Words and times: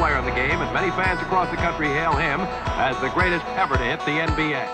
player 0.00 0.16
in 0.16 0.24
the 0.24 0.30
game, 0.30 0.62
and 0.62 0.72
many 0.72 0.90
fans 0.92 1.20
across 1.20 1.50
the 1.50 1.56
country 1.58 1.86
hail 1.88 2.12
him 2.12 2.40
as 2.80 2.98
the 3.02 3.10
greatest 3.10 3.44
ever 3.48 3.76
to 3.76 3.84
hit 3.84 4.00
the 4.06 4.12
NBA. 4.12 4.64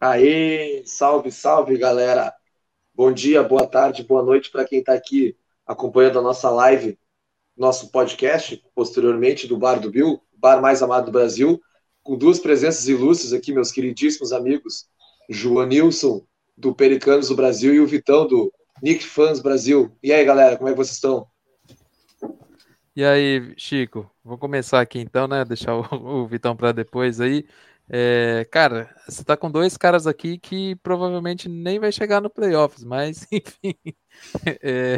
Aê, 0.00 0.82
salve, 0.84 1.30
salve, 1.30 1.78
galera. 1.78 2.34
Bom 2.92 3.12
dia, 3.12 3.40
boa 3.44 3.68
tarde, 3.68 4.02
boa 4.02 4.24
noite 4.24 4.50
para 4.50 4.64
quem 4.64 4.80
está 4.80 4.94
aqui 4.94 5.36
acompanhando 5.66 6.18
a 6.18 6.22
nossa 6.22 6.50
live, 6.50 6.98
nosso 7.56 7.90
podcast, 7.90 8.62
posteriormente 8.74 9.46
do 9.46 9.56
Bar 9.56 9.80
do 9.80 9.90
Bill, 9.90 10.20
bar 10.36 10.60
mais 10.60 10.82
amado 10.82 11.06
do 11.06 11.12
Brasil, 11.12 11.60
com 12.02 12.16
duas 12.16 12.38
presenças 12.38 12.86
ilustres 12.86 13.32
aqui, 13.32 13.52
meus 13.52 13.72
queridíssimos 13.72 14.32
amigos, 14.32 14.86
João 15.28 15.66
Nilson, 15.66 16.24
do 16.56 16.74
Pericanos 16.74 17.28
do 17.28 17.36
Brasil, 17.36 17.74
e 17.74 17.80
o 17.80 17.86
Vitão, 17.86 18.26
do 18.26 18.52
Nick 18.82 19.04
Fans 19.04 19.40
Brasil. 19.40 19.96
E 20.02 20.12
aí, 20.12 20.24
galera, 20.24 20.56
como 20.56 20.68
é 20.68 20.72
que 20.72 20.76
vocês 20.76 20.96
estão? 20.96 21.26
E 22.94 23.04
aí, 23.04 23.54
Chico, 23.56 24.08
vou 24.22 24.38
começar 24.38 24.80
aqui 24.80 25.00
então, 25.00 25.26
né? 25.26 25.44
Deixar 25.44 25.74
o, 25.74 26.22
o 26.22 26.26
Vitão 26.28 26.54
para 26.54 26.72
depois 26.72 27.20
aí. 27.20 27.44
É, 27.88 28.46
cara, 28.50 28.94
você 29.06 29.22
tá 29.24 29.36
com 29.36 29.50
dois 29.50 29.76
caras 29.76 30.06
aqui 30.06 30.38
que 30.38 30.74
provavelmente 30.76 31.48
nem 31.48 31.78
vai 31.78 31.92
chegar 31.92 32.20
no 32.20 32.30
playoffs, 32.30 32.82
mas 32.84 33.26
enfim, 33.32 33.74
é, 34.62 34.96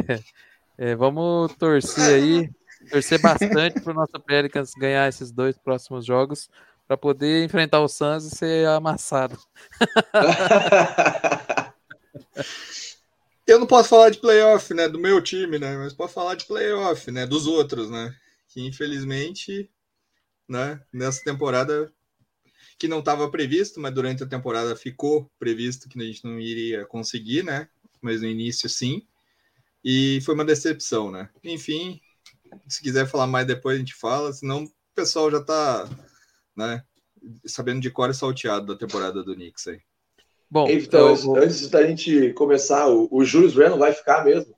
é, 0.77 0.95
vamos 0.95 1.53
torcer 1.55 2.15
aí, 2.15 2.49
torcer 2.89 3.21
bastante 3.21 3.81
para 3.81 3.91
o 3.91 3.95
nosso 3.95 4.19
Pelicans 4.19 4.71
ganhar 4.77 5.07
esses 5.07 5.31
dois 5.31 5.57
próximos 5.57 6.05
jogos 6.05 6.49
para 6.87 6.95
poder 6.95 7.43
enfrentar 7.43 7.81
o 7.81 7.87
Suns 7.87 8.25
e 8.25 8.35
ser 8.35 8.67
amassado. 8.67 9.37
Eu 13.45 13.59
não 13.59 13.67
posso 13.67 13.89
falar 13.89 14.09
de 14.09 14.19
playoff, 14.19 14.73
né, 14.73 14.89
do 14.89 14.99
meu 14.99 15.21
time, 15.21 15.57
né, 15.57 15.77
mas 15.77 15.93
posso 15.93 16.13
falar 16.13 16.35
de 16.35 16.45
playoff, 16.45 17.09
né, 17.11 17.25
dos 17.25 17.47
outros, 17.47 17.89
né, 17.89 18.13
que 18.49 18.61
infelizmente, 18.61 19.69
né, 20.47 20.81
nessa 20.91 21.23
temporada 21.23 21.91
que 22.77 22.87
não 22.87 22.99
estava 22.99 23.29
previsto, 23.29 23.79
mas 23.79 23.93
durante 23.93 24.23
a 24.23 24.27
temporada 24.27 24.75
ficou 24.75 25.29
previsto 25.39 25.89
que 25.89 25.99
a 25.99 26.05
gente 26.05 26.23
não 26.23 26.39
iria 26.39 26.85
conseguir, 26.85 27.43
né? 27.43 27.67
Mas 28.01 28.21
no 28.21 28.27
início 28.27 28.69
sim. 28.69 29.05
E 29.89 30.19
foi 30.19 30.35
uma 30.35 30.43
decepção, 30.43 31.09
né? 31.09 31.29
Enfim, 31.41 32.01
se 32.67 32.81
quiser 32.81 33.07
falar 33.07 33.25
mais 33.25 33.47
depois 33.47 33.77
a 33.77 33.79
gente 33.79 33.95
fala, 33.95 34.33
senão 34.33 34.65
o 34.65 34.71
pessoal 34.93 35.31
já 35.31 35.41
tá, 35.41 35.87
né, 36.53 36.83
sabendo 37.45 37.79
de 37.79 37.89
cor 37.89 38.09
e 38.09 38.13
salteado 38.13 38.65
da 38.65 38.75
temporada 38.75 39.23
do 39.23 39.33
Knicks 39.33 39.65
aí. 39.65 39.79
Bom, 40.51 40.67
então, 40.69 41.15
vou... 41.15 41.37
antes 41.37 41.69
da 41.69 41.87
gente 41.87 42.33
começar, 42.33 42.89
o, 42.89 43.07
o 43.09 43.23
Julius 43.23 43.55
Randle 43.55 43.79
vai 43.79 43.93
ficar 43.93 44.25
mesmo? 44.25 44.53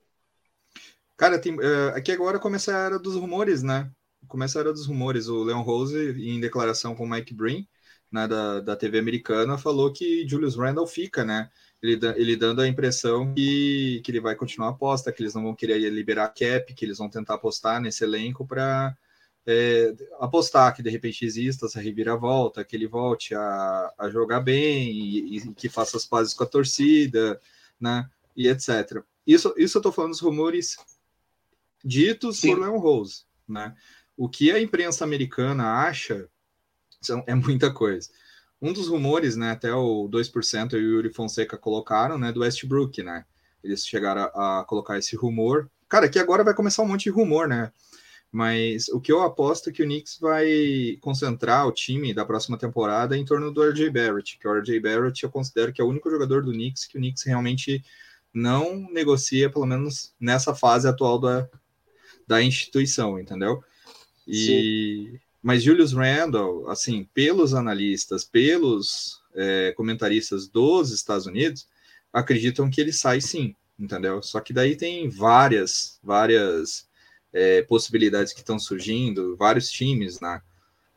Cara, 1.16 1.38
tem, 1.38 1.54
uh, 1.54 1.94
aqui 1.94 2.10
agora 2.10 2.40
começa 2.40 2.76
a 2.76 2.86
era 2.86 2.98
dos 2.98 3.14
rumores, 3.14 3.62
né? 3.62 3.88
Começa 4.26 4.58
a 4.58 4.62
era 4.62 4.72
dos 4.72 4.88
rumores. 4.88 5.28
O 5.28 5.44
Leon 5.44 5.62
Rose, 5.62 5.96
em 5.96 6.40
declaração 6.40 6.92
com 6.92 7.04
o 7.04 7.08
Mike 7.08 7.34
Breen, 7.34 7.68
né, 8.10 8.26
da, 8.26 8.58
da 8.58 8.74
TV 8.74 8.98
americana, 8.98 9.56
falou 9.56 9.92
que 9.92 10.26
Julius 10.26 10.56
Randle 10.56 10.88
fica, 10.88 11.24
né? 11.24 11.48
Ele, 11.82 11.98
ele 12.16 12.36
dando 12.36 12.60
a 12.60 12.68
impressão 12.68 13.32
que, 13.34 14.02
que 14.04 14.10
ele 14.10 14.20
vai 14.20 14.34
continuar 14.34 14.68
a 14.68 14.70
aposta, 14.72 15.10
que 15.10 15.22
eles 15.22 15.34
não 15.34 15.42
vão 15.42 15.54
querer 15.54 15.78
liberar 15.88 16.28
cap, 16.28 16.74
que 16.74 16.84
eles 16.84 16.98
vão 16.98 17.08
tentar 17.08 17.34
apostar 17.34 17.80
nesse 17.80 18.04
elenco 18.04 18.46
para 18.46 18.94
é, 19.46 19.94
apostar 20.18 20.74
que 20.74 20.82
de 20.82 20.90
repente 20.90 21.24
exista 21.24 21.66
essa 21.66 21.80
reviravolta, 21.80 22.64
que 22.64 22.76
ele 22.76 22.86
volte 22.86 23.34
a, 23.34 23.94
a 23.98 24.10
jogar 24.10 24.40
bem 24.40 24.90
e, 24.90 25.36
e, 25.36 25.54
que 25.54 25.68
faça 25.68 25.96
as 25.96 26.04
pazes 26.04 26.34
com 26.34 26.44
a 26.44 26.46
torcida, 26.46 27.40
né? 27.80 28.08
E 28.36 28.48
etc. 28.48 29.02
Isso, 29.26 29.54
isso 29.56 29.78
eu 29.78 29.82
tô 29.82 29.90
falando 29.90 30.12
dos 30.12 30.20
rumores 30.20 30.76
ditos 31.84 32.38
Sim. 32.40 32.54
por 32.54 32.60
Leon 32.60 32.78
Rose, 32.78 33.24
né? 33.48 33.74
O 34.16 34.28
que 34.28 34.52
a 34.52 34.60
imprensa 34.60 35.02
americana 35.02 35.80
acha 35.82 36.28
são, 37.00 37.24
é 37.26 37.34
muita 37.34 37.72
coisa. 37.72 38.10
Um 38.60 38.72
dos 38.72 38.88
rumores, 38.88 39.36
né, 39.36 39.52
até 39.52 39.72
o 39.72 40.08
2% 40.08 40.74
e 40.74 40.76
o 40.76 40.92
Yuri 40.96 41.12
Fonseca 41.12 41.56
colocaram, 41.56 42.18
né, 42.18 42.30
do 42.30 42.40
Westbrook, 42.40 43.02
né? 43.02 43.24
Eles 43.64 43.86
chegaram 43.86 44.30
a, 44.34 44.60
a 44.60 44.64
colocar 44.64 44.98
esse 44.98 45.16
rumor. 45.16 45.70
Cara, 45.88 46.08
que 46.08 46.18
agora 46.18 46.44
vai 46.44 46.54
começar 46.54 46.82
um 46.82 46.88
monte 46.88 47.04
de 47.04 47.10
rumor, 47.10 47.48
né? 47.48 47.72
Mas 48.32 48.88
o 48.88 49.00
que 49.00 49.10
eu 49.10 49.22
aposto 49.22 49.70
é 49.70 49.72
que 49.72 49.82
o 49.82 49.86
Knicks 49.86 50.18
vai 50.20 50.96
concentrar 51.00 51.66
o 51.66 51.72
time 51.72 52.14
da 52.14 52.24
próxima 52.24 52.56
temporada 52.56 53.16
em 53.16 53.24
torno 53.24 53.50
do 53.50 53.62
RJ 53.62 53.90
Barrett, 53.90 54.38
que 54.38 54.46
o 54.46 54.52
RJ 54.52 54.78
Barrett 54.78 55.24
eu 55.24 55.30
considero 55.30 55.72
que 55.72 55.80
é 55.80 55.84
o 55.84 55.88
único 55.88 56.08
jogador 56.08 56.42
do 56.42 56.52
Knicks 56.52 56.86
que 56.86 56.96
o 56.96 57.00
Knicks 57.00 57.24
realmente 57.24 57.82
não 58.32 58.88
negocia, 58.92 59.50
pelo 59.50 59.66
menos 59.66 60.14
nessa 60.20 60.54
fase 60.54 60.86
atual 60.86 61.18
da, 61.18 61.48
da 62.26 62.40
instituição, 62.40 63.18
entendeu? 63.18 63.64
E 64.26 64.36
Sim. 64.36 65.20
Mas 65.42 65.62
Julius 65.62 65.92
Randle, 65.92 66.68
assim, 66.68 67.08
pelos 67.14 67.54
analistas, 67.54 68.24
pelos 68.24 69.22
é, 69.34 69.72
comentaristas 69.72 70.46
dos 70.48 70.92
Estados 70.92 71.26
Unidos, 71.26 71.66
acreditam 72.12 72.68
que 72.68 72.80
ele 72.80 72.92
sai 72.92 73.20
sim, 73.20 73.54
entendeu? 73.78 74.22
Só 74.22 74.40
que 74.40 74.52
daí 74.52 74.76
tem 74.76 75.08
várias, 75.08 75.98
várias 76.02 76.88
é, 77.32 77.62
possibilidades 77.62 78.32
que 78.32 78.40
estão 78.40 78.58
surgindo, 78.58 79.36
vários 79.36 79.70
times, 79.70 80.20
né? 80.20 80.42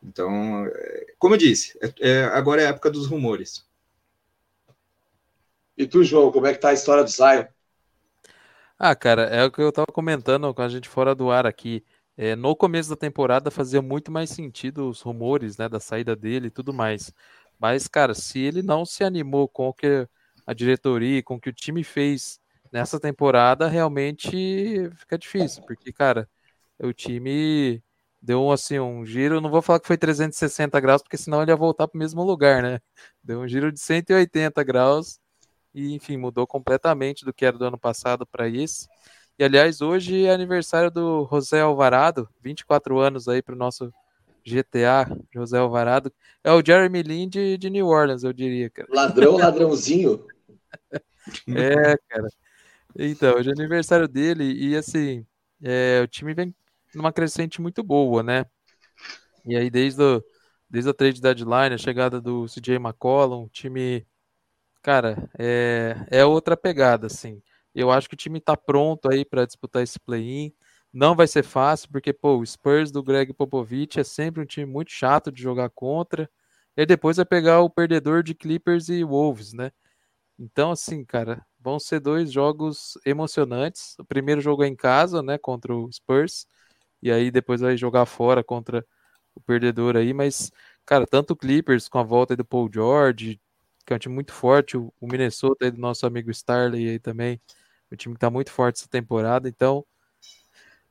Então, 0.04 0.66
é, 0.66 1.14
como 1.18 1.36
eu 1.36 1.40
disse, 1.40 1.78
é, 1.82 1.94
é, 2.10 2.24
agora 2.26 2.62
é 2.62 2.66
a 2.66 2.70
época 2.70 2.92
dos 2.92 3.08
rumores. 3.08 3.66
E 5.78 5.88
tu, 5.88 6.04
João, 6.04 6.32
como 6.32 6.46
é 6.46 6.54
que 6.54 6.60
tá 6.60 6.70
a 6.70 6.74
história 6.74 7.04
do 7.04 7.10
Zion? 7.10 7.46
Ah, 8.78 8.96
cara, 8.96 9.24
é 9.24 9.46
o 9.46 9.52
que 9.52 9.62
eu 9.62 9.72
tava 9.72 9.88
comentando 9.88 10.54
com 10.54 10.62
a 10.62 10.68
gente 10.68 10.90
fora 10.90 11.16
do 11.16 11.32
ar 11.32 11.46
aqui. 11.46 11.84
É, 12.16 12.36
no 12.36 12.56
começo 12.56 12.90
da 12.90 12.96
temporada 12.96 13.50
fazia 13.50 13.82
muito 13.82 14.12
mais 14.12 14.30
sentido 14.30 14.88
os 14.90 15.02
rumores, 15.02 15.58
né, 15.58 15.68
da 15.68 15.80
saída 15.80 16.16
dele 16.16 16.48
e 16.48 16.52
tudo 16.52 16.74
mais. 16.74 17.12
Mas, 17.60 17.88
cara, 17.88 18.14
se 18.14 18.40
ele 18.40 18.62
não 18.62 18.86
se 18.86 19.04
animou 19.04 19.48
com 19.48 19.70
o 19.70 19.74
que 19.74 20.08
a 20.46 20.54
diretoria, 20.54 21.24
com 21.24 21.36
o 21.36 21.40
que 21.40 21.50
o 21.50 21.54
time 21.54 21.84
fez 21.84 22.40
nessa 22.72 23.00
temporada, 23.00 23.68
realmente 23.68 24.90
fica 24.98 25.18
difícil, 25.18 25.64
porque, 25.66 25.92
cara, 25.94 26.30
o 26.80 26.94
time 26.94 27.82
deu 28.22 28.52
assim, 28.52 28.80
um 28.80 29.06
giro, 29.06 29.42
não 29.42 29.50
vou 29.50 29.62
falar 29.62 29.80
que 29.80 29.88
foi 29.88 29.98
360 29.98 30.80
graus, 30.80 31.02
porque 31.02 31.18
senão 31.18 31.42
ele 31.42 31.52
ia 31.52 31.56
voltar 31.58 31.88
para 31.88 31.98
o 31.98 32.00
mesmo 32.00 32.24
lugar, 32.24 32.64
né? 32.64 32.80
Deu 33.24 33.40
um 33.42 33.48
giro 33.48 33.72
de 33.72 33.80
180 33.80 34.64
graus 34.64 35.20
e, 35.74 35.94
enfim, 35.94 36.18
mudou 36.18 36.48
completamente 36.48 37.26
do 37.26 37.34
que 37.34 37.46
era 37.46 37.58
do 37.58 37.66
ano 37.66 37.78
passado 37.80 38.26
para 38.26 38.48
esse. 38.48 38.88
E 39.38 39.44
aliás, 39.44 39.82
hoje 39.82 40.26
é 40.26 40.32
aniversário 40.32 40.92
do 40.92 41.28
José 41.32 41.62
Alvarado, 41.62 42.30
24 42.42 43.00
anos 43.00 43.28
aí 43.28 43.42
para 43.42 43.56
o 43.56 43.58
nosso 43.58 43.92
GTA, 44.46 45.08
José 45.34 45.58
Alvarado. 45.58 46.14
É 46.44 46.52
o 46.52 46.64
Jeremy 46.64 47.02
Lin 47.02 47.30
de, 47.30 47.58
de 47.58 47.70
New 47.70 47.88
Orleans, 47.88 48.24
eu 48.24 48.32
diria, 48.32 48.70
cara. 48.70 48.88
Ladrão, 48.92 49.38
ladrãozinho. 49.38 50.28
é, 51.48 51.98
cara. 52.08 52.28
Então, 52.96 53.36
hoje 53.36 53.50
é 53.50 53.54
aniversário 53.54 54.08
dele 54.08 54.54
e 54.54 54.76
assim, 54.76 55.26
é, 55.64 56.02
o 56.04 56.08
time 56.08 56.36
vem 56.36 56.54
numa 56.94 57.12
crescente 57.12 57.60
muito 57.60 57.82
boa, 57.82 58.22
né? 58.22 58.46
E 59.44 59.58
aí, 59.58 59.70
desde, 59.72 60.02
o, 60.02 60.24
desde 60.70 60.92
a 60.92 60.94
trade 60.94 61.20
deadline, 61.20 61.74
a 61.74 61.78
chegada 61.78 62.22
do 62.22 62.48
CJ 62.48 62.76
McCollum, 62.76 63.46
o 63.46 63.50
time, 63.50 64.06
cara, 64.84 65.28
é, 65.40 65.96
é 66.12 66.24
outra 66.24 66.56
pegada, 66.56 67.08
assim. 67.08 67.42
Eu 67.76 67.92
acho 67.92 68.08
que 68.08 68.14
o 68.16 68.18
time 68.18 68.40
está 68.40 68.56
pronto 68.56 69.10
aí 69.12 69.26
para 69.26 69.46
disputar 69.46 69.82
esse 69.84 70.00
play-in. 70.00 70.54
Não 70.92 71.16
vai 71.16 71.28
ser 71.28 71.44
fácil, 71.44 71.90
porque 71.92 72.14
pô, 72.14 72.38
o 72.38 72.46
Spurs 72.46 72.92
do 72.92 73.02
Greg 73.04 73.34
Popovich 73.34 74.00
é 74.00 74.04
sempre 74.04 74.42
um 74.42 74.46
time 74.46 74.66
muito 74.66 74.92
chato 74.92 75.32
de 75.32 75.42
jogar 75.42 75.70
contra. 75.72 76.30
E 76.78 76.86
depois 76.86 77.18
vai 77.18 77.26
pegar 77.26 77.62
o 77.62 77.70
perdedor 77.70 78.24
de 78.24 78.36
Clippers 78.36 78.90
e 78.90 79.04
Wolves, 79.04 79.54
né? 79.54 79.72
Então, 80.40 80.72
assim, 80.72 81.06
cara, 81.06 81.46
vão 81.60 81.80
ser 81.80 82.00
dois 82.00 82.32
jogos 82.32 82.98
emocionantes. 83.06 83.96
O 84.00 84.06
primeiro 84.06 84.42
jogo 84.42 84.64
é 84.64 84.68
em 84.68 84.76
casa, 84.76 85.22
né, 85.24 85.38
contra 85.38 85.76
o 85.76 85.92
Spurs. 85.92 86.48
E 87.02 87.12
aí 87.12 87.32
depois 87.32 87.62
vai 87.62 87.78
jogar 87.78 88.06
fora 88.06 88.44
contra 88.44 88.86
o 89.36 89.42
perdedor 89.42 89.98
aí. 89.98 90.14
Mas, 90.14 90.52
cara, 90.86 91.06
tanto 91.08 91.32
o 91.34 91.36
Clippers 91.38 91.90
com 91.90 92.00
a 92.00 92.04
volta 92.04 92.36
do 92.36 92.46
Paul 92.46 92.70
George, 92.74 93.40
que 93.86 93.94
é 93.94 93.96
um 93.98 94.00
time 94.00 94.16
muito 94.16 94.34
forte, 94.34 94.78
o 94.78 94.92
Minnesota 95.02 95.66
aí 95.66 95.72
do 95.72 95.80
nosso 95.80 96.06
amigo 96.06 96.32
Starley 96.32 96.90
aí 96.90 97.00
também 97.00 97.42
o 97.94 97.98
time 97.98 98.16
está 98.16 98.30
muito 98.30 98.52
forte 98.52 98.78
essa 98.80 98.90
temporada, 98.90 99.48
então 99.48 99.86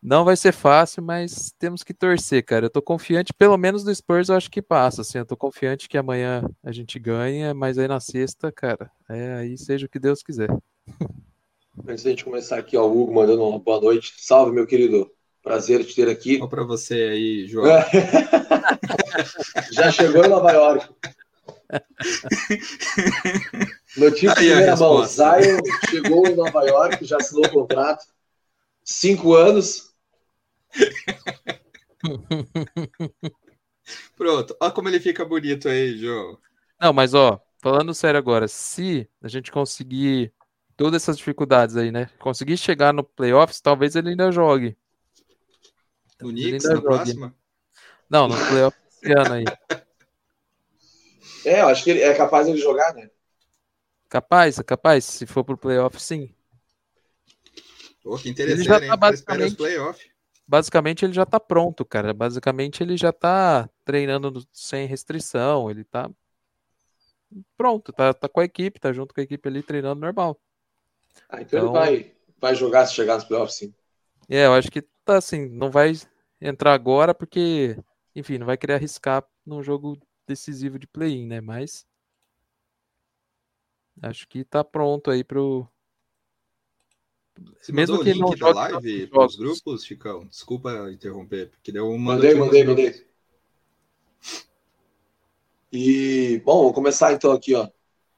Não 0.02 0.24
vai 0.24 0.36
ser 0.36 0.52
fácil, 0.52 1.02
mas 1.02 1.52
temos 1.58 1.84
que 1.84 1.94
torcer, 1.94 2.44
cara. 2.44 2.66
Eu 2.66 2.70
tô 2.70 2.82
confiante, 2.82 3.32
pelo 3.32 3.56
menos 3.56 3.84
do 3.84 3.94
Spurs, 3.94 4.28
eu 4.28 4.34
acho 4.36 4.50
que 4.50 4.60
passa. 4.60 5.02
Assim, 5.02 5.18
eu 5.18 5.26
tô 5.26 5.36
confiante 5.36 5.88
que 5.88 5.96
amanhã 5.96 6.42
a 6.62 6.72
gente 6.72 6.98
ganha, 6.98 7.54
mas 7.54 7.78
aí 7.78 7.86
na 7.86 8.00
sexta, 8.00 8.50
cara, 8.50 8.90
é 9.08 9.34
aí 9.34 9.56
seja 9.56 9.86
o 9.86 9.88
que 9.88 10.00
Deus 10.00 10.22
quiser. 10.22 10.48
Antes 11.86 12.04
da 12.04 12.10
gente 12.10 12.24
começar 12.24 12.58
aqui, 12.58 12.76
ó, 12.76 12.84
o 12.84 13.02
Hugo 13.02 13.14
mandando 13.14 13.44
uma 13.44 13.58
boa 13.58 13.80
noite. 13.80 14.14
Salve, 14.18 14.52
meu 14.52 14.66
querido. 14.66 15.10
Prazer 15.42 15.84
te 15.84 15.94
ter 15.94 16.08
aqui. 16.08 16.38
Olha 16.40 16.48
para 16.48 16.64
você 16.64 16.94
aí, 16.94 17.46
João. 17.48 17.66
Já 19.72 19.90
chegou 19.90 20.24
em 20.24 20.28
Nova 20.28 20.52
York. 20.52 20.88
Notícia 23.96 24.30
Aí 24.32 24.46
primeira 24.46 24.76
mão. 24.76 25.04
Zion 25.04 25.60
chegou 25.88 26.26
em 26.26 26.34
Nova 26.34 26.62
York, 26.64 27.04
já 27.04 27.16
assinou 27.16 27.46
o 27.46 27.50
contrato. 27.50 28.04
Cinco 28.84 29.34
anos. 29.34 29.92
Pronto. 34.16 34.56
Olha 34.60 34.72
como 34.72 34.88
ele 34.88 35.00
fica 35.00 35.24
bonito 35.24 35.68
aí, 35.68 35.98
João. 35.98 36.38
Não, 36.80 36.92
mas 36.92 37.14
ó, 37.14 37.40
falando 37.60 37.94
sério 37.94 38.18
agora, 38.18 38.48
se 38.48 39.08
a 39.22 39.28
gente 39.28 39.52
conseguir 39.52 40.32
todas 40.76 41.02
essas 41.02 41.18
dificuldades 41.18 41.76
aí, 41.76 41.92
né? 41.92 42.08
Conseguir 42.18 42.56
chegar 42.56 42.92
no 42.92 43.04
playoffs, 43.04 43.60
talvez 43.60 43.94
ele 43.94 44.08
ainda 44.10 44.32
jogue. 44.32 44.76
No 46.20 46.30
Ele 46.30 46.50
Knicks, 46.50 46.64
ainda 46.64 46.68
na 46.68 46.74
joga. 46.82 46.88
próxima. 46.96 47.34
Não, 48.08 48.28
no 48.28 48.36
playoffs 48.48 48.80
esse 49.02 49.12
ano 49.12 49.34
aí. 49.34 49.44
É, 51.44 51.60
eu 51.60 51.68
acho 51.68 51.82
que 51.84 51.90
ele 51.90 52.00
é 52.00 52.14
capaz 52.14 52.46
de 52.46 52.56
jogar, 52.56 52.94
né? 52.94 53.10
Capaz, 54.08 54.58
é 54.58 54.62
capaz. 54.62 55.04
Se 55.04 55.26
for 55.26 55.44
pro 55.44 55.56
playoff, 55.56 56.00
sim. 56.00 56.34
Pô, 58.02 58.16
que 58.18 58.28
Ele 58.28 58.32
interessante, 58.32 58.64
já 58.66 58.80
hein? 58.80 58.88
tá 58.88 58.96
basicamente-. 58.96 60.12
Basicamente 60.46 61.04
ele 61.04 61.12
já 61.12 61.24
tá 61.24 61.40
pronto, 61.40 61.84
cara. 61.84 62.12
Basicamente 62.12 62.82
ele 62.82 62.96
já 62.96 63.12
tá 63.12 63.68
treinando 63.84 64.46
sem 64.52 64.86
restrição. 64.86 65.70
Ele 65.70 65.84
tá 65.84 66.10
pronto, 67.56 67.92
tá, 67.92 68.12
tá 68.12 68.28
com 68.28 68.40
a 68.40 68.44
equipe, 68.44 68.80
tá 68.80 68.92
junto 68.92 69.14
com 69.14 69.20
a 69.20 69.24
equipe 69.24 69.48
ali 69.48 69.62
treinando 69.62 70.00
normal. 70.00 70.38
Ah, 71.28 71.40
então, 71.40 71.68
Então- 71.68 71.84
ele 71.86 72.02
vai, 72.02 72.12
vai 72.38 72.54
jogar 72.54 72.86
se 72.86 72.94
chegar 72.94 73.14
nos 73.14 73.24
playoffs, 73.24 73.56
sim. 73.56 73.74
É, 74.28 74.46
eu 74.46 74.54
acho 74.54 74.70
que 74.70 74.82
tá 75.04 75.16
assim, 75.18 75.48
não 75.48 75.70
vai 75.70 75.92
entrar 76.40 76.74
agora 76.74 77.14
porque, 77.14 77.76
enfim, 78.14 78.38
não 78.38 78.46
vai 78.46 78.56
querer 78.56 78.74
arriscar 78.74 79.24
num 79.44 79.62
jogo 79.62 79.98
decisivo 80.26 80.78
de 80.78 80.86
play-in, 80.86 81.26
né? 81.26 81.40
Mas 81.40 81.86
acho 84.00 84.26
que 84.28 84.44
tá 84.44 84.64
pronto 84.64 85.10
aí 85.10 85.22
pro. 85.22 85.66
Você 87.60 87.72
Mesmo 87.72 87.96
que 87.96 88.02
o 88.02 88.04
link 88.04 88.20
não 88.20 88.30
da 88.30 88.36
jogue 88.36 88.54
live 88.54 89.10
os 89.12 89.36
grupos, 89.36 89.84
Chicão? 89.84 90.26
Desculpa 90.26 90.90
interromper, 90.90 91.50
porque 91.50 91.72
deu 91.72 91.90
uma. 91.90 92.14
Mandei, 92.14 92.34
mandei, 92.34 92.64
mandei. 92.64 93.06
E, 95.72 96.42
bom, 96.44 96.58
vamos 96.58 96.74
começar 96.74 97.14
então 97.14 97.32
aqui, 97.32 97.54
ó. 97.54 97.66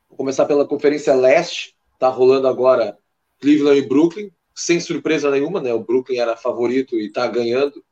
Vou 0.09 0.17
começar 0.17 0.45
pela 0.45 0.67
Conferência 0.67 1.15
Leste. 1.15 1.77
Tá 1.99 2.09
rolando 2.09 2.49
agora 2.49 2.99
Cleveland 3.41 3.79
e 3.79 3.89
Brooklyn. 3.89 4.31
Sem 4.53 4.81
surpresa 4.81 5.31
nenhuma, 5.31 5.61
né? 5.61 5.73
O 5.73 5.83
Brooklyn 5.83 6.19
era 6.19 6.37
favorito 6.37 6.99
e 6.99 7.11
tá 7.11 7.27
ganhando 7.29 7.85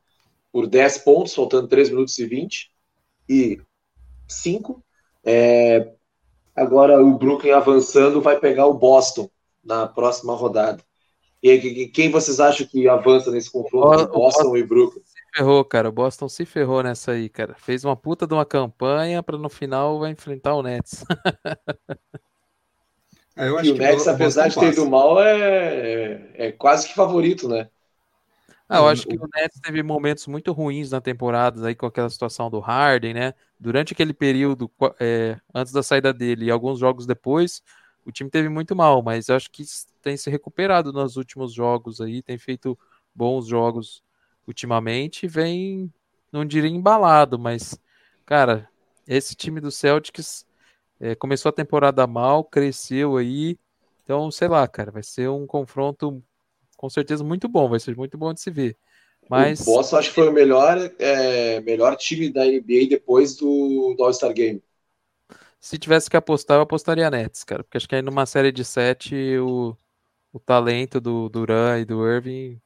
por 0.51 0.67
10 0.67 0.99
pontos, 0.99 1.33
faltando 1.33 1.67
3 1.67 1.89
minutos 1.89 2.17
e 2.19 2.25
20. 2.25 2.71
E 3.29 3.61
5. 4.27 4.83
É, 5.23 5.91
agora 6.55 7.01
o 7.01 7.17
Brooklyn 7.17 7.51
avançando 7.51 8.21
vai 8.21 8.39
pegar 8.39 8.67
o 8.67 8.73
Boston 8.73 9.29
na 9.63 9.87
próxima 9.87 10.35
rodada. 10.35 10.83
E 11.41 11.87
quem 11.87 12.09
vocês 12.09 12.39
acham 12.39 12.65
que 12.65 12.87
avança 12.87 13.29
nesse 13.29 13.51
confronto 13.51 14.03
o 14.03 14.07
Boston 14.07 14.55
e 14.55 14.63
Brooklyn? 14.63 15.03
Ferrou, 15.35 15.65
cara. 15.65 15.89
O 15.89 15.91
Boston 15.91 16.29
se 16.29 16.45
ferrou 16.45 16.81
nessa 16.83 17.11
aí, 17.11 17.27
cara. 17.27 17.55
Fez 17.55 17.83
uma 17.83 17.95
puta 17.97 18.25
de 18.25 18.33
uma 18.33 18.45
campanha 18.45 19.21
pra 19.21 19.37
no 19.37 19.49
final 19.49 19.99
vai 19.99 20.11
enfrentar 20.11 20.55
o 20.55 20.63
Nets. 20.63 21.03
Ah, 23.35 23.47
E 23.47 23.71
o 23.71 23.75
Nets, 23.75 23.95
Boston 23.95 24.11
apesar 24.11 24.47
de 24.47 24.59
ter 24.59 24.73
ido 24.73 24.85
mal, 24.89 25.21
é, 25.21 26.31
é 26.35 26.51
quase 26.51 26.87
que 26.87 26.93
favorito, 26.93 27.49
né? 27.49 27.67
Ah, 28.75 28.77
eu 28.79 28.87
Não, 28.87 28.89
acho 28.89 29.07
que 29.07 29.17
o 29.19 29.27
Nets 29.35 29.59
teve 29.61 29.83
momentos 29.83 30.25
muito 30.27 30.51
ruins 30.51 30.89
na 30.91 30.99
temporada, 30.99 31.67
aí 31.67 31.75
com 31.75 31.85
aquela 31.85 32.09
situação 32.09 32.49
do 32.49 32.59
Harden, 32.59 33.13
né? 33.13 33.33
Durante 33.59 33.93
aquele 33.93 34.13
período, 34.13 34.71
é, 34.99 35.39
antes 35.53 35.71
da 35.71 35.83
saída 35.83 36.11
dele 36.13 36.45
e 36.45 36.51
alguns 36.51 36.79
jogos 36.79 37.05
depois, 37.05 37.61
o 38.05 38.11
time 38.11 38.29
teve 38.31 38.49
muito 38.49 38.75
mal, 38.75 39.03
mas 39.03 39.29
eu 39.29 39.35
acho 39.35 39.51
que 39.51 39.63
tem 40.01 40.17
se 40.17 40.29
recuperado 40.29 40.91
nos 40.91 41.17
últimos 41.17 41.53
jogos 41.53 42.01
aí, 42.01 42.21
tem 42.23 42.37
feito 42.37 42.77
bons 43.13 43.45
jogos 43.47 44.03
ultimamente, 44.47 45.27
vem, 45.27 45.93
não 46.31 46.43
diria 46.43 46.69
embalado, 46.69 47.37
mas, 47.39 47.79
cara, 48.25 48.67
esse 49.07 49.35
time 49.35 49.61
do 49.61 49.71
Celtics 49.71 50.45
é, 50.99 51.15
começou 51.15 51.49
a 51.49 51.53
temporada 51.53 52.05
mal, 52.07 52.43
cresceu 52.43 53.17
aí, 53.17 53.57
então, 54.03 54.31
sei 54.31 54.47
lá, 54.47 54.67
cara, 54.67 54.91
vai 54.91 55.03
ser 55.03 55.29
um 55.29 55.45
confronto 55.47 56.23
com 56.83 56.89
certeza 56.89 57.23
muito 57.23 57.47
bom, 57.47 57.69
vai 57.69 57.79
ser 57.79 57.95
muito 57.95 58.17
bom 58.17 58.33
de 58.33 58.41
se 58.41 58.51
ver. 58.51 58.77
Mas 59.29 59.51
O 59.55 59.63
Boston 59.63 59.97
acho 59.97 60.09
que 60.09 60.15
foi 60.15 60.27
o 60.29 60.33
melhor, 60.33 60.77
é, 60.99 61.59
melhor 61.61 61.95
time 61.97 62.29
da 62.31 62.45
NBA 62.47 62.87
depois 62.89 63.35
do, 63.35 63.93
do 63.95 64.03
All-Star 64.03 64.33
Game. 64.33 64.61
se 65.59 65.77
tivesse 65.77 66.09
que 66.09 66.17
apostar, 66.17 66.57
eu 66.57 66.61
apostaria 66.61 67.09
Nets, 67.09 67.43
cara, 67.43 67.63
porque 67.63 67.77
acho 67.77 67.87
que 67.87 67.95
aí 67.95 68.01
numa 68.01 68.25
série 68.25 68.51
de 68.51 68.63
sete 68.65 69.15
o, 69.39 69.75
o 70.33 70.39
talento 70.39 71.01
do 71.01 71.29
Duran 71.29 71.79
e 71.79 71.85
do 71.85 72.07
Irving 72.07 72.61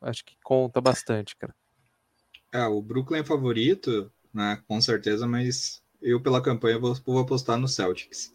acho 0.00 0.24
que 0.24 0.36
conta 0.44 0.80
bastante, 0.80 1.36
cara. 1.36 1.54
Ah, 2.54 2.70
o 2.70 2.80
Brooklyn 2.80 3.20
é 3.20 3.24
favorito, 3.24 4.10
né? 4.32 4.62
Com 4.66 4.80
certeza, 4.80 5.26
mas 5.26 5.82
eu, 6.00 6.22
pela 6.22 6.42
campanha, 6.42 6.78
vou, 6.78 6.94
vou 7.04 7.18
apostar 7.18 7.58
no 7.58 7.68
Celtics. 7.68 8.34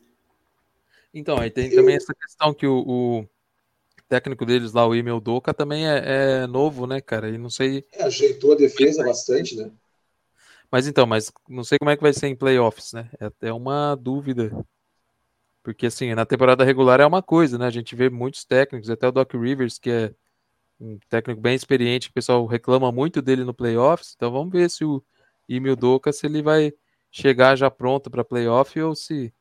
Então, 1.13 1.37
aí 1.39 1.49
tem 1.51 1.71
Eu- 1.71 1.71
também 1.71 1.95
essa 1.95 2.13
questão 2.13 2.53
que 2.53 2.67
o, 2.67 3.19
o 3.21 3.29
técnico 4.09 4.45
deles 4.45 4.73
lá, 4.73 4.85
o 4.87 4.95
Emil 4.95 5.21
Doka, 5.21 5.53
também 5.53 5.87
é, 5.87 6.41
é 6.41 6.47
novo, 6.47 6.87
né, 6.87 6.99
cara? 6.99 7.29
E 7.29 7.37
não 7.37 7.49
sei. 7.49 7.85
É, 7.93 8.03
ajeitou 8.03 8.53
a 8.53 8.55
defesa 8.55 9.03
bastante, 9.03 9.55
né? 9.55 9.71
Mas 10.71 10.87
então, 10.87 11.05
mas 11.05 11.31
não 11.47 11.63
sei 11.63 11.77
como 11.77 11.91
é 11.91 11.95
que 11.95 12.01
vai 12.01 12.13
ser 12.13 12.27
em 12.27 12.35
playoffs, 12.35 12.93
né? 12.93 13.09
É 13.19 13.25
até 13.25 13.53
uma 13.53 13.95
dúvida. 13.95 14.51
Porque 15.63 15.85
assim, 15.85 16.13
na 16.13 16.25
temporada 16.25 16.63
regular 16.63 16.99
é 16.99 17.05
uma 17.05 17.21
coisa, 17.21 17.57
né? 17.57 17.67
A 17.67 17.71
gente 17.71 17.95
vê 17.95 18.09
muitos 18.09 18.43
técnicos, 18.43 18.89
até 18.89 19.07
o 19.07 19.11
Doc 19.11 19.33
Rivers, 19.33 19.77
que 19.77 19.89
é 19.89 20.13
um 20.79 20.97
técnico 21.09 21.41
bem 21.41 21.55
experiente, 21.55 22.07
que 22.07 22.11
o 22.11 22.13
pessoal 22.13 22.45
reclama 22.45 22.91
muito 22.91 23.21
dele 23.21 23.43
no 23.43 23.53
playoffs. 23.53 24.13
Então 24.15 24.31
vamos 24.31 24.51
ver 24.51 24.69
se 24.69 24.83
o 24.83 25.03
Emil 25.47 25.75
Doka 25.75 26.11
se 26.11 26.25
ele 26.25 26.41
vai 26.41 26.73
chegar 27.11 27.55
já 27.55 27.69
pronto 27.69 28.09
para 28.09 28.23
playoff 28.23 28.79
ou 28.79 28.95
se 28.95 29.33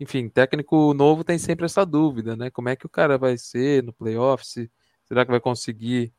enfim, 0.00 0.30
técnico 0.30 0.94
novo 0.94 1.22
tem 1.22 1.38
sempre 1.38 1.66
essa 1.66 1.84
dúvida, 1.84 2.34
né? 2.34 2.50
Como 2.50 2.70
é 2.70 2.74
que 2.74 2.86
o 2.86 2.88
cara 2.88 3.18
vai 3.18 3.36
ser 3.36 3.82
no 3.82 3.92
playoff? 3.92 4.46
Se, 4.46 4.70
será 5.04 5.26
que 5.26 5.30
vai 5.30 5.40
conseguir 5.40 6.10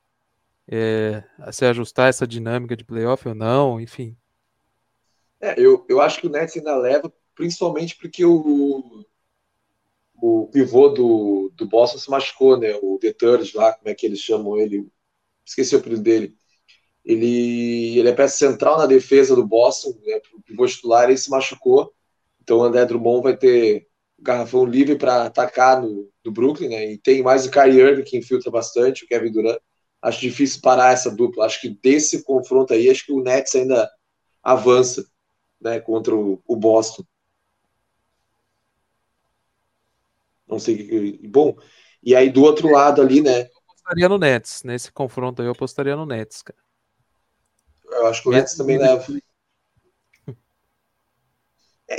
é, 0.67 1.23
se 1.51 1.65
ajustar 1.65 2.07
essa 2.07 2.27
dinâmica 2.27 2.77
de 2.77 2.85
playoff 2.85 3.27
ou 3.27 3.33
não? 3.33 3.81
Enfim. 3.81 4.15
É, 5.39 5.59
eu, 5.59 5.83
eu 5.89 5.99
acho 5.99 6.21
que 6.21 6.27
o 6.27 6.29
Nets 6.29 6.55
ainda 6.55 6.77
leva, 6.77 7.11
principalmente 7.33 7.97
porque 7.97 8.23
o, 8.23 9.03
o 10.21 10.47
pivô 10.53 10.89
do, 10.89 11.51
do 11.55 11.65
Boston 11.65 11.97
se 11.97 12.11
machucou, 12.11 12.59
né? 12.59 12.75
O 12.83 12.99
Third 12.99 13.57
lá, 13.57 13.73
como 13.73 13.89
é 13.89 13.95
que 13.95 14.05
eles 14.05 14.19
chamam 14.19 14.57
ele? 14.57 14.87
Esqueci 15.43 15.75
o 15.75 15.79
apelido 15.79 16.03
dele. 16.03 16.37
Ele, 17.03 17.97
ele 17.97 18.09
é 18.09 18.13
peça 18.13 18.37
central 18.37 18.77
na 18.77 18.85
defesa 18.85 19.35
do 19.35 19.43
Boston, 19.43 19.97
né? 20.05 20.21
O 20.35 20.41
pivô 20.43 20.67
titular, 20.67 21.05
ele 21.05 21.17
se 21.17 21.31
machucou. 21.31 21.91
Então 22.41 22.57
o 22.57 22.63
André 22.63 22.85
Drummond 22.85 23.23
vai 23.23 23.37
ter 23.37 23.87
garrafão 24.19 24.65
livre 24.65 24.95
para 24.95 25.25
atacar 25.25 25.81
no, 25.81 26.09
do 26.23 26.31
Brooklyn, 26.31 26.69
né? 26.69 26.91
E 26.93 26.97
tem 26.97 27.23
mais 27.23 27.45
o 27.45 27.51
Kyrie 27.51 27.79
Irving 27.79 28.03
que 28.03 28.17
infiltra 28.17 28.51
bastante, 28.51 29.03
o 29.03 29.07
Kevin 29.07 29.31
Durant. 29.31 29.59
Acho 30.01 30.19
difícil 30.19 30.61
parar 30.61 30.93
essa 30.93 31.11
dupla. 31.11 31.45
Acho 31.45 31.61
que 31.61 31.69
desse 31.69 32.23
confronto 32.23 32.73
aí, 32.73 32.89
acho 32.89 33.05
que 33.05 33.13
o 33.13 33.21
Nets 33.21 33.55
ainda 33.55 33.89
avança, 34.41 35.05
né? 35.59 35.79
Contra 35.79 36.15
o, 36.15 36.41
o 36.47 36.55
Boston. 36.55 37.03
Não 40.47 40.59
sei. 40.59 41.19
Bom, 41.27 41.55
e 42.03 42.15
aí 42.15 42.29
do 42.29 42.43
outro 42.43 42.69
lado 42.69 43.01
ali, 43.01 43.21
né? 43.21 43.47
apostaria 43.91 44.09
no 44.09 44.17
Nets. 44.17 44.63
Nesse 44.63 44.91
confronto 44.91 45.41
aí, 45.41 45.47
eu 45.47 45.51
apostaria 45.51 45.95
no 45.95 46.05
Nets, 46.05 46.41
cara. 46.41 46.59
Eu 47.91 48.07
acho 48.07 48.23
que 48.23 48.29
o 48.29 48.31
Nets 48.31 48.55
também 48.55 48.77
leva. 48.77 49.05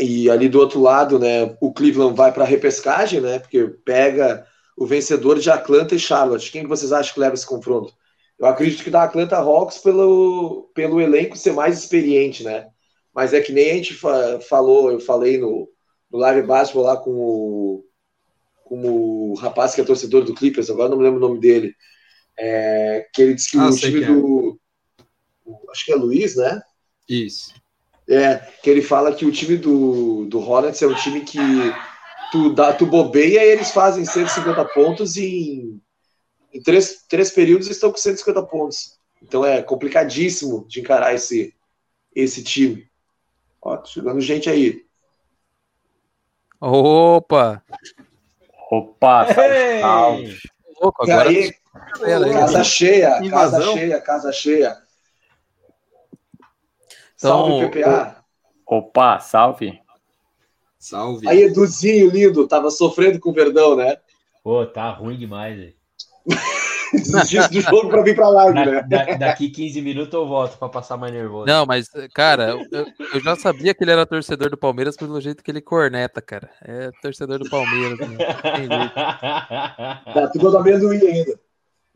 E 0.00 0.30
ali 0.30 0.48
do 0.48 0.58
outro 0.58 0.80
lado, 0.80 1.18
né, 1.18 1.56
o 1.60 1.72
Cleveland 1.72 2.14
vai 2.16 2.32
para 2.32 2.44
a 2.44 2.46
repescagem, 2.46 3.20
né, 3.20 3.38
porque 3.38 3.64
pega 3.84 4.46
o 4.76 4.86
vencedor 4.86 5.38
de 5.38 5.50
Atlanta 5.50 5.94
e 5.94 5.98
Charlotte. 5.98 6.50
Quem 6.50 6.62
que 6.62 6.68
vocês 6.68 6.92
acham 6.92 7.12
que 7.14 7.20
leva 7.20 7.34
esse 7.34 7.46
confronto? 7.46 7.92
Eu 8.38 8.46
acredito 8.46 8.82
que 8.82 8.90
da 8.90 9.02
Atlanta 9.04 9.36
Hawks 9.36 9.78
pelo, 9.78 10.70
pelo 10.74 11.00
elenco 11.00 11.36
ser 11.36 11.52
mais 11.52 11.78
experiente, 11.78 12.42
né? 12.42 12.68
Mas 13.14 13.32
é 13.34 13.40
que 13.40 13.52
nem 13.52 13.70
a 13.70 13.74
gente 13.74 13.94
fa 13.94 14.40
falou, 14.40 14.90
eu 14.90 14.98
falei 14.98 15.38
no, 15.38 15.68
no 16.10 16.18
live 16.18 16.46
basketball 16.46 16.84
lá 16.84 16.96
com 16.96 17.10
o, 17.10 17.84
com 18.64 18.80
o 19.30 19.34
rapaz 19.34 19.74
que 19.74 19.80
é 19.80 19.84
torcedor 19.84 20.24
do 20.24 20.34
Clippers, 20.34 20.70
agora 20.70 20.88
não 20.88 20.96
me 20.96 21.04
lembro 21.04 21.18
o 21.18 21.28
nome 21.28 21.38
dele. 21.38 21.74
É, 22.38 23.06
que 23.12 23.20
ele 23.22 23.34
disse 23.34 23.50
que 23.50 23.58
Ah, 23.58 23.68
o 23.68 23.76
time 23.76 24.02
é. 24.02 24.06
do. 24.06 24.58
o- 25.44 25.70
Acho 25.70 25.84
que 25.84 25.92
é 25.92 25.96
Luiz, 25.96 26.34
né? 26.34 26.60
Isso. 27.08 27.52
É, 28.08 28.36
que 28.62 28.68
ele 28.68 28.82
fala 28.82 29.14
que 29.14 29.24
o 29.24 29.32
time 29.32 29.56
do, 29.56 30.26
do 30.26 30.40
Hornets 30.40 30.82
é 30.82 30.86
um 30.86 30.94
time 30.94 31.20
que 31.20 31.38
tu, 32.32 32.52
dá, 32.52 32.72
tu 32.72 32.84
bobeia 32.84 33.44
e 33.44 33.50
eles 33.50 33.70
fazem 33.70 34.04
150 34.04 34.64
pontos 34.66 35.16
e 35.16 35.24
em, 35.24 35.80
em 36.52 36.62
três, 36.62 37.04
três 37.08 37.30
períodos 37.30 37.68
estão 37.68 37.90
com 37.90 37.96
150 37.98 38.42
pontos. 38.44 38.98
Então 39.22 39.44
é 39.44 39.62
complicadíssimo 39.62 40.66
de 40.66 40.80
encarar 40.80 41.14
esse, 41.14 41.54
esse 42.14 42.42
time. 42.42 42.90
Ó, 43.60 43.76
tá 43.76 43.84
chegando 43.84 44.20
gente 44.20 44.50
aí. 44.50 44.84
Opa! 46.60 47.62
Opa. 48.70 49.26
Louco, 50.80 51.06
E 51.06 51.10
agora 51.10 51.28
aí, 51.28 51.54
aí. 52.26 52.32
casa 52.32 52.64
cheia, 52.64 53.30
casa 53.30 53.62
cheia, 53.72 54.00
casa 54.00 54.32
cheia. 54.32 54.81
Então, 57.22 57.46
Salve, 57.60 57.68
PPA. 57.68 58.16
Opa, 58.66 59.18
salve. 59.20 59.80
Salve. 60.76 61.28
Aí, 61.28 61.42
Eduzinho 61.44 62.10
lindo, 62.10 62.48
tava 62.48 62.68
sofrendo 62.68 63.20
com 63.20 63.30
o 63.30 63.32
Verdão, 63.32 63.76
né? 63.76 63.96
Pô, 64.42 64.66
tá 64.66 64.90
ruim 64.90 65.16
demais, 65.16 65.56
velho. 65.56 65.74
Desistiu 66.92 67.48
do 67.48 67.60
jogo 67.60 67.88
pra 67.88 68.02
vir 68.02 68.14
pra 68.14 68.28
live, 68.28 68.54
Da- 68.54 68.64
né? 68.66 68.82
da- 68.82 69.14
daqui 69.28 69.48
15 69.48 69.80
minutos 69.80 70.12
eu 70.12 70.26
volto 70.26 70.58
pra 70.58 70.68
passar 70.68 70.96
mais 70.98 71.12
nervoso. 71.12 71.46
Não, 71.46 71.64
mas, 71.64 71.86
cara, 72.12 72.50
eu, 72.50 72.86
eu 73.14 73.20
já 73.20 73.34
sabia 73.36 73.72
que 73.72 73.82
ele 73.84 73.92
era 73.92 74.04
torcedor 74.04 74.50
do 74.50 74.58
Palmeiras 74.58 74.94
pelo 74.96 75.18
jeito 75.20 75.42
que 75.42 75.50
ele 75.50 75.62
corneta, 75.62 76.20
cara. 76.20 76.50
É 76.60 76.90
torcedor 77.00 77.38
do 77.38 77.48
Palmeiras, 77.48 77.98
né? 78.00 78.16
Tem 78.56 78.68
jeito. 78.68 78.92
Tá 80.12 80.28
tudo 80.32 80.50
do 80.50 80.58
amendoim 80.58 80.98
ainda. 81.00 81.38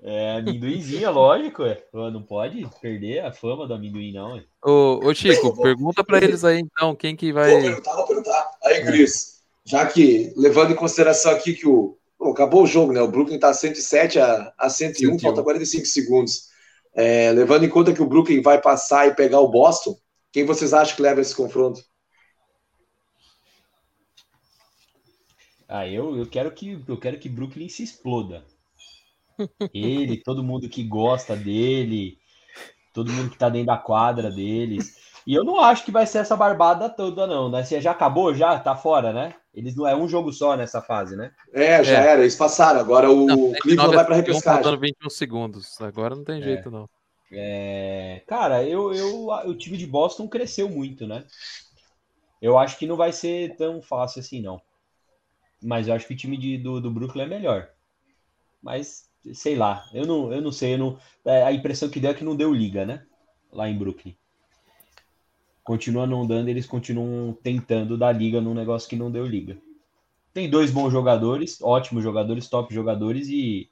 É, 0.02 0.36
amendoinzinha, 0.36 1.10
lógico, 1.10 1.64
é. 1.64 1.82
Não 1.92 2.22
pode 2.22 2.68
perder 2.80 3.24
a 3.24 3.32
fama 3.32 3.66
do 3.66 3.74
amendoim, 3.74 4.12
não. 4.12 4.36
é. 4.36 4.44
Ô, 4.64 5.00
ô, 5.02 5.14
Chico, 5.14 5.60
pergunta 5.60 6.04
pra 6.04 6.18
eles 6.18 6.44
aí, 6.44 6.60
então, 6.60 6.94
quem 6.94 7.16
que 7.16 7.32
Vou 7.32 7.42
vai... 7.42 7.60
perguntar, 7.60 7.94
vou 7.94 8.06
perguntar. 8.06 8.50
Aí, 8.62 8.84
Cris, 8.84 9.42
já 9.64 9.86
que, 9.86 10.32
levando 10.36 10.72
em 10.72 10.76
consideração 10.76 11.32
aqui 11.32 11.54
que 11.54 11.66
o. 11.66 11.96
Bom, 12.18 12.30
acabou 12.30 12.62
o 12.62 12.66
jogo, 12.66 12.92
né? 12.92 13.00
O 13.00 13.08
Brooklyn 13.08 13.38
tá 13.38 13.52
107 13.52 14.18
a, 14.18 14.52
a 14.56 14.70
101, 14.70 15.18
101. 15.18 15.18
falta 15.18 15.42
45 15.42 15.86
segundos. 15.86 16.48
É, 16.94 17.30
levando 17.32 17.64
em 17.64 17.68
conta 17.68 17.92
que 17.92 18.00
o 18.00 18.06
Brooklyn 18.06 18.40
vai 18.40 18.60
passar 18.60 19.06
e 19.06 19.14
pegar 19.14 19.40
o 19.40 19.48
Boston, 19.48 19.94
quem 20.32 20.44
vocês 20.44 20.72
acham 20.72 20.96
que 20.96 21.02
leva 21.02 21.20
esse 21.20 21.34
confronto? 21.34 21.82
Ah, 25.68 25.86
eu, 25.86 26.16
eu 26.16 26.26
quero 26.26 26.50
que 26.52 26.82
eu 26.86 26.96
quero 26.96 27.18
que 27.18 27.28
Brooklyn 27.28 27.68
se 27.68 27.82
exploda. 27.82 28.44
Ele, 29.72 30.16
todo 30.18 30.42
mundo 30.42 30.68
que 30.68 30.82
gosta 30.82 31.36
dele, 31.36 32.18
todo 32.92 33.12
mundo 33.12 33.30
que 33.30 33.38
tá 33.38 33.48
dentro 33.48 33.66
da 33.68 33.76
quadra 33.76 34.30
deles. 34.30 34.96
E 35.26 35.34
eu 35.34 35.44
não 35.44 35.60
acho 35.60 35.84
que 35.84 35.90
vai 35.90 36.06
ser 36.06 36.18
essa 36.18 36.36
barbada 36.36 36.88
toda, 36.88 37.26
não. 37.26 37.50
Né? 37.50 37.64
Você 37.64 37.80
já 37.80 37.90
acabou, 37.90 38.32
já? 38.34 38.58
Tá 38.60 38.76
fora, 38.76 39.12
né? 39.12 39.34
Eles 39.52 39.74
não 39.74 39.86
é 39.86 39.96
um 39.96 40.06
jogo 40.06 40.32
só 40.32 40.56
nessa 40.56 40.80
fase, 40.80 41.16
né? 41.16 41.32
É, 41.52 41.82
já 41.82 41.98
É. 42.04 42.06
era, 42.12 42.20
eles 42.20 42.36
passaram. 42.36 42.78
Agora 42.78 43.10
o 43.10 43.26
Não, 43.26 43.52
Cleveland 43.60 43.94
vai 43.94 44.04
pra 44.04 44.14
101, 44.14 44.26
repescagem. 44.26 44.62
Faltando 44.62 44.80
21 44.80 45.10
segundos. 45.10 45.80
Agora 45.80 46.14
não 46.14 46.22
tem 46.24 46.40
jeito, 46.40 46.70
não. 46.70 46.88
É, 47.32 48.22
cara, 48.26 48.62
eu, 48.62 48.92
eu, 48.94 49.26
o 49.46 49.54
time 49.54 49.76
de 49.76 49.86
Boston 49.86 50.28
cresceu 50.28 50.68
muito, 50.68 51.06
né? 51.08 51.24
Eu 52.40 52.56
acho 52.56 52.78
que 52.78 52.86
não 52.86 52.96
vai 52.96 53.12
ser 53.12 53.56
tão 53.56 53.82
fácil 53.82 54.20
assim, 54.20 54.40
não. 54.40 54.60
Mas 55.60 55.88
eu 55.88 55.94
acho 55.94 56.06
que 56.06 56.14
o 56.14 56.16
time 56.16 56.36
de- 56.36 56.58
do, 56.58 56.80
do 56.80 56.90
Brooklyn 56.90 57.24
é 57.24 57.26
melhor. 57.26 57.68
Mas, 58.62 59.05
sei 59.34 59.56
lá, 59.56 59.88
eu 59.92 60.06
não, 60.06 60.32
eu 60.32 60.40
não 60.40 60.52
sei. 60.52 60.74
Eu 60.74 60.78
não, 60.78 60.98
é, 61.24 61.42
a 61.42 61.52
impressão 61.52 61.88
que 61.88 62.00
deu 62.00 62.10
é 62.10 62.14
que 62.14 62.24
não 62.24 62.36
deu 62.36 62.52
liga, 62.52 62.84
né? 62.84 63.04
Lá 63.52 63.68
em 63.68 63.76
Brooklyn. 63.76 64.16
Continua 65.64 66.06
não 66.06 66.26
dando, 66.26 66.48
eles 66.48 66.66
continuam 66.66 67.32
tentando 67.32 67.98
dar 67.98 68.12
liga 68.12 68.40
num 68.40 68.54
negócio 68.54 68.88
que 68.88 68.96
não 68.96 69.10
deu 69.10 69.26
liga. 69.26 69.58
Tem 70.32 70.48
dois 70.48 70.70
bons 70.70 70.90
jogadores, 70.90 71.60
ótimos 71.60 72.04
jogadores, 72.04 72.48
top 72.48 72.72
jogadores, 72.72 73.28
e, 73.28 73.70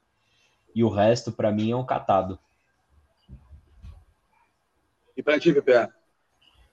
e 0.73 0.83
o 0.83 0.89
resto, 0.89 1.31
pra 1.31 1.51
mim, 1.51 1.71
é 1.71 1.75
um 1.75 1.85
catado. 1.85 2.37
E 5.15 5.23
pra 5.23 5.39
ti, 5.39 5.53
PPA? 5.53 5.93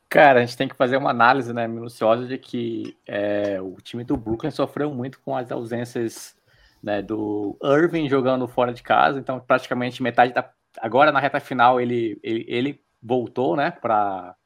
Cara, 0.08 0.40
a 0.40 0.44
gente 0.44 0.56
tem 0.56 0.68
que 0.68 0.74
fazer 0.74 0.96
uma 0.96 1.10
análise 1.10 1.54
né, 1.54 1.66
minuciosa 1.66 2.26
de 2.26 2.36
que 2.36 2.96
é, 3.06 3.60
o 3.62 3.76
time 3.80 4.04
do 4.04 4.16
Brooklyn 4.16 4.50
sofreu 4.50 4.92
muito 4.92 5.20
com 5.20 5.36
as 5.36 5.50
ausências 5.50 6.36
né, 6.82 7.00
do 7.00 7.56
Irving 7.62 8.08
jogando 8.08 8.48
fora 8.48 8.72
de 8.72 8.82
casa, 8.82 9.18
então 9.18 9.40
praticamente 9.40 10.02
metade 10.02 10.32
da. 10.32 10.50
Agora 10.78 11.12
na 11.12 11.20
reta 11.20 11.38
final 11.38 11.80
ele, 11.80 12.18
ele, 12.22 12.44
ele 12.48 12.84
voltou 13.02 13.56
né, 13.56 13.70
para 13.70 14.36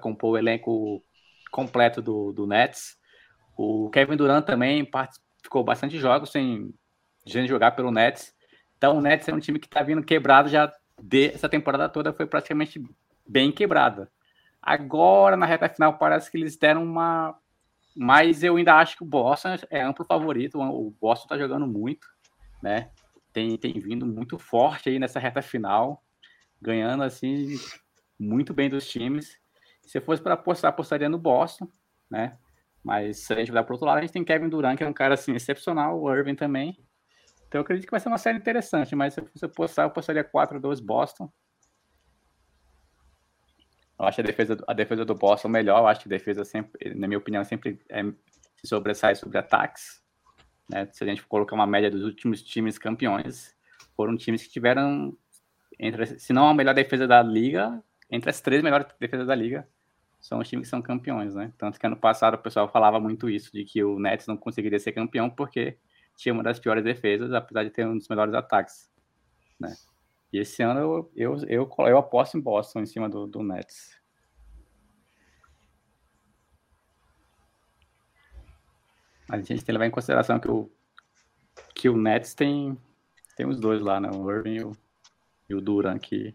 compor 0.00 0.32
o 0.32 0.38
elenco 0.38 1.02
completo 1.50 2.02
do, 2.02 2.32
do 2.32 2.46
Nets. 2.46 2.96
O 3.56 3.90
Kevin 3.90 4.16
Durant 4.16 4.44
também 4.44 4.88
ficou 5.42 5.62
bastante 5.62 5.98
jogos 5.98 6.30
sem, 6.30 6.72
sem 7.26 7.46
jogar 7.46 7.72
pelo 7.72 7.90
Nets. 7.90 8.34
Então 8.76 8.96
o 8.96 9.00
Nets 9.00 9.28
é 9.28 9.34
um 9.34 9.40
time 9.40 9.58
que 9.58 9.66
está 9.66 9.82
vindo 9.82 10.02
quebrado 10.02 10.48
já 10.48 10.72
dessa 11.00 11.48
temporada 11.48 11.88
toda, 11.88 12.12
foi 12.12 12.26
praticamente 12.26 12.82
bem 13.26 13.52
quebrada. 13.52 14.10
Agora, 14.62 15.36
na 15.36 15.46
reta 15.46 15.68
final, 15.68 15.96
parece 15.96 16.30
que 16.30 16.36
eles 16.36 16.56
deram 16.56 16.82
uma. 16.82 17.34
Mas 17.96 18.42
eu 18.42 18.56
ainda 18.56 18.74
acho 18.76 18.96
que 18.96 19.02
o 19.02 19.06
Boston 19.06 19.56
é 19.68 19.82
amplo 19.82 20.04
favorito. 20.04 20.58
O 20.58 20.90
Boston 21.00 21.28
tá 21.28 21.38
jogando 21.38 21.66
muito, 21.66 22.06
né? 22.62 22.90
Tem, 23.32 23.56
tem 23.56 23.72
vindo 23.74 24.06
muito 24.06 24.38
forte 24.38 24.88
aí 24.88 24.98
nessa 24.98 25.20
reta 25.20 25.42
final, 25.42 26.02
ganhando 26.60 27.02
assim 27.02 27.56
muito 28.18 28.52
bem 28.52 28.68
dos 28.68 28.88
times. 28.88 29.38
Se 29.82 29.98
eu 29.98 30.02
fosse 30.02 30.22
para 30.22 30.34
apostar, 30.34 30.70
apostaria 30.70 31.08
no 31.08 31.18
Boston, 31.18 31.68
né? 32.10 32.36
Mas 32.82 33.18
se 33.18 33.32
a 33.32 33.36
gente 33.36 33.50
olhar 33.50 33.64
para 33.64 33.74
outro 33.74 33.86
lado, 33.86 33.98
a 33.98 34.00
gente 34.00 34.12
tem 34.12 34.24
Kevin 34.24 34.48
Durant, 34.48 34.76
que 34.76 34.84
é 34.84 34.88
um 34.88 34.92
cara 34.92 35.14
assim 35.14 35.34
excepcional, 35.34 36.00
o 36.00 36.12
Irving 36.14 36.34
também. 36.34 36.78
Então 37.46 37.58
eu 37.58 37.62
acredito 37.62 37.86
que 37.86 37.90
vai 37.90 38.00
ser 38.00 38.08
uma 38.08 38.18
série 38.18 38.38
interessante, 38.38 38.94
mas 38.94 39.14
se 39.14 39.20
eu 39.20 39.26
fosse 39.26 39.44
apostar, 39.44 39.84
eu 39.84 39.88
apostaria 39.88 40.24
4-2 40.24 40.80
Boston. 40.80 41.30
Eu 44.00 44.06
acho 44.06 44.20
a 44.22 44.24
defesa, 44.24 44.64
a 44.66 44.72
defesa 44.72 45.04
do 45.04 45.14
Boston 45.14 45.48
melhor. 45.48 45.78
Eu 45.78 45.86
acho 45.86 46.00
que 46.00 46.08
a 46.08 46.16
defesa 46.16 46.42
sempre, 46.42 46.94
na 46.94 47.06
minha 47.06 47.18
opinião, 47.18 47.44
sempre 47.44 47.78
é, 47.90 48.02
se 48.56 48.66
sobressai 48.66 49.14
sobre 49.14 49.36
ataques. 49.36 50.02
Né? 50.70 50.88
Se 50.90 51.04
a 51.04 51.06
gente 51.06 51.22
colocar 51.26 51.54
uma 51.54 51.66
média 51.66 51.90
dos 51.90 52.02
últimos 52.04 52.42
times 52.42 52.78
campeões, 52.78 53.54
foram 53.94 54.16
times 54.16 54.42
que 54.42 54.48
tiveram, 54.48 55.14
entre, 55.78 56.18
se 56.18 56.32
não 56.32 56.48
a 56.48 56.54
melhor 56.54 56.74
defesa 56.74 57.06
da 57.06 57.22
liga, 57.22 57.82
entre 58.10 58.30
as 58.30 58.40
três 58.40 58.62
melhores 58.62 58.86
defesas 58.98 59.26
da 59.26 59.34
liga, 59.34 59.68
são 60.18 60.38
os 60.38 60.48
times 60.48 60.68
que 60.68 60.70
são 60.70 60.80
campeões, 60.80 61.34
né? 61.34 61.52
Tanto 61.58 61.78
que 61.78 61.86
ano 61.86 61.96
passado 61.96 62.34
o 62.34 62.38
pessoal 62.38 62.70
falava 62.70 62.98
muito 62.98 63.28
isso, 63.28 63.52
de 63.52 63.66
que 63.66 63.84
o 63.84 63.98
Nets 63.98 64.26
não 64.26 64.36
conseguiria 64.36 64.78
ser 64.78 64.92
campeão 64.92 65.28
porque 65.28 65.76
tinha 66.16 66.32
uma 66.32 66.42
das 66.42 66.58
piores 66.58 66.82
defesas, 66.82 67.34
apesar 67.34 67.64
de 67.64 67.70
ter 67.70 67.86
um 67.86 67.98
dos 67.98 68.08
melhores 68.08 68.32
ataques, 68.32 68.90
né? 69.58 69.74
E 70.32 70.38
esse 70.38 70.62
ano 70.62 70.80
eu, 70.80 71.12
eu, 71.16 71.36
eu, 71.48 71.70
eu 71.88 71.98
aposto 71.98 72.36
em 72.36 72.40
Boston 72.40 72.80
em 72.80 72.86
cima 72.86 73.08
do, 73.08 73.26
do 73.26 73.42
Nets. 73.42 73.98
A 79.28 79.36
gente 79.36 79.48
tem 79.48 79.58
que 79.58 79.72
levar 79.72 79.86
em 79.86 79.90
consideração 79.90 80.38
que 80.40 80.50
o, 80.50 80.70
que 81.74 81.88
o 81.88 81.96
Nets 81.96 82.34
tem, 82.34 82.76
tem 83.36 83.46
os 83.46 83.58
dois 83.60 83.80
lá, 83.80 84.00
né? 84.00 84.10
O 84.12 84.30
Irving 84.30 84.56
e 84.56 84.64
o, 84.64 84.76
e 85.48 85.54
o 85.54 85.60
Duran, 85.60 85.98
que 85.98 86.34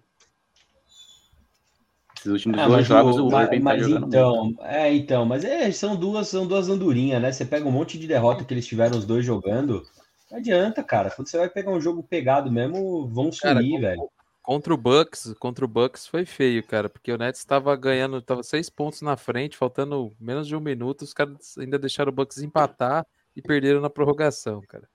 esses 2.18 2.32
últimos 2.32 2.62
Ah, 2.62 2.68
dois 2.68 2.88
jogos 2.88 3.18
o- 3.18 3.28
o 3.28 3.32
mas, 3.32 3.44
Irving 3.44 3.58
tá 3.58 3.64
mas 3.64 3.84
jogando 3.84 4.08
então, 4.08 4.44
muito. 4.46 4.62
é, 4.64 4.94
então, 4.94 5.26
mas 5.26 5.44
é, 5.44 5.72
são 5.72 5.96
duas, 5.96 6.28
são 6.28 6.48
duas 6.48 6.70
andorinhas, 6.70 7.22
né? 7.22 7.32
Você 7.32 7.46
pega 7.46 7.68
um 7.68 7.72
monte 7.72 8.00
de 8.00 8.08
derrota 8.08 8.44
que 8.46 8.54
eles 8.54 8.66
tiveram 8.66 8.98
os 8.98 9.06
dois 9.06 9.26
jogando, 9.26 9.84
não 10.32 10.38
adianta, 10.38 10.84
cara. 10.84 11.12
Quando 11.12 11.28
você 11.28 11.38
vai 11.38 11.50
pegar 11.50 11.72
um 11.72 11.82
jogo 11.82 12.04
pegado 12.04 12.52
mesmo, 12.52 13.08
vão 13.08 13.30
Cara, 13.32 13.60
sumir, 13.60 13.76
com- 13.76 13.82
velho. 13.82 14.10
Contra 14.42 14.74
o 14.76 14.78
Bucks, 14.78 15.34
contra 15.40 15.66
o 15.66 15.68
Bucks 15.68 16.06
foi 16.06 16.24
feio, 16.24 16.64
cara, 16.64 16.88
porque 16.88 17.12
o 17.12 17.18
Nets 17.18 17.40
estava 17.40 17.76
ganhando, 17.76 18.20
estava 18.20 18.44
seis 18.44 18.70
pontos 18.70 19.02
na 19.02 19.18
frente, 19.18 19.58
faltando 19.58 20.16
menos 20.20 20.48
de 20.48 20.56
um 20.56 20.60
minuto, 20.60 21.02
os 21.02 21.16
caras 21.16 21.58
ainda 21.58 21.80
deixaram 21.80 22.12
o 22.12 22.16
Bucks 22.16 22.38
empatar 22.38 23.08
e 23.36 23.42
perderam 23.42 23.82
na 23.82 23.90
prorrogação, 23.90 24.62
cara. 24.68 24.88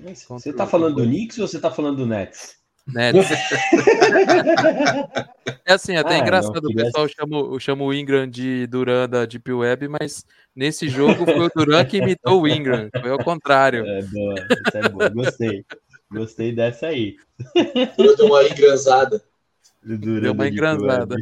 Mas 0.00 0.24
contra 0.24 0.42
Você 0.42 0.56
tá 0.56 0.66
falando 0.66 0.96
do 0.96 1.02
Knicks 1.02 1.38
ou 1.38 1.46
você 1.46 1.60
tá 1.60 1.70
falando 1.70 1.98
do 1.98 2.06
Nets? 2.06 2.61
Nets. 2.86 3.28
É 5.64 5.74
assim, 5.74 5.96
até 5.96 6.16
Ah, 6.16 6.18
engraçado, 6.18 6.60
não, 6.62 6.70
o 6.70 6.74
pessoal 6.74 7.08
chama, 7.08 7.60
chama 7.60 7.84
o 7.84 7.94
Ingram 7.94 8.28
de 8.28 8.66
Duran 8.66 9.08
da 9.08 9.24
Deep 9.24 9.50
Web, 9.52 9.88
mas 9.88 10.24
nesse 10.54 10.88
jogo 10.88 11.24
foi 11.24 11.46
o 11.46 11.50
Duran 11.54 11.84
que 11.84 11.98
imitou 11.98 12.42
o 12.42 12.48
Ingram, 12.48 12.88
foi 13.00 13.10
ao 13.10 13.18
contrário. 13.22 13.84
É 13.86 14.02
boa, 14.02 14.34
essa 14.66 14.78
é 14.78 14.88
boa, 14.88 15.08
gostei. 15.08 15.64
Gostei 16.10 16.52
dessa 16.52 16.88
aí. 16.88 17.16
Deu 17.96 18.26
uma 18.26 18.42
engranzada. 18.44 19.22
Deu 19.84 20.32
uma 20.32 20.48
engranzada. 20.48 21.14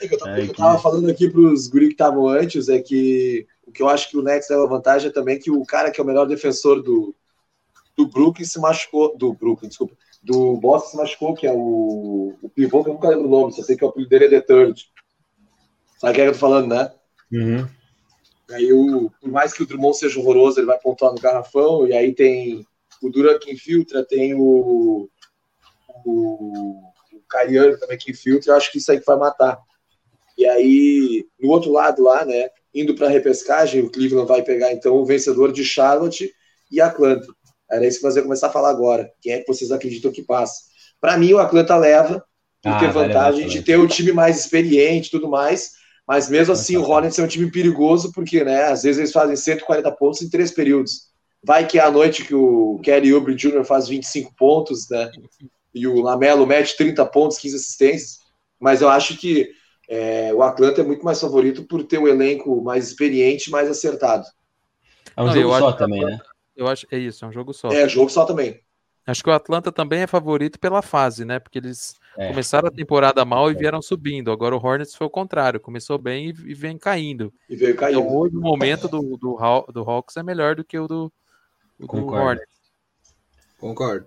É 0.00 0.08
que 0.08 0.14
Eu 0.14 0.18
tava, 0.18 0.32
Ai, 0.32 0.42
eu 0.42 0.48
que- 0.48 0.56
tava 0.56 0.78
falando 0.80 1.08
aqui 1.08 1.28
pros 1.30 1.68
guri 1.68 1.86
que 1.86 1.92
estavam 1.94 2.28
antes, 2.28 2.68
é 2.68 2.80
que 2.80 3.46
o 3.66 3.72
que 3.72 3.82
eu 3.82 3.88
acho 3.88 4.10
que 4.10 4.16
o 4.16 4.22
Nets 4.22 4.48
leva 4.50 4.66
vantagem 4.66 5.08
é 5.08 5.12
também 5.12 5.38
que 5.38 5.50
o 5.50 5.64
cara 5.64 5.90
que 5.90 6.00
é 6.00 6.04
o 6.04 6.06
melhor 6.06 6.26
defensor 6.26 6.82
do, 6.82 7.14
do 7.96 8.06
Brooklyn 8.06 8.44
se 8.44 8.58
machucou, 8.58 9.16
do 9.16 9.32
Brooklyn, 9.32 9.68
desculpa, 9.68 9.96
do 10.22 10.56
Boston 10.56 10.90
se 10.90 10.96
machucou, 10.96 11.34
que 11.34 11.46
é 11.46 11.52
o, 11.52 12.34
o 12.40 12.48
pivô, 12.48 12.82
que 12.82 12.90
eu 12.90 12.94
nunca 12.94 13.08
lembro 13.08 13.26
o 13.26 13.30
nome, 13.30 13.52
só 13.52 13.62
sei 13.62 13.76
que 13.76 13.84
o 13.84 13.88
apelido 13.88 14.10
dele 14.10 14.24
é 14.26 14.28
The 14.28 14.40
Third. 14.40 14.92
Sabe 15.98 16.14
quem 16.14 16.22
é 16.22 16.26
que 16.26 16.30
eu 16.30 16.32
tô 16.34 16.38
falando, 16.38 16.68
né? 16.68 16.92
Uhum. 17.32 17.68
Aí, 18.50 18.72
o, 18.72 19.10
por 19.20 19.30
mais 19.30 19.52
que 19.52 19.62
o 19.62 19.66
Drummond 19.66 19.96
seja 19.96 20.18
horroroso, 20.20 20.58
ele 20.58 20.66
vai 20.66 20.78
pontuar 20.78 21.12
no 21.12 21.20
garrafão, 21.20 21.86
e 21.86 21.92
aí 21.92 22.14
tem 22.14 22.66
o 23.02 23.10
Duran 23.10 23.38
que 23.38 23.52
infiltra, 23.52 24.04
tem 24.04 24.34
o, 24.34 25.08
o, 26.04 26.82
o 27.12 27.20
Cariano 27.28 27.78
também 27.78 27.98
que 27.98 28.10
infiltra, 28.10 28.52
eu 28.52 28.56
acho 28.56 28.70
que 28.70 28.78
isso 28.78 28.90
aí 28.92 29.00
que 29.00 29.06
vai 29.06 29.16
matar. 29.16 29.58
E 30.36 30.46
aí, 30.46 31.26
no 31.40 31.50
outro 31.50 31.72
lado 31.72 32.02
lá, 32.02 32.24
né, 32.24 32.48
indo 32.74 32.94
para 32.94 33.06
a 33.06 33.10
repescagem, 33.10 33.82
o 33.82 33.90
Cleveland 33.90 34.28
vai 34.28 34.42
pegar 34.42 34.72
então 34.72 34.94
o 34.96 35.04
vencedor 35.04 35.52
de 35.52 35.64
Charlotte 35.64 36.32
e 36.70 36.80
Atlanta. 36.80 37.26
Era 37.72 37.86
isso 37.86 37.98
que 37.98 38.04
nós 38.04 38.16
ia 38.16 38.22
começar 38.22 38.48
a 38.48 38.52
falar 38.52 38.70
agora. 38.70 39.10
Quem 39.20 39.32
é 39.32 39.40
que 39.40 39.48
vocês 39.48 39.72
acreditam 39.72 40.12
que 40.12 40.22
passa? 40.22 40.54
Para 41.00 41.16
mim, 41.18 41.32
o 41.32 41.38
Atlanta 41.38 41.76
leva, 41.76 42.24
por 42.62 42.70
Ah, 42.70 42.78
ter 42.78 42.92
vantagem 42.92 43.48
de 43.48 43.62
ter 43.62 43.78
o 43.78 43.88
time 43.88 44.12
mais 44.12 44.38
experiente 44.40 45.08
e 45.08 45.10
tudo 45.10 45.28
mais. 45.28 45.72
Mas 46.06 46.28
mesmo 46.28 46.52
assim, 46.52 46.76
o 46.76 46.82
Hornets 46.82 47.18
é 47.18 47.22
um 47.22 47.28
time 47.28 47.50
perigoso, 47.50 48.12
porque 48.12 48.44
né, 48.44 48.64
às 48.64 48.82
vezes 48.82 48.98
eles 48.98 49.12
fazem 49.12 49.36
140 49.36 49.90
pontos 49.92 50.22
em 50.22 50.28
três 50.30 50.50
períodos. 50.52 51.10
Vai 51.42 51.66
que 51.66 51.78
é 51.78 51.82
a 51.82 51.90
noite 51.90 52.24
que 52.24 52.34
o 52.34 52.78
Kelly 52.84 53.12
Oubre 53.14 53.34
Jr. 53.34 53.64
faz 53.64 53.88
25 53.88 54.34
pontos, 54.36 54.88
né? 54.90 55.10
E 55.74 55.86
o 55.86 56.00
Lamelo 56.00 56.46
mete 56.46 56.76
30 56.76 57.04
pontos, 57.06 57.38
15 57.38 57.56
assistências. 57.56 58.18
Mas 58.60 58.80
eu 58.82 58.88
acho 58.88 59.16
que 59.16 59.48
é, 59.88 60.32
o 60.34 60.42
Atlanta 60.42 60.80
é 60.80 60.84
muito 60.84 61.04
mais 61.04 61.20
favorito 61.20 61.64
por 61.64 61.84
ter 61.84 61.98
o 61.98 62.08
elenco 62.08 62.62
mais 62.62 62.88
experiente 62.88 63.48
e 63.48 63.52
mais 63.52 63.68
acertado. 63.68 64.24
É 65.16 65.22
um 65.22 65.26
Não, 65.26 65.32
jogo 65.32 65.52
só 65.54 65.72
também, 65.72 66.04
né? 66.04 66.20
Eu 66.56 66.68
acho 66.68 66.86
é 66.90 66.98
isso, 66.98 67.24
é 67.24 67.28
um 67.28 67.32
jogo 67.32 67.52
só. 67.52 67.68
É, 67.72 67.88
jogo 67.88 68.10
só 68.10 68.24
também. 68.24 68.60
Acho 69.04 69.22
que 69.24 69.30
o 69.30 69.32
Atlanta 69.32 69.72
também 69.72 70.02
é 70.02 70.06
favorito 70.06 70.60
pela 70.60 70.80
fase, 70.80 71.24
né? 71.24 71.40
Porque 71.40 71.58
eles 71.58 71.94
É. 72.16 72.28
começaram 72.28 72.68
a 72.68 72.70
temporada 72.70 73.24
mal 73.24 73.50
e 73.50 73.54
vieram 73.54 73.82
subindo. 73.82 74.30
Agora 74.30 74.54
o 74.56 74.64
Hornets 74.64 74.94
foi 74.94 75.06
o 75.06 75.10
contrário, 75.10 75.58
começou 75.58 75.98
bem 75.98 76.26
e, 76.28 76.50
e 76.50 76.54
vem 76.54 76.78
caindo. 76.78 77.32
E 77.48 77.56
veio 77.56 77.74
caindo. 77.74 78.00
Então 78.00 78.16
hoje 78.16 78.36
o 78.36 78.40
momento 78.40 78.86
do, 78.86 79.16
do, 79.16 79.72
do 79.72 79.90
Hawks 79.90 80.16
é 80.16 80.22
melhor 80.22 80.54
do 80.54 80.62
que 80.64 80.78
o 80.78 80.86
do, 80.86 81.12
do 81.80 81.86
Concordo. 81.88 82.26
Hornets. 82.26 82.62
Concordo. 83.58 84.06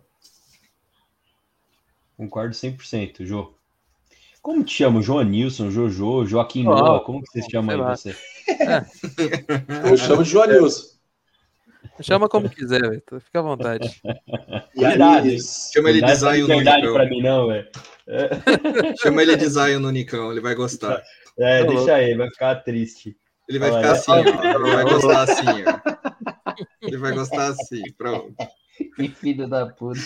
Concordo 2.16 2.54
100%, 2.56 3.26
Jô. 3.26 3.54
Como 4.42 4.64
te 4.64 4.74
chama? 4.76 5.02
Joanilson, 5.02 5.72
Jojo, 5.72 6.26
Joaquim 6.26 6.62
Ah, 6.62 6.70
Noah? 6.70 7.00
Como 7.04 7.22
que 7.22 7.32
vocês 7.32 7.48
chamam 7.52 7.98
sei 7.98 8.14
aí 8.14 8.16
você? 8.16 9.90
Eu 9.90 9.98
chamo 9.98 10.24
de 10.24 10.30
Joanilson. 10.30 10.95
Chama 12.02 12.28
como 12.30 12.50
quiser, 12.50 12.82
velho. 12.82 13.02
tá- 13.02 13.20
Fica 13.20 13.40
à 13.40 13.42
vontade. 13.42 14.02
Hein? 14.78 15.40
Chama 15.74 15.90
ele 15.90 16.02
Não 16.02 16.08
de 16.08 16.16
Zion 16.16 16.48
no 16.48 16.60
Nicão. 16.62 16.94
pra 16.94 17.06
mim, 17.06 17.22
não, 17.22 17.48
velho. 17.48 17.68
Chama 19.02 19.22
ele 19.22 19.36
de 19.38 19.48
Zion 19.48 19.80
no 19.80 19.90
Nicão, 19.92 20.32
ele 20.32 20.42
vai 20.42 20.54
gostar. 20.56 21.02
É, 21.40 21.60
Tá 21.60 21.64
deixa 21.66 21.74
louco. 21.80 21.92
aí, 21.92 22.14
vai 22.16 22.30
ficar 22.30 22.56
triste. 22.56 23.16
Ele 23.48 23.60
vai 23.60 23.70
Olha, 23.72 23.82
ficar 23.82 23.92
assim, 23.94 24.12
ó. 24.12 24.18
Ele 24.66 24.74
vai 24.74 24.84
gostar 24.84 25.22
assim, 25.24 25.46
ó. 25.66 26.58
Ele 26.82 26.98
vai 26.98 27.12
gostar 27.14 27.48
assim, 27.50 27.84
pronto. 27.98 28.36
Que 28.96 29.08
filho 29.10 29.48
da 29.48 29.66
puta. 29.68 30.00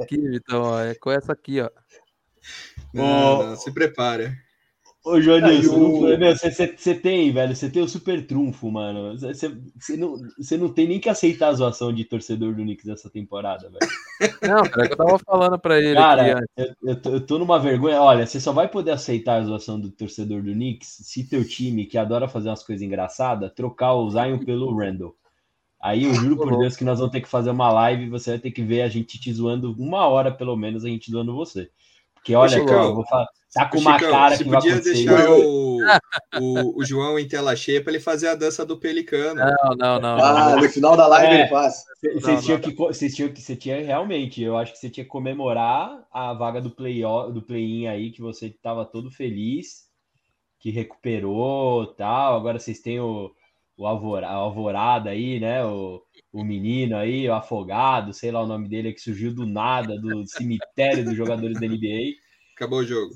Aqui, 0.00 0.16
Vitão, 0.18 0.62
ó, 0.62 0.80
é 0.80 0.94
com 0.94 1.10
essa 1.10 1.32
aqui, 1.32 1.60
ó. 1.60 1.68
Não, 2.92 3.46
não, 3.48 3.56
se 3.56 3.72
prepara. 3.72 4.34
Ô, 5.04 5.20
Joanilson, 5.20 6.00
você- 6.78 6.94
tem, 6.94 7.30
velho, 7.30 7.54
você 7.54 7.68
tem 7.68 7.82
o 7.82 7.88
super 7.88 8.26
trunfo, 8.26 8.70
mano. 8.70 9.18
Você- 9.18 9.54
não, 9.98 10.16
você 10.38 10.56
não 10.56 10.70
tem 10.70 10.88
nem 10.88 10.98
que 10.98 11.10
aceitar 11.10 11.48
a 11.48 11.52
zoação 11.52 11.92
de 11.92 12.04
torcedor 12.04 12.54
do 12.54 12.62
Knicks 12.62 12.86
dessa 12.86 13.10
temporada, 13.10 13.68
velho. 13.68 13.78
Não, 14.62 14.62
cara, 14.62 14.86
que 14.86 14.92
eu 14.94 14.96
tava 14.96 15.18
falando 15.18 15.58
pra 15.58 15.76
ele 15.78 15.88
aqui 15.88 15.96
Cara, 15.96 16.38
antes. 16.38 16.48
eu, 16.56 16.90
eu, 16.90 17.02
tô, 17.02 17.10
eu 17.10 17.20
tô 17.26 17.38
numa 17.38 17.58
vergonha. 17.58 18.00
Olha, 18.00 18.24
você 18.26 18.40
só 18.40 18.52
vai 18.52 18.68
poder 18.68 18.92
aceitar 18.92 19.40
a 19.40 19.44
zoação 19.44 19.78
do 19.78 19.90
torcedor 19.90 20.40
do 20.42 20.52
Knicks 20.52 20.88
se 21.02 21.28
teu 21.28 21.46
time, 21.46 21.84
que 21.84 21.98
adora 21.98 22.28
fazer 22.28 22.48
umas 22.48 22.62
coisas 22.62 22.82
engraçadas, 22.82 23.52
trocar 23.52 23.92
o 23.94 24.08
Zion 24.10 24.38
pelo 24.38 24.74
Randall. 24.74 25.14
Aí 25.82 26.04
eu 26.04 26.14
juro 26.14 26.36
por 26.38 26.56
Deus 26.58 26.76
que 26.76 26.84
nós 26.84 26.98
vamos 26.98 27.12
ter 27.12 27.20
que 27.20 27.28
fazer 27.28 27.50
uma 27.50 27.70
live 27.70 28.04
e 28.04 28.08
você 28.08 28.30
vai 28.30 28.38
ter 28.38 28.52
que 28.52 28.62
ver 28.62 28.80
a 28.82 28.88
gente 28.88 29.20
te 29.20 29.30
zoando 29.30 29.74
uma 29.78 30.06
hora, 30.06 30.32
pelo 30.32 30.56
menos, 30.56 30.82
a 30.84 30.88
gente 30.88 31.10
zoando 31.10 31.34
você. 31.34 31.68
Porque 32.24 32.34
olha, 32.34 32.48
Chicão, 32.48 32.66
cara, 32.66 32.82
eu 32.84 32.94
vou 32.94 33.04
falar, 33.04 33.26
tá 33.52 33.66
com 33.68 33.78
uma 33.78 33.98
Chicão, 33.98 34.10
cara 34.10 34.34
você 34.36 34.44
que 34.44 34.48
vai 34.50 34.58
podia 34.58 34.74
acontecer. 34.76 34.94
deixar 34.94 35.30
o, 35.30 35.78
o, 36.40 36.78
o 36.80 36.84
João 36.86 37.18
em 37.18 37.28
tela 37.28 37.54
cheia 37.54 37.82
pra 37.84 37.92
ele 37.92 38.00
fazer 38.02 38.28
a 38.28 38.34
dança 38.34 38.64
do 38.64 38.78
pelicano. 38.80 39.34
Não, 39.44 39.76
não, 39.76 40.00
não. 40.00 40.24
Ah, 40.24 40.56
no 40.56 40.66
final 40.70 40.96
da 40.96 41.06
live 41.06 41.34
É. 41.34 41.40
ele 41.40 41.48
faz. 41.50 41.84
Vocês 42.00 42.24
Não, 42.36 42.40
tinham 42.40 42.58
não. 42.58 42.64
que, 42.64 42.74
vocês 42.74 43.14
tinham 43.14 43.28
que, 43.30 43.42
você 43.42 43.54
tinha 43.54 43.84
realmente, 43.84 44.42
eu 44.42 44.56
acho 44.56 44.72
que 44.72 44.78
você 44.78 44.88
tinha 44.88 45.04
que 45.04 45.10
comemorar 45.10 46.02
a 46.10 46.32
vaga 46.32 46.62
do 46.62 46.70
play 46.70 47.02
do 47.02 47.42
play-in 47.42 47.88
aí, 47.88 48.10
que 48.10 48.22
você 48.22 48.46
estava 48.46 48.86
todo 48.86 49.10
feliz, 49.10 49.82
que 50.58 50.70
recuperou, 50.70 51.86
tal. 51.88 52.36
Agora 52.38 52.58
vocês 52.58 52.80
têm 52.80 53.00
o, 53.00 53.30
o 53.76 53.86
Alvora- 53.86 54.28
a 54.28 54.32
Alvorada 54.32 55.10
aí, 55.10 55.38
né? 55.38 55.62
O, 55.62 56.00
o 56.34 56.44
menino 56.44 56.96
aí, 56.96 57.28
o 57.28 57.32
afogado, 57.32 58.12
sei 58.12 58.32
lá 58.32 58.42
o 58.42 58.46
nome 58.46 58.68
dele, 58.68 58.92
que 58.92 59.00
surgiu 59.00 59.32
do 59.32 59.46
nada, 59.46 59.96
do 59.96 60.26
cemitério 60.26 61.04
dos 61.04 61.16
jogadores 61.16 61.60
da 61.60 61.66
NBA. 61.66 62.16
Acabou 62.56 62.80
o 62.80 62.84
jogo. 62.84 63.14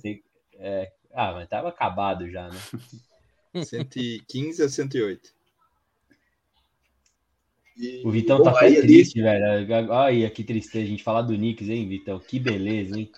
Ah, 1.13 1.33
mas 1.33 1.49
tava 1.49 1.69
acabado 1.69 2.31
já, 2.31 2.49
né? 2.49 3.65
115 3.65 4.63
a 4.63 4.69
108. 4.69 5.37
E, 7.77 8.03
O 8.05 8.11
Vitão 8.11 8.41
tá 8.41 8.53
triste, 8.53 9.21
velho. 9.21 9.91
Olha 9.91 10.31
que 10.31 10.45
tristeza 10.45 10.85
a 10.85 10.89
gente 10.89 11.03
falar 11.03 11.23
do 11.23 11.35
Knicks, 11.35 11.69
hein, 11.69 11.89
Vitão? 11.89 12.21
Que 12.21 12.39
beleza, 12.39 12.99
hein? 12.99 13.11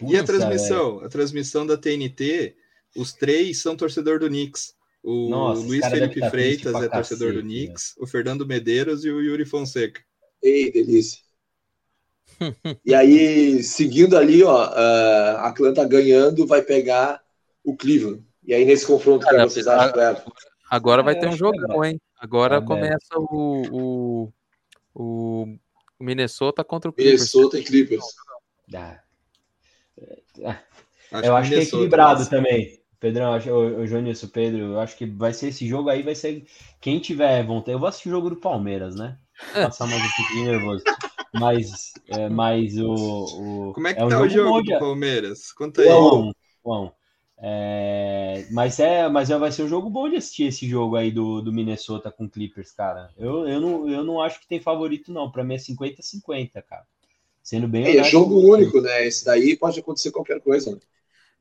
E 0.00 0.16
a 0.16 0.20
Puta, 0.20 0.24
velho. 0.24 0.26
transmissão? 0.26 1.00
A 1.00 1.08
transmissão 1.08 1.66
da 1.66 1.76
TNT, 1.76 2.56
os 2.96 3.12
três 3.12 3.60
são 3.60 3.76
torcedor 3.76 4.18
do 4.18 4.28
Knicks. 4.28 4.74
O 5.06 5.28
Nossa, 5.28 5.60
Luiz 5.60 5.86
Felipe 5.86 6.18
tá 6.18 6.30
Freitas 6.30 6.74
é 6.82 6.88
torcedor 6.88 7.34
do 7.34 7.42
cacete, 7.42 7.66
Knicks, 7.66 7.94
o 7.98 8.06
Fernando 8.06 8.46
Medeiros 8.46 9.04
e 9.04 9.10
o 9.10 9.20
Yuri 9.20 9.44
Fonseca. 9.44 10.00
Ei, 10.42 10.72
delícia. 10.72 11.20
e 12.84 12.94
aí, 12.94 13.62
seguindo 13.62 14.16
ali, 14.16 14.42
ó, 14.42 14.56
a 14.62 15.46
Atlanta 15.48 15.84
ganhando, 15.84 16.46
vai 16.46 16.62
pegar 16.62 17.20
o 17.62 17.76
Cleveland. 17.76 18.24
E 18.46 18.54
aí, 18.54 18.64
nesse 18.64 18.86
confronto, 18.86 19.26
Cara, 19.26 19.44
que 19.44 19.50
vocês 19.52 19.66
acham 19.66 19.92
que 19.92 19.98
leva? 19.98 20.24
Agora 20.70 21.02
vai 21.02 21.14
É, 21.14 21.20
ter 21.20 21.26
um 21.26 21.32
que 21.32 21.36
jogão, 21.36 21.84
hein? 21.84 22.00
Agora 22.18 22.60
Tá 22.60 22.66
começa 22.66 23.18
o, 23.18 23.66
o, 23.70 24.32
o 24.94 25.58
Minnesota 26.00 26.64
contra 26.64 26.88
o 26.90 26.92
Clippers. 26.94 27.20
Minnesota 27.34 27.58
e 27.58 27.62
Clippers. 27.62 28.04
Ah, 28.74 29.00
Acho 31.12 31.26
eu 31.26 31.36
acho 31.36 31.50
que 31.50 31.56
é 31.56 31.62
equilibrado 31.62 32.20
mas- 32.20 32.28
também. 32.28 32.82
Pedrão, 33.04 33.34
acho, 33.34 33.50
o, 33.50 33.80
o 33.82 33.86
Jonas, 33.86 34.22
o 34.22 34.28
Pedro, 34.28 34.58
eu 34.60 34.80
acho 34.80 34.96
que 34.96 35.04
vai 35.04 35.34
ser 35.34 35.48
esse 35.48 35.68
jogo 35.68 35.90
aí, 35.90 36.02
vai 36.02 36.14
ser. 36.14 36.46
Quem 36.80 36.98
tiver 36.98 37.44
vontade. 37.44 37.72
Eu 37.72 37.78
vou 37.78 37.86
assistir 37.86 38.08
o 38.08 38.12
jogo 38.12 38.30
do 38.30 38.36
Palmeiras, 38.36 38.96
né? 38.96 39.18
Passar 39.52 39.86
mais 39.86 40.02
um 40.02 40.10
pouquinho 40.16 40.46
nervoso. 40.46 40.82
Mas, 41.34 41.92
é, 42.08 42.30
mas 42.30 42.78
o, 42.78 42.86
o. 43.68 43.72
Como 43.74 43.88
é 43.88 43.92
que 43.92 44.02
um 44.02 44.08
tá 44.08 44.22
o 44.22 44.28
jogo 44.28 44.50
bom 44.52 44.62
do 44.62 44.78
Palmeiras? 44.78 45.52
Conta 45.52 45.82
aí. 45.82 45.88
Bom, 45.88 46.32
bom. 46.64 46.92
É, 47.36 48.46
mas 48.52 48.80
é, 48.80 49.06
mas 49.10 49.28
vai 49.28 49.52
ser 49.52 49.64
um 49.64 49.68
jogo 49.68 49.90
bom 49.90 50.08
de 50.08 50.16
assistir 50.16 50.44
esse 50.44 50.66
jogo 50.66 50.96
aí 50.96 51.10
do, 51.10 51.42
do 51.42 51.52
Minnesota 51.52 52.10
com 52.10 52.26
Clippers, 52.26 52.72
cara. 52.72 53.10
Eu, 53.18 53.46
eu, 53.46 53.60
não, 53.60 53.90
eu 53.90 54.02
não 54.02 54.22
acho 54.22 54.40
que 54.40 54.46
tem 54.46 54.60
favorito, 54.60 55.12
não. 55.12 55.30
Pra 55.30 55.44
mim 55.44 55.56
é 55.56 55.58
50-50, 55.58 56.62
cara. 56.62 56.86
Sendo 57.42 57.68
bem 57.68 57.84
É, 57.84 57.90
honesto. 57.90 58.12
jogo 58.12 58.40
único, 58.50 58.80
né? 58.80 59.06
Esse 59.06 59.26
daí 59.26 59.56
pode 59.58 59.78
acontecer 59.78 60.10
qualquer 60.10 60.40
coisa. 60.40 60.70
né? 60.72 60.78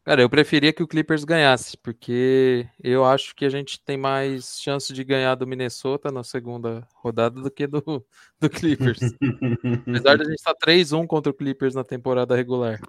Cara, 0.04 0.22
eu 0.22 0.30
preferia 0.30 0.74
que 0.74 0.84
o 0.84 0.88
Clippers 0.88 1.24
ganhasse, 1.24 1.78
porque 1.78 2.68
eu 2.84 3.06
acho 3.06 3.34
que 3.34 3.46
a 3.46 3.50
gente 3.50 3.80
tem 3.80 3.96
mais 3.96 4.60
chance 4.60 4.92
de 4.92 5.02
ganhar 5.02 5.36
do 5.36 5.48
Minnesota 5.48 6.12
na 6.12 6.26
segunda 6.26 6.86
rodada 6.94 7.42
do 7.42 7.50
que 7.50 7.66
do, 7.66 7.82
do 8.38 8.50
Clippers. 8.50 9.00
Apesar 9.88 10.18
de 10.18 10.24
a 10.24 10.26
gente 10.26 10.40
estar 10.40 10.56
3-1 10.56 11.08
contra 11.08 11.32
o 11.32 11.34
Clippers 11.34 11.74
na 11.74 11.86
temporada 11.86 12.36
regular. 12.36 12.82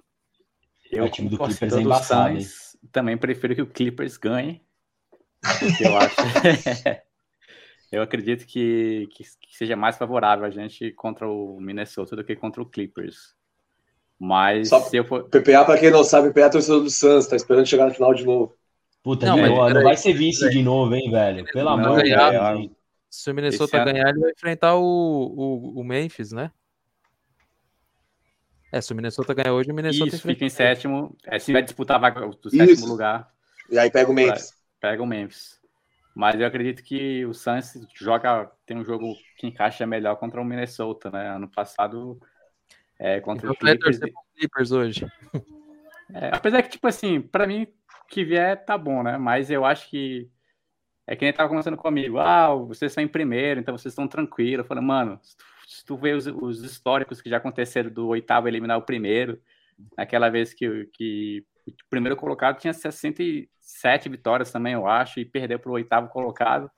É, 0.91 1.01
o 1.01 1.09
time 1.09 1.29
do 1.29 1.37
Clippers 1.37 1.61
é 1.61 1.75
do 1.77 1.81
embaçado, 1.81 2.37
Também 2.91 3.17
prefiro 3.17 3.55
que 3.55 3.61
o 3.61 3.67
Clippers 3.67 4.17
ganhe. 4.17 4.61
porque 5.39 5.87
Eu 5.87 5.97
acho. 5.97 6.15
eu 7.93 8.01
acredito 8.01 8.45
que, 8.45 9.07
que, 9.11 9.23
que 9.23 9.57
seja 9.57 9.77
mais 9.77 9.97
favorável 9.97 10.45
a 10.45 10.49
gente 10.49 10.91
contra 10.91 11.25
o 11.29 11.61
Minnesota 11.61 12.13
do 12.13 12.25
que 12.25 12.35
contra 12.35 12.61
o 12.61 12.65
Clippers. 12.65 13.33
Mas 14.19 14.69
Só- 14.69 14.79
se 14.79 14.97
eu 14.97 15.05
for. 15.05 15.23
PPA, 15.25 15.65
pra 15.65 15.77
quem 15.77 15.91
não 15.91 16.03
sabe, 16.03 16.29
PPA 16.29 16.45
é 16.45 16.49
torcedor 16.49 16.81
do 16.81 16.89
Suns, 16.89 17.27
tá 17.27 17.35
esperando 17.35 17.65
chegar 17.65 17.87
no 17.87 17.93
final 17.93 18.13
de 18.13 18.25
novo. 18.25 18.53
Puta, 19.03 19.25
Não, 19.27 19.37
não, 19.37 19.55
mas 19.57 19.73
não, 19.73 19.83
vai 19.83 19.97
ser 19.97 20.13
vice 20.13 20.49
de 20.49 20.63
novo, 20.63 20.95
hein, 20.95 21.11
velho? 21.11 21.45
Pelo 21.51 21.69
Não, 21.69 21.79
amor 21.85 22.03
de 22.03 22.15
Deus. 22.15 22.71
Se 23.09 23.31
o 23.31 23.35
Minnesota 23.35 23.77
Esse 23.77 23.85
ganhar, 23.85 24.09
ele 24.09 24.19
vai 24.19 24.31
enfrentar 24.31 24.75
o, 24.75 24.83
o, 24.83 25.79
o 25.79 25.83
Memphis, 25.83 26.31
né? 26.31 26.51
É, 28.71 28.81
se 28.81 28.91
o 28.91 28.95
Minnesota 28.95 29.33
ganhar 29.33 29.53
hoje, 29.53 29.71
o 29.71 29.75
Minnesota 29.75 30.15
Isso, 30.15 30.21
fica 30.27 30.43
em 30.43 30.49
sétimo. 30.49 31.15
É, 31.25 31.39
se 31.39 31.53
vai 31.53 31.61
disputar 31.61 32.01
Isso. 32.01 32.49
sétimo 32.49 32.87
lugar, 32.87 33.31
E 33.71 33.77
aí 33.79 33.89
pega 33.89 34.11
o 34.11 34.13
Memphis. 34.13 34.53
pega 34.81 35.01
o 35.01 35.05
Memphis. 35.07 35.59
Mas 36.15 36.39
eu 36.39 36.45
acredito 36.47 36.83
que 36.83 37.25
o 37.25 37.33
Suns 37.33 37.73
joga, 37.93 38.49
tem 38.65 38.77
um 38.77 38.83
jogo 38.85 39.15
que 39.37 39.47
encaixa 39.47 39.85
melhor 39.85 40.15
contra 40.15 40.41
o 40.41 40.45
Minnesota, 40.45 41.11
né? 41.11 41.29
Ano 41.35 41.47
passado, 41.49 42.19
é, 42.99 43.19
contra 43.19 43.45
Então, 43.47 43.51
o 43.51 43.55
tu 43.57 43.65
vai 43.65 43.77
Clippers. 43.77 43.99
Clippers 44.37 44.71
hoje. 44.71 45.05
É, 46.13 46.29
apesar 46.33 46.61
que, 46.61 46.69
tipo 46.69 46.87
assim, 46.87 47.19
pra 47.21 47.47
mim, 47.47 47.67
que 48.09 48.23
vier 48.23 48.63
tá 48.65 48.77
bom, 48.77 49.01
né? 49.03 49.17
Mas 49.17 49.49
eu 49.49 49.65
acho 49.65 49.89
que. 49.89 50.29
É 51.07 51.15
que 51.15 51.23
nem 51.23 51.33
tava 51.33 51.49
conversando 51.49 51.77
comigo. 51.77 52.17
Ah, 52.19 52.53
vocês 52.55 52.91
estão 52.91 53.03
em 53.03 53.07
primeiro, 53.07 53.59
então 53.59 53.77
vocês 53.77 53.91
estão 53.91 54.07
tranquilos. 54.07 54.59
Eu 54.63 54.67
falei, 54.67 54.83
mano, 54.83 55.19
se 55.21 55.37
tu, 55.37 55.43
se 55.67 55.85
tu 55.85 55.97
vê 55.97 56.13
os, 56.13 56.25
os 56.27 56.63
históricos 56.63 57.21
que 57.21 57.29
já 57.29 57.37
aconteceram 57.37 57.91
do 57.91 58.07
oitavo 58.07 58.47
eliminar 58.47 58.77
o 58.77 58.81
primeiro, 58.81 59.39
naquela 59.97 60.29
vez 60.29 60.53
que, 60.53 60.67
o- 60.67 60.87
que 60.91 61.43
o 61.67 61.89
primeiro 61.89 62.15
colocado 62.15 62.59
tinha 62.59 62.73
67 62.73 64.09
vitórias 64.09 64.51
também, 64.51 64.73
eu 64.73 64.87
acho, 64.87 65.19
e 65.19 65.25
perdeu 65.25 65.59
pro 65.59 65.73
oitavo 65.73 66.07
colocado. 66.09 66.69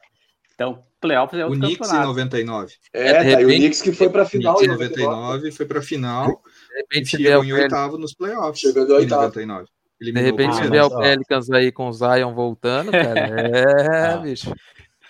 Então, 0.58 0.84
playoffs 1.00 1.40
é 1.40 1.46
O 1.46 1.50
outro 1.50 1.60
Knicks 1.62 1.88
em 1.88 1.92
campeonato. 1.92 2.08
99. 2.08 2.74
É, 2.92 3.06
de 3.06 3.14
tá, 3.14 3.24
e 3.24 3.28
o 3.28 3.38
repente- 3.48 3.58
Knicks 3.60 3.82
que 3.84 3.92
foi 3.92 4.10
pra 4.10 4.24
O 4.24 4.26
final 4.26 4.56
Knicks 4.56 4.68
em 4.82 4.84
em 4.84 4.88
99 5.06 5.52
foi 5.52 5.66
pra 5.68 5.82
final 5.84 6.26
De 6.72 6.78
repente 6.78 7.10
chegou 7.10 7.42
o 7.42 7.44
em 7.46 7.54
oitavo 7.54 7.98
nos 8.00 8.14
playoffs. 8.16 8.60
Chegou 8.60 8.84
em 8.84 8.88
em 8.88 8.92
oitavo. 8.94 9.22
99. 9.24 9.66
de 9.66 9.72
Eliminou 10.10 10.26
repente 10.32 10.50
o 10.50 10.54
você 10.56 10.64
Ah, 10.64 10.70
vê 10.70 10.82
o. 10.82 10.90
Pelicans 10.98 11.52
aí 11.52 11.72
com 11.72 11.88
o 11.90 11.94
Zion 11.94 12.34
voltando, 12.34 12.92
cara. 12.92 13.28
É, 13.94 14.14
Ah. 14.14 14.18
bicho. 14.18 14.52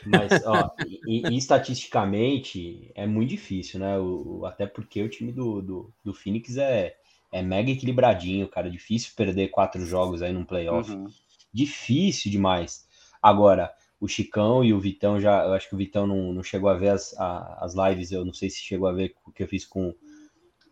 Mas, 0.05 0.45
ó, 0.45 0.69
e, 1.07 1.27
e 1.29 1.37
estatisticamente 1.37 2.91
é 2.95 3.05
muito 3.07 3.29
difícil, 3.29 3.79
né? 3.79 3.97
O, 3.97 4.39
o- 4.41 4.45
até 4.45 4.65
porque 4.65 5.01
o 5.01 5.09
time 5.09 5.31
do, 5.31 5.61
do, 5.61 5.93
do 6.03 6.13
Phoenix 6.13 6.57
é, 6.57 6.95
é 7.31 7.41
mega 7.41 7.71
equilibradinho, 7.71 8.47
cara. 8.47 8.69
Difícil 8.69 9.11
perder 9.15 9.47
quatro 9.49 9.85
jogos 9.85 10.21
aí 10.21 10.31
num 10.31 10.45
playoff. 10.45 10.91
Uhum. 10.91 11.07
Difícil 11.53 12.31
demais. 12.31 12.85
Agora, 13.21 13.71
o 13.99 14.07
Chicão 14.07 14.63
e 14.63 14.73
o 14.73 14.79
Vitão 14.79 15.19
já. 15.19 15.43
Eu 15.45 15.53
acho 15.53 15.67
que 15.69 15.75
o 15.75 15.77
Vitão 15.77 16.05
não, 16.07 16.33
não 16.33 16.43
chegou 16.43 16.69
a 16.69 16.75
ver 16.75 16.89
as, 16.89 17.13
a- 17.19 17.57
as 17.61 17.73
lives, 17.73 18.11
eu 18.11 18.23
não 18.25 18.33
sei 18.33 18.49
se 18.49 18.57
chegou 18.59 18.87
a 18.87 18.93
ver 18.93 19.13
o 19.25 19.31
que 19.31 19.43
eu 19.43 19.47
fiz 19.47 19.65
com, 19.65 19.93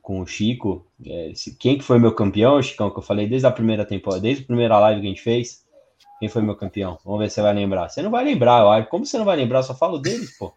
com 0.02 0.20
o 0.22 0.28
Chico. 0.28 0.86
É, 1.06 1.32
se- 1.36 1.56
quem 1.58 1.78
que 1.78 1.84
foi 1.84 2.00
meu 2.00 2.14
campeão, 2.14 2.62
Chicão? 2.62 2.90
Que 2.92 3.00
eu 3.00 3.04
falei 3.04 3.28
desde 3.28 3.48
a 3.48 3.52
primeira 3.52 3.86
temporada, 3.86 4.22
desde 4.22 4.44
a 4.44 4.48
primeira 4.48 4.80
live 4.80 5.02
que 5.02 5.08
a 5.08 5.10
gente 5.10 5.22
fez. 5.22 5.64
Quem 6.20 6.30
foi 6.30 6.42
meu 6.42 6.56
campeão? 6.56 6.98
Vamos 7.04 7.20
ver 7.20 7.30
se 7.30 7.36
você 7.36 7.42
vai 7.42 7.54
lembrar. 7.54 7.90
Você 7.90 8.02
não 8.02 8.10
vai 8.12 8.24
lembrar, 8.24 8.62
eu 8.62 8.70
acho. 8.70 8.90
Como 8.90 9.06
você 9.06 9.18
não 9.18 9.26
vai 9.26 9.36
lembrar? 9.36 9.60
Eu 9.60 9.64
só 9.64 9.76
falo 9.76 9.98
deles, 10.00 10.38
pô. 10.38 10.54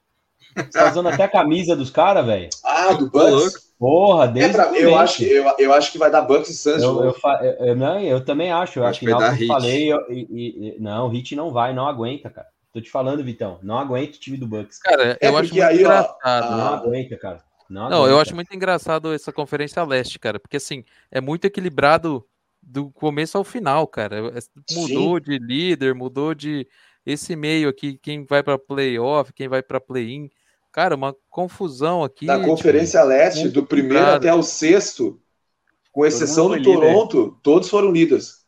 Você 0.56 0.70
tá 0.70 0.90
usando 0.90 1.08
até 1.08 1.24
a 1.24 1.28
camisa 1.28 1.74
dos 1.76 1.90
caras, 1.90 2.24
velho. 2.26 2.48
Ah, 2.64 2.92
do. 2.92 3.10
Bucks? 3.10 3.68
Porra, 3.78 4.24
É 4.24 4.28
desde 4.28 4.52
pra, 4.54 4.72
o 4.72 4.74
eu, 4.76 4.96
acho, 4.96 5.18
que- 5.18 5.24
eu, 5.24 5.44
eu 5.58 5.72
acho 5.72 5.92
que 5.92 5.98
vai 5.98 6.10
dar 6.10 6.22
Bucks 6.22 6.48
e 6.50 6.54
Suns 6.54 6.82
Eu, 6.82 7.04
eu, 7.04 7.14
eu, 7.42 7.66
eu- 7.68 7.76
não, 7.76 8.00
eu 8.00 8.24
também 8.24 8.50
acho. 8.50 8.78
Eu 8.80 8.84
Acho 8.84 8.90
acho 8.90 9.00
que 9.00 9.06
que 9.06 9.12
eu 9.12 9.18
hit. 9.30 9.46
falei. 9.46 9.92
eu- 9.92 10.10
e- 10.10 10.74
e- 10.76 10.80
não, 10.80 11.06
o 11.06 11.10
Hit 11.10 11.36
não 11.36 11.52
vai, 11.52 11.72
não 11.72 11.86
aguenta, 11.86 12.28
cara. 12.28 12.48
Tô 12.78 12.82
te 12.82 12.90
falando, 12.90 13.24
Vitão. 13.24 13.58
Não 13.60 13.76
aguenta 13.76 14.16
o 14.16 14.20
time 14.20 14.36
do 14.36 14.46
Bucks. 14.46 14.78
Cara, 14.78 15.18
É 15.20 15.28
eu 15.28 15.36
acho 15.36 15.48
porque 15.48 15.60
muito 15.60 15.72
aí, 15.72 15.76
ó, 15.78 15.80
engraçado. 15.80 16.50
Não 16.56 16.60
Ah. 16.66 16.76
aguenta, 16.76 17.16
cara. 17.16 17.42
Não, 17.68 17.90
Não, 17.90 17.98
eu 17.98 18.04
aguenta. 18.14 18.22
acho 18.22 18.34
muito 18.36 18.54
engraçado 18.54 19.12
essa 19.12 19.32
Conferência 19.32 19.82
Leste, 19.84 20.18
cara, 20.18 20.38
porque 20.38 20.56
assim, 20.56 20.84
é 21.10 21.20
muito 21.20 21.44
equilibrado 21.44 22.24
do 22.62 22.90
começo 22.90 23.36
ao 23.36 23.42
final, 23.44 23.86
cara. 23.88 24.32
É- 24.38 24.74
Mudou 24.74 25.18
de 25.18 25.38
líder, 25.38 25.92
mudou 25.94 26.34
de 26.34 26.68
esse 27.04 27.34
meio 27.34 27.68
aqui, 27.68 27.98
quem 28.00 28.24
vai 28.24 28.42
pra 28.42 28.58
playoff, 28.58 29.32
quem 29.32 29.48
vai 29.48 29.62
pra 29.62 29.80
play-in. 29.80 30.30
Cara, 30.70 30.94
uma 30.94 31.14
confusão 31.28 32.04
aqui. 32.04 32.26
Da 32.26 32.36
tipo, 32.36 32.46
Conferência 32.48 33.02
Leste, 33.02 33.40
muito 33.40 33.54
do 33.54 33.66
primeiro 33.66 33.96
equilibrado. 33.96 34.28
até 34.28 34.34
o 34.34 34.42
sexto, 34.42 35.20
com 35.90 36.06
exceção 36.06 36.48
do 36.48 36.54
líder. 36.54 36.72
Toronto, 36.74 37.38
todos 37.42 37.68
foram 37.68 37.90
líderes. 37.90 38.46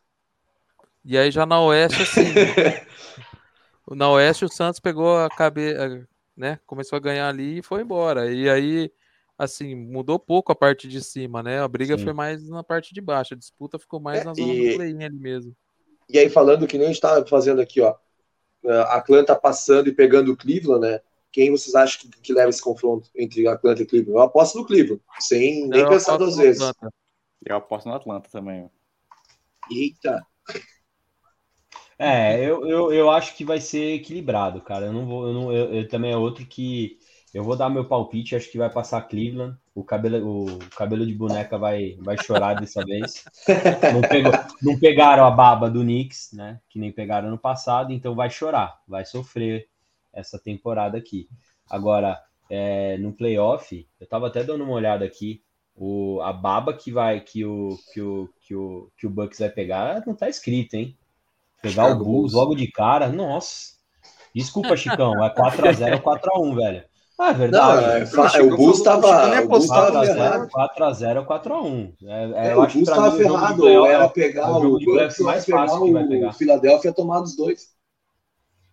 E 1.03 1.17
aí 1.17 1.31
já 1.31 1.45
na 1.45 1.59
Oeste, 1.61 2.01
assim. 2.03 2.21
na 3.95 4.09
Oeste 4.11 4.45
o 4.45 4.49
Santos 4.49 4.79
pegou 4.79 5.17
a 5.17 5.29
cabeça, 5.29 6.07
né? 6.35 6.59
Começou 6.65 6.97
a 6.97 6.99
ganhar 6.99 7.27
ali 7.29 7.59
e 7.59 7.63
foi 7.63 7.81
embora. 7.81 8.31
E 8.31 8.49
aí, 8.49 8.91
assim, 9.37 9.75
mudou 9.75 10.17
pouco 10.19 10.51
a 10.51 10.55
parte 10.55 10.87
de 10.87 11.01
cima, 11.01 11.43
né? 11.43 11.61
A 11.61 11.67
briga 11.67 11.97
Sim. 11.97 12.03
foi 12.05 12.13
mais 12.13 12.47
na 12.49 12.63
parte 12.63 12.93
de 12.93 13.01
baixo. 13.01 13.33
A 13.33 13.37
disputa 13.37 13.77
ficou 13.79 13.99
mais 13.99 14.21
É, 14.21 14.25
na 14.25 14.33
zona 14.33 14.53
e- 14.53 14.69
do 14.71 14.75
play-in 14.75 15.03
ali 15.03 15.19
mesmo. 15.19 15.55
E 16.09 16.19
aí, 16.19 16.29
falando 16.29 16.67
que 16.67 16.77
nem 16.77 16.85
a 16.85 16.89
gente 16.89 16.97
estava 16.97 17.25
fazendo 17.25 17.61
aqui, 17.61 17.79
ó. 17.81 17.95
A 18.65 18.97
Atlanta 18.97 19.35
passando 19.35 19.87
e 19.87 19.93
pegando 19.93 20.31
o 20.31 20.37
Cleveland, 20.37 20.81
né? 20.81 20.99
Quem 21.31 21.49
vocês 21.49 21.73
acham 21.73 22.01
que, 22.01 22.09
que 22.19 22.33
leva 22.33 22.49
esse 22.49 22.61
confronto 22.61 23.09
entre 23.15 23.47
Atlanta 23.47 23.81
e 23.81 23.85
Cleveland? 23.85 24.17
Eu 24.17 24.21
aposto 24.21 24.57
no 24.57 24.65
Cleveland, 24.65 25.01
sem 25.19 25.67
nem 25.67 25.81
Eu 25.81 25.89
pensar 25.89 26.17
duas 26.17 26.35
vezes. 26.35 26.61
Atlanta. 26.61 26.93
Eu 27.43 27.55
aposto 27.55 27.87
no 27.87 27.95
Atlanta 27.95 28.29
também. 28.29 28.69
Eita. 29.71 30.25
É, 32.03 32.43
eu, 32.43 32.67
eu, 32.67 32.91
eu 32.91 33.11
acho 33.11 33.35
que 33.35 33.45
vai 33.45 33.61
ser 33.61 33.93
equilibrado, 33.93 34.59
cara. 34.59 34.87
Eu 34.87 34.93
não 34.93 35.05
vou, 35.05 35.27
eu, 35.27 35.33
não, 35.33 35.53
eu, 35.53 35.71
eu 35.75 35.87
também 35.87 36.11
é 36.11 36.17
outro 36.17 36.43
que 36.47 36.97
eu 37.31 37.43
vou 37.43 37.55
dar 37.55 37.69
meu 37.69 37.85
palpite, 37.85 38.35
acho 38.35 38.49
que 38.49 38.57
vai 38.57 38.71
passar 38.71 39.03
Cleveland. 39.03 39.55
O 39.75 39.83
cabelo, 39.83 40.55
o 40.55 40.59
cabelo 40.71 41.05
de 41.05 41.13
boneca 41.13 41.59
vai, 41.59 41.95
vai 41.99 42.17
chorar 42.17 42.55
dessa 42.55 42.83
vez. 42.83 43.23
Não, 43.93 44.01
pegou, 44.01 44.31
não 44.63 44.79
pegaram 44.79 45.25
a 45.25 45.29
baba 45.29 45.69
do 45.69 45.81
Knicks, 45.81 46.33
né? 46.33 46.59
Que 46.67 46.79
nem 46.79 46.91
pegaram 46.91 47.29
no 47.29 47.37
passado, 47.37 47.93
então 47.93 48.15
vai 48.15 48.31
chorar, 48.31 48.81
vai 48.87 49.05
sofrer 49.05 49.69
essa 50.11 50.39
temporada 50.39 50.97
aqui. 50.97 51.29
Agora, 51.69 52.19
é, 52.49 52.97
no 52.97 53.13
playoff, 53.13 53.87
eu 53.99 54.07
tava 54.07 54.25
até 54.25 54.43
dando 54.43 54.63
uma 54.63 54.73
olhada 54.73 55.05
aqui. 55.05 55.43
O, 55.75 56.19
a 56.21 56.33
baba 56.33 56.73
que 56.73 56.91
vai 56.91 57.21
que 57.21 57.45
o, 57.45 57.77
que, 57.93 58.01
o, 58.01 58.29
que, 58.41 58.55
o, 58.55 58.91
que 58.97 59.05
o 59.05 59.09
Bucks 59.09 59.37
vai 59.37 59.49
pegar 59.49 60.03
não 60.05 60.15
tá 60.15 60.27
escrito, 60.27 60.73
hein? 60.73 60.97
Pegar 61.61 61.89
Chicago 61.89 62.03
o 62.03 62.05
Bulls 62.05 62.31
Bulls. 62.31 62.33
logo 62.33 62.55
de 62.55 62.67
cara, 62.71 63.09
nossa. 63.09 63.71
Desculpa, 64.35 64.75
Chicão, 64.77 65.23
é 65.23 65.29
4x0 65.29 65.95
ou 65.95 66.01
4x1, 66.01 66.55
velho. 66.55 66.85
Ah, 67.19 67.29
é 67.29 67.33
verdade. 67.33 67.85
é, 67.85 68.05
Não, 68.11 68.27
fa- 68.27 68.29
Chico 68.29 68.55
o 68.55 68.57
Bulls 68.57 68.79
o 68.79 68.79
estava. 68.79 69.43
O 69.43 69.47
Bulls 69.49 69.69
apostava, 69.69 70.05
estava 70.05 70.05
né? 70.05 70.13
ferrado. 70.13 70.49
4x0 70.49 71.19
ou 71.19 71.25
4x1. 71.25 71.95
É, 72.03 72.47
é, 72.47 72.47
É, 72.49 72.53
eu 72.53 72.59
o 72.59 72.61
acho 72.63 72.79
que 72.79 72.85
Bulls 72.85 72.89
estava 72.89 73.07
o 73.07 73.11
de 73.11 73.17
ferrado. 73.17 73.61
playoff- 73.61 73.89
era 73.91 74.03
é 74.05 74.09
pegar 74.09 74.51
o 74.51 74.57
o 74.57 74.61
jogo 74.61 74.79
de 74.79 74.85
Bucks 74.85 75.19
playoff 75.19 75.21
ou 75.21 75.27
mais 75.27 75.45
fácil 75.45 75.83
que 75.85 75.91
vai 75.93 76.03
o 76.03 76.09
pegar. 76.09 76.33
Philadelphia 76.33 76.89
e 76.89 76.93
tomar 76.93 77.19
dos 77.21 77.35
dois. 77.35 77.69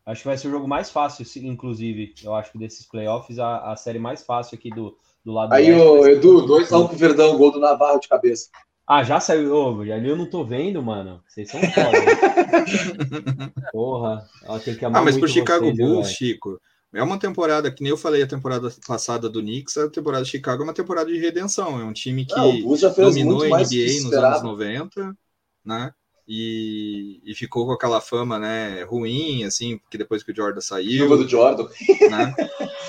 Acho 0.06 0.22
que 0.22 0.28
vai 0.28 0.38
ser 0.38 0.48
o 0.48 0.50
jogo 0.50 0.66
mais 0.66 0.90
fácil, 0.90 1.26
inclusive. 1.46 2.14
Eu 2.24 2.34
acho 2.34 2.50
que 2.52 2.58
desses 2.58 2.86
playoffs, 2.86 3.38
a, 3.38 3.72
a 3.72 3.76
série 3.76 3.98
mais 3.98 4.22
fácil 4.24 4.56
aqui 4.56 4.70
do, 4.70 4.96
do 5.22 5.32
lado 5.32 5.52
Aí, 5.52 5.70
o 5.74 5.94
vai 6.00 6.02
ser 6.04 6.12
Edu, 6.12 6.38
o- 6.38 6.46
2x1 6.46 6.88
pro 6.88 6.96
Verdão, 6.96 7.36
gol 7.36 7.50
do 7.52 7.60
Navarro 7.60 8.00
de 8.00 8.08
cabeça. 8.08 8.48
Ah, 8.88 9.02
já 9.04 9.20
saiu. 9.20 9.54
Ô, 9.54 9.80
ali 9.82 10.08
eu 10.08 10.16
não 10.16 10.24
tô 10.24 10.42
vendo, 10.44 10.82
mano. 10.82 11.22
Vocês 11.28 11.50
são 11.50 11.60
foda. 11.60 11.92
Porra. 13.70 14.26
Ela 14.42 14.60
tem 14.60 14.74
que 14.74 14.84
amar 14.84 15.02
Ah, 15.02 15.04
mas 15.04 15.14
muito 15.14 15.24
pro 15.26 15.32
Chicago 15.32 15.66
vocês, 15.66 15.76
viu, 15.76 15.86
Bulls? 15.86 16.10
Chico, 16.10 16.58
é 16.94 17.02
uma 17.02 17.18
temporada, 17.18 17.70
que 17.70 17.82
nem 17.82 17.90
eu 17.90 17.98
falei 17.98 18.22
a 18.22 18.26
temporada 18.26 18.72
passada 18.86 19.28
do 19.28 19.40
Knicks, 19.42 19.76
a 19.76 19.90
temporada 19.90 20.24
de 20.24 20.30
Chicago 20.30 20.62
é 20.62 20.64
uma 20.64 20.72
temporada 20.72 21.12
de 21.12 21.18
redenção. 21.18 21.78
É 21.78 21.84
um 21.84 21.92
time 21.92 22.24
que 22.24 22.34
Não, 22.34 22.50
fez 22.50 22.94
dominou 22.96 23.42
a 23.42 23.46
NBA 23.46 23.56
nos 23.56 23.72
anos 23.74 24.04
esperava. 24.04 24.42
90, 24.42 25.16
né? 25.64 25.92
E, 26.26 27.20
e 27.24 27.34
ficou 27.34 27.66
com 27.66 27.72
aquela 27.72 28.00
fama, 28.00 28.38
né, 28.38 28.82
ruim, 28.84 29.44
assim, 29.44 29.78
porque 29.78 29.96
depois 29.96 30.22
que 30.22 30.30
o 30.30 30.36
Jordan 30.36 30.60
saiu, 30.60 31.04
Chuva 31.04 31.16
do 31.16 31.26
Jordan. 31.28 31.66
né? 32.10 32.34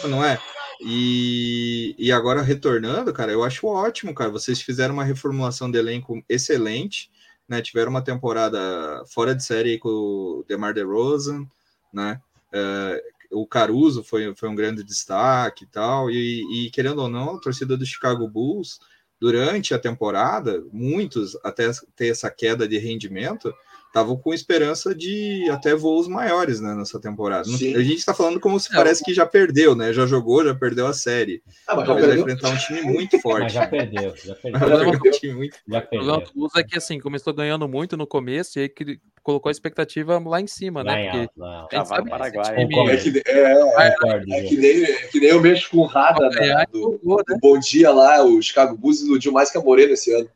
Não 0.09 0.23
é? 0.23 0.37
E, 0.79 1.93
e 1.97 2.11
agora 2.11 2.41
retornando, 2.41 3.11
cara, 3.11 3.31
eu 3.31 3.43
acho 3.43 3.67
ótimo, 3.67 4.13
cara. 4.13 4.29
Vocês 4.29 4.61
fizeram 4.61 4.93
uma 4.93 5.03
reformulação 5.03 5.69
de 5.69 5.77
elenco 5.77 6.23
excelente, 6.29 7.11
né? 7.47 7.61
Tiveram 7.61 7.91
uma 7.91 8.03
temporada 8.03 9.03
fora 9.07 9.35
de 9.35 9.43
série 9.43 9.77
com 9.77 9.89
o 9.89 10.45
DeMar 10.47 10.73
DeRozan, 10.73 11.45
né? 11.93 12.21
É, 12.53 13.03
o 13.31 13.45
Caruso 13.45 14.03
foi, 14.03 14.33
foi 14.35 14.49
um 14.49 14.55
grande 14.55 14.83
destaque 14.83 15.65
e 15.65 15.67
tal. 15.67 16.09
E, 16.09 16.67
e 16.67 16.71
querendo 16.71 17.01
ou 17.01 17.09
não, 17.09 17.35
a 17.35 17.39
torcida 17.39 17.75
do 17.75 17.85
Chicago 17.85 18.27
Bulls, 18.27 18.79
durante 19.19 19.73
a 19.73 19.79
temporada, 19.79 20.63
muitos, 20.71 21.37
até 21.43 21.69
ter 21.95 22.07
essa 22.07 22.31
queda 22.31 22.67
de 22.67 22.77
rendimento, 22.77 23.53
estavam 23.89 24.15
com 24.15 24.33
esperança 24.33 24.93
de 24.93 25.49
até 25.51 25.75
voos 25.75 26.07
maiores 26.07 26.61
né, 26.61 26.75
nessa 26.75 26.99
temporada. 27.01 27.45
Sim. 27.45 27.75
A 27.75 27.81
gente 27.81 27.97
está 27.97 28.13
falando 28.13 28.39
como 28.39 28.59
se 28.59 28.71
É, 28.71 28.75
parece 28.75 29.03
que 29.03 29.13
já 29.13 29.25
perdeu, 29.25 29.75
né? 29.75 29.91
Já 29.91 30.05
jogou, 30.05 30.45
já 30.45 30.53
perdeu 30.53 30.85
a 30.87 30.93
série. 30.93 31.41
Ah, 31.67 31.75
mas 31.75 31.87
já 31.87 31.93
vai 31.93 32.03
perdeu. 32.03 32.19
enfrentar 32.21 32.49
um 32.49 32.57
time 32.57 32.81
muito 32.83 33.19
forte. 33.19 33.39
Mas 33.49 33.53
já 33.53 33.67
perdeu, 33.67 34.13
já 34.15 34.35
perdeu. 34.41 34.59
Problema 34.59 34.91
pegar 34.91 35.09
um 35.09 35.11
time 35.11 35.33
muito 35.33 35.57
Já 35.67 35.79
O 35.79 35.87
perdeu. 35.87 36.23
Bulls 36.35 36.55
é 36.55 36.63
que 36.63 36.77
assim, 36.77 36.99
começou 36.99 37.33
ganhando 37.33 37.67
muito 37.67 37.97
no 37.97 38.05
começo 38.05 38.59
e 38.59 38.61
aí 38.63 38.69
que 38.69 38.99
colocou 39.23 39.49
a 39.49 39.51
expectativa 39.51 40.19
lá 40.19 40.39
em 40.39 40.47
cima, 40.47 40.83
Lá 40.83 40.93
né? 40.93 41.07
em 41.07 41.11
Porque 41.27 41.39
lá 41.39 41.67
a 41.71 41.75
gente 41.75 41.87
sabe 41.87 42.09
Paraguai. 42.09 42.61
É 42.61 42.65
que, 42.97 43.23
é, 43.25 43.41
é 43.41 43.55
Jô. 43.55 44.49
que 44.49 44.57
nem, 44.57 44.83
é 44.83 44.93
que 45.07 45.19
nem 45.19 45.29
eu 45.29 45.41
mexo 45.41 45.69
com 45.71 45.77
o 45.77 45.85
Rada 45.85 46.25
e 46.27 46.71
do, 46.71 46.91
né? 46.91 47.23
do 47.27 47.37
Bom 47.41 47.59
Dia 47.59 47.91
lá, 47.91 48.23
o 48.23 48.41
Chicago 48.41 48.77
Bulls 48.77 49.01
iludiu 49.01 49.31
mais 49.31 49.51
que 49.51 49.57
a 49.57 49.61
Morena 49.61 49.93
esse 49.93 50.13
ano. 50.13 50.29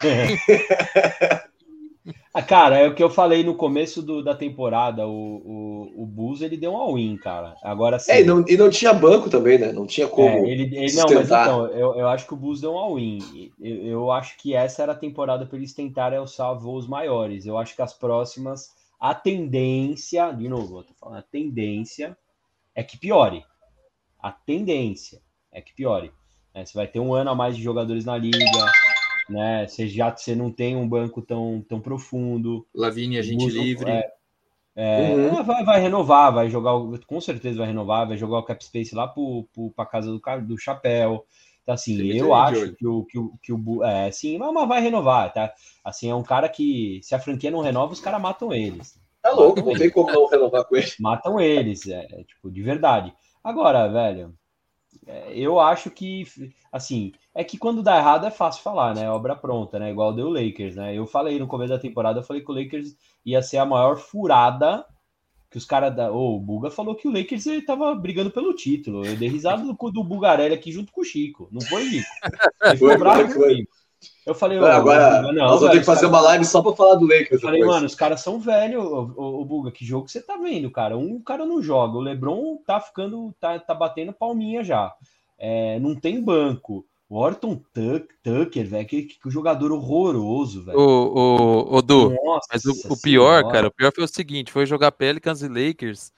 Ah, 2.32 2.42
cara, 2.42 2.78
é 2.78 2.86
o 2.86 2.94
que 2.94 3.02
eu 3.02 3.10
falei 3.10 3.42
no 3.42 3.56
começo 3.56 4.02
do- 4.02 4.22
da 4.22 4.34
temporada. 4.34 5.06
O, 5.06 5.12
o, 5.94 6.02
o 6.02 6.06
Bulls 6.06 6.40
ele 6.42 6.56
deu 6.56 6.72
um 6.72 6.76
all-in, 6.76 7.16
cara. 7.16 7.56
Agora 7.62 7.98
sim. 7.98 8.12
É, 8.12 8.20
e 8.20 8.24
não, 8.24 8.44
e 8.46 8.56
não 8.56 8.70
tinha 8.70 8.92
banco 8.92 9.30
também, 9.30 9.58
né? 9.58 9.72
Não 9.72 9.86
tinha 9.86 10.06
como. 10.06 10.28
É, 10.28 10.50
ele, 10.50 10.62
ele- 10.76 10.92
não, 10.92 11.10
mas 11.10 11.30
então, 11.30 11.66
eu, 11.68 11.94
eu 11.94 12.08
acho 12.08 12.26
que 12.26 12.32
o 12.34 12.36
Bulls 12.36 12.60
deu 12.60 12.72
um 12.72 12.78
all-in. 12.78 13.52
Eu, 13.60 13.76
eu 13.86 14.12
acho 14.12 14.36
que 14.38 14.54
essa 14.54 14.82
era 14.82 14.92
a 14.92 14.96
temporada 14.96 15.44
para 15.46 15.56
eles 15.58 15.74
tentarem 15.74 16.18
alçar 16.18 16.54
voos 16.58 16.86
maiores. 16.86 17.46
Eu 17.46 17.58
acho 17.58 17.74
que 17.74 17.82
as 17.82 17.92
próximas, 17.94 18.74
A 18.98 19.14
tendência, 19.14 20.32
de 20.32 20.48
novo, 20.48 20.78
eu 20.78 20.84
tô 20.84 20.94
falando, 20.94 21.18
a 21.18 21.22
tendência 21.22 22.16
é 22.74 22.82
que 22.84 22.98
piore. 22.98 23.44
A 24.20 24.32
tendência 24.32 25.20
é 25.52 25.60
que 25.62 25.74
piore. 25.74 26.12
né? 26.54 26.64
Você 26.66 26.74
vai 26.76 26.86
ter 26.88 27.00
um 27.00 27.14
ano 27.14 27.30
a 27.30 27.34
mais 27.34 27.56
de 27.56 27.62
jogadores 27.62 28.04
na 28.04 28.16
liga, 28.18 28.76
né? 29.28 29.66
Você 29.66 29.88
já 29.88 30.14
você 30.14 30.34
não 30.34 30.50
tem 30.50 30.76
um 30.76 30.88
banco 30.88 31.22
tão, 31.22 31.64
tão 31.68 31.80
profundo. 31.80 32.66
Lavigne, 32.74 33.18
agente 33.18 33.44
Musa- 33.44 33.60
livre. 33.60 33.90
é, 33.90 34.12
é, 34.76 35.14
Uhum. 35.14 35.38
ah, 35.38 35.42
vai, 35.42 35.64
vai 35.64 35.80
renovar, 35.80 36.32
vai 36.34 36.50
jogar, 36.50 36.72
com 37.06 37.20
certeza 37.20 37.58
vai 37.58 37.68
renovar, 37.68 38.06
vai 38.06 38.16
jogar 38.16 38.38
o 38.38 38.44
cap 38.44 38.62
space 38.64 38.94
lá 38.94 39.12
para 39.74 39.86
casa 39.86 40.10
do, 40.10 40.20
do 40.46 40.58
chapéu. 40.58 41.24
Então, 41.62 41.74
assim, 41.74 42.12
eu 42.12 42.32
acho 42.32 42.76
que 42.76 42.86
o, 42.86 43.04
que 43.04 43.18
o, 43.18 43.32
que 43.42 43.52
o 43.52 43.82
é, 43.84 44.10
sim, 44.12 44.38
mas, 44.38 44.68
vai 44.68 44.80
renovar, 44.80 45.32
tá? 45.32 45.52
Assim, 45.84 46.08
é 46.08 46.14
um 46.14 46.22
cara 46.22 46.48
que, 46.48 47.00
se 47.02 47.14
a 47.14 47.18
franquia 47.18 47.50
não 47.50 47.60
renova, 47.60 47.92
os 47.92 48.00
caras 48.00 48.20
matam 48.20 48.52
eles. 48.52 49.00
Tá 49.20 49.32
louco, 49.32 49.60
não 49.60 49.74
tem 49.76 49.90
como 49.90 50.12
não 50.12 50.28
renovar 50.28 50.64
com 50.64 50.76
ele. 50.76 50.86
Matam 51.00 51.40
eles, 51.40 51.88
é, 51.88 52.06
é, 52.08 52.22
tipo, 52.22 52.50
de 52.52 52.62
verdade. 52.62 53.12
Agora, 53.42 53.88
velho, 53.88 54.32
é, 55.06 55.32
eu 55.36 55.58
acho 55.58 55.90
que, 55.90 56.24
assim, 56.70 57.12
é 57.36 57.44
que 57.44 57.58
quando 57.58 57.82
dá 57.82 57.98
errado 57.98 58.26
é 58.26 58.30
fácil 58.30 58.62
falar, 58.62 58.94
né? 58.94 59.10
Obra 59.10 59.36
pronta, 59.36 59.78
né? 59.78 59.90
Igual 59.90 60.14
deu 60.14 60.28
o 60.28 60.32
Lakers, 60.32 60.74
né? 60.74 60.94
Eu 60.96 61.06
falei 61.06 61.38
no 61.38 61.46
começo 61.46 61.70
da 61.70 61.78
temporada, 61.78 62.18
eu 62.18 62.24
falei 62.24 62.42
que 62.42 62.50
o 62.50 62.54
Lakers 62.54 62.96
ia 63.24 63.42
ser 63.42 63.58
a 63.58 63.66
maior 63.66 63.98
furada 63.98 64.84
que 65.50 65.58
os 65.58 65.66
caras 65.66 65.94
da. 65.94 66.10
Ô, 66.10 66.36
o 66.36 66.40
Buga 66.40 66.70
falou 66.70 66.94
que 66.94 67.06
o 67.06 67.12
Lakers 67.12 67.44
ele 67.46 67.60
tava 67.60 67.94
brigando 67.94 68.30
pelo 68.30 68.54
título. 68.54 69.04
Eu 69.04 69.16
dei 69.16 69.28
risada 69.28 69.62
do, 69.62 69.74
do 69.74 70.02
Bugarelli 70.02 70.54
aqui 70.54 70.72
junto 70.72 70.90
com 70.90 71.02
o 71.02 71.04
Chico. 71.04 71.46
Não 71.52 71.60
foi, 71.60 71.84
Chico? 71.84 72.08
Ele 72.64 72.72
ficou 72.72 72.88
Foi, 72.88 72.96
bravo 72.96 73.28
foi, 73.28 73.32
foi. 73.32 73.68
Eu 74.24 74.34
falei, 74.34 74.58
Agora, 74.58 75.22
Buga, 75.22 75.32
nós 75.32 75.60
vamos 75.60 75.74
ter 75.74 75.80
que 75.80 75.84
fazer 75.84 76.06
os 76.06 76.10
uma 76.12 76.20
live 76.20 76.44
só 76.44 76.62
pra 76.62 76.72
falar 76.72 76.94
do 76.94 77.06
Lakers 77.06 77.32
eu 77.32 77.40
falei, 77.40 77.60
depois. 77.60 77.74
mano, 77.74 77.86
os 77.86 77.94
caras 77.94 78.20
são 78.22 78.40
velhos, 78.40 78.82
ô, 78.82 79.12
ô, 79.16 79.40
ô, 79.40 79.44
Buga, 79.44 79.70
que 79.70 79.84
jogo 79.84 80.08
você 80.08 80.22
tá 80.22 80.36
vendo, 80.36 80.70
cara? 80.70 80.96
Um 80.96 81.20
cara 81.22 81.44
não 81.44 81.62
joga, 81.62 81.96
o 81.96 82.00
Lebron 82.00 82.58
tá 82.66 82.80
ficando, 82.80 83.34
tá, 83.38 83.58
tá 83.58 83.74
batendo 83.74 84.12
palminha 84.12 84.64
já. 84.64 84.92
É, 85.38 85.78
não 85.80 85.94
tem 85.94 86.20
banco. 86.20 86.86
O 87.08 87.18
Orton 87.18 87.56
Tuck- 87.72 88.14
Tucker, 88.22 88.66
velho, 88.68 88.86
que, 88.86 89.02
que 89.04 89.30
jogador 89.30 89.70
horroroso, 89.70 90.64
velho. 90.64 90.78
O, 90.78 90.82
o, 91.72 91.76
o 91.76 91.82
Du, 91.82 92.10
Nossa 92.10 92.48
mas 92.52 92.64
o, 92.64 92.72
o 92.92 93.00
pior, 93.00 93.38
Senhora. 93.38 93.52
cara, 93.52 93.68
o 93.68 93.72
pior 93.72 93.92
foi 93.94 94.04
o 94.04 94.08
seguinte, 94.08 94.50
foi 94.50 94.66
jogar 94.66 94.90
Pelicans 94.90 95.40
e 95.40 95.48
Lakers, 95.48 96.12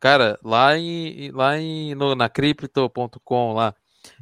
cara, 0.00 0.36
lá 0.42 0.76
em, 0.76 1.30
lá 1.30 1.56
em 1.58 1.94
no, 1.94 2.16
na 2.16 2.28
crypto.com 2.28 3.52
lá. 3.52 3.72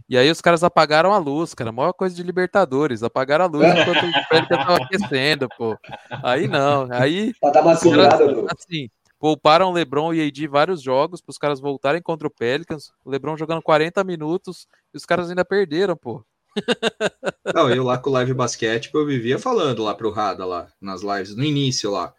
E 0.06 0.18
aí 0.18 0.30
os 0.30 0.42
caras 0.42 0.62
apagaram 0.62 1.10
a 1.14 1.18
luz, 1.18 1.54
cara, 1.54 1.72
maior 1.72 1.94
coisa 1.94 2.14
de 2.14 2.22
Libertadores, 2.22 3.02
apagaram 3.02 3.46
a 3.46 3.48
luz 3.48 3.66
enquanto 3.66 4.04
o 4.04 4.10
Pelicans 4.28 4.66
tava 4.66 4.76
aquecendo, 4.76 5.48
pô. 5.56 5.74
Aí 6.22 6.46
não, 6.46 6.86
aí 6.92 7.32
Pra 7.40 7.50
dar 7.50 7.62
uma 7.62 7.72
os 7.72 7.80
caras, 7.80 7.94
segurada, 7.94 8.26
Bruno. 8.26 8.48
assim, 8.50 8.90
pouparam 9.20 9.68
o 9.68 9.72
LeBron 9.72 10.12
e 10.14 10.26
AD 10.26 10.48
vários 10.48 10.82
jogos 10.82 11.20
para 11.20 11.30
os 11.30 11.38
caras 11.38 11.60
voltarem 11.60 12.00
contra 12.02 12.26
o 12.26 12.30
Pelicans, 12.30 12.90
o 13.04 13.10
LeBron 13.10 13.36
jogando 13.36 13.62
40 13.62 14.02
minutos 14.02 14.66
e 14.92 14.96
os 14.96 15.04
caras 15.04 15.28
ainda 15.28 15.44
perderam, 15.44 15.94
pô. 15.96 16.24
Não, 17.54 17.70
eu 17.70 17.84
lá 17.84 17.98
com 17.98 18.10
o 18.10 18.12
Live 18.14 18.34
Basquete, 18.34 18.90
eu 18.92 19.06
vivia 19.06 19.38
falando 19.38 19.84
lá 19.84 19.94
pro 19.94 20.10
Rada, 20.10 20.44
lá, 20.44 20.66
nas 20.80 21.02
lives, 21.02 21.36
no 21.36 21.44
início 21.44 21.90
lá. 21.90 22.12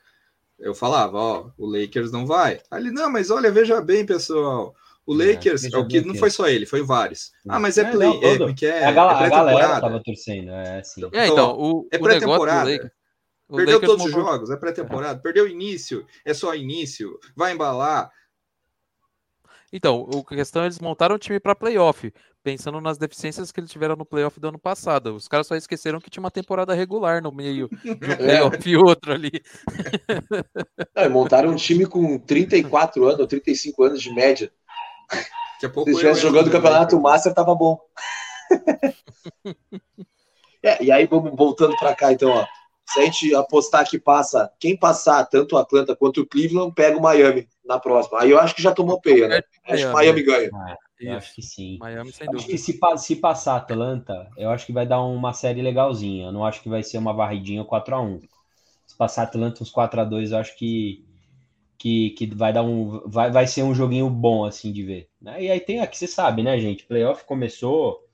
Eu 0.57 0.75
falava, 0.75 1.17
ó, 1.17 1.49
o 1.57 1.65
Lakers 1.65 2.11
não 2.11 2.25
vai. 2.25 2.61
Aí 2.69 2.81
ele, 2.81 2.91
não, 2.91 3.09
mas 3.09 3.31
olha, 3.31 3.51
veja 3.51 3.81
bem, 3.81 4.05
pessoal. 4.05 4.75
O 5.05 5.19
É, 5.19 5.33
Lakers, 5.33 5.63
é, 5.65 5.75
o 5.75 5.87
que 5.87 6.01
não 6.01 6.13
foi 6.13 6.29
só 6.29 6.47
ele, 6.47 6.67
foi 6.67 6.83
vários. 6.83 7.31
Ah, 7.49 7.59
mas 7.59 7.79
é 7.79 7.81
É, 7.81 7.91
play, 7.91 8.07
não, 8.07 8.15
é, 8.17 8.37
todo. 8.37 8.53
que 8.53 8.67
é, 8.67 8.85
a, 8.85 8.91
gal- 8.91 9.09
é 9.09 9.25
a 9.25 9.29
galera 9.29 9.81
tava 9.81 10.01
torcendo, 10.03 10.51
é 10.51 10.79
assim. 10.79 11.03
É, 11.05 11.07
Então, 11.07 11.25
então, 11.25 11.59
o, 11.59 11.87
é 11.91 11.97
o 11.97 11.99
negócio 11.99 11.99
do 11.99 12.03
pré-temporada. 12.03 12.93
O 13.51 13.57
Perdeu 13.57 13.75
Lakers 13.75 13.91
todos 13.91 14.05
os 14.05 14.11
jogos, 14.11 14.49
é 14.49 14.55
pré-temporada. 14.55 15.19
Perdeu 15.19 15.43
o 15.45 15.47
início, 15.47 16.05
é 16.23 16.33
só 16.33 16.55
início. 16.55 17.19
Vai 17.35 17.51
embalar. 17.51 18.09
Então, 19.73 20.01
o- 20.13 20.19
a 20.19 20.35
questão 20.35 20.63
é 20.63 20.65
eles 20.65 20.79
montaram 20.79 21.15
o 21.15 21.19
time 21.19 21.39
para 21.39 21.55
playoff, 21.55 22.13
pensando 22.43 22.81
nas 22.81 22.97
deficiências 22.97 23.51
que 23.51 23.59
eles 23.59 23.71
tiveram 23.71 23.95
no 23.95 24.05
playoff 24.05 24.39
do 24.39 24.47
ano 24.49 24.59
passado. 24.59 25.15
Os 25.15 25.27
caras 25.27 25.47
só 25.47 25.55
esqueceram 25.55 25.99
que 25.99 26.09
tinha 26.09 26.21
uma 26.23 26.31
temporada 26.31 26.73
regular 26.73 27.21
no 27.21 27.31
meio 27.31 27.69
de 27.69 28.09
um 28.09 28.17
playoff 28.17 28.69
e 28.69 28.75
outro 28.75 29.13
ali. 29.13 29.31
Não, 30.95 31.03
e 31.05 31.09
montaram 31.09 31.49
um 31.51 31.55
time 31.55 31.85
com 31.85 32.17
34 32.19 33.05
anos, 33.05 33.19
ou 33.19 33.27
35 33.27 33.83
anos 33.83 34.01
de 34.01 34.13
média. 34.13 34.51
Daqui 35.53 35.65
a 35.65 35.69
pouco 35.69 35.89
Se 35.89 35.91
estivesse 35.91 36.21
jogando 36.21 36.47
o 36.47 36.51
Campeonato 36.51 36.95
Lakers. 36.95 37.01
Master, 37.01 37.33
tava 37.33 37.55
bom. 37.55 37.79
É, 40.63 40.83
e 40.83 40.91
aí, 40.91 41.07
vamos 41.07 41.35
voltando 41.35 41.75
para 41.77 41.95
cá, 41.95 42.11
então, 42.13 42.29
ó. 42.29 42.45
Se 42.93 42.99
a 42.99 43.03
gente 43.05 43.33
apostar 43.35 43.87
que 43.89 43.99
passa, 43.99 44.51
quem 44.59 44.75
passar, 44.77 45.25
tanto 45.25 45.55
o 45.55 45.57
Atlanta 45.57 45.95
quanto 45.95 46.21
o 46.21 46.25
Cleveland, 46.27 46.73
pega 46.73 46.97
o 46.97 47.01
Miami 47.01 47.47
na 47.65 47.79
próxima. 47.79 48.21
Aí 48.21 48.31
eu 48.31 48.39
acho 48.39 48.53
que 48.55 48.61
já 48.61 48.73
tomou 48.73 48.99
peia, 48.99 49.27
né? 49.27 49.41
Acho 49.65 49.83
que 49.83 49.89
o 49.89 49.93
Miami 49.93 50.23
ganha. 50.23 50.49
Eu 50.99 51.13
acho 51.17 51.33
que 51.33 51.41
sim. 51.41 51.77
Miami, 51.79 52.11
sem 52.11 52.27
Acho 52.27 52.31
dúvida. 52.37 52.51
que 52.51 52.57
se, 52.57 52.79
se 52.97 53.15
passar 53.15 53.55
Atlanta, 53.55 54.29
eu 54.37 54.49
acho 54.51 54.65
que 54.65 54.71
vai 54.73 54.85
dar 54.85 55.01
uma 55.01 55.33
série 55.33 55.61
legalzinha. 55.61 56.27
Eu 56.27 56.31
não 56.31 56.45
acho 56.45 56.61
que 56.61 56.69
vai 56.69 56.83
ser 56.83 56.97
uma 56.99 57.13
varridinha 57.13 57.63
4x1. 57.65 58.19
Se 58.85 58.95
passar 58.97 59.23
Atlanta 59.23 59.63
uns 59.63 59.71
4x2, 59.71 60.31
eu 60.31 60.37
acho 60.37 60.55
que, 60.57 61.03
que, 61.77 62.11
que 62.11 62.27
vai 62.35 62.53
dar 62.53 62.61
um. 62.63 63.01
Vai, 63.07 63.31
vai 63.31 63.47
ser 63.47 63.63
um 63.63 63.73
joguinho 63.73 64.09
bom, 64.09 64.45
assim, 64.45 64.71
de 64.71 64.83
ver. 64.83 65.09
né? 65.19 65.41
E 65.41 65.49
aí 65.49 65.59
tem 65.59 65.79
aqui, 65.79 65.97
você 65.97 66.07
sabe, 66.07 66.43
né, 66.43 66.59
gente? 66.59 66.85
Playoff 66.85 67.25
começou, 67.25 68.05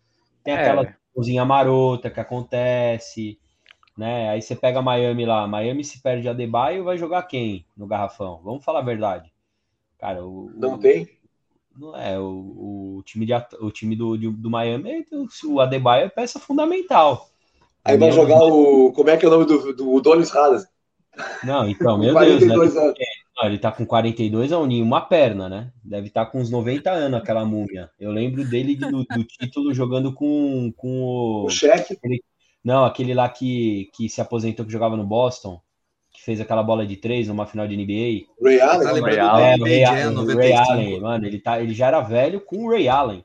tem 0.44 0.54
É. 0.54 0.62
aquela 0.62 0.96
cozinha 1.14 1.44
marota 1.44 2.10
que 2.10 2.20
acontece, 2.20 3.38
né? 3.98 4.30
Aí 4.30 4.42
você 4.42 4.56
pega 4.56 4.82
Miami 4.82 5.26
lá. 5.26 5.48
Miami 5.48 5.84
se 5.84 6.02
perde 6.02 6.30
a 6.30 6.34
Debaio, 6.34 6.84
vai 6.84 6.98
jogar 6.98 7.24
quem 7.24 7.66
no 7.76 7.88
garrafão? 7.88 8.40
Vamos 8.44 8.64
falar 8.64 8.80
a 8.80 8.84
verdade. 8.84 9.32
Cara, 9.98 10.24
o, 10.24 10.52
Não 10.56 10.78
tem? 10.78 11.10
não 11.76 11.96
é, 11.96 12.20
o, 12.20 12.98
o 12.98 13.04
time, 13.04 13.26
de, 13.26 13.34
o 13.60 13.72
time 13.72 13.96
do, 13.96 14.18
de- 14.18 14.30
do 14.32 14.50
Miami, 14.50 15.06
o 15.46 15.60
Adebayo 15.60 16.06
é 16.06 16.10
peça 16.10 16.40
fundamental. 16.40 17.30
Aí 17.84 17.98
vai 17.98 18.12
jogar 18.12 18.44
o. 18.44 18.92
Como 18.92 19.10
é 19.10 19.18
que 19.18 19.26
é 19.26 19.28
o 19.28 19.32
nome 19.32 19.46
do, 19.46 19.74
do 19.74 20.02
Donis 20.02 20.36
Hadas? 20.36 20.68
Não, 21.44 21.68
então, 21.68 21.98
meu 21.98 22.14
Deus, 22.20 22.42
né? 22.42 22.54
42 22.54 22.78
anos. 22.78 22.94
Não, 23.38 23.46
ele 23.48 23.58
tá 23.60 23.72
com 23.72 23.86
42 23.86 24.52
a 24.52 24.58
uninho, 24.58 24.84
uma 24.84 25.02
perna, 25.02 25.48
né? 25.48 25.72
Deve 25.84 26.08
estar 26.08 26.26
com 26.26 26.40
uns 26.40 26.50
90 26.50 26.92
anos 26.92 27.20
aquela 27.20 27.46
múmia. 27.46 27.90
Eu 28.00 28.12
lembro 28.12 28.44
dele 28.44 28.76
de- 28.76 28.90
do, 28.92 29.04
do 29.04 29.24
título 29.24 29.74
jogando 29.74 30.12
com, 30.14 30.72
com 30.76 31.02
o. 31.04 31.46
O 31.46 31.50
cheque. 31.50 31.98
Não, 32.68 32.84
aquele 32.84 33.14
lá 33.14 33.30
que, 33.30 33.90
que 33.96 34.10
se 34.10 34.20
aposentou 34.20 34.66
que 34.66 34.72
jogava 34.74 34.98
no 34.98 35.06
Boston, 35.06 35.62
que 36.12 36.22
fez 36.22 36.42
aquela 36.42 36.62
bola 36.62 36.86
de 36.86 36.98
três 36.98 37.26
numa 37.30 37.46
final 37.46 37.66
de 37.66 37.78
NBA. 37.78 38.28
Ray 38.44 38.58
Tá 38.60 38.74
Allen. 38.74 38.92
lembrando 38.94 39.16
Ray 39.16 39.58
do 39.58 39.66
É, 39.68 39.70
Ray, 39.70 39.80
Jam 39.80 39.90
Allen, 39.94 40.06
o 40.08 40.12
95. 40.12 40.38
Ray 40.42 40.54
Allen, 40.54 41.00
mano, 41.00 41.26
ele, 41.26 41.40
tá, 41.40 41.62
ele 41.62 41.74
já 41.74 41.88
era 41.88 42.02
velho 42.02 42.42
com 42.42 42.66
o 42.66 42.70
Ray 42.70 42.90
Allen. 42.90 43.24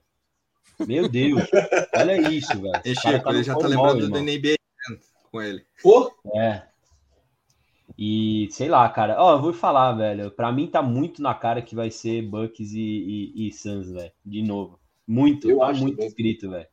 Meu 0.87 1.09
Deus, 1.09 1.43
olha 1.97 2.31
isso, 2.31 2.53
velho. 2.61 2.81
E 2.85 2.91
Esse 2.93 3.03
cara 3.03 3.17
Chico, 3.19 3.31
no 3.33 3.37
ele 3.37 3.43
já 3.43 3.57
tá 3.57 3.67
lembrando 3.67 3.99
do 4.09 4.17
irmão. 4.17 4.23
NBA 4.23 4.55
com 5.33 5.43
ele. 5.43 5.65
Pô, 5.83 6.13
É. 6.37 6.63
E 7.99 8.47
sei 8.53 8.69
lá, 8.69 8.89
cara. 8.89 9.17
Ó, 9.19 9.35
eu 9.35 9.43
vou 9.43 9.53
falar, 9.53 9.93
velho. 9.93 10.31
Pra 10.31 10.53
mim 10.53 10.69
tá 10.69 10.81
muito 10.81 11.21
na 11.21 11.35
cara 11.35 11.61
que 11.61 11.75
vai 11.75 11.91
ser 11.91 12.23
Bucks 12.23 12.73
e, 12.73 13.33
e, 13.35 13.49
e 13.49 13.53
Suns, 13.53 13.91
velho. 13.91 14.13
De 14.25 14.41
novo. 14.41 14.79
Muito, 15.07 15.51
Eu 15.51 15.59
tá 15.59 15.67
acho 15.67 15.83
muito 15.83 16.01
escrito, 16.01 16.49
velho. 16.49 16.67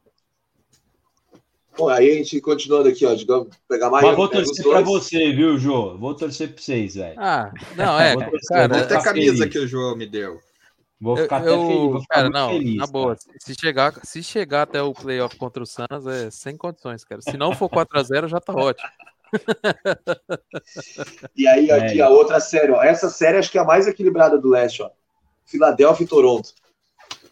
Bom, 1.79 1.87
aí 1.89 2.11
a 2.11 2.13
gente 2.15 2.41
continuando 2.41 2.89
aqui, 2.89 3.05
ó, 3.05 3.13
digamos, 3.13 3.47
pegar 3.67 3.89
mais. 3.89 4.05
Mas 4.05 4.15
vou 4.15 4.27
torcer 4.27 4.65
pra 4.67 4.81
você, 4.81 5.31
viu, 5.31 5.57
Jô? 5.57 5.97
Vou 5.97 6.13
torcer 6.13 6.53
pra 6.53 6.61
vocês, 6.61 6.95
velho. 6.95 7.15
Ah, 7.17 7.51
não, 7.77 7.97
é, 7.99 8.15
cara, 8.49 8.67
vou 8.67 8.83
Até 8.83 9.01
camisa 9.01 9.37
feliz. 9.37 9.53
que 9.53 9.59
o 9.59 9.67
João 9.67 9.95
me 9.95 10.05
deu. 10.05 10.39
Vou 10.99 11.15
eu, 11.17 11.23
ficar 11.23 11.37
até 11.37 11.47
eu- 11.49 11.61
feliz. 11.67 11.91
Vou 11.91 12.01
ficar 12.01 12.15
cara, 12.15 12.29
não, 12.29 12.49
feliz. 12.49 12.75
na 12.75 12.87
boa, 12.87 13.15
se 13.39 13.55
chegar, 13.57 13.93
se 14.03 14.21
chegar 14.21 14.63
até 14.63 14.81
o 14.81 14.93
playoff 14.93 15.37
contra 15.37 15.63
o 15.63 15.65
Suns, 15.65 16.05
é 16.07 16.29
sem 16.29 16.57
condições, 16.57 17.05
cara. 17.05 17.21
Se 17.21 17.37
não 17.37 17.53
for 17.55 17.69
4x0, 17.69 18.27
já 18.27 18.39
tá 18.41 18.53
ótimo. 18.53 18.89
E 21.35 21.47
aí, 21.47 21.71
aqui, 21.71 21.99
É. 22.01 22.03
a 22.03 22.09
outra 22.09 22.39
série, 22.39 22.71
ó. 22.71 22.83
Essa 22.83 23.09
série 23.09 23.37
acho 23.37 23.49
que 23.51 23.57
é 23.57 23.61
a 23.61 23.65
mais 23.65 23.87
equilibrada 23.87 24.37
do 24.37 24.49
leste, 24.49 24.81
ó. 24.81 24.89
Filadélfia 25.45 26.03
e 26.03 26.07
Toronto. 26.07 26.49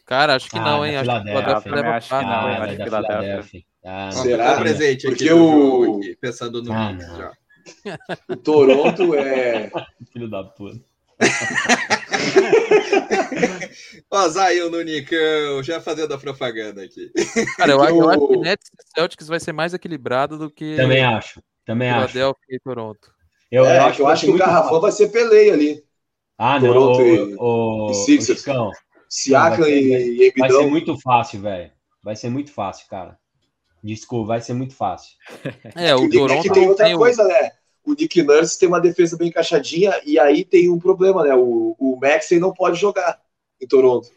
Cara, 0.06 0.36
acho 0.36 0.50
que 0.50 0.58
Ah, 0.58 0.62
não, 0.64 0.86
hein? 0.86 0.96
Acho 0.96 1.10
que 1.10 1.18
o 1.18 1.24
Filadélfia, 1.24 1.72
leva 1.76 1.90
acho 1.90 2.08
que 2.08 2.14
não, 2.16 2.22
Ah, 2.32 2.42
vai 2.42 2.54
acho 2.70 2.78
que 2.78 2.84
Philadelphia. 2.84 3.62
Ah, 3.86 4.12
Será? 4.12 4.50
fica 4.50 4.60
presente 4.62 5.08
Porque 5.08 5.32
o- 5.32 5.98
aqui, 6.00 6.16
pensando 6.20 6.62
no 6.64 6.74
Ah, 6.74 6.92
não. 6.94 7.18
já. 7.18 7.32
O 8.30 8.36
Toronto 8.38 9.14
é. 9.16 9.70
Filho 10.14 10.30
da 10.30 10.44
puta. 10.44 10.80
Ó, 14.12 14.28
Zion 14.30 14.70
no 14.70 14.82
Nicão, 14.82 15.62
já 15.64 15.82
fazendo 15.82 16.14
a 16.14 16.18
propaganda 16.18 16.84
aqui. 16.84 17.12
Cara, 17.58 17.72
eu, 17.74 17.84
eu 17.84 18.10
acho 18.10 18.28
que 18.28 18.36
o- 18.38 18.42
Nets 18.42 18.68
e 18.70 18.96
Celtics 18.96 19.28
vai 19.28 19.40
ser 19.40 19.54
mais 19.54 19.74
equilibrado 19.74 20.38
do 20.38 20.50
que 20.50 20.76
Também 20.76 21.04
acho. 21.04 21.42
Também 21.66 21.90
acho. 21.90 22.14
Philadelphia 22.14 22.56
e 22.56 22.60
Toronto. 22.60 23.12
Eu, 23.52 23.66
é, 23.66 23.78
eu 23.78 23.82
acho 23.84 24.02
eu 24.02 24.08
acho 24.08 24.26
que 24.26 24.32
o 24.32 24.38
garrafão 24.38 24.80
vai 24.82 24.92
ser 24.92 25.10
peleia 25.10 25.54
ali. 25.54 25.84
Ah, 26.38 26.60
não. 26.60 26.68
Toronto 26.68 27.00
O, 27.00 27.06
e- 27.06 27.36
o, 27.38 27.88
e 27.88 27.92
o 27.92 27.94
Sixers. 27.94 28.40
Chicão, 28.40 28.72
Siakam 29.10 29.58
Vai 29.60 29.70
ser- 29.72 30.08
e 30.08 30.34
vai 30.38 30.52
ser 30.52 30.68
muito 30.68 31.00
fácil, 31.02 31.42
velho. 31.42 31.72
Vai 32.04 32.16
ser 32.16 32.30
muito 32.30 32.52
fácil, 32.52 32.88
cara. 32.90 33.18
Desculpa, 33.84 34.28
vai 34.28 34.42
ser 34.42 34.54
muito 34.54 34.76
fácil. 34.76 35.16
É, 35.76 35.96
o 35.96 36.06
é 36.06 36.10
Toronto 36.10 36.42
que 36.42 36.52
tem 36.52 36.68
outra 36.68 36.86
tem 36.86 36.98
coisa, 36.98 37.24
né? 37.24 37.52
o 37.88 37.94
Nick 37.94 38.22
Nurse 38.22 38.60
tem 38.60 38.68
uma 38.68 38.82
defesa 38.82 39.16
bem 39.16 39.30
encaixadinha 39.30 40.02
e 40.06 40.20
aí 40.20 40.44
tem 40.44 40.70
um 40.70 40.78
problema, 40.78 41.24
né? 41.24 41.34
O, 41.34 41.74
o 41.80 41.98
Maxey 42.02 42.38
não 42.38 42.54
pode 42.54 42.78
jogar 42.78 43.18
em 43.62 43.66
Toronto. 43.66 44.10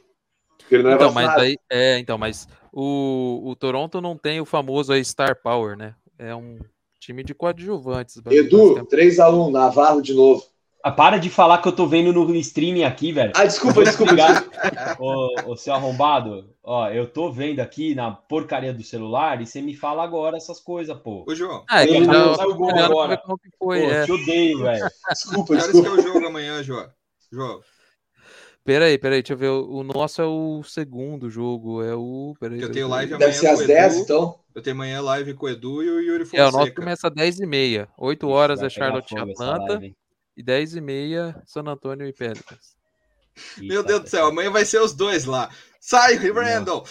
porque 0.59 0.75
Ele 0.75 0.83
não 0.83 0.91
é 0.91 0.95
Então, 0.95 1.13
mas 1.13 1.31
aí, 1.37 1.57
é, 1.71 1.97
então, 2.01 2.19
mas 2.19 2.49
o, 2.73 3.41
o 3.45 3.55
Toronto 3.55 4.01
não 4.01 4.17
tem 4.17 4.41
o 4.41 4.45
famoso 4.45 4.93
aí 4.93 5.05
Star 5.05 5.41
Power, 5.41 5.77
né? 5.77 5.95
É 6.19 6.35
um 6.35 6.59
time 6.99 7.23
de 7.23 7.33
coadjuvantes. 7.33 8.17
Edu, 8.29 8.75
basicamente. 8.75 9.17
3x1, 9.17 9.53
Navarro 9.53 10.03
de 10.03 10.15
novo. 10.15 10.45
Ah, 10.83 10.91
para 10.91 11.19
de 11.19 11.29
falar 11.29 11.59
que 11.59 11.69
eu 11.69 11.73
tô 11.73 11.87
vendo 11.87 12.11
no 12.13 12.35
streaming 12.37 12.85
aqui, 12.85 13.13
velho. 13.13 13.33
Ah, 13.37 13.45
desculpa, 13.45 13.85
desculpa. 13.85 14.15
desculpa. 14.15 14.97
Ô, 14.99 15.51
ô, 15.53 15.57
seu 15.57 15.75
arrombado, 15.75 16.55
ó, 16.65 16.89
eu 16.89 17.07
tô 17.07 17.31
vendo 17.31 17.61
aqui 17.61 17.95
na 17.95 18.11
porcaria 18.13 18.73
do 18.73 18.83
celular 18.83 19.43
e 19.43 19.47
você 19.47 19.61
me 19.61 19.75
fala 19.75 20.03
agora 20.03 20.39
essas 20.39 20.59
coisas, 20.59 20.97
pô. 20.99 21.25
Ô, 21.29 21.35
João, 21.35 21.65
Ah, 21.69 21.83
é 21.83 21.87
que 21.87 21.95
Ele 21.97 22.05
já 22.07 22.13
não 22.13 22.35
saiu 22.35 22.51
o 22.51 22.55
gol 22.55 22.71
agora. 22.71 23.17
como 23.19 23.39
que 23.39 23.51
Pô, 23.59 23.67
foi. 23.67 23.85
é. 23.85 24.05
te 24.07 24.13
odeio, 24.13 24.59
velho. 24.61 24.87
Desculpa, 25.11 25.53
horas 25.53 25.67
que 25.67 25.71
é 25.77 25.81
desculpa. 25.83 26.01
o 26.01 26.03
jogo 26.15 26.27
amanhã, 26.27 26.63
João? 26.63 26.89
João, 27.31 27.61
Peraí, 28.65 28.99
peraí, 28.99 29.23
deixa 29.23 29.33
eu 29.33 29.39
ver. 29.39 29.49
O 29.49 29.83
nosso 29.83 30.21
é 30.21 30.27
o 30.27 30.63
segundo 30.63 31.31
jogo. 31.31 31.83
É 31.83 31.95
o. 31.95 32.35
Peraí, 32.39 32.61
eu 32.61 32.71
tenho 32.71 32.89
live 32.89 33.13
Deve 33.13 33.25
amanhã 33.25 33.39
ser 33.39 33.47
às 33.49 33.59
com 33.59 33.65
o 33.65 33.67
10, 33.67 33.95
Edu. 33.95 34.03
então. 34.03 34.39
Eu 34.55 34.63
tenho 34.63 34.77
amanhã 34.77 35.01
live 35.01 35.35
com 35.35 35.47
o 35.47 35.49
Edu 35.49 35.83
e 35.83 35.89
o 35.91 36.01
Yuri 36.01 36.29
É, 36.35 36.41
o 36.43 36.45
nosso 36.47 36.59
Fonseca. 36.59 36.81
começa 36.81 37.09
às 37.09 37.15
10h30. 37.15 37.89
8 37.99 38.29
horas 38.29 38.59
Vai 38.61 38.67
é 38.67 38.71
Charlotte 38.71 39.17
Atlanta. 39.19 39.81
Live, 40.43 40.79
hein? 40.79 41.13
E 41.13 41.23
10h30 41.23 41.43
San 41.47 41.63
Antônio 41.63 42.07
e 42.07 42.13
Pelicans. 42.13 42.81
Meu 43.59 43.83
Deus 43.83 44.03
do 44.03 44.09
céu, 44.09 44.27
amanhã 44.27 44.51
vai 44.51 44.65
ser 44.65 44.81
os 44.81 44.93
dois 44.93 45.25
lá. 45.25 45.51
Sai, 45.81 46.17
Randall! 46.17 46.85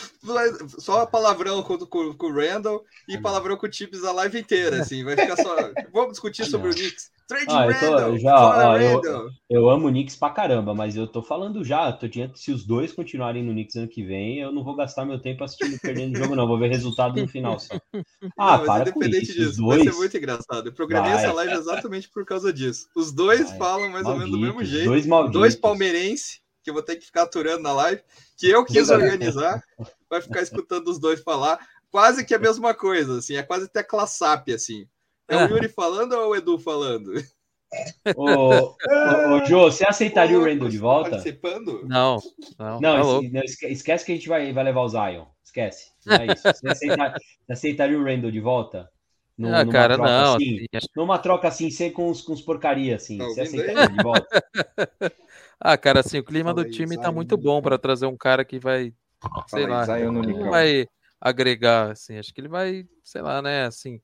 Só 0.80 1.06
palavrão 1.06 1.62
com, 1.62 1.78
com, 1.78 2.14
com 2.14 2.28
o 2.28 2.34
Randall 2.34 2.84
e 3.08 3.18
palavrão 3.20 3.56
com 3.56 3.68
o 3.68 3.70
Tips 3.70 4.04
a 4.04 4.12
live 4.12 4.40
inteira, 4.40 4.82
assim. 4.82 5.04
Vai 5.04 5.16
ficar 5.16 5.38
só. 5.38 5.56
Vamos 5.94 6.14
discutir 6.14 6.46
sobre 6.46 6.70
o 6.70 6.74
Knicks. 6.74 7.12
Trade 7.30 7.46
Ah, 7.50 7.68
eu 7.68 7.80
tô- 7.80 8.00
eu 8.00 8.18
já- 8.18 8.36
ó, 8.36 8.78
eu-! 8.78 9.30
Eu 9.48 9.70
amo 9.70 9.88
o 9.88 9.92
Knicks 9.92 10.16
pra 10.16 10.32
caramba, 10.32 10.74
mas 10.74 10.96
eu 10.96 11.06
tô 11.08 11.22
falando 11.22 11.64
já. 11.64 11.94
Tô 11.94 12.08
diante, 12.08 12.40
se 12.40 12.52
os 12.52 12.66
dois 12.66 12.92
continuarem 12.92 13.44
no 13.44 13.52
Knicks 13.52 13.76
ano 13.76 13.88
que 13.88 14.04
vem, 14.04 14.40
eu 14.40 14.52
não 14.52 14.64
vou 14.64 14.76
gastar 14.76 15.06
meu 15.06 15.20
tempo 15.22 15.44
assistindo 15.44 15.80
perdendo 15.80 16.16
o 16.16 16.18
jogo, 16.18 16.36
não. 16.36 16.48
Vou 16.48 16.58
ver 16.58 16.70
resultado 16.70 17.20
no 17.22 17.28
final 17.28 17.60
só. 17.60 17.76
Ah, 18.38 18.58
Não, 18.58 18.66
para 18.66 18.92
com 18.92 19.04
isso. 19.04 19.20
Os 19.22 19.28
disso, 19.28 19.66
vai 19.68 19.78
dois. 19.78 19.90
ser 19.94 19.98
muito 20.00 20.18
engraçado. 20.18 20.68
Eu 20.70 20.74
programei 20.74 21.12
Vai. 21.14 21.24
essa 21.24 21.34
live 21.34 21.54
exatamente 21.54 22.10
por 22.10 22.26
causa 22.26 22.52
disso. 22.52 22.88
Os 22.96 23.12
dois 23.12 23.48
Vai. 23.50 23.58
falam 23.60 23.90
mais 23.90 24.06
ou 24.08 24.16
menos 24.16 24.32
do 24.32 24.38
mesmo 24.40 24.56
malditos, 24.56 24.70
jeito. 24.76 24.90
Dois 24.90 25.06
malditos. 25.06 25.40
Dois 25.40 25.56
palmeirenses, 25.56 26.42
que 26.64 26.70
eu 26.72 26.74
vou 26.74 26.82
ter 26.84 26.96
que 26.96 27.06
ficar 27.06 27.24
aturando 27.24 27.62
na 27.62 27.74
live, 27.74 28.02
que 28.38 28.50
eu 28.50 28.66
quis 28.66 28.90
organizar, 28.90 29.62
vai 30.10 30.20
ficar 30.22 30.42
escutando 30.42 30.88
os 30.88 30.98
dois 31.00 31.22
falar. 31.22 31.60
Quase 31.92 32.26
que 32.26 32.34
a 32.36 32.40
mesma 32.40 32.74
coisa, 32.74 33.18
assim, 33.20 33.36
é 33.36 33.44
quase 33.44 33.68
tecla 33.70 34.06
SAP, 34.08 34.50
assim. 34.50 34.86
É 35.30 35.38
o 35.38 35.44
É. 35.44 35.46
Yuri 35.46 35.70
falando 35.70 36.14
ou 36.14 36.22
é 36.24 36.28
o 36.28 36.36
Edu 36.36 36.60
falando? 36.60 37.12
Ô, 38.14 38.78
ô, 39.02 39.36
ô, 39.38 39.46
Jô, 39.46 39.72
você 39.72 39.86
aceitaria 39.88 40.38
o 40.40 40.44
Randall 40.44 40.70
de 40.70 40.78
volta? 40.78 41.10
Participando? 41.10 41.88
Não, 41.88 42.20
não, 42.60 42.82
Não, 42.82 42.96
tá 42.96 43.02
esquece 43.46 44.06
que 44.06 44.12
a 44.12 44.16
gente 44.16 44.30
vai, 44.30 44.54
vai 44.54 44.64
levar 44.64 44.82
o 44.82 44.90
Zion. 44.90 45.26
Esquece. 45.44 45.92
Não 46.06 46.18
é 46.20 46.28
isso. 46.30 46.50
Você, 46.54 46.70
aceita- 46.70 47.16
você 47.48 47.54
aceitaria 47.54 47.98
o 48.00 48.04
Randall 48.04 48.32
de 48.32 48.40
volta? 48.40 48.92
No- 49.38 49.60
Ah, 49.60 49.66
numa 49.66 49.88
cara, 49.88 49.98
troca 49.98 50.22
não. 50.22 50.36
assim? 50.36 50.66
assim, 50.76 50.90
Numa 50.96 51.20
troca 51.20 51.48
assim, 51.48 51.70
sem 51.72 51.92
com 51.92 52.10
uns, 52.10 52.22
com 52.22 52.34
uns 52.34 52.42
porcaria 52.42 52.96
assim. 52.96 53.18
Tá 53.18 53.28
você 53.28 53.42
ouvindo 53.42 53.62
aí? 53.62 53.70
aceitaria 53.70 53.90
de 53.90 54.00
volta? 54.00 54.32
Ah, 55.60 55.78
cara, 55.78 56.00
assim, 56.02 56.20
o 56.20 56.24
clima 56.24 56.54
Fala 56.54 56.56
do 56.56 56.66
aí, 56.66 56.66
time 56.66 56.98
tá 56.98 57.12
Zion. 57.12 57.12
muito 57.12 57.38
bom 57.38 57.62
pra 57.62 57.78
trazer 57.78 58.06
um 58.06 58.18
cara 58.18 58.46
que 58.46 58.60
vai, 58.60 58.94
sei 59.48 59.66
Fala 59.66 59.68
lá, 59.68 59.90
aí, 59.90 60.08
Zion 60.08 60.12
não 60.24 60.48
vai 60.48 60.88
agregar, 61.22 61.92
assim, 61.92 62.18
acho 62.18 62.34
que 62.34 62.42
ele 62.42 62.48
vai, 62.48 62.88
sei 63.04 63.22
lá, 63.22 63.42
né, 63.42 63.66
assim, 63.66 64.02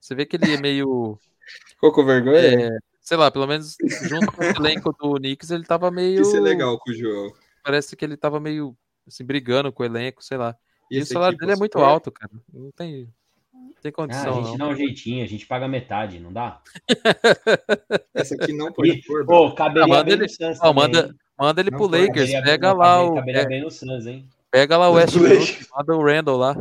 você 0.00 0.14
vê 0.14 0.24
que 0.26 0.36
ele 0.36 0.52
é 0.52 0.56
meio, 0.56 1.18
Ficou 1.70 1.92
com 1.92 2.04
vergonha? 2.04 2.68
é, 2.68 2.78
sei 3.00 3.16
lá, 3.16 3.30
pelo 3.30 3.46
menos 3.46 3.76
junto 4.08 4.32
com 4.32 4.42
o 4.42 4.50
elenco 4.58 4.92
do 4.92 5.14
Knicks, 5.14 5.50
ele 5.50 5.64
tava 5.64 5.90
meio, 5.90 6.22
Isso 6.22 6.36
é 6.36 6.40
legal 6.40 6.78
com 6.78 6.90
o 6.90 6.94
João. 6.94 7.32
parece 7.62 7.96
que 7.96 8.04
ele 8.04 8.16
tava 8.16 8.40
meio, 8.40 8.76
assim, 9.06 9.24
brigando 9.24 9.72
com 9.72 9.82
o 9.82 9.86
elenco, 9.86 10.22
sei 10.22 10.36
lá. 10.36 10.56
E, 10.90 10.96
o 10.98 11.02
esse 11.02 11.12
salário 11.12 11.36
dele 11.38 11.52
é 11.52 11.56
muito 11.56 11.78
alto, 11.78 12.10
cara, 12.10 12.30
não 12.52 12.70
tem, 12.72 13.12
não 13.52 13.72
tem 13.82 13.92
Ah, 13.92 13.94
condição, 13.94 14.32
a 14.38 14.42
gente 14.42 14.58
não. 14.58 14.58
dá 14.58 14.68
um 14.68 14.76
jeitinho, 14.76 15.24
a 15.24 15.28
gente 15.28 15.46
paga 15.46 15.68
metade, 15.68 16.18
não 16.18 16.32
dá? 16.32 16.60
Esse 18.14 18.34
aqui 18.34 18.52
não 18.52 18.72
pode 18.72 18.92
E, 18.92 19.02
pôr. 19.02 19.24
pô, 19.24 19.54
caberia 19.54 19.84
Ah, 19.84 19.88
manda 19.88 20.04
bem 20.04 20.14
ele- 20.14 20.22
no 20.24 20.28
Suns 20.28 20.74
manda, 20.74 21.14
manda 21.38 21.60
ele 21.60 21.70
Não 21.70 21.78
pro. 21.78 21.88
Lakers, 21.88 22.30
pega 22.42 22.72
lá 22.72 23.02
o, 23.04 23.14
Caberia 23.14 23.42
é, 23.42 23.46
bem 23.46 23.62
no 23.62 23.70
Suns, 23.70 24.06
hein? 24.06 24.28
pega 24.50 24.76
lá 24.76 24.90
o 24.90 24.94
Westbrook, 24.94 25.66
manda 25.70 25.96
o 25.96 26.04
Randall 26.04 26.36
lá. 26.38 26.56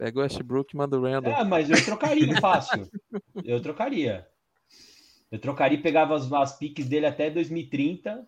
Pega 0.00 0.18
o 0.18 0.22
Westbrook 0.22 0.72
e 0.72 0.78
manda 0.78 0.98
o 0.98 1.02
Randall. 1.02 1.34
Ah, 1.36 1.44
mas 1.44 1.68
eu 1.68 1.84
trocaria 1.84 2.40
fácil. 2.40 2.88
Eu 3.44 3.60
trocaria. 3.60 4.26
Eu 5.30 5.38
trocaria 5.38 5.76
e 5.78 5.82
pegava 5.82 6.16
as, 6.16 6.32
as 6.32 6.56
piques 6.58 6.86
dele 6.88 7.04
até 7.04 7.28
2030. 7.28 8.26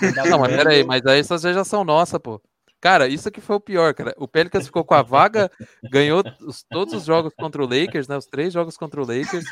mandava 0.00 0.28
Não, 0.28 0.38
mas 0.38 0.54
peraí, 0.54 0.84
mas 0.84 1.04
aí 1.04 1.18
essas 1.18 1.42
já 1.42 1.64
são 1.64 1.82
nossas, 1.82 2.20
pô. 2.20 2.40
Cara, 2.80 3.08
isso 3.08 3.28
que 3.28 3.40
foi 3.40 3.56
o 3.56 3.60
pior, 3.60 3.92
cara. 3.92 4.14
O 4.16 4.28
Pelicans 4.28 4.66
ficou 4.66 4.84
com 4.84 4.94
a 4.94 5.02
vaga, 5.02 5.50
ganhou 5.90 6.22
os- 6.42 6.62
todos 6.70 6.94
os 6.94 7.04
jogos 7.04 7.34
contra 7.36 7.60
o 7.60 7.66
Lakers, 7.66 8.06
né? 8.06 8.16
Os 8.16 8.26
três 8.26 8.52
jogos 8.54 8.76
contra 8.76 9.02
o 9.02 9.04
Lakers. 9.04 9.44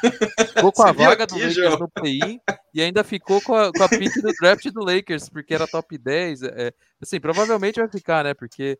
Ficou 0.54 0.70
com 0.72 0.82
a 0.84 0.92
Você 0.92 1.04
vaga 1.04 1.26
do 1.26 1.34
aqui, 1.34 1.42
Lakers 1.44 1.54
João? 1.56 1.78
no 1.80 1.88
play-in 1.90 2.40
e 2.72 2.80
ainda 2.80 3.02
ficou 3.02 3.42
com 3.42 3.54
a, 3.54 3.72
com 3.72 3.82
a 3.82 3.88
pick 3.88 4.14
do 4.22 4.32
draft 4.40 4.64
do 4.70 4.80
Lakers, 4.84 5.28
porque 5.28 5.52
era 5.54 5.66
top 5.66 5.98
10. 5.98 6.42
É, 6.44 6.72
assim, 7.02 7.18
provavelmente 7.20 7.80
vai 7.80 7.88
ficar, 7.90 8.22
né? 8.24 8.32
Porque 8.32 8.62
é, 8.72 8.78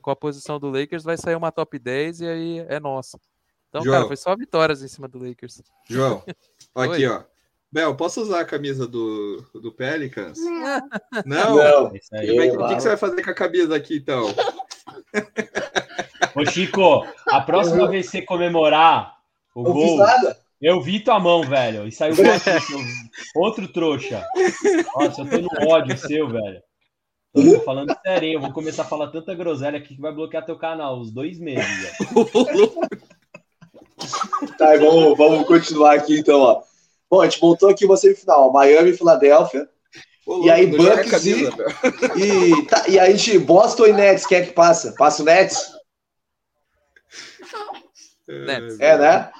com 0.00 0.10
a 0.10 0.16
posição 0.16 0.58
do 0.58 0.70
Lakers 0.70 1.04
vai 1.04 1.16
sair 1.16 1.34
uma 1.36 1.52
top 1.52 1.78
10 1.78 2.20
e 2.20 2.26
aí 2.26 2.58
é 2.68 2.80
nossa. 2.80 3.18
Então, 3.68 3.82
João. 3.82 3.94
cara, 3.96 4.06
foi 4.06 4.16
só 4.16 4.34
vitórias 4.36 4.82
em 4.82 4.88
cima 4.88 5.06
do 5.08 5.18
Lakers. 5.18 5.62
João, 5.88 6.22
aqui, 6.74 7.06
ó. 7.06 7.22
Bel, 7.70 7.94
posso 7.96 8.22
usar 8.22 8.40
a 8.40 8.44
camisa 8.44 8.86
do, 8.86 9.44
do 9.54 9.70
Pelicans? 9.72 10.38
Não. 11.24 11.56
Não. 11.56 11.88
É 11.94 11.96
isso 11.98 12.08
aí. 12.14 12.38
É 12.38 12.50
que- 12.50 12.56
o 12.56 12.68
que, 12.68 12.74
que 12.76 12.80
você 12.80 12.88
vai 12.88 12.96
fazer 12.96 13.22
com 13.22 13.30
a 13.30 13.34
camisa 13.34 13.76
aqui, 13.76 13.96
então? 13.96 14.32
Ô, 16.34 16.44
Chico, 16.46 17.06
a 17.28 17.40
próxima 17.40 17.88
vez 17.88 18.06
que 18.06 18.12
você 18.18 18.22
comemorar 18.22 19.16
o 19.54 19.62
Não 19.62 19.72
gol, 19.72 19.98
eu 20.62 20.80
vi 20.80 21.00
tua 21.00 21.18
mão, 21.18 21.42
velho. 21.42 21.86
E 21.86 21.92
saiu 21.92 22.14
seu- 22.40 22.78
outro 23.34 23.66
trouxa. 23.68 24.24
Nossa, 24.94 25.22
eu 25.22 25.28
tô 25.30 25.38
no 25.38 25.68
ódio 25.70 25.98
seu, 25.98 26.28
velho. 26.28 26.62
Tô 27.36 27.60
falando 27.60 27.94
sério, 28.02 28.32
eu 28.32 28.40
vou 28.40 28.52
começar 28.52 28.82
a 28.82 28.86
falar 28.86 29.08
tanta 29.08 29.34
groselha 29.34 29.78
aqui 29.78 29.94
que 29.94 30.00
vai 30.00 30.12
bloquear 30.12 30.44
teu 30.44 30.56
canal 30.56 30.98
os 30.98 31.10
dois 31.10 31.38
meses. 31.38 31.66
Tá, 34.58 34.76
vamos, 34.76 35.16
vamos 35.16 35.46
continuar 35.46 35.94
aqui 35.94 36.18
então, 36.18 36.38
ó. 36.40 36.62
Bom, 37.10 37.20
a 37.22 37.24
gente 37.24 37.40
montou 37.40 37.70
aqui 37.70 37.84
uma 37.84 37.96
semifinal, 37.96 38.52
Miami 38.52 38.90
e 38.90 38.96
Filadélfia. 38.96 39.68
Ô, 40.26 40.44
E 40.44 40.50
aí, 40.50 40.66
Bucks 40.66 41.24
e-. 41.24 41.46
E, 42.16 42.66
tá, 42.66 42.88
e 42.88 42.98
a 42.98 43.10
gente, 43.10 43.38
Boston 43.38 43.86
e 43.86 43.92
Nets, 43.92 44.26
quem 44.26 44.38
é 44.38 44.46
que 44.46 44.52
passa? 44.52 44.94
Passa 44.98 45.22
o 45.22 45.24
Nets? 45.24 45.72
Nets. 48.28 48.78
É, 48.80 48.98
né? 48.98 49.30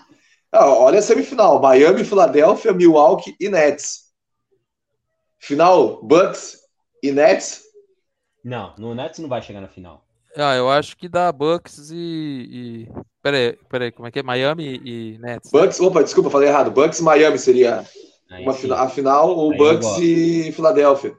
Ah, 0.51 0.67
olha 0.67 1.01
a 1.01 1.03
semifinal, 1.03 1.61
Miami, 1.61 2.05
Filadélfia, 2.05 2.73
Milwaukee 2.73 3.37
e 3.39 3.49
Nets. 3.49 4.07
Final, 5.39 6.03
Bucks 6.03 6.59
e 7.03 7.13
Nets. 7.13 7.66
Não, 8.47 8.73
no 8.79 8.95
Nets 8.95 9.19
não 9.19 9.29
vai 9.29 9.43
chegar 9.43 9.61
na 9.61 9.67
final. 9.67 10.05
Ah, 10.37 10.55
eu 10.55 10.71
acho 10.71 10.97
que 10.97 11.09
dá 11.09 11.33
Bucks 11.33 11.91
e. 11.91 11.97
e... 12.87 12.89
Peraí, 13.21 13.59
peraí, 13.69 13.91
como 13.91 14.07
é 14.07 14.11
que 14.13 14.21
é? 14.21 14.23
Miami 14.23 14.81
e 14.85 15.19
Nets. 15.19 15.51
Bucks, 15.51 15.81
opa, 15.81 16.01
desculpa, 16.05 16.31
falei 16.31 16.49
errado. 16.49 16.71
Bucks 16.71 17.01
e 17.01 17.03
Miami 17.03 17.41
seria 17.41 17.85
Aí 18.31 18.45
uma 18.45 18.53
fina- 18.53 18.77
a 18.77 18.89
final, 18.89 19.31
ou 19.31 19.51
Aí 19.51 19.59
Bucks 19.59 19.99
e 19.99 20.53
Filadélfia. 20.53 21.17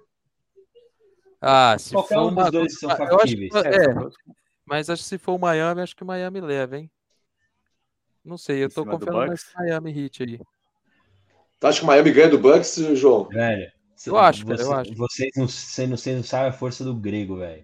Ah, 1.41 1.77
se 1.77 1.95
Qualquer 1.95 2.13
for 2.15 2.27
um 2.27 2.35
dos 2.35 2.49
dois 2.49 2.79
são 2.79 2.89
eu 2.89 2.95
acho 2.95 3.07
factíveis. 3.09 3.51
que- 3.51 3.57
é, 3.67 3.93
mas 4.65 4.89
acho 4.89 5.03
que 5.03 5.09
se 5.09 5.17
for 5.17 5.33
o 5.33 5.39
Miami, 5.39 5.81
acho 5.81 5.97
que 5.97 6.03
o 6.03 6.07
Miami 6.07 6.39
leva, 6.39 6.77
hein? 6.77 6.89
Não 8.23 8.37
sei, 8.37 8.63
eu 8.63 8.67
Em 8.67 8.71
tô 8.71 8.85
confiando 8.85 9.25
nesse 9.32 9.53
Miami 9.53 9.91
Heat 9.99 10.23
aí. 10.23 10.39
Tu 11.59 11.67
acha 11.67 11.80
que 11.80 11.84
o 11.84 11.88
Miami 11.88 12.11
ganha 12.11 12.30
do 12.30 12.39
Bucks, 12.39 12.75
João? 12.95 13.28
Velho, 13.28 13.69
Eu 14.06 14.18
acho, 14.18 14.45
cara, 14.45 14.58
você- 14.58 14.64
eu 14.64 14.74
acho. 14.74 14.95
Vocês 14.95 15.32
não, 15.36 15.48
vocês 15.48 15.89
não, 15.89 15.98
vocês 15.98 16.16
não 16.18 16.24
sabem 16.24 16.50
a 16.50 16.54
força 16.54 16.84
do 16.84 16.93
grego, 16.95 17.38
velho. 17.38 17.64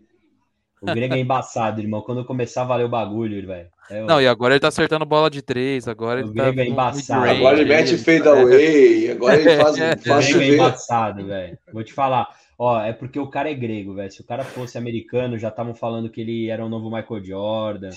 O 0.81 0.85
grego 0.87 1.13
é 1.13 1.19
embaçado, 1.19 1.79
irmão. 1.81 2.01
Quando 2.01 2.19
eu 2.19 2.25
começar 2.25 2.63
a 2.63 2.65
valer 2.65 2.85
o 2.85 2.89
bagulho, 2.89 3.45
velho. 3.47 3.69
É, 3.89 4.01
Não, 4.01 4.21
e 4.21 4.27
agora 4.27 4.53
ele 4.53 4.59
tá 4.61 4.69
acertando 4.69 5.05
bola 5.05 5.29
de 5.29 5.41
três, 5.41 5.87
agora 5.87 6.21
O 6.21 6.23
ele 6.25 6.33
tá 6.33 6.43
grego 6.43 6.59
é 6.61 6.65
com 6.65 6.71
embaçado. 6.71 7.29
Agora 7.29 7.59
ele 7.59 7.69
mete 7.69 7.89
ele- 7.93 7.97
fade 7.97 8.27
away, 8.27 9.11
agora 9.11 9.35
ele 9.39 9.57
faz, 9.61 9.75
O 9.99 10.09
faz 10.09 10.27
grego 10.33 10.41
é 10.41 10.55
embaçado, 10.55 11.25
velho. 11.25 11.57
Vou 11.71 11.83
te 11.83 11.93
falar. 11.93 12.27
Ó, 12.57 12.79
é 12.81 12.93
porque 12.93 13.19
o 13.19 13.27
cara 13.27 13.49
é 13.49 13.53
grego, 13.53 13.93
velho. 13.95 14.11
Se 14.11 14.21
o 14.21 14.25
cara 14.25 14.43
fosse 14.43 14.77
americano, 14.77 15.37
já 15.39 15.49
estavam 15.49 15.73
falando 15.75 16.09
que 16.09 16.21
ele 16.21 16.49
era 16.49 16.63
o 16.65 16.69
novo 16.69 16.89
Michael 16.89 17.23
Jordan. 17.23 17.89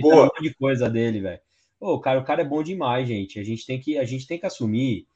Boa. 0.00 0.14
um 0.14 0.24
monte 0.26 0.42
de 0.42 0.54
coisa 0.54 0.88
dele, 0.88 1.20
velho. 1.20 1.40
Ô, 1.80 1.98
cara, 1.98 2.20
o 2.20 2.24
cara 2.24 2.42
é 2.42 2.44
bom 2.44 2.62
demais, 2.62 3.08
gente. 3.08 3.38
A 3.40 3.44
gente 3.44 3.64
tem 3.66 3.80
que, 3.80 3.96
a 3.98 4.04
gente 4.04 4.26
tem 4.26 4.38
que 4.38 4.46
assumir, 4.46 5.06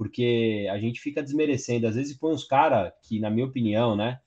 porque 0.00 0.66
a 0.72 0.78
gente 0.78 0.98
fica 0.98 1.22
desmerecendo. 1.22 1.86
Às 1.86 1.94
vezes 1.94 2.16
põe 2.16 2.32
uns 2.32 2.44
caras 2.44 2.90
que, 3.02 3.20
na 3.20 3.28
minha 3.28 3.44
opinião, 3.44 3.94
né? 3.94 4.18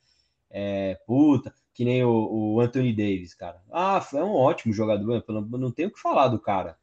É, 0.51 0.99
puta, 1.07 1.51
que 1.73 1.83
nem 1.83 2.03
o, 2.03 2.11
o 2.53 2.59
Anthony 2.61 2.93
Davis, 2.93 3.33
cara. 3.33 3.59
Ah, 3.71 4.07
é 4.13 4.23
um 4.23 4.35
ótimo 4.35 4.71
jogador, 4.71 5.25
não 5.27 5.71
tenho 5.71 5.89
o 5.89 5.91
que 5.91 5.99
falar 5.99 6.27
do 6.27 6.37
cara. 6.37 6.77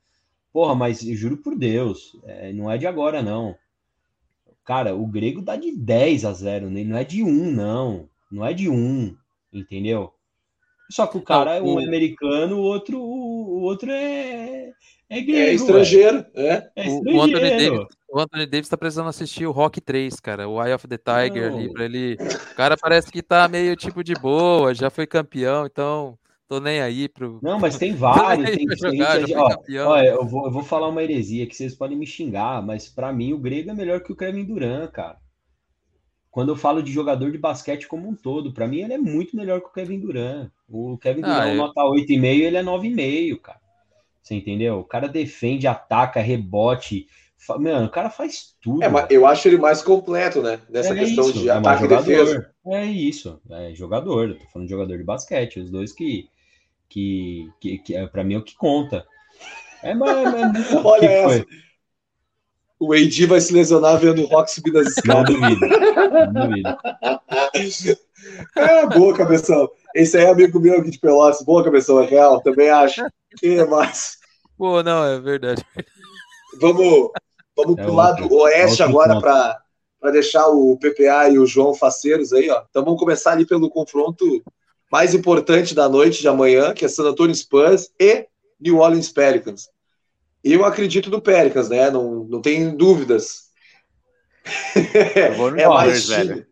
Porra, 0.53 0.75
mas 0.75 1.07
eu 1.07 1.15
juro 1.15 1.37
por 1.37 1.57
Deus, 1.57 2.19
é, 2.25 2.53
não 2.53 2.69
é 2.69 2.77
de 2.77 2.85
agora, 2.85 3.23
não. 3.23 3.55
Cara, 4.65 4.93
o 4.97 5.07
grego 5.07 5.41
dá 5.41 5.55
de 5.55 5.71
10 5.71 6.25
a 6.25 6.33
0 6.33 6.69
nele, 6.69 6.89
não 6.89 6.99
é 6.99 7.05
de 7.05 7.23
1, 7.23 7.53
não. 7.53 8.09
Não 8.29 8.45
é 8.45 8.53
de 8.53 8.69
1, 8.69 9.17
entendeu? 9.53 10.13
Só 10.91 11.07
que 11.07 11.17
o 11.17 11.23
cara, 11.23 11.61
Não, 11.61 11.77
um 11.77 11.81
é 11.81 11.85
americano, 11.85 12.57
o 12.57 12.63
outro, 12.63 13.01
o 13.01 13.61
outro 13.61 13.89
é, 13.89 14.73
é 15.11 15.21
grego. 15.21 15.39
É 15.39 15.45
ué. 15.49 15.53
estrangeiro, 15.55 16.25
é. 16.35 16.71
É 16.77 16.89
O, 16.89 16.93
o 16.95 17.21
Anthony 17.21 17.33
estrangeiro. 17.35 17.75
Davis, 17.77 17.97
o 18.09 18.21
Anthony 18.21 18.47
Davis 18.47 18.69
tá 18.69 18.77
precisando 18.79 19.09
assistir 19.09 19.47
o 19.47 19.51
Rock 19.53 19.81
3, 19.81 20.19
cara, 20.21 20.49
o 20.49 20.65
Eye 20.65 20.73
of 20.75 20.87
the 20.89 20.97
Tiger 20.97 21.53
ali, 21.53 21.67
Não. 21.67 21.73
pra 21.73 21.85
ele. 21.85 22.17
O 22.53 22.55
cara 22.55 22.77
parece 22.77 23.11
que 23.13 23.23
tá 23.23 23.47
meio 23.49 23.77
tipo 23.77 24.03
de 24.03 24.15
boa, 24.15 24.75
já 24.75 24.89
foi 24.89 25.07
campeão, 25.07 25.67
então 25.67 26.17
tô 26.49 26.59
nem 26.61 26.81
aí 26.81 27.09
pro. 27.09 27.39
Não, 27.43 27.59
mas 27.61 27.77
tem 27.79 27.93
vários. 27.95 28.51
Tem, 28.57 28.67
jogar, 28.77 29.21
gente- 29.21 29.35
ó, 29.37 29.49
campeão. 29.51 29.89
ó, 29.91 29.99
eu, 30.03 30.27
vou, 30.27 30.47
eu 30.47 30.51
vou 30.53 30.63
falar 30.65 30.89
uma 30.89 31.03
heresia 31.03 31.47
que 31.47 31.55
vocês 31.57 31.75
podem 31.75 31.97
me 31.99 32.07
xingar, 32.07 32.65
mas 32.65 32.89
pra 32.89 33.13
mim 33.13 33.33
o 33.33 33.39
grego 33.39 33.71
é 33.71 33.75
melhor 33.75 34.01
que 34.01 34.13
o 34.13 34.17
Kevin 34.17 34.45
Durant, 34.45 34.91
cara. 34.91 35.17
Quando 36.31 36.51
eu 36.53 36.57
falo 36.57 36.81
de 36.81 36.93
jogador 36.93 37.33
de 37.33 37.39
basquete 37.39 37.89
como 37.89 38.09
um 38.09 38.15
todo, 38.15 38.53
pra 38.53 38.69
mim 38.69 38.83
ele 38.83 38.93
é 38.95 38.99
muito 38.99 39.35
melhor 39.37 39.61
que 39.61 39.67
o 39.67 39.73
Kevin 39.73 39.99
Durant. 39.99 40.49
O 40.69 40.97
Kevin 40.99 41.23
Ah, 41.25 41.27
Durant 41.27 41.47
é 41.49 41.53
eu- 41.53 41.57
nota 41.57 41.81
8,5, 41.83 42.25
ele 42.45 42.57
é 42.57 42.63
9,5, 42.63 43.41
cara. 43.41 43.59
Você 44.23 44.35
entendeu? 44.35 44.79
O 44.79 44.85
cara 44.85 45.09
defende, 45.09 45.67
ataca, 45.67 46.21
rebote. 46.21 47.07
fa- 47.39 47.59
Mano, 47.59 47.87
o 47.87 47.91
cara 47.91 48.11
faz 48.11 48.55
tudo. 48.61 48.83
É, 48.83 48.89
mas 48.89 49.07
eu 49.11 49.27
acho 49.27 49.49
ele 49.49 49.59
mais 49.59 49.83
completo, 49.83 50.43
né? 50.43 50.61
Nessa 50.69 50.95
É 50.95 50.99
questão 50.99 51.31
isso, 51.31 51.41
de 51.41 51.49
é 51.49 51.53
ataque 51.53 51.85
e 51.85 51.89
defesa. 51.89 52.51
É 52.67 52.85
isso, 52.85 53.41
é 53.51 53.75
jogador. 53.75 54.31
Eu 54.31 54.39
tô 54.39 54.45
falando 54.53 54.69
de 54.69 54.73
jogador 54.75 54.97
de 54.97 55.05
basquete, 55.05 55.61
os 55.61 55.71
dois 55.71 55.93
que, 55.93 56.29
que, 56.89 57.49
que, 57.61 57.79
que 57.79 57.95
é, 57.97 58.07
para 58.07 58.25
mim 58.25 58.35
é 58.35 58.39
o 58.39 58.45
que 58.45 58.55
conta. 58.57 59.07
É, 59.83 59.95
mas, 59.95 60.33
mas- 60.33 60.75
Olha 60.85 61.01
que 61.01 61.07
essa. 61.07 61.29
foi? 61.29 61.47
O 62.79 62.93
AD 62.95 63.27
vai 63.27 63.41
se 63.41 63.53
lesionar 63.53 63.99
vendo 63.99 64.23
o 64.23 64.27
Rock 64.27 64.51
subir 64.51 64.73
nas 64.73 64.85
Não 65.05 65.23
escadas. 65.23 65.35
duvido, 65.35 65.67
não 66.19 66.33
duvido. 66.49 66.77
É, 68.57 68.87
boa, 68.87 69.17
cabeção. 69.17 69.69
Esse 69.95 70.17
aí 70.19 70.25
é 70.25 70.31
amigo 70.31 70.61
meu 70.61 70.81
aqui 70.81 70.91
de 70.91 70.99
Pelotas. 70.99 71.43
Boa, 71.43 71.65
cabeção, 71.65 72.01
é 72.01 72.07
real. 72.07 72.41
Também 72.43 72.71
acho. 72.71 73.03
Quem 73.39 73.59
é 73.59 73.65
mais? 73.67 74.19
Pô, 74.57 74.83
não, 74.83 75.05
é 75.05 75.19
verdade. 75.21 75.65
Vamos, 76.61 77.11
vamos 77.57 77.79
É 77.79 77.83
pro 77.83 77.93
outro- 77.93 77.95
lado 77.95 78.35
oeste 78.35 78.83
outro 78.83 78.99
agora 79.01 79.21
para 80.01 80.11
deixar 80.13 80.49
o 80.49 80.77
PPA 80.79 81.29
e 81.29 81.39
o 81.39 81.47
João 81.47 81.75
faceiros 81.75 82.33
aí, 82.33 82.49
ó. 82.51 82.63
Então 82.71 82.85
vamos 82.85 82.99
começar 83.01 83.33
ali 83.33 83.47
pelo 83.47 83.69
confronto 83.71 84.25
mais 84.91 85.15
importante 85.15 85.75
da 85.75 85.89
noite 85.89 86.21
de 86.21 86.29
amanhã, 86.29 86.75
que 86.75 86.85
é 86.85 86.89
San 86.89 87.05
Antonio 87.05 87.35
Spurs 87.35 87.91
e 87.99 88.27
New 88.61 88.79
Orleans 88.79 89.09
Pelicans. 89.11 89.69
Eu 90.43 90.65
acredito 90.65 91.11
no 91.11 91.21
Pelicans, 91.21 91.69
né? 91.69 91.91
Não, 91.91 92.25
não 92.25 92.41
tem 92.41 92.75
dúvidas. 92.77 93.51
Eu 95.15 95.35
vou 95.35 95.51
no 95.51 95.61
é 95.61 95.65
time. 96.01 96.17
velho. 96.17 96.47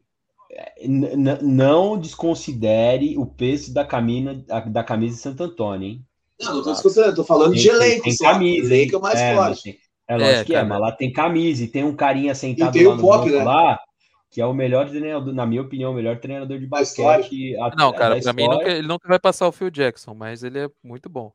Não 1.42 1.98
desconsidere 1.98 3.16
o 3.18 3.26
peso 3.26 3.72
da 3.72 3.84
camisa, 3.84 4.34
da 4.66 4.82
camisa 4.84 5.14
de 5.16 5.20
Santo 5.22 5.42
Antônio, 5.42 5.88
hein? 5.88 6.04
Não, 6.40 6.54
não 6.56 6.62
tô 6.62 6.72
desconsiderando, 6.72 7.16
tô 7.16 7.24
falando 7.24 7.54
de 7.54 7.62
Tem- 7.68 7.72
elenco, 7.72 8.04
tem 8.04 8.16
camisa, 8.16 8.74
elenco 8.74 8.92
é 8.92 8.96
hein? 8.96 9.02
mais 9.02 9.20
É, 9.20 9.34
forte. 9.34 9.62
tem- 9.62 9.78
É 10.11 10.16
lógico 10.16 10.40
É, 10.40 10.44
que 10.44 10.52
é, 10.52 10.56
cara. 10.56 10.68
mas 10.68 10.80
lá 10.80 10.92
tem 10.92 11.12
camisa 11.12 11.64
e 11.64 11.68
tem 11.68 11.84
um 11.84 11.94
carinha 11.94 12.34
sentado 12.34 12.72
tem 12.72 12.86
lá 12.86 12.94
o 12.94 12.96
no 12.96 13.02
Pop, 13.02 13.24
banco 13.26 13.36
né? 13.38 13.44
lá, 13.44 13.78
que 14.30 14.40
é 14.40 14.46
o 14.46 14.54
melhor 14.54 14.88
treinador, 14.88 15.34
na 15.34 15.44
minha 15.44 15.61
opinião, 15.61 15.92
o 15.92 15.94
melhor 15.94 16.18
treinador 16.18 16.59
de 16.59 16.66
basquete. 16.66 17.54
a- 17.56 17.74
Não, 17.76 17.92
cara, 17.92 18.18
pra 18.20 18.32
mim 18.32 18.48
nunca- 18.48 18.68
ele 18.70 18.88
nunca 18.88 19.06
vai 19.09 19.18
passar 19.18 19.46
o 19.46 19.52
Phil 19.52 19.70
Jackson, 19.70 20.14
mas 20.14 20.42
ele 20.42 20.61
é 20.61 20.68
muito 20.82 21.09
bom. 21.11 21.30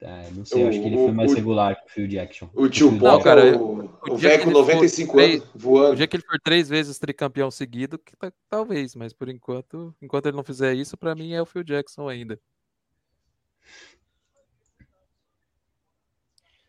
É, 0.00 0.30
não 0.30 0.44
sei, 0.44 0.62
eu 0.62 0.68
acho 0.68 0.80
que 0.80 0.86
ele 0.86 0.96
O- 0.96 1.04
foi 1.06 1.12
mais 1.12 1.32
o- 1.32 1.34
regular 1.34 1.74
que 1.76 1.86
o 1.86 1.92
Phil 1.92 2.06
Jackson. 2.06 2.48
O 2.54 2.68
tio 2.68 2.96
Pop 3.00 3.24
cara, 3.24 3.56
o, 3.58 3.80
o 3.80 4.12
o 4.12 4.16
velho 4.16 4.44
com 4.44 4.50
ele 4.50 4.54
for 4.54 4.66
95 4.66 5.16
três- 5.16 5.40
anos 5.42 5.54
O 5.54 5.58
voando. 5.58 5.96
dia 5.96 6.06
que 6.06 6.16
ele 6.16 6.22
for 6.24 6.38
três 6.40 6.68
vezes 6.68 6.98
tricampeão 7.00 7.50
seguido, 7.50 7.98
que 7.98 8.14
tá- 8.16 8.32
talvez, 8.48 8.94
mas 8.94 9.12
por 9.12 9.28
enquanto, 9.28 9.92
enquanto 10.00 10.26
ele 10.26 10.36
não 10.36 10.44
fizer 10.44 10.72
isso, 10.74 10.96
pra 10.96 11.16
mim 11.16 11.32
é 11.32 11.42
o 11.42 11.46
Phil 11.46 11.64
Jackson 11.64 12.08
ainda. 12.08 12.38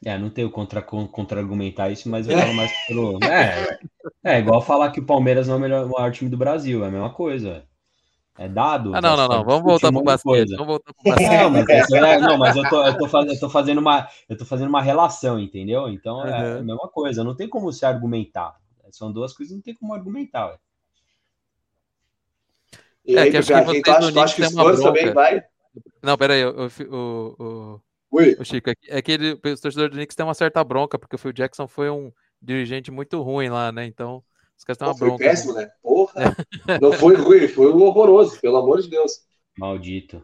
É, 0.03 0.17
não 0.17 0.29
tenho 0.29 0.49
contra, 0.49 0.81
con- 0.81 1.07
contra-argumentar 1.07 1.89
isso, 1.91 2.09
mas 2.09 2.27
eu 2.27 2.33
falo 2.51 2.53
mais 2.55 2.71
pelo. 2.87 3.19
É, 3.25 3.79
é 4.23 4.39
igual 4.39 4.61
falar 4.61 4.91
que 4.91 4.99
o 5.01 5.05
Palmeiras 5.05 5.47
não 5.47 5.55
é 5.55 5.57
o 5.57 5.61
melhor, 5.61 5.85
o 5.85 5.89
maior 5.89 6.11
time 6.11 6.29
do 6.29 6.37
Brasil, 6.37 6.83
é 6.83 6.87
a 6.87 6.91
mesma 6.91 7.13
coisa. 7.13 7.68
É 8.39 8.47
dado. 8.47 8.95
Ah, 8.95 9.01
não, 9.01 9.17
não, 9.17 9.27
não. 9.27 9.43
Vamos 9.43 9.63
voltar 9.63 9.91
pro 9.91 10.01
basquete. 10.01 10.51
Vamos 10.51 10.67
voltar 10.67 10.93
pro 10.93 11.03
basquete. 11.09 11.29
Não, 11.37 11.49
mas, 11.49 11.69
isso 11.69 11.95
é- 11.97 12.19
não, 12.21 12.37
mas 12.37 12.55
eu, 12.55 12.69
tô, 12.69 12.85
eu, 12.85 12.97
tô 12.97 13.07
fazendo, 13.09 13.33
eu, 13.33 13.39
tô 13.39 13.49
fazendo 13.49 13.77
uma, 13.79 14.07
eu 14.29 14.37
tô 14.37 14.45
fazendo 14.45 14.69
uma 14.69 14.81
relação, 14.81 15.37
entendeu? 15.37 15.89
Então 15.89 16.25
é 16.25 16.33
a 16.33 16.55
Uhum. 16.55 16.63
mesma 16.63 16.87
coisa, 16.87 17.21
não 17.23 17.35
tem 17.35 17.49
como 17.49 17.71
se 17.73 17.85
argumentar. 17.85 18.55
São 18.91 19.11
duas 19.11 19.33
coisas, 19.33 19.53
não 19.53 19.61
tem 19.61 19.75
como 19.75 19.93
argumentar. 19.93 20.47
ué. 20.47 20.57
E 23.05 23.17
É, 23.17 23.21
aí, 23.21 23.31
que 23.31 23.37
acho 23.37 23.47
que 23.51 23.53
vocês 23.53 23.83
acha, 23.87 24.11
no 24.11 24.21
acha 24.21 24.35
que 24.35 24.41
o 24.41 24.45
Knicks 24.45 24.47
tem 24.47 24.47
uma 24.47 24.63
Spurs 24.63 24.81
também 24.81 25.13
vai? 25.13 25.43
Não, 26.01 26.17
peraí, 26.17 26.45
o, 26.45 26.67
o, 26.89 27.81
o, 28.39 28.45
Chico, 28.45 28.69
é 28.69 28.75
que- 28.75 28.91
é 28.91 29.01
que 29.01 29.11
ele, 29.11 29.33
os 29.33 29.59
torcedores 29.61 29.91
do 29.91 29.97
Knicks 29.97 30.15
têm 30.15 30.25
uma 30.25 30.33
certa 30.33 30.63
bronca, 30.63 30.97
porque 30.97 31.15
o 31.15 31.19
Phil 31.19 31.33
Jackson 31.33 31.67
foi 31.67 31.89
um 31.89 32.11
dirigente 32.41 32.89
muito 32.91 33.21
ruim 33.21 33.49
lá, 33.49 33.71
né? 33.71 33.85
Então, 33.85 34.23
os 34.59 34.63
caras 34.65 34.77
têm 34.77 34.85
pô, 34.85 34.91
uma 34.91 34.97
foi 34.97 35.07
bronca. 35.07 35.23
péssimo, 35.23 35.53
né? 35.53 35.71
Porra. 35.81 36.35
Não 36.81 36.91
foi 36.91 37.15
ruim, 37.15 37.47
foi 37.47 37.67
horroroso, 37.67 38.39
pelo 38.39 38.57
amor 38.57 38.81
de 38.81 38.89
Deus. 38.89 39.25
Maldito. 39.57 40.21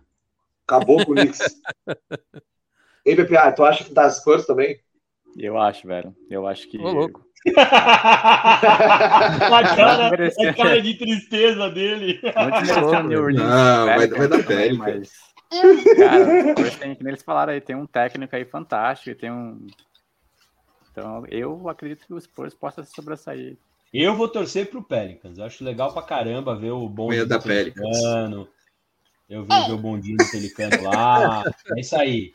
Acabou 0.68 1.04
com 1.06 1.14
o 1.14 1.16
Knicks. 1.16 1.40
Ei, 3.06 3.16
PPA, 3.16 3.52
tu 3.52 3.64
acha 3.64 3.84
que 3.84 3.94
dá 3.94 4.10
Spurs 4.10 4.46
também? 4.46 4.80
Eu 5.38 5.58
acho, 5.58 5.88
velho. 5.88 6.16
Eu 6.30 6.46
acho 6.48 6.68
que. 6.68 6.78
Ô, 6.78 6.92
louco. 6.92 7.24
a, 7.56 7.62
cara, 9.76 10.08
a 10.10 10.54
cara 10.54 10.82
de 10.82 10.96
tristeza 10.98 11.70
dele. 11.70 12.20
Não 12.24 13.86
vai- 13.86 14.08
vai 14.08 14.28
dar 14.28 14.44
Pelicans. 14.44 14.78
mas. 14.78 15.12
Cara, 15.98 16.56
tem, 16.80 16.98
eles 17.00 17.22
falaram 17.22 17.54
aí, 17.54 17.62
tem 17.62 17.76
um 17.76 17.86
técnico 17.86 18.36
aí 18.36 18.44
fantástico, 18.46 19.16
tem 19.20 19.32
um. 19.32 19.68
Então, 20.92 21.24
eu 21.30 21.70
acredito 21.70 22.08
que 22.08 22.14
o 22.14 22.20
Spurs 22.20 22.56
possa 22.56 22.84
se 22.84 22.92
sobressair. 22.94 23.58
Eu 24.04 24.16
vou 24.16 24.28
torcer 24.28 24.70
pro 24.70 24.84
Pelicans. 24.84 25.38
Eu 25.38 25.46
acho 25.46 25.64
legal 25.64 25.94
pra 25.94 26.02
caramba 26.02 26.56
ver 26.56 26.72
o 26.72 26.90
Meia 27.08 27.26
da. 27.26 27.40
Pelicans. 27.40 27.98
Eu 29.30 29.44
vi 29.44 29.48
ver 29.68 29.72
o 29.74 29.78
bondinho 29.78 30.18
do 30.18 30.30
Pelicano 30.30 30.84
lá. 30.84 31.44
É 31.76 31.80
isso 31.80 31.96
aí. 31.96 32.34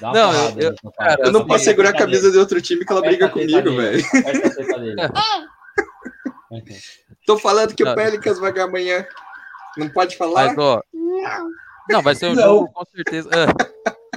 Dá 0.00 0.08
uma 0.08 0.14
Não, 0.14 0.32
eu- 0.58 0.74
seu 0.80 0.90
cara. 0.92 1.22
Eu 1.22 1.32
não 1.32 1.46
posso 1.46 1.64
segurar 1.64 1.90
a 1.90 1.96
camisa 1.96 2.30
de 2.32 2.38
outro 2.38 2.60
time 2.62 2.84
que 2.84 2.90
ela 2.92 3.02
briga 3.02 3.26
Aperta 3.26 3.44
a 3.44 3.46
teta 3.46 3.62
comigo, 3.62 3.80
dele. 3.80 4.02
velho. 4.02 4.80
Dele. 4.80 4.96
Tô 7.26 7.38
falando 7.38 7.74
que 7.74 7.84
Não. 7.84 7.92
o 7.92 7.94
Pelicans 7.94 8.38
vai 8.38 8.52
ganhar 8.52 8.66
amanhã. 8.66 9.06
Não 9.76 9.88
pode 9.90 10.16
falar? 10.16 10.48
Mas, 10.48 10.58
ó. 10.58 10.82
Não, 11.88 12.02
vai 12.02 12.14
ser 12.14 12.26
um 12.26 12.34
Não. 12.34 12.42
jogo, 12.42 12.72
com 12.72 12.84
certeza. 12.86 13.28
é, 13.32 13.46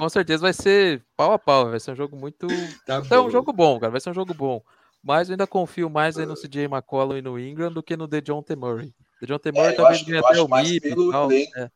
com 0.00 0.08
certeza 0.08 0.42
vai 0.42 0.52
ser 0.52 1.02
pau 1.16 1.32
a 1.32 1.38
pau. 1.38 1.70
Vai 1.70 1.80
ser 1.80 1.92
um 1.92 1.96
jogo 1.96 2.16
muito. 2.16 2.46
Tá 2.86 3.02
É 3.10 3.18
um 3.18 3.24
bom. 3.24 3.30
jogo 3.30 3.52
bom, 3.52 3.78
cara. 3.78 3.92
Vai 3.92 4.00
ser 4.00 4.10
um 4.10 4.14
jogo 4.14 4.34
bom. 4.34 4.62
Mas 5.04 5.28
eu 5.28 5.34
ainda 5.34 5.46
confio 5.46 5.90
mais 5.90 6.16
aí 6.16 6.24
no 6.24 6.34
CJ 6.34 6.64
McCollum 6.64 7.18
e 7.18 7.22
no 7.22 7.38
Ingram 7.38 7.70
do 7.70 7.82
que 7.82 7.94
no 7.94 8.06
DeJounte 8.06 8.56
Murray. 8.56 8.94
DeJounte 9.20 9.52
Murray 9.52 9.72
eu 9.72 9.76
talvez 9.76 10.02
ganhe 10.02 10.18
até 10.18 10.40
o 10.40 10.48
mais 10.48 10.70
MIP 10.70 10.88
pelo 10.88 11.08
e 11.08 11.12
tal. 11.12 11.30
elenco. 11.30 11.58
É. 11.58 11.70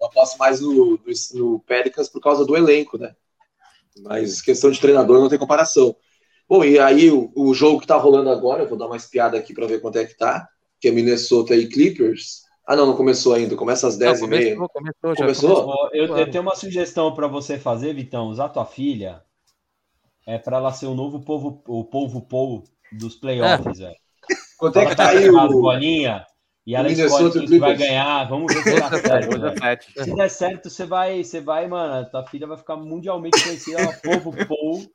Eu 0.00 0.06
aposto 0.06 0.38
mais 0.38 0.60
no, 0.62 0.72
no, 0.72 1.00
no 1.34 1.60
Pelicans 1.60 2.08
por 2.08 2.22
causa 2.22 2.46
do 2.46 2.56
elenco, 2.56 2.96
né? 2.96 3.14
Mas 4.02 4.40
questão 4.40 4.70
de 4.70 4.80
treinador 4.80 5.20
não 5.20 5.28
tem 5.28 5.38
comparação. 5.38 5.94
Bom, 6.48 6.64
e 6.64 6.78
aí 6.78 7.10
o, 7.10 7.30
o 7.36 7.52
jogo 7.52 7.78
que 7.78 7.86
tá 7.86 7.96
rolando 7.96 8.30
agora, 8.30 8.62
eu 8.62 8.68
vou 8.68 8.78
dar 8.78 8.86
uma 8.86 8.96
espiada 8.96 9.36
aqui 9.36 9.52
para 9.52 9.66
ver 9.66 9.82
quanto 9.82 9.98
é 9.98 10.06
que 10.06 10.16
tá, 10.16 10.48
que 10.80 10.88
é 10.88 10.90
Minnesota 10.90 11.54
e 11.54 11.68
Clippers. 11.68 12.40
Ah, 12.66 12.74
não, 12.74 12.86
não 12.86 12.96
começou 12.96 13.34
ainda, 13.34 13.54
começa 13.54 13.86
às 13.86 13.98
Não, 13.98 14.06
10 14.06 14.22
e 14.22 14.26
meia. 14.26 14.56
começou, 14.56 14.68
começou, 14.70 15.14
já 15.14 15.16
Começou? 15.16 15.90
Eu, 15.92 16.16
eu 16.16 16.30
tenho 16.30 16.42
uma 16.42 16.56
sugestão 16.56 17.14
para 17.14 17.26
você 17.26 17.58
fazer, 17.58 17.92
Vitão. 17.92 18.28
Usar 18.28 18.48
tua 18.48 18.64
filha 18.64 19.22
é 20.26 20.38
para 20.38 20.58
ela 20.58 20.72
ser 20.72 20.86
o 20.86 20.94
novo 20.94 21.20
povo, 21.20 21.62
o 21.66 21.84
povo 21.84 22.22
Paul 22.22 22.64
dos 22.92 23.16
playoffs, 23.16 23.78
velho. 23.78 23.96
Quanto 24.58 24.78
é 24.78 24.86
que 24.86 24.94
tá 24.94 25.06
vai 25.06 25.18
aí 25.18 25.30
o. 25.30 25.48
bolinhas 25.48 26.22
e 26.66 26.74
ela 26.74 26.90
escolhe 26.90 27.32
quem 27.32 27.46
que 27.46 27.58
vai 27.58 27.76
ganhar. 27.76 28.28
Vamos 28.28 28.54
ver 28.54 28.62
se 28.62 28.78
dá 28.78 28.90
certo. 29.58 30.04
Se 30.04 30.14
der 30.14 30.30
certo, 30.30 30.70
você 30.70 30.84
vai, 30.84 31.24
você 31.24 31.40
vai, 31.40 31.66
mano. 31.66 32.08
Tua 32.10 32.26
filha 32.26 32.46
vai 32.46 32.58
ficar 32.58 32.76
mundialmente 32.76 33.42
conhecida, 33.42 33.80
ela 33.80 33.92
povo 33.92 34.32
Paul. 34.46 34.86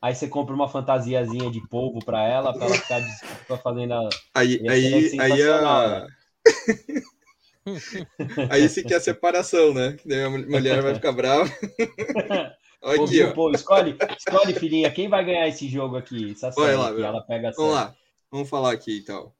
Aí 0.00 0.14
você 0.14 0.28
compra 0.28 0.54
uma 0.54 0.68
fantasiazinha 0.68 1.50
de 1.50 1.60
polvo 1.68 1.98
para 2.04 2.22
ela, 2.26 2.52
para 2.52 2.66
ela 2.66 2.74
ficar 2.74 3.02
ficar 3.02 3.58
fazendo 3.58 3.94
a, 3.94 4.08
Aí, 4.34 4.60
aí, 4.68 4.94
aí 4.94 5.08
sensacional, 5.10 5.86
a. 5.86 6.06
aí 8.50 8.68
se 8.68 8.84
quer 8.84 8.96
a 8.96 9.00
separação, 9.00 9.74
né? 9.74 9.96
Que 9.98 10.08
daí 10.08 10.22
a 10.22 10.30
mulher 10.30 10.82
vai 10.82 10.94
ficar 10.94 11.12
brava. 11.12 11.50
Olha 12.80 13.02
aqui, 13.04 13.18
Povo 13.18 13.30
ó. 13.30 13.34
Paul. 13.34 13.54
Escolhe, 13.54 13.96
escolhe, 14.16 14.54
filhinha, 14.54 14.90
quem 14.90 15.08
vai 15.08 15.24
ganhar 15.24 15.48
esse 15.48 15.68
jogo 15.68 15.96
aqui? 15.96 16.32
Essa 16.32 16.52
série 16.52 16.66
Olha 16.68 16.78
lá, 16.78 16.90
aqui, 16.90 17.02
ela 17.02 17.20
pega 17.22 17.48
a 17.48 17.52
Vamos 17.52 17.74
lá. 17.74 17.96
Vamos 18.30 18.48
falar 18.48 18.72
aqui 18.72 18.98
então. 18.98 19.32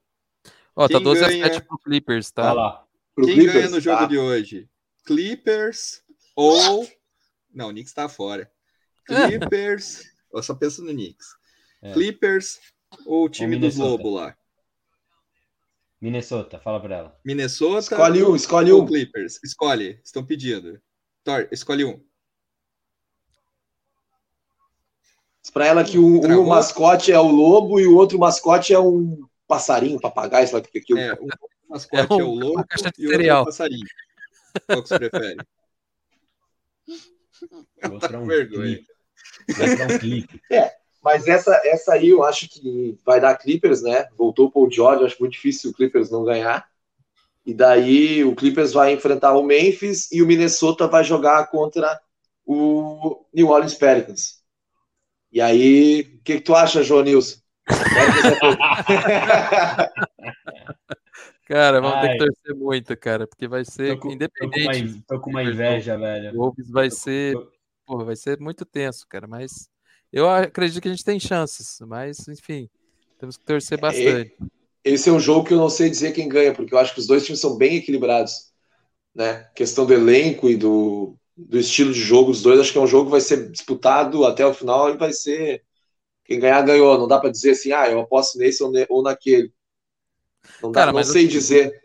Ó, 0.75 0.87
tá 0.87 0.95
Quem 0.95 1.03
12 1.03 1.23
a 1.23 1.27
ganha? 1.27 1.53
7 1.53 1.65
pro 1.65 1.77
Clippers, 1.79 2.31
tá? 2.31 2.43
Olha 2.43 2.53
lá. 2.53 2.85
Pro 3.15 3.25
Quem 3.25 3.35
Clippers? 3.35 3.53
ganha 3.55 3.69
no 3.69 3.79
jogo 3.79 3.97
Tá. 3.99 4.05
de 4.05 4.17
hoje? 4.17 4.69
Clippers 5.05 6.03
ou 6.35 6.87
Não, 7.53 7.67
o 7.69 7.71
Knicks 7.71 7.93
tá 7.93 8.07
fora. 8.09 8.51
Clippers. 9.05 10.03
eu 10.33 10.43
só 10.43 10.53
penso 10.53 10.83
no 10.83 10.91
Knicks. 10.91 11.27
É. 11.81 11.93
Clippers 11.93 12.59
ou 13.05 13.25
o 13.25 13.29
time 13.29 13.55
dos 13.57 13.75
Minnesota. 13.77 14.03
Lobos 14.03 14.13
lá? 14.21 14.35
Minnesota, 16.01 16.59
fala 16.59 16.79
pra 16.79 16.95
ela. 16.95 17.19
Minnesota 17.25 17.79
Escolhe 17.79 18.23
um, 18.23 18.35
escolhe 18.35 18.71
um. 18.71 18.85
Clippers? 18.85 19.39
Escolhe. 19.43 19.99
Estão 20.03 20.25
pedindo. 20.25 20.79
Thor, 21.23 21.47
escolhe 21.51 21.83
um. 21.83 22.01
Pra 25.53 25.65
ela 25.65 25.83
que 25.83 25.97
um, 25.97 26.21
um 26.21 26.47
mascote 26.47 27.11
é 27.11 27.19
o 27.19 27.27
lobo 27.27 27.79
e 27.79 27.87
o 27.87 27.95
outro 27.95 28.19
mascote 28.19 28.73
é 28.73 28.79
um 28.79 29.25
passarinho, 29.47 29.97
um 29.97 29.99
papagaio, 29.99 30.47
sei 30.47 30.55
lá 30.55 30.59
o 30.61 30.63
que 30.63 30.77
é 30.77 30.81
aquilo. 30.81 30.99
É, 30.99 31.13
um 31.13 31.27
mascote 31.69 32.13
É 32.13 32.17
é, 32.19 32.23
um- 32.23 32.27
o 32.27 32.33
uma 32.33 32.45
lobo 32.45 32.65
e 32.97 33.07
o 33.07 33.11
outro 33.11 33.27
é 33.27 33.33
o 33.41 33.45
passarinho. 33.45 33.87
Qual 34.67 34.83
que 34.83 34.89
você 34.89 34.99
prefere? 34.99 35.37
Vou 37.81 37.91
mostrar 37.91 38.19
um 38.19 38.25
vergonha. 38.25 38.75
clipe. 38.75 38.87
Vou 39.47 39.67
mostrar 39.67 39.85
um 39.95 39.99
clipe. 39.99 40.41
Mas 41.01 41.27
essa, 41.27 41.55
essa 41.63 41.93
aí 41.93 42.09
eu 42.09 42.23
acho 42.23 42.49
que 42.49 42.97
vai 43.05 43.21
dar 43.21 43.37
Clippers, 43.37 43.81
né? 43.81 44.07
Voltou 44.17 44.47
o 44.47 44.51
Paul 44.51 44.69
George, 44.69 45.01
eu 45.01 45.07
acho 45.07 45.15
muito 45.19 45.31
difícil 45.33 45.71
o 45.71 45.73
Clippers 45.73 46.11
não 46.11 46.25
ganhar. 46.25 46.67
E 47.45 47.53
daí 47.53 48.23
o 48.25 48.35
Clippers 48.35 48.73
vai 48.73 48.91
enfrentar 48.93 49.33
o 49.33 49.41
Memphis 49.43 50.11
e 50.11 50.21
o 50.21 50.27
Minnesota 50.27 50.87
vai 50.87 51.03
jogar 51.03 51.47
contra 51.47 51.99
o 52.45 53.25
New 53.33 53.47
Orleans 53.47 53.75
Pelicans. 53.75 54.38
E 55.31 55.41
aí, 55.41 56.01
o 56.01 56.23
que, 56.23 56.35
que 56.35 56.41
tu 56.41 56.55
acha, 56.55 56.83
João 56.83 57.03
Nilson? 57.03 57.37
Cara, 61.45 61.81
vamos 61.81 61.99
ter 61.99 62.09
Ai. 62.09 62.09
que 62.09 62.17
torcer 62.17 62.55
muito, 62.55 62.97
cara, 62.97 63.27
porque 63.27 63.47
vai 63.47 63.65
ser 63.65 63.93
Tô 63.93 63.99
com, 63.99 64.09
tô 64.37 64.49
com 64.49 64.59
uma, 64.59 64.75
independente. 64.75 65.03
tô 65.07 65.19
com 65.19 65.29
uma 65.29 65.43
inveja, 65.43 65.97
velho. 65.97 66.31
O 66.31 66.37
Wolves 66.37 66.69
vai 66.69 66.89
Tô 66.89 66.95
ser, 66.95 67.35
tô- 67.35 67.51
porra, 67.85 68.05
vai 68.05 68.15
ser 68.15 68.39
muito 68.39 68.65
tenso, 68.65 69.05
cara, 69.07 69.27
mas 69.27 69.69
eu 70.11 70.29
acredito 70.29 70.81
que 70.81 70.87
a 70.87 70.91
gente 70.91 71.03
tem 71.03 71.19
chances, 71.19 71.77
mas 71.81 72.27
enfim, 72.27 72.69
temos 73.19 73.37
que 73.37 73.45
torcer 73.45 73.79
bastante. 73.79 74.35
Esse 74.83 75.09
é 75.09 75.11
um 75.11 75.19
jogo 75.19 75.45
que 75.47 75.53
eu 75.53 75.57
não 75.57 75.69
sei 75.69 75.89
dizer 75.89 76.13
quem 76.13 76.29
ganha, 76.29 76.53
porque 76.53 76.73
eu 76.73 76.77
acho 76.79 76.93
que 76.93 76.99
os 76.99 77.07
dois 77.07 77.25
times 77.25 77.39
são 77.41 77.57
bem 77.57 77.75
equilibrados. 77.77 78.49
Né? 79.15 79.43
Questão 79.55 79.85
do 79.85 79.93
elenco 79.93 80.49
e 80.49 80.57
do, 80.57 81.17
do 81.47 81.57
estilo 81.57 81.93
de 81.93 81.99
jogo 81.99 82.31
dos 82.31 82.41
dois, 82.41 82.59
acho 82.59 82.71
que 82.71 82.77
é 82.77 82.81
um 82.81 82.87
jogo 82.87 83.05
que 83.05 83.11
vai 83.11 83.21
ser 83.21 83.49
disputado 83.49 84.25
até 84.25 84.45
o 84.45 84.53
final 84.53 84.89
e 84.89 84.97
vai 84.97 85.13
ser. 85.13 85.63
Quem 86.25 86.39
ganhar, 86.39 86.61
ganhou. 86.61 86.97
Não 86.97 87.07
dá 87.07 87.19
para 87.19 87.31
dizer 87.31 87.51
assim, 87.51 87.71
ah, 87.71 87.89
eu 87.89 87.99
aposto 88.01 88.37
nesse 88.37 88.61
ou, 88.63 88.71
ne- 88.71 88.85
ou 88.89 89.01
naquele. 89.01 89.51
Não, 90.61 90.71
dá, 90.71 90.81
Cara, 90.81 90.91
não 90.91 90.99
mas 90.99 91.07
sei 91.07 91.23
assim- 91.25 91.31
dizer. 91.31 91.81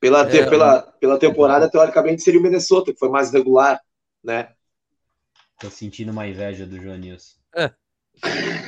Pela, 0.00 0.24
te- 0.28 0.38
É, 0.38 0.48
pela, 0.48 0.82
pela 0.82 1.18
temporada, 1.18 1.70
teoricamente, 1.70 2.22
seria 2.22 2.38
o 2.38 2.42
Minnesota, 2.42 2.92
que 2.92 2.98
foi 2.98 3.08
mais 3.08 3.32
regular, 3.32 3.80
né? 4.22 4.54
Tô 5.60 5.68
sentindo 5.70 6.12
uma 6.12 6.26
inveja 6.26 6.64
do 6.64 6.80
João 6.80 6.96
Nilson. 6.96 7.36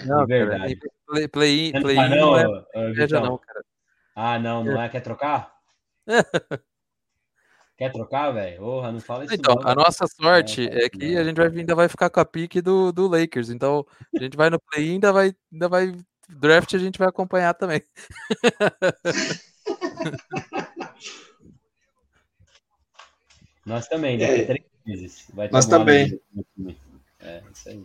Não, 0.07 0.27
de 0.27 0.27
cara, 0.27 0.27
verdade. 0.27 0.79
play, 1.07 1.29
play, 1.29 1.73
Não, 1.73 1.81
play 1.83 1.97
tá, 1.97 2.09
não, 2.09 2.17
não, 2.17 2.67
é 2.75 2.91
inveja 2.91 3.21
não, 3.21 3.39
cara. 3.39 3.65
Ah, 4.15 4.39
não, 4.39 4.65
não 4.65 4.81
é? 4.83 4.89
Quer 4.89 5.01
trocar? 5.03 5.55
Quer 7.81 7.93
trocar, 7.93 8.31
velho? 8.31 8.59
Porra, 8.59 8.93
não 8.93 9.01
fala 9.01 9.25
isso 9.25 9.33
Então, 9.33 9.55
não. 9.55 9.67
a 9.67 9.75
nossa 9.75 10.07
sorte 10.07 10.69
Não, 10.69 10.77
é 10.77 10.87
que 10.91 11.15
não. 11.15 11.21
a 11.23 11.25
gente 11.25 11.37
vai, 11.39 11.47
ainda 11.49 11.75
vai 11.75 11.89
ficar 11.89 12.11
com 12.11 12.21
a 12.21 12.25
pique 12.27 12.61
do, 12.61 12.93
do 12.93 13.09
Lakers, 13.09 13.49
então 13.49 13.87
a 14.15 14.23
gente 14.23 14.37
vai 14.37 14.51
no 14.51 14.61
play 14.61 14.91
ainda 14.91 15.11
vai, 15.11 15.35
ainda 15.51 15.67
vai 15.67 15.95
draft 16.29 16.75
a 16.75 16.79
gente 16.79 16.99
vai 16.99 17.09
acompanhar 17.09 17.55
também. 17.55 17.83
Nós 23.65 23.87
também, 23.89 24.21
É. 24.23 24.27
daqui 24.27 24.43
a 24.43 24.47
três 24.47 24.65
meses. 24.87 25.25
Vai 25.35 25.49
ter 25.49 25.53
Nós 25.55 25.67
também. 25.67 26.21
É, 27.21 27.43
isso 27.53 27.69
aí. 27.69 27.85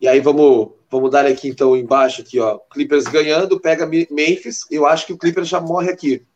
E 0.00 0.08
aí 0.08 0.20
vamos, 0.20 0.72
vamos 0.90 1.10
dar 1.10 1.26
aqui 1.26 1.48
então 1.48 1.76
embaixo 1.76 2.22
aqui, 2.22 2.38
ó. 2.38 2.58
Clippers 2.70 3.04
ganhando, 3.04 3.58
pega 3.60 3.86
Me- 3.86 4.06
Memphis. 4.10 4.64
Eu 4.70 4.86
acho 4.86 5.06
que 5.06 5.12
o 5.12 5.18
Clippers 5.18 5.48
já 5.48 5.60
morre 5.60 5.90
aqui. 5.90 6.26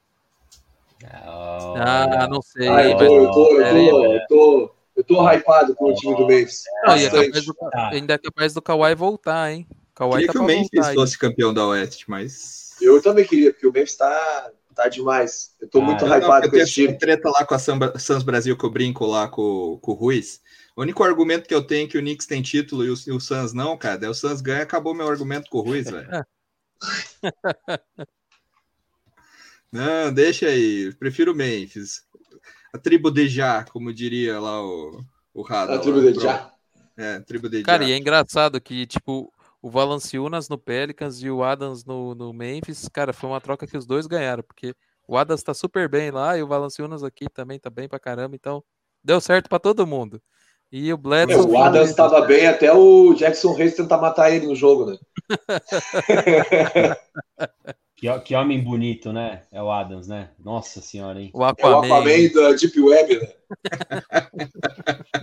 Ah, 1.05 2.27
não 2.29 2.43
sei, 2.43 2.69
eu 2.69 2.97
tô, 2.97 3.05
eu 3.05 3.31
tô, 3.31 3.61
eu 3.61 3.71
tô, 3.71 4.15
eu 4.15 4.27
tô, 4.29 4.75
eu 4.97 5.05
tô 5.05 5.31
hypado 5.31 5.75
com 5.77 5.93
o 5.93 5.95
time 5.95 6.17
do 6.17 6.27
Memphis. 6.27 6.65
Não, 6.85 6.95
é 6.95 7.09
capaz 7.11 7.45
do, 7.45 7.55
Tá. 7.55 7.91
ainda 7.93 8.15
é 8.15 8.19
capaz 8.19 8.55
do 8.55 8.63
Kawhi 8.63 8.95
voltar, 8.95 9.53
hein? 9.53 9.67
Kawhi 9.95 10.13
Queria 10.13 10.27
tá 10.27 10.33
que 10.33 10.39
o 10.39 10.45
Memphis 10.45 10.87
aí. 10.87 10.95
fosse 10.95 11.19
campeão 11.19 11.55
da 11.55 11.67
Oeste, 11.67 12.09
mas. 12.11 12.77
Eu 12.81 13.01
também 13.03 13.25
queria, 13.25 13.53
porque 13.53 13.67
o 13.67 13.73
Memphis 13.73 13.97
tá, 13.97 14.51
tá 14.75 14.89
demais. 14.89 15.55
Eu 15.61 15.69
tô 15.69 15.81
Ah, 15.81 15.85
muito 15.85 16.07
não, 16.07 16.17
hypado 16.17 16.47
eu 16.47 16.51
com 16.51 16.57
esse 16.57 16.73
time. 16.73 16.99
treta 16.99 17.29
lá 17.31 17.45
com 17.45 17.55
a 17.55 17.59
Samba- 17.59 17.99
Sans 17.99 18.23
Brasil 18.23 18.57
que 18.57 18.65
eu 18.65 18.71
brinco 18.71 19.05
lá 19.07 19.29
com, 19.29 19.79
com 19.81 19.93
o 19.93 19.95
Ruiz. 19.95 20.41
O 20.77 20.83
único 20.83 21.03
argumento 21.03 21.49
que 21.49 21.55
eu 21.55 21.65
tenho 21.67 21.87
é 21.87 21.89
que 21.91 21.99
o 21.99 22.01
Knicks 22.01 22.27
tem 22.27 22.41
título 22.43 22.85
e 22.85 22.91
o, 22.91 22.95
e 23.07 23.13
o 23.13 23.21
Suns 23.21 23.53
não, 23.53 23.77
cara. 23.77 23.99
Daí 23.99 24.09
o 24.11 24.15
Suns 24.15 24.41
ganha, 24.41 24.63
acabou 24.63 24.95
meu 24.95 25.09
argumento 25.09 25.51
com 25.51 25.59
o 25.59 25.63
Ruiz, 25.63 25.91
velho. 25.91 26.09
não, 29.73 30.13
deixa 30.13 30.47
aí. 30.47 30.93
Prefiro 30.99 31.33
o 31.33 31.35
Memphis. 31.35 32.03
A 32.73 32.79
tribo 32.79 33.11
de 33.11 33.29
Já, 33.29 33.65
como 33.65 33.93
diria 33.93 34.39
lá 34.39 34.63
o, 34.65 35.03
o 35.35 35.43
Rada. 35.43 35.73
A 35.73 35.75
lá, 35.77 35.81
tribo 35.81 36.01
de 36.01 36.13
pro- 36.13 36.21
Já. 36.23 36.53
É, 36.97 37.21
tribo 37.21 37.49
de 37.49 37.63
Cara, 37.63 37.83
Já. 37.85 37.89
e 37.91 37.93
é 37.93 37.97
engraçado 37.97 38.61
que, 38.61 38.87
tipo, 38.87 39.33
o 39.63 39.71
Valanciunas 39.71 40.49
no 40.49 40.59
Pelicans 40.59 41.23
e 41.23 41.31
o 41.31 41.43
Adams 41.43 41.85
no, 41.85 42.15
no 42.15 42.33
Memphis, 42.33 42.89
cara, 42.93 43.13
foi 43.13 43.31
uma 43.31 43.41
troca 43.41 43.67
que 43.67 43.77
os 43.77 43.87
dois 43.87 44.07
ganharam, 44.07 44.43
porque 44.43 44.75
o 45.07 45.17
Adams 45.17 45.43
tá 45.43 45.55
super 45.55 45.89
bem 45.89 46.11
lá 46.11 46.37
e 46.37 46.43
o 46.43 46.47
Valanciunas 46.47 47.03
aqui 47.03 47.27
também 47.33 47.59
tá 47.59 47.71
bem 47.71 47.89
pra 47.89 47.99
caramba, 47.99 48.37
então 48.37 48.63
deu 49.03 49.21
certo 49.21 49.49
pra 49.49 49.59
todo 49.59 49.87
mundo. 49.87 50.21
E 50.71 50.93
o 50.93 50.95
É, 50.95 50.99
Bledsoe... 50.99 51.47
o 51.51 51.57
Adams 51.59 51.89
estava 51.89 52.21
bem 52.27 52.47
até 52.47 52.71
o 52.73 53.15
Jackson 53.15 53.55
Reis 53.55 53.75
tentar 53.75 53.97
matar 53.99 54.31
ele 54.31 54.47
no 54.47 54.55
jogo, 54.55 54.85
né? 54.91 54.99
Que, 57.99 58.07
que 58.21 58.35
homem 58.37 58.63
bonito, 58.63 59.13
né? 59.13 59.43
É 59.51 59.61
o 59.61 59.73
Adams, 59.73 60.07
né? 60.07 60.31
Nossa 60.39 60.81
senhora, 60.81 61.21
hein? 61.21 61.33
O 61.35 61.43
É 61.43 61.47
o 61.47 61.49
Aquaman. 61.49 61.85
Aquaman 61.85 62.29
da 62.33 62.53
Deep 62.53 62.81
Web, 62.81 63.19
né? 63.19 63.29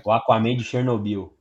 O 0.03 0.11
Aquaman 0.11 0.57
de 0.57 0.63
Chernobyl. 0.65 1.33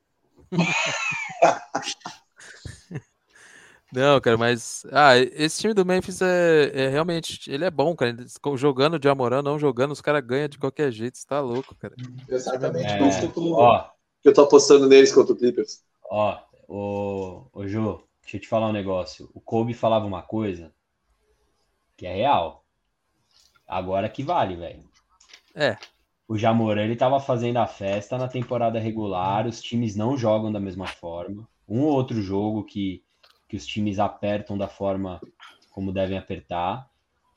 Não, 3.92 4.20
cara, 4.20 4.36
mas. 4.36 4.86
Ah, 4.92 5.18
esse 5.18 5.60
time 5.60 5.74
do 5.74 5.84
Memphis 5.84 6.22
é, 6.22 6.70
é 6.72 6.88
realmente. 6.88 7.50
Ele 7.50 7.64
é 7.64 7.70
bom, 7.70 7.96
cara. 7.96 8.14
Jogando 8.56 8.96
de 8.96 9.08
Amorã, 9.08 9.42
não 9.42 9.58
jogando, 9.58 9.90
os 9.90 10.00
caras 10.00 10.24
ganham 10.24 10.48
de 10.48 10.58
qualquer 10.58 10.92
jeito. 10.92 11.18
Você 11.18 11.26
tá 11.26 11.40
louco, 11.40 11.74
cara. 11.74 11.96
Exatamente. 12.28 12.86
É, 12.86 12.98
Por 12.98 13.08
isso 13.08 13.18
que 13.20 13.26
eu 13.26 13.32
tô, 13.32 13.54
ó, 13.54 13.88
que 14.22 14.28
eu 14.28 14.34
tô 14.34 14.42
apostando 14.42 14.88
neles 14.88 15.12
contra 15.12 15.32
o 15.32 15.36
Clippers. 15.36 15.82
ó, 16.10 16.38
ô, 16.68 17.46
ô 17.52 17.66
Jô, 17.66 18.04
deixa 18.22 18.36
eu 18.36 18.40
te 18.40 18.46
falar 18.48 18.68
um 18.68 18.72
negócio. 18.72 19.28
O 19.34 19.40
Kobe 19.40 19.74
falava 19.74 20.06
uma 20.06 20.22
coisa 20.22 20.72
que 21.96 22.06
é 22.06 22.14
real. 22.14 22.64
Agora 23.66 24.08
que 24.08 24.22
vale, 24.22 24.56
velho. 24.56 24.84
É. 25.54 25.76
O 26.26 26.36
Jamoran, 26.36 26.82
ele 26.82 26.96
tava 26.96 27.20
fazendo 27.20 27.58
a 27.58 27.66
festa 27.66 28.16
na 28.16 28.28
temporada 28.28 28.78
regular, 28.78 29.46
os 29.46 29.60
times 29.60 29.94
não 29.94 30.16
jogam 30.16 30.50
da 30.50 30.60
mesma 30.60 30.86
forma. 30.86 31.46
Um 31.68 31.82
ou 31.82 31.92
outro 31.92 32.20
jogo 32.22 32.64
que, 32.64 33.02
que 33.48 33.56
os 33.56 33.66
times 33.66 33.98
apertam 33.98 34.56
da 34.56 34.68
forma 34.68 35.20
como 35.70 35.92
devem 35.92 36.16
apertar. 36.16 36.88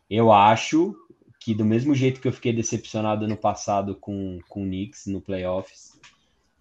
Eu 0.10 0.32
acho 0.32 0.96
que 1.40 1.54
do 1.54 1.66
mesmo 1.66 1.94
jeito 1.94 2.22
que 2.22 2.28
eu 2.28 2.34
fiquei 2.34 2.54
decepcionado 2.54 3.26
ano 3.26 3.38
passado 3.38 3.96
com, 3.96 4.40
com 4.48 4.64
o 4.64 4.66
Knicks 4.66 5.08
no 5.08 5.22
playoffs, 5.22 6.00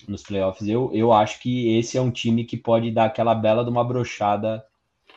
nos 0.06 0.22
playoffs, 0.22 0.68
eu, 0.68 0.90
eu 0.92 1.12
acho 1.12 1.40
que 1.40 1.76
esse 1.76 1.96
é 1.96 2.00
um 2.00 2.10
time 2.10 2.44
que 2.44 2.56
pode 2.56 2.90
dar 2.90 3.06
aquela 3.06 3.34
bela 3.34 3.64
de 3.64 3.70
uma 3.70 3.84
brochada 3.84 4.64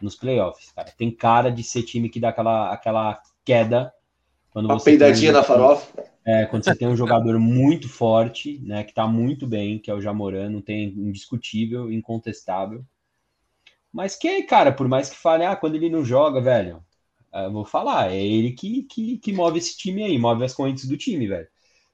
nos 0.03 0.15
playoffs, 0.15 0.71
cara. 0.71 0.91
Tem 0.97 1.11
cara 1.11 1.51
de 1.51 1.63
ser 1.63 1.83
time 1.83 2.09
que 2.09 2.19
dá 2.19 2.29
aquela, 2.29 2.71
aquela 2.73 3.21
queda 3.45 3.93
quando 4.51 4.65
Uma 4.65 4.79
você 4.79 4.85
tem 4.85 4.95
um 4.95 4.99
peidadinha 4.99 5.31
na 5.31 5.43
farofa. 5.43 5.93
é, 6.25 6.45
quando 6.45 6.63
você 6.63 6.75
tem 6.75 6.87
um 6.87 6.95
jogador 6.95 7.39
muito 7.39 7.87
forte, 7.89 8.59
né, 8.63 8.83
que 8.83 8.93
tá 8.93 9.07
muito 9.07 9.47
bem, 9.47 9.79
que 9.79 9.89
é 9.89 9.93
o 9.93 10.01
Jamoran, 10.01 10.49
não 10.49 10.61
tem 10.61 10.85
indiscutível, 10.89 11.91
incontestável. 11.91 12.83
Mas 13.91 14.15
que, 14.15 14.43
cara, 14.43 14.71
por 14.71 14.87
mais 14.87 15.09
que 15.09 15.15
fale, 15.17 15.43
ah, 15.45 15.55
quando 15.55 15.75
ele 15.75 15.89
não 15.89 16.05
joga, 16.05 16.41
velho, 16.41 16.83
ah, 17.31 17.43
eu 17.43 17.51
vou 17.51 17.65
falar, 17.65 18.11
é 18.11 18.23
ele 18.23 18.51
que, 18.51 18.83
que, 18.83 19.17
que 19.17 19.33
move 19.33 19.57
esse 19.57 19.77
time 19.77 20.03
aí, 20.03 20.17
move 20.17 20.43
as 20.43 20.53
correntes 20.53 20.87
do 20.87 20.97
time, 20.97 21.27
velho. 21.27 21.47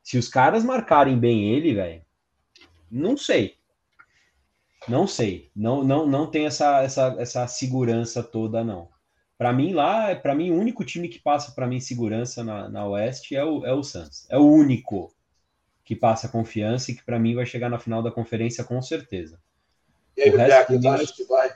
Se 0.03 0.17
os 0.17 0.27
caras 0.27 0.63
marcarem 0.63 1.17
bem 1.17 1.51
ele, 1.53 1.73
velho, 1.73 2.01
não 2.91 3.17
sei. 3.17 3.54
Não 4.87 5.07
sei. 5.07 5.49
Não, 5.55 5.83
não, 5.83 6.05
não 6.05 6.27
tem 6.27 6.45
essa, 6.45 6.81
essa, 6.81 7.15
essa 7.17 7.47
segurança 7.47 8.21
toda, 8.21 8.63
não. 8.63 8.89
Para 9.37 9.51
mim, 9.51 9.73
lá, 9.73 10.15
para 10.15 10.33
mim, 10.33 10.51
o 10.51 10.59
único 10.59 10.85
time 10.85 11.09
que 11.09 11.19
passa 11.19 11.51
para 11.51 11.67
mim 11.67 11.79
segurança 11.79 12.43
na, 12.43 12.69
na 12.69 12.87
Oeste 12.87 13.35
é 13.35 13.43
o, 13.43 13.65
é 13.65 13.73
o 13.73 13.83
Suns. 13.83 14.25
É 14.29 14.37
o 14.37 14.45
único 14.45 15.13
que 15.83 15.95
passa 15.95 16.29
confiança 16.29 16.91
e 16.91 16.95
que 16.95 17.03
para 17.03 17.19
mim 17.19 17.35
vai 17.35 17.45
chegar 17.45 17.69
na 17.69 17.77
final 17.77 18.01
da 18.01 18.11
conferência 18.11 18.63
com 18.63 18.81
certeza. 18.81 19.39
E 20.17 20.23
aí, 20.23 20.29
O 20.29 20.37
resto 20.37 20.79
tu 20.79 20.89
acha 20.89 21.13
que 21.13 21.23
vai? 21.25 21.51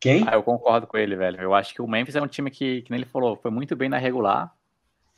Quem? 0.00 0.24
Ah, 0.26 0.34
eu 0.34 0.42
concordo 0.42 0.86
com 0.86 0.96
ele, 0.96 1.14
velho. 1.14 1.40
Eu 1.40 1.54
acho 1.54 1.72
que 1.72 1.80
o 1.80 1.86
Memphis 1.86 2.16
é 2.16 2.22
um 2.22 2.26
time 2.26 2.50
que, 2.50 2.82
que 2.82 2.90
nem 2.90 2.98
ele 2.98 3.08
falou, 3.08 3.36
foi 3.36 3.50
muito 3.50 3.76
bem 3.76 3.88
na 3.88 3.98
regular. 3.98 4.52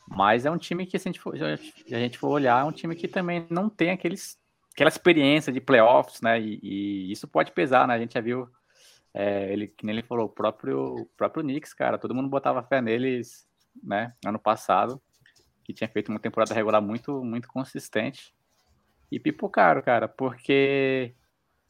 Mas 0.07 0.45
é 0.45 0.51
um 0.51 0.59
time 0.59 0.84
que, 0.84 0.99
se 0.99 1.09
a 1.09 1.11
gente 1.11 1.20
for, 1.20 1.34
se 1.36 1.95
a 1.95 1.99
gente 1.99 2.18
for 2.18 2.28
olhar, 2.28 2.61
é 2.61 2.64
um 2.64 2.72
time 2.72 2.95
que 2.95 3.09
também 3.09 3.47
não 3.49 3.70
tem 3.70 3.90
aqueles, 3.90 4.38
aquela 4.74 4.88
experiência 4.88 5.52
de 5.52 5.60
playoffs, 5.60 6.20
né? 6.20 6.40
E, 6.40 6.58
e 6.62 7.12
isso 7.12 7.28
pode 7.28 7.52
pesar, 7.52 7.86
né? 7.88 7.94
A 7.94 7.98
gente 7.98 8.14
já 8.14 8.20
viu, 8.20 8.48
é, 9.14 9.52
ele, 9.52 9.68
que 9.68 9.86
nem 9.86 9.94
ele 9.96 10.06
falou, 10.06 10.26
o 10.26 10.28
próprio, 10.28 10.94
o 10.96 11.06
próprio 11.16 11.42
Knicks, 11.42 11.72
cara, 11.72 11.96
todo 11.98 12.14
mundo 12.14 12.28
botava 12.28 12.62
fé 12.62 12.82
neles, 12.82 13.46
né? 13.82 14.12
Ano 14.26 14.38
passado, 14.38 15.00
que 15.64 15.72
tinha 15.72 15.88
feito 15.88 16.10
uma 16.10 16.18
temporada 16.18 16.54
regular 16.54 16.82
muito, 16.82 17.24
muito 17.24 17.48
consistente. 17.48 18.34
E 19.10 19.20
pipocaram, 19.20 19.80
cara, 19.80 20.08
porque 20.08 21.14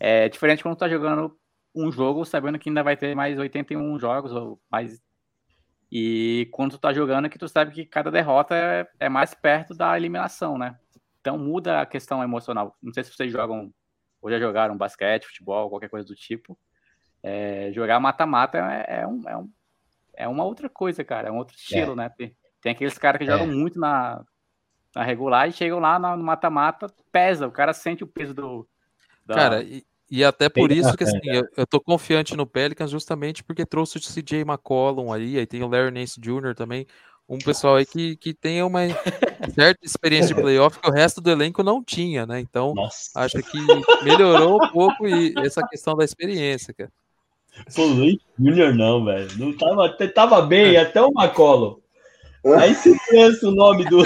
é 0.00 0.28
diferente 0.28 0.62
quando 0.62 0.76
tá 0.76 0.88
jogando 0.88 1.38
um 1.74 1.92
jogo 1.92 2.24
sabendo 2.24 2.58
que 2.58 2.70
ainda 2.70 2.82
vai 2.82 2.96
ter 2.96 3.14
mais 3.14 3.38
81 3.38 3.98
jogos 3.98 4.32
ou 4.32 4.60
mais 4.70 5.02
e 5.96 6.48
quando 6.50 6.72
tu 6.72 6.78
tá 6.78 6.92
jogando, 6.92 7.26
é 7.26 7.28
que 7.28 7.38
tu 7.38 7.46
sabe 7.46 7.70
que 7.70 7.86
cada 7.86 8.10
derrota 8.10 8.56
é, 8.56 8.88
é, 8.98 9.08
mais 9.08 9.32
perto 9.32 9.72
da 9.74 9.96
eliminação, 9.96 10.58
né? 10.58 10.76
Então 11.24 11.38
muda 11.38 11.80
a 11.80 11.86
questão 11.86 12.22
emocional. 12.22 12.76
Não 12.82 12.92
sei 12.92 13.02
se 13.02 13.10
vocês 13.10 13.32
jogam 13.32 13.72
ou 14.20 14.30
já 14.30 14.38
jogaram 14.38 14.76
basquete, 14.76 15.26
futebol, 15.26 15.70
qualquer 15.70 15.88
coisa 15.88 16.06
do 16.06 16.14
tipo. 16.14 16.58
É, 17.22 17.72
jogar 17.72 17.98
mata-mata 17.98 18.58
é, 18.58 19.00
é, 19.00 19.06
um, 19.06 19.26
é, 19.26 19.34
um, 19.34 19.50
é 20.12 20.28
uma 20.28 20.44
outra 20.44 20.68
coisa, 20.68 21.02
cara. 21.02 21.28
É 21.28 21.32
um 21.32 21.38
outro 21.38 21.56
estilo, 21.56 21.92
é. 21.92 21.96
né? 21.96 22.08
Tem, 22.10 22.36
tem, 22.60 22.72
aqueles 22.72 22.98
caras 22.98 23.18
que 23.18 23.24
jogam 23.24 23.46
é. 23.46 23.50
muito 23.50 23.80
na, 23.80 24.22
na 24.94 25.02
regular 25.02 25.48
e 25.48 25.52
chegam 25.52 25.78
lá 25.78 25.98
no 25.98 26.22
mata-mata, 26.22 26.88
pesa. 27.10 27.46
O 27.46 27.52
cara 27.52 27.72
sente 27.72 28.04
o 28.04 28.06
peso 28.06 28.34
do. 28.34 28.68
Da... 29.24 29.34
Cara, 29.34 29.62
e, 29.62 29.82
e 30.10 30.22
até 30.22 30.50
por 30.50 30.68
tem 30.68 30.78
isso 30.78 30.94
que 30.94 31.04
assim, 31.04 31.20
eu, 31.24 31.48
eu 31.56 31.66
tô 31.66 31.80
confiante 31.80 32.36
no 32.36 32.46
Pelicans 32.46 32.90
justamente 32.90 33.42
porque 33.42 33.64
trouxe 33.64 33.96
o 33.96 34.00
CJ 34.02 34.42
McCollum 34.42 35.10
aí, 35.10 35.38
aí 35.38 35.46
tem 35.46 35.62
o 35.62 35.68
Larry 35.68 35.90
Nance 35.90 36.20
Jr. 36.20 36.54
também, 36.54 36.86
um 37.28 37.38
pessoal 37.38 37.76
aí 37.76 37.86
que, 37.86 38.16
que 38.16 38.34
tem 38.34 38.62
uma 38.62 38.80
certa 39.54 39.84
experiência 39.84 40.34
de 40.34 40.40
playoff 40.40 40.78
que 40.78 40.88
o 40.88 40.92
resto 40.92 41.20
do 41.20 41.30
elenco 41.30 41.62
não 41.62 41.82
tinha, 41.82 42.26
né? 42.26 42.40
Então, 42.40 42.74
Nossa. 42.74 43.10
acho 43.14 43.38
que 43.38 43.58
melhorou 44.04 44.62
um 44.62 44.68
pouco 44.70 45.06
e 45.06 45.34
essa 45.38 45.66
questão 45.66 45.96
da 45.96 46.04
experiência, 46.04 46.74
cara. 46.74 46.90
Pô, 47.74 47.84
Luiz 47.84 48.18
Jr. 48.38 48.74
não, 48.74 49.04
velho. 49.04 49.28
Não 49.38 49.56
tava, 49.56 49.88
tava 50.08 50.42
bem, 50.42 50.76
até 50.76 51.00
o 51.00 51.12
McCollum. 51.16 51.78
Aí 52.58 52.74
se 52.74 52.94
pensa 53.08 53.48
o 53.48 53.52
nome 53.52 53.88
do. 53.88 54.02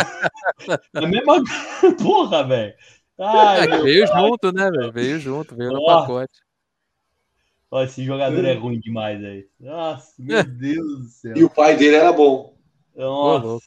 A 0.95 1.07
mesma. 1.07 1.43
Porra, 2.01 2.47
velho. 2.47 2.75
Ai, 3.19 3.67
é, 3.67 3.83
veio 3.83 4.07
pai. 4.07 4.21
junto, 4.21 4.53
né, 4.53 4.71
velho? 4.71 4.93
Veio 4.93 5.19
junto, 5.19 5.57
veio 5.57 5.73
no 5.73 5.85
pacote. 5.85 6.41
Ó, 7.71 7.83
esse 7.83 8.05
jogador 8.05 8.45
é 8.45 8.55
ruim 8.55 8.79
demais 8.79 9.23
aí. 9.25 9.47
Nossa, 9.59 10.15
meu 10.19 10.45
Deus 10.45 10.99
do 11.01 11.09
céu. 11.09 11.37
E 11.37 11.45
o 11.45 11.51
pai 11.51 11.77
dele 11.77 11.97
era 11.97 12.13
bom. 12.13 12.58
Nossa. 12.99 13.65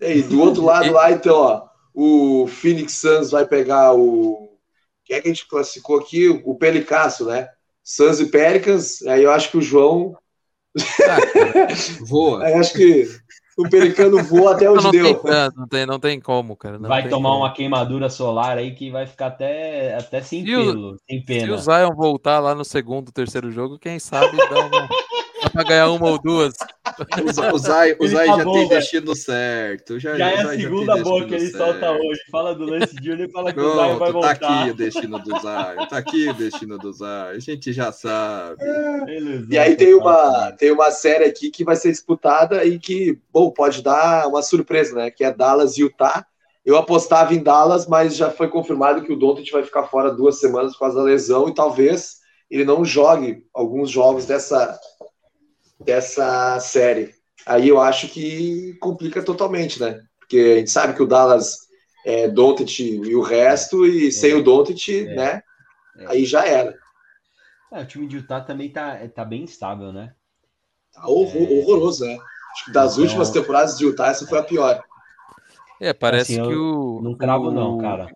E 0.00 0.22
do 0.22 0.40
outro 0.40 0.64
lado 0.64 0.92
lá, 0.92 1.10
então, 1.10 1.36
ó, 1.36 1.68
o 1.94 2.46
Phoenix 2.46 2.94
Suns 2.94 3.30
vai 3.30 3.44
pegar 3.46 3.92
o. 3.94 4.56
Quem 5.04 5.16
é 5.16 5.20
que 5.20 5.28
a 5.28 5.32
gente 5.32 5.48
classificou 5.48 5.98
aqui? 5.98 6.28
O 6.44 6.54
Pelicasso, 6.54 7.26
né? 7.26 7.48
Suns 7.82 8.20
e 8.20 8.26
Pelicans. 8.26 9.02
Aí 9.02 9.24
eu 9.24 9.30
acho 9.30 9.50
que 9.50 9.58
o 9.58 9.62
João. 9.62 10.16
Ah, 10.78 11.68
voa. 12.06 12.44
Aí 12.46 12.54
acho 12.54 12.72
que 12.72 13.06
o 13.58 13.68
pelicano 13.68 14.22
voa 14.24 14.52
até 14.52 14.70
onde 14.70 14.84
não, 14.84 14.90
deu. 14.90 15.14
Tem, 15.14 15.32
não, 15.56 15.68
tem, 15.68 15.86
não 15.86 16.00
tem 16.00 16.20
como, 16.20 16.56
cara. 16.56 16.78
vai 16.78 17.08
tomar 17.08 17.30
como. 17.30 17.42
uma 17.42 17.52
queimadura 17.52 18.08
solar 18.08 18.56
aí 18.56 18.74
que 18.74 18.90
vai 18.90 19.06
ficar 19.06 19.26
até, 19.26 19.94
até 19.94 20.22
sem 20.22 20.40
se 20.40 20.46
pelo, 20.46 20.94
o, 20.94 20.96
sem 21.08 21.22
pena. 21.22 21.46
Se 21.46 21.50
o 21.52 21.58
Zion 21.58 21.94
voltar 21.94 22.40
lá 22.40 22.54
no 22.54 22.64
segundo, 22.64 23.12
terceiro 23.12 23.50
jogo, 23.50 23.78
quem 23.78 23.98
sabe 23.98 24.36
dá, 24.36 24.66
uma, 24.66 24.88
dá 25.42 25.50
pra 25.50 25.62
ganhar 25.64 25.90
uma 25.90 26.10
ou 26.10 26.18
duas. 26.20 26.54
O 27.52 27.58
Zay, 27.58 27.96
o 27.98 28.06
Zay 28.06 28.26
já 28.26 28.44
tem 28.44 28.68
destino 28.68 29.14
certo. 29.14 29.98
Já, 29.98 30.16
já 30.16 30.30
é 30.30 30.40
a 30.40 30.48
segunda 30.50 30.96
boa 31.02 31.26
que 31.26 31.34
ele 31.34 31.48
certo. 31.48 31.64
solta 31.64 31.92
hoje. 31.92 32.20
Fala 32.30 32.54
do 32.54 32.64
Lance 32.64 32.94
Jr. 32.96 33.20
e 33.20 33.30
fala 33.30 33.52
que 33.52 33.60
Pronto, 33.60 33.72
o 33.72 33.76
Zay 33.76 33.96
vai 33.96 34.12
voltar. 34.12 34.38
Tá 34.38 34.60
aqui 34.60 34.70
o 34.70 34.74
destino 34.74 35.18
do 35.18 35.40
Zay. 35.40 35.86
Tá 35.88 35.96
aqui 35.98 36.28
o 36.28 36.34
destino 36.34 36.78
do 36.78 36.92
Zay. 36.92 37.36
A 37.36 37.38
gente 37.38 37.72
já 37.72 37.92
sabe. 37.92 38.62
e 39.50 39.58
aí 39.58 39.76
tem 39.76 39.94
uma, 39.94 40.52
tem 40.52 40.70
uma 40.70 40.90
série 40.90 41.24
aqui 41.24 41.50
que 41.50 41.64
vai 41.64 41.76
ser 41.76 41.90
disputada 41.90 42.64
e 42.64 42.78
que, 42.78 43.18
bom, 43.32 43.50
pode 43.50 43.82
dar 43.82 44.28
uma 44.28 44.42
surpresa, 44.42 44.94
né? 44.94 45.10
Que 45.10 45.24
é 45.24 45.32
Dallas 45.32 45.76
e 45.76 45.82
Utah. 45.82 46.26
Eu 46.64 46.76
apostava 46.76 47.34
em 47.34 47.42
Dallas, 47.42 47.88
mas 47.88 48.16
já 48.16 48.30
foi 48.30 48.48
confirmado 48.48 49.02
que 49.02 49.12
o 49.12 49.16
Doncic 49.16 49.50
vai 49.50 49.64
ficar 49.64 49.84
fora 49.84 50.12
duas 50.12 50.38
semanas 50.38 50.72
por 50.72 50.80
causa 50.80 50.96
da 50.96 51.02
lesão 51.02 51.48
e 51.48 51.54
talvez 51.54 52.22
ele 52.52 52.64
não 52.64 52.84
jogue 52.84 53.46
alguns 53.54 53.90
jogos 53.90 54.26
dessa 54.26 54.78
dessa 55.84 56.58
série. 56.60 57.14
Aí 57.46 57.68
eu 57.68 57.80
acho 57.80 58.08
que 58.08 58.74
complica 58.80 59.22
totalmente, 59.22 59.80
né? 59.80 60.00
Porque 60.18 60.54
a 60.54 60.58
gente 60.58 60.70
sabe 60.70 60.94
que 60.94 61.02
o 61.02 61.06
Dallas 61.06 61.58
é 62.04 62.28
Doncic 62.28 62.80
e 62.80 63.14
o 63.14 63.22
resto, 63.22 63.86
e 63.86 64.08
é. 64.08 64.10
sem 64.10 64.34
o 64.34 64.42
Doncic, 64.42 64.88
é. 64.88 65.14
né? 65.14 65.42
É. 65.98 66.06
Aí 66.08 66.24
já 66.24 66.46
era. 66.46 66.74
É, 67.72 67.82
o 67.82 67.86
time 67.86 68.06
de 68.06 68.16
Utah 68.16 68.40
também 68.40 68.70
tá, 68.70 68.96
tá 69.08 69.24
bem 69.24 69.42
instável, 69.42 69.92
né? 69.92 70.14
Tá 70.92 71.06
horror, 71.06 71.48
é. 71.50 71.58
horroroso, 71.58 72.04
né? 72.04 72.18
Acho 72.52 72.64
que 72.66 72.72
das 72.72 72.92
então... 72.92 73.04
últimas 73.04 73.30
temporadas 73.30 73.78
de 73.78 73.84
Utah, 73.84 74.08
essa 74.08 74.26
foi 74.26 74.38
a 74.38 74.42
pior. 74.42 74.84
É, 75.80 75.92
parece 75.92 76.38
assim, 76.38 76.48
que 76.48 76.54
o. 76.54 77.00
Não 77.02 77.16
cravo, 77.16 77.48
o, 77.48 77.50
não, 77.50 77.78
cara. 77.78 78.14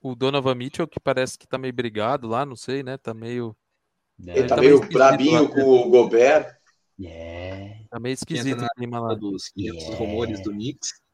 O 0.00 0.14
Donovan 0.14 0.54
Mitchell, 0.54 0.86
que 0.86 1.00
parece 1.00 1.38
que 1.38 1.46
tá 1.46 1.58
meio 1.58 1.74
brigado 1.74 2.28
lá, 2.28 2.46
não 2.46 2.56
sei, 2.56 2.82
né? 2.82 2.96
Tá 2.96 3.12
meio 3.12 3.56
é, 4.26 4.38
ele 4.38 4.48
tá, 4.48 4.56
tá 4.56 4.60
meio 4.60 4.80
brabinho 4.80 5.48
com 5.48 5.62
o 5.62 5.90
Gobert. 5.90 6.54
É. 7.02 7.76
Tá 7.90 7.98
meio 7.98 8.14
esquisito 8.14 8.64
o 8.64 8.68
clima 8.76 9.00
lá. 9.00 9.14
Dos 9.14 9.48
500 9.48 9.82
yeah. 9.82 9.98
rumores 9.98 10.42
do 10.42 10.50
Knicks. 10.50 11.04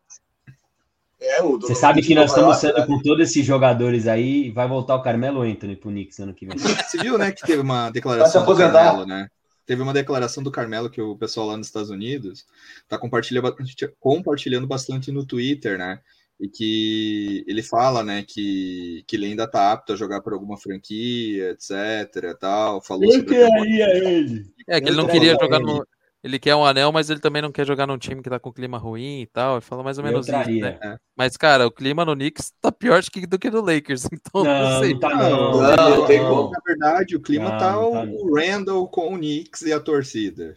É, 1.20 1.42
Você 1.42 1.74
sabe 1.74 2.00
que 2.00 2.14
nós 2.14 2.30
estamos 2.30 2.56
sendo 2.56 2.78
né? 2.78 2.86
com 2.86 2.98
todos 3.02 3.28
esses 3.28 3.44
jogadores 3.44 4.06
aí, 4.06 4.50
vai 4.50 4.66
voltar 4.66 4.94
o 4.94 5.02
Carmelo 5.02 5.42
Anthony 5.42 5.76
pro 5.76 5.90
Knicks 5.90 6.18
ano 6.18 6.32
que 6.32 6.46
vem. 6.46 6.56
Você 6.88 6.96
viu, 6.96 7.18
né, 7.18 7.30
que 7.30 7.46
teve 7.46 7.60
uma 7.60 7.90
declaração 7.90 8.44
do 8.44 8.56
Carmelo, 8.56 9.04
né? 9.04 9.28
Teve 9.66 9.82
uma 9.82 9.92
declaração 9.92 10.42
do 10.42 10.50
Carmelo 10.50 10.88
que 10.88 11.00
o 11.00 11.16
pessoal 11.16 11.48
lá 11.48 11.56
nos 11.56 11.66
Estados 11.66 11.90
Unidos 11.90 12.46
tá 12.88 12.98
compartilhando, 12.98 13.54
compartilhando 14.00 14.66
bastante 14.66 15.12
no 15.12 15.24
Twitter, 15.24 15.78
né? 15.78 16.00
E 16.40 16.48
que 16.48 17.44
ele 17.46 17.62
fala, 17.62 18.02
né, 18.02 18.24
que, 18.26 19.04
que 19.06 19.16
ele 19.16 19.26
ainda 19.26 19.46
tá 19.46 19.72
apto 19.72 19.92
a 19.92 19.96
jogar 19.96 20.22
por 20.22 20.32
alguma 20.32 20.56
franquia, 20.56 21.50
etc, 21.50 22.36
tal, 22.38 22.82
falou 22.82 23.12
eu 23.12 23.24
queria 23.24 23.96
ele. 23.96 24.44
É, 24.68 24.80
que 24.80 24.88
ele 24.88 24.96
não 24.96 25.06
queria 25.06 25.36
jogar 25.40 25.60
no 25.60 25.86
ele 26.22 26.38
quer 26.38 26.54
um 26.54 26.64
anel, 26.64 26.92
mas 26.92 27.08
ele 27.08 27.18
também 27.18 27.40
não 27.40 27.50
quer 27.50 27.66
jogar 27.66 27.86
num 27.86 27.96
time 27.96 28.22
que 28.22 28.28
tá 28.28 28.38
com 28.38 28.52
clima 28.52 28.76
ruim 28.76 29.22
e 29.22 29.26
tal. 29.26 29.54
Ele 29.54 29.62
fala 29.62 29.82
mais 29.82 29.96
ou 29.96 30.04
menos 30.04 30.28
isso, 30.28 30.36
né? 30.36 30.78
É. 30.82 30.98
Mas, 31.16 31.34
cara, 31.34 31.66
o 31.66 31.70
clima 31.70 32.04
no 32.04 32.14
Knicks 32.14 32.52
tá 32.60 32.70
pior 32.70 33.02
do 33.02 33.38
que 33.38 33.50
no 33.50 33.62
Lakers, 33.62 34.04
então 34.12 34.44
não, 34.44 34.70
não 34.70 34.80
sei. 34.80 34.92
Não, 34.92 35.00
tá, 35.00 35.16
não. 35.16 35.52
não, 35.52 35.96
não 35.96 36.06
tem 36.06 36.20
como. 36.20 36.50
Na 36.50 36.60
verdade, 36.64 37.16
o 37.16 37.20
clima 37.20 37.50
tá, 37.52 37.72
tá 37.72 37.80
o 37.80 38.34
Randall 38.34 38.86
com 38.88 39.14
o 39.14 39.16
Knicks 39.16 39.62
e 39.62 39.72
a 39.72 39.80
torcida. 39.80 40.56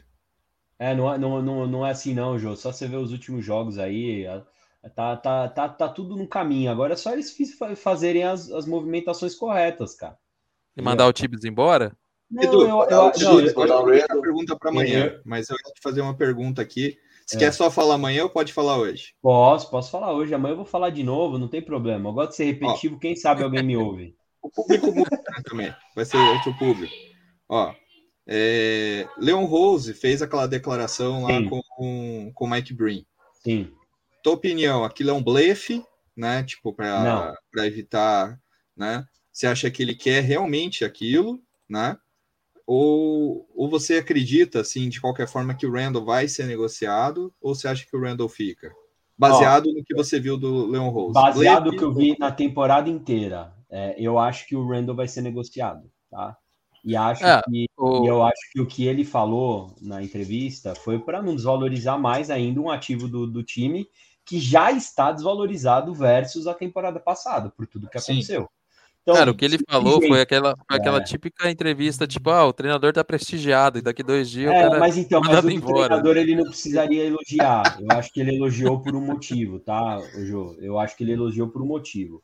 É, 0.78 0.94
não, 0.94 1.18
não, 1.18 1.42
não, 1.42 1.68
não 1.68 1.88
é 1.88 1.92
assim 1.92 2.14
não, 2.14 2.38
Jô. 2.38 2.58
Só 2.58 2.74
você 2.74 2.86
ver 2.86 2.98
os 2.98 3.14
últimos 3.14 3.46
jogos 3.46 3.80
aí, 3.80 4.28
Tá, 4.90 5.16
tá, 5.16 5.48
tá, 5.48 5.70
tá 5.70 5.88
tudo 5.88 6.16
no 6.16 6.28
caminho. 6.28 6.70
Agora 6.70 6.94
é 6.94 6.98
só 6.98 7.14
eles 7.14 7.36
fazerem 7.78 8.24
as, 8.24 8.52
as 8.52 8.66
movimentações 8.66 9.34
corretas, 9.34 9.96
cara. 9.96 10.18
E 10.76 10.82
mandar 10.82 11.08
o 11.08 11.14
Tibbs 11.14 11.46
embora? 11.46 11.96
Não, 12.30 12.44
Edu, 12.44 12.62
eu, 12.62 12.68
eu, 12.68 12.90
eu, 12.90 12.90
não, 12.90 13.40
eu, 13.40 13.94
eu, 13.94 14.06
eu, 14.10 14.22
pergunta 14.22 14.58
para 14.58 14.72
amanhã, 14.72 15.22
mas 15.24 15.50
eu 15.50 15.56
vou 15.64 15.74
te 15.74 15.82
fazer 15.82 16.02
uma 16.02 16.16
pergunta 16.16 16.62
aqui. 16.62 16.98
Se 17.26 17.38
é. 17.38 17.40
quer 17.40 17.54
só 17.54 17.72
falar 17.72 17.96
amanhã 17.96 18.24
ou 18.24 18.30
pode 18.30 18.52
falar 18.52 18.78
hoje? 18.78 19.14
Posso, 19.22 19.70
posso 19.70 19.90
falar 19.90 20.12
hoje. 20.12 20.34
Amanhã 20.34 20.54
eu 20.54 20.58
vou 20.58 20.66
falar 20.66 20.90
de 20.90 21.04
novo, 21.04 21.38
não 21.38 21.48
tem 21.48 21.62
problema. 21.62 22.10
Eu 22.10 22.14
gosto 22.14 22.32
de 22.32 22.36
ser 22.36 22.46
repetitivo, 22.46 22.96
Ó, 22.96 23.00
quem 23.00 23.16
sabe 23.16 23.44
alguém 23.44 23.64
me 23.64 23.78
ouve. 23.78 24.16
O 24.42 24.50
público 24.50 24.88
muda 24.88 25.10
também. 25.46 25.74
Vai 25.96 26.04
ser 26.04 26.18
outro 26.18 26.54
público. 26.58 26.94
Ó, 27.48 27.74
é, 28.28 29.08
Leon 29.18 29.46
Rose 29.46 29.94
fez 29.94 30.22
aquela 30.22 30.48
declaração 30.48 31.24
lá 31.24 31.38
Sim. 31.38 31.50
com 31.50 32.34
o 32.36 32.48
Mike 32.48 32.74
Breen. 32.74 33.06
Sim 33.42 33.72
tua 34.24 34.34
opinião, 34.34 34.86
aquilo 34.86 35.10
é 35.10 35.14
um 35.14 35.22
blefe, 35.22 35.84
né? 36.16 36.44
Tipo, 36.44 36.74
para 36.74 37.36
evitar, 37.58 38.40
né? 38.76 39.06
Você 39.32 39.46
acha 39.46 39.70
que 39.70 39.84
ele 39.84 39.94
quer 39.94 40.24
realmente 40.24 40.86
aquilo, 40.86 41.40
né? 41.70 41.98
Ou, 42.66 43.46
ou 43.54 43.70
você 43.70 43.96
acredita, 43.96 44.62
assim, 44.62 44.88
de 44.88 45.02
qualquer 45.02 45.28
forma, 45.28 45.54
que 45.54 45.68
o 45.68 45.72
Randall 45.74 46.06
vai 46.06 46.28
ser 46.28 46.46
negociado, 46.46 47.34
ou 47.42 47.54
você 47.54 47.68
acha 47.68 47.86
que 47.86 47.96
o 47.96 48.02
Randall 48.02 48.30
fica? 48.30 48.72
Baseado 49.18 49.68
Ó, 49.70 49.74
no 49.74 49.84
que 49.84 49.94
você 49.94 50.20
viu 50.20 50.38
do 50.38 50.68
Leon 50.68 50.90
Rose. 50.90 51.14
Baseado 51.14 51.72
no 51.72 51.78
que 51.78 51.84
eu 51.84 51.94
vi 51.94 52.16
na 52.18 52.32
temporada 52.32 52.90
inteira, 52.90 53.54
é, 53.70 53.96
eu 53.98 54.18
acho 54.18 54.48
que 54.48 54.56
o 54.56 54.66
Randall 54.66 54.96
vai 54.96 55.08
ser 55.08 55.22
negociado, 55.22 55.92
tá? 56.10 56.38
E 56.86 56.96
acho 56.96 57.26
é, 57.26 57.42
que 57.42 57.66
o... 57.78 58.06
e 58.06 58.08
eu 58.08 58.24
acho 58.24 58.52
que 58.52 58.62
o 58.62 58.66
que 58.68 58.86
ele 58.86 59.06
falou 59.06 59.74
na 59.82 60.04
entrevista 60.04 60.76
foi 60.76 61.00
para 61.00 61.22
não 61.22 61.36
desvalorizar 61.36 62.00
mais 62.00 62.30
ainda 62.30 62.60
um 62.60 62.70
ativo 62.70 63.08
do, 63.08 63.26
do 63.26 63.42
time 63.42 63.88
que 64.26 64.40
já 64.40 64.72
está 64.72 65.12
desvalorizado 65.12 65.94
versus 65.94 66.48
a 66.48 66.54
temporada 66.54 67.00
passada, 67.00 67.50
por 67.50 67.68
tudo 67.68 67.90
que 67.90 68.00
Sim. 68.00 68.14
aconteceu. 68.14 68.50
Então, 69.02 69.16
Cara, 69.16 69.32
o 69.32 69.36
que 69.36 69.44
ele 69.44 69.60
falou 69.70 70.02
foi 70.02 70.22
aquela, 70.22 70.56
foi 70.66 70.78
aquela 70.78 71.00
É. 71.00 71.04
típica 71.04 71.52
entrevista, 71.52 72.08
tipo, 72.08 72.30
ah, 72.30 72.46
o 72.46 72.54
treinador 72.54 72.94
tá 72.94 73.04
prestigiado, 73.04 73.78
e 73.78 73.82
daqui 73.82 74.02
dois 74.02 74.30
dias 74.30 74.54
É, 74.54 74.60
o 74.60 74.70
cara 74.70 74.80
mas 74.80 74.98
então, 74.98 75.20
mas 75.20 75.44
o 75.44 75.50
embora. 75.50 75.88
treinador 75.90 76.16
ele 76.16 76.36
não 76.38 76.46
precisaria 76.46 77.04
elogiar. 77.04 77.80
Eu 77.82 77.98
acho 77.98 78.14
que 78.14 78.22
ele 78.22 78.36
elogiou 78.36 78.80
por 78.80 78.96
um 78.96 79.02
motivo, 79.06 79.60
tá, 79.60 80.00
Jô? 80.26 80.56
Eu 80.60 80.80
acho 80.80 80.96
que 80.96 81.04
ele 81.04 81.12
elogiou 81.12 81.50
por 81.50 81.62
um 81.62 81.66
motivo. 81.66 82.24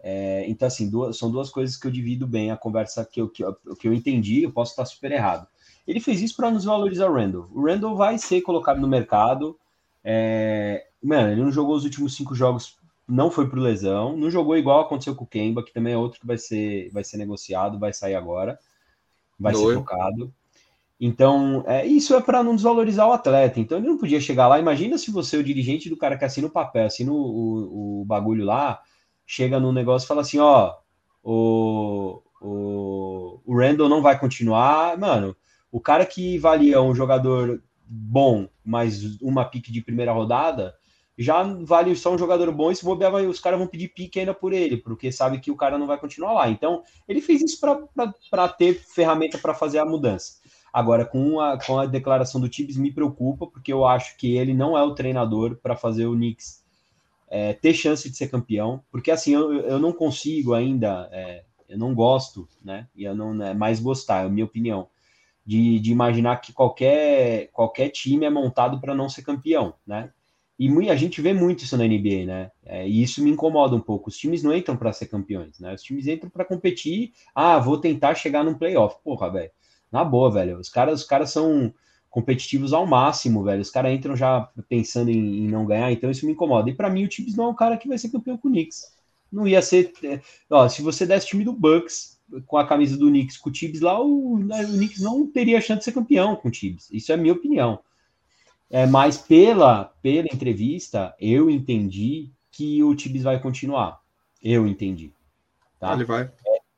É, 0.00 0.44
então, 0.48 0.66
assim, 0.68 0.88
duas- 0.88 1.18
são 1.18 1.30
duas 1.30 1.50
coisas 1.50 1.76
que 1.76 1.86
eu 1.86 1.90
divido 1.90 2.26
bem 2.26 2.50
a 2.50 2.56
conversa 2.56 3.04
que 3.04 3.20
eu, 3.20 3.28
que, 3.28 3.44
eu- 3.44 3.54
que 3.78 3.86
eu 3.86 3.92
entendi, 3.92 4.42
eu 4.42 4.52
posso 4.52 4.70
estar 4.70 4.86
super 4.86 5.12
errado. 5.12 5.46
Ele 5.86 6.00
fez 6.00 6.22
isso 6.22 6.34
para 6.36 6.50
nos 6.50 6.64
valorizar 6.64 7.10
o 7.10 7.14
Randall. 7.14 7.46
O 7.52 7.62
Randall 7.62 7.94
vai 7.94 8.16
ser 8.16 8.40
colocado 8.40 8.80
no 8.80 8.88
mercado. 8.88 9.58
É, 10.08 10.86
mano, 11.02 11.32
ele 11.32 11.42
não 11.42 11.50
jogou 11.50 11.74
os 11.74 11.82
últimos 11.82 12.14
cinco 12.14 12.32
jogos, 12.32 12.76
não 13.08 13.28
foi 13.28 13.50
por 13.50 13.58
lesão, 13.58 14.16
não 14.16 14.30
jogou 14.30 14.56
igual 14.56 14.80
aconteceu 14.80 15.16
com 15.16 15.24
o 15.24 15.26
Kemba, 15.26 15.64
que 15.64 15.72
também 15.72 15.94
é 15.94 15.98
outro 15.98 16.20
que 16.20 16.26
vai 16.26 16.38
ser, 16.38 16.88
vai 16.92 17.02
ser 17.02 17.16
negociado, 17.16 17.76
vai 17.76 17.92
sair 17.92 18.14
agora, 18.14 18.56
vai 19.38 19.52
ser 19.52 19.72
trocado. 19.72 20.32
Então, 21.00 21.64
é, 21.66 21.84
isso 21.84 22.14
é 22.14 22.22
para 22.22 22.44
não 22.44 22.54
desvalorizar 22.54 23.08
o 23.08 23.12
atleta. 23.12 23.58
Então, 23.58 23.78
ele 23.78 23.88
não 23.88 23.98
podia 23.98 24.20
chegar 24.20 24.46
lá. 24.46 24.60
Imagina 24.60 24.96
se 24.96 25.10
você, 25.10 25.36
o 25.36 25.44
dirigente 25.44 25.90
do 25.90 25.96
cara 25.96 26.16
que 26.16 26.24
assina 26.24 26.46
o 26.46 26.50
papel, 26.50 26.86
assina 26.86 27.10
o, 27.10 27.16
o, 27.16 28.00
o 28.02 28.04
bagulho 28.04 28.44
lá, 28.44 28.80
chega 29.26 29.58
num 29.58 29.72
negócio 29.72 30.06
e 30.06 30.08
fala 30.08 30.20
assim: 30.20 30.38
ó, 30.38 30.76
o, 31.22 32.22
o, 32.40 33.40
o 33.44 33.58
Randall 33.58 33.88
não 33.88 34.00
vai 34.00 34.16
continuar. 34.18 34.96
Mano, 34.96 35.36
o 35.70 35.80
cara 35.80 36.06
que 36.06 36.38
valia 36.38 36.80
um 36.80 36.94
jogador 36.94 37.60
bom, 37.86 38.48
mais 38.64 39.20
uma 39.20 39.44
pique 39.44 39.72
de 39.72 39.80
primeira 39.80 40.12
rodada, 40.12 40.74
já 41.18 41.42
vale 41.42 41.96
só 41.96 42.14
um 42.14 42.18
jogador 42.18 42.50
bom. 42.52 42.70
E 42.70 42.76
se 42.76 42.84
bobear, 42.84 43.10
vai- 43.12 43.26
os 43.26 43.40
caras 43.40 43.58
vão 43.58 43.68
pedir 43.68 43.88
pique 43.88 44.18
ainda 44.20 44.34
por 44.34 44.52
ele, 44.52 44.76
porque 44.76 45.10
sabe 45.10 45.38
que 45.40 45.50
o 45.50 45.56
cara 45.56 45.78
não 45.78 45.86
vai 45.86 45.98
continuar 45.98 46.32
lá. 46.32 46.48
Então, 46.50 46.82
ele 47.08 47.20
fez 47.20 47.42
isso 47.42 47.58
para 48.30 48.48
ter 48.48 48.74
ferramenta 48.74 49.38
para 49.38 49.54
fazer 49.54 49.78
a 49.78 49.86
mudança. 49.86 50.34
Agora, 50.72 51.06
com 51.06 51.40
a, 51.40 51.58
com 51.58 51.78
a 51.78 51.86
declaração 51.86 52.40
do 52.40 52.48
Tibbs, 52.50 52.76
me 52.76 52.92
preocupa, 52.92 53.46
porque 53.46 53.72
eu 53.72 53.86
acho 53.86 54.16
que 54.18 54.36
ele 54.36 54.52
não 54.52 54.76
é 54.76 54.82
o 54.82 54.94
treinador 54.94 55.56
para 55.56 55.74
fazer 55.74 56.06
o 56.06 56.14
Knicks 56.14 56.62
é, 57.28 57.52
ter 57.52 57.74
chance 57.74 58.08
de 58.08 58.16
ser 58.16 58.28
campeão, 58.28 58.82
porque 58.90 59.10
assim, 59.10 59.34
eu, 59.34 59.52
eu 59.52 59.78
não 59.78 59.92
consigo 59.92 60.54
ainda, 60.54 61.08
é, 61.12 61.44
eu 61.68 61.78
não 61.78 61.94
gosto, 61.94 62.48
né? 62.64 62.86
E 62.94 63.04
eu 63.04 63.14
não 63.14 63.42
é 63.44 63.54
mais 63.54 63.80
gostar, 63.80 64.22
é 64.22 64.26
a 64.26 64.28
minha 64.28 64.44
opinião, 64.44 64.88
de, 65.46 65.78
de 65.78 65.92
imaginar 65.92 66.40
que 66.40 66.52
qualquer, 66.52 67.48
qualquer 67.52 67.90
time 67.90 68.26
é 68.26 68.30
montado 68.30 68.80
para 68.80 68.94
não 68.94 69.08
ser 69.08 69.22
campeão, 69.22 69.74
né? 69.86 70.10
E 70.58 70.90
a 70.90 70.96
gente 70.96 71.20
vê 71.20 71.34
muito 71.34 71.64
isso 71.64 71.76
na 71.76 71.84
NBA, 71.84 72.24
né? 72.24 72.50
É, 72.64 72.88
e 72.88 73.02
isso 73.02 73.22
me 73.22 73.30
incomoda 73.30 73.76
um 73.76 73.80
pouco. 73.80 74.08
Os 74.08 74.16
times 74.16 74.42
não 74.42 74.54
entram 74.54 74.74
para 74.74 74.92
ser 74.92 75.06
campeões, 75.06 75.60
né? 75.60 75.74
Os 75.74 75.82
times 75.82 76.06
entram 76.06 76.30
para 76.30 76.46
competir. 76.46 77.12
Ah, 77.34 77.58
vou 77.58 77.78
tentar 77.78 78.14
chegar 78.14 78.42
num 78.42 78.54
playoff. 78.54 78.96
Porra, 79.04 79.30
velho. 79.30 79.50
Na 79.92 80.02
boa, 80.02 80.30
velho. 80.30 80.58
Os 80.58 80.70
caras, 80.70 81.00
os 81.02 81.06
caras 81.06 81.30
são 81.30 81.72
competitivos 82.08 82.72
ao 82.72 82.86
máximo, 82.86 83.44
velho. 83.44 83.60
Os 83.60 83.70
caras 83.70 83.92
entram 83.92 84.16
já 84.16 84.48
pensando 84.66 85.10
em, 85.10 85.44
em 85.44 85.48
não 85.48 85.66
ganhar, 85.66 85.92
então 85.92 86.10
isso 86.10 86.24
me 86.24 86.32
incomoda. 86.32 86.70
E 86.70 86.74
para 86.74 86.88
mim, 86.88 87.04
o 87.04 87.08
Tibbs 87.08 87.36
não 87.36 87.44
é 87.44 87.48
um 87.48 87.54
cara 87.54 87.76
que 87.76 87.86
vai 87.86 87.98
ser 87.98 88.08
campeão 88.08 88.38
com 88.38 88.48
o 88.48 88.50
Knicks. 88.50 88.96
Não 89.30 89.46
ia 89.46 89.60
ser. 89.60 89.92
é, 90.02 90.20
Ó, 90.48 90.66
se 90.68 90.80
você 90.80 91.04
desse 91.06 91.26
time 91.26 91.44
do 91.44 91.52
Bucks 91.52 92.15
com 92.46 92.56
a 92.56 92.66
camisa 92.66 92.96
do 92.96 93.08
Knicks 93.08 93.36
com 93.36 93.50
o 93.50 93.52
Tibbs 93.52 93.80
lá, 93.80 94.00
o, 94.00 94.38
né, 94.38 94.64
o 94.64 94.72
Knicks 94.72 95.00
não 95.00 95.26
teria 95.26 95.60
chance 95.60 95.80
de 95.80 95.84
ser 95.84 95.92
campeão 95.92 96.36
com 96.36 96.48
o 96.48 96.50
Tibbs. 96.50 96.88
Isso 96.90 97.12
é 97.12 97.14
a 97.14 97.18
minha 97.18 97.32
opinião. 97.32 97.78
É, 98.70 98.86
mas 98.86 99.16
pela, 99.16 99.92
pela 100.02 100.26
entrevista, 100.26 101.14
eu 101.20 101.48
entendi 101.48 102.30
que 102.50 102.82
o 102.82 102.94
Tibbs 102.94 103.22
vai 103.22 103.40
continuar. 103.40 104.00
Eu 104.42 104.66
entendi. 104.66 105.12
Tá? 105.78 105.92
Ele 105.92 106.04
vai. 106.04 106.30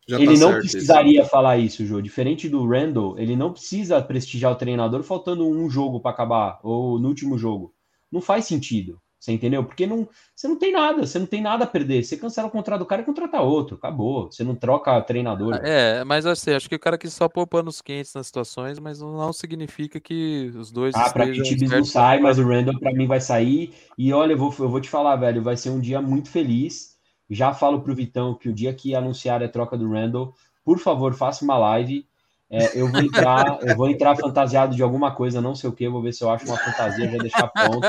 Já 0.07 0.17
ele 0.19 0.35
tá 0.35 0.41
não 0.41 0.49
certo 0.53 0.65
isso. 0.65 0.73
precisaria 0.73 1.25
falar 1.25 1.59
isso, 1.59 1.85
Jô. 1.85 2.01
Diferente 2.01 2.49
do 2.49 2.67
Randall, 2.67 3.19
ele 3.19 3.37
não 3.37 3.53
precisa 3.53 4.01
prestigiar 4.01 4.53
o 4.53 4.57
treinador 4.57 5.03
faltando 5.03 5.47
um 5.47 5.69
jogo 5.69 6.01
para 6.01 6.11
acabar, 6.11 6.59
ou 6.63 6.99
no 6.99 7.09
último 7.09 7.37
jogo. 7.37 7.75
Não 8.11 8.23
faz 8.23 8.47
sentido. 8.47 8.99
Você 9.19 9.33
entendeu? 9.33 9.65
Porque 9.65 9.85
não, 9.87 10.09
você 10.35 10.47
não 10.47 10.57
tem 10.57 10.73
nada, 10.73 11.05
você 11.05 11.19
não 11.19 11.27
tem 11.27 11.43
nada 11.43 11.65
a 11.65 11.67
perder. 11.67 12.05
Você 12.05 12.17
cancela 12.17 12.47
o 12.47 12.51
contrato 12.51 12.81
do 12.81 12.87
cara 12.87 13.03
e 13.03 13.05
contrata 13.05 13.41
outro. 13.41 13.77
Acabou. 13.77 14.31
Você 14.31 14.45
não 14.45 14.55
troca 14.55 15.01
treinador. 15.03 15.55
velho. 15.55 15.67
É, 15.67 16.05
mas 16.05 16.25
assim, 16.25 16.53
acho 16.53 16.69
que 16.69 16.77
o 16.77 16.79
cara 16.79 16.97
quis 16.97 17.13
só 17.13 17.29
pôr 17.29 17.47
panos 17.47 17.83
quentes 17.83 18.15
nas 18.15 18.29
situações, 18.29 18.79
mas 18.79 19.01
não, 19.01 19.17
não 19.17 19.33
significa 19.33 19.99
que 19.99 20.53
os 20.57 20.71
dois 20.71 20.95
Ah, 20.95 21.11
para 21.11 21.27
que 21.27 21.43
Tibbs 21.43 21.71
não 21.71 21.85
sai, 21.85 22.21
mas 22.21 22.39
o 22.39 22.47
Randall 22.47 22.79
para 22.79 22.93
mim 22.93 23.09
vai 23.09 23.21
sair. 23.21 23.75
E 23.97 24.13
olha, 24.13 24.35
eu 24.35 24.39
vou, 24.39 24.55
eu 24.59 24.69
vou 24.69 24.81
te 24.81 24.89
falar, 24.89 25.17
velho, 25.17 25.43
vai 25.43 25.57
ser 25.57 25.71
um 25.71 25.81
dia 25.81 26.01
muito 26.01 26.31
feliz. 26.31 26.97
Já 27.29 27.53
falo 27.53 27.81
pro 27.81 27.95
Vitão 27.95 28.35
que 28.35 28.49
o 28.49 28.55
dia 28.55 28.73
que 28.73 28.95
anunciar 28.95 29.43
a 29.43 29.49
troca 29.49 29.77
do 29.77 29.91
Randall, 29.91 30.33
por 30.65 30.79
favor, 30.79 31.13
faça 31.13 31.45
uma 31.45 31.59
live. 31.59 32.07
É, 32.51 32.81
eu 32.81 32.91
vou 32.91 33.01
entrar, 33.03 33.59
eu 33.63 33.77
vou 33.77 33.91
entrar 33.91 34.17
fantasiado 34.17 34.75
de 34.75 34.83
alguma 34.83 35.15
coisa, 35.15 35.39
não 35.41 35.55
sei 35.55 35.69
o 35.69 35.73
que, 35.73 35.87
vou 35.89 36.01
ver 36.01 36.15
se 36.15 36.25
eu 36.25 36.31
acho 36.31 36.47
uma 36.47 36.57
fantasia, 36.57 37.11
já 37.11 37.19
deixar 37.19 37.49
pronto. 37.49 37.87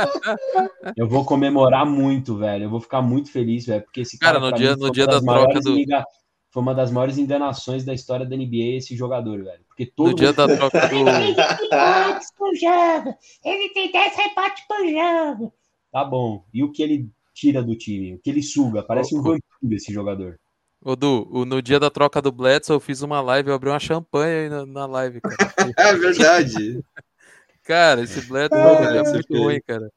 Eu 0.98 1.08
vou 1.08 1.24
comemorar 1.24 1.86
muito, 1.86 2.36
velho. 2.38 2.66
Eu 2.66 2.70
vou 2.70 2.82
ficar 2.82 3.02
muito 3.02 3.32
feliz, 3.32 3.66
velho, 3.66 3.82
porque 3.84 4.02
esse 4.02 4.18
cara, 4.20 4.38
Cara, 4.40 4.52
no 4.52 4.58
dia- 4.58 4.72
mim, 4.72 4.74
no 4.74 4.80
foi 4.80 4.88
uma 4.88 4.94
dia 4.94 5.06
das 5.08 5.16
da 5.16 5.22
troca 5.22 5.42
maiores 5.46 5.64
do- 5.64 5.78
enga- 5.80 6.06
foi 6.52 6.62
uma 6.64 6.76
das 6.76 6.92
maiores 6.92 7.18
enganações 7.18 7.86
da 7.86 7.94
história 7.94 8.26
da 8.26 8.36
NBA 8.36 8.78
esse 8.78 8.96
jogador, 8.98 9.44
velho. 9.44 9.62
Porque 9.68 9.86
todo 9.86 10.10
No 10.10 10.16
dia 10.16 10.34
da 10.34 10.46
troca 10.58 10.88
do. 10.90 11.04
Rebotes 11.06 12.28
por 12.38 12.54
jogo. 12.56 13.16
Ele 13.46 13.70
tem 13.74 13.92
10 13.92 14.14
rebotes 14.16 14.64
por 14.68 14.86
jogo. 14.88 15.54
Tá 15.92 16.04
bom. 16.04 16.44
E 16.54 16.64
o 16.64 16.72
que 16.72 16.84
ele 16.84 17.10
tira 17.34 17.64
do 17.64 17.76
time? 17.78 18.16
O 18.16 18.20
que 18.20 18.30
ele 18.30 18.44
suga? 18.44 18.84
Parece 18.84 19.16
um 19.16 19.22
vampiro 19.22 19.42
esse 19.76 19.94
jogador. 19.94 20.38
Ô, 20.82 20.96
Du, 20.96 21.46
no 21.46 21.62
dia 21.62 21.80
da 21.80 21.90
troca 21.90 22.22
do 22.22 22.32
Bledsoe, 22.32 22.76
eu 22.76 22.80
fiz 22.80 23.02
uma 23.02 23.22
live, 23.22 23.50
eu 23.50 23.56
abri 23.56 23.70
uma 23.70 23.80
champanhe 23.80 24.44
aí 24.44 24.50
na, 24.50 24.66
na 24.66 24.86
live, 24.86 25.22
cara. 25.22 25.36
É 25.78 25.94
verdade. 25.94 26.84
Cara, 27.64 28.02
esse 28.02 28.22
Bledsoe 28.22 28.58
é 28.58 29.02
esse 29.02 29.14
muito 29.14 29.38
ruim, 29.38 29.62
cara. 29.62 29.92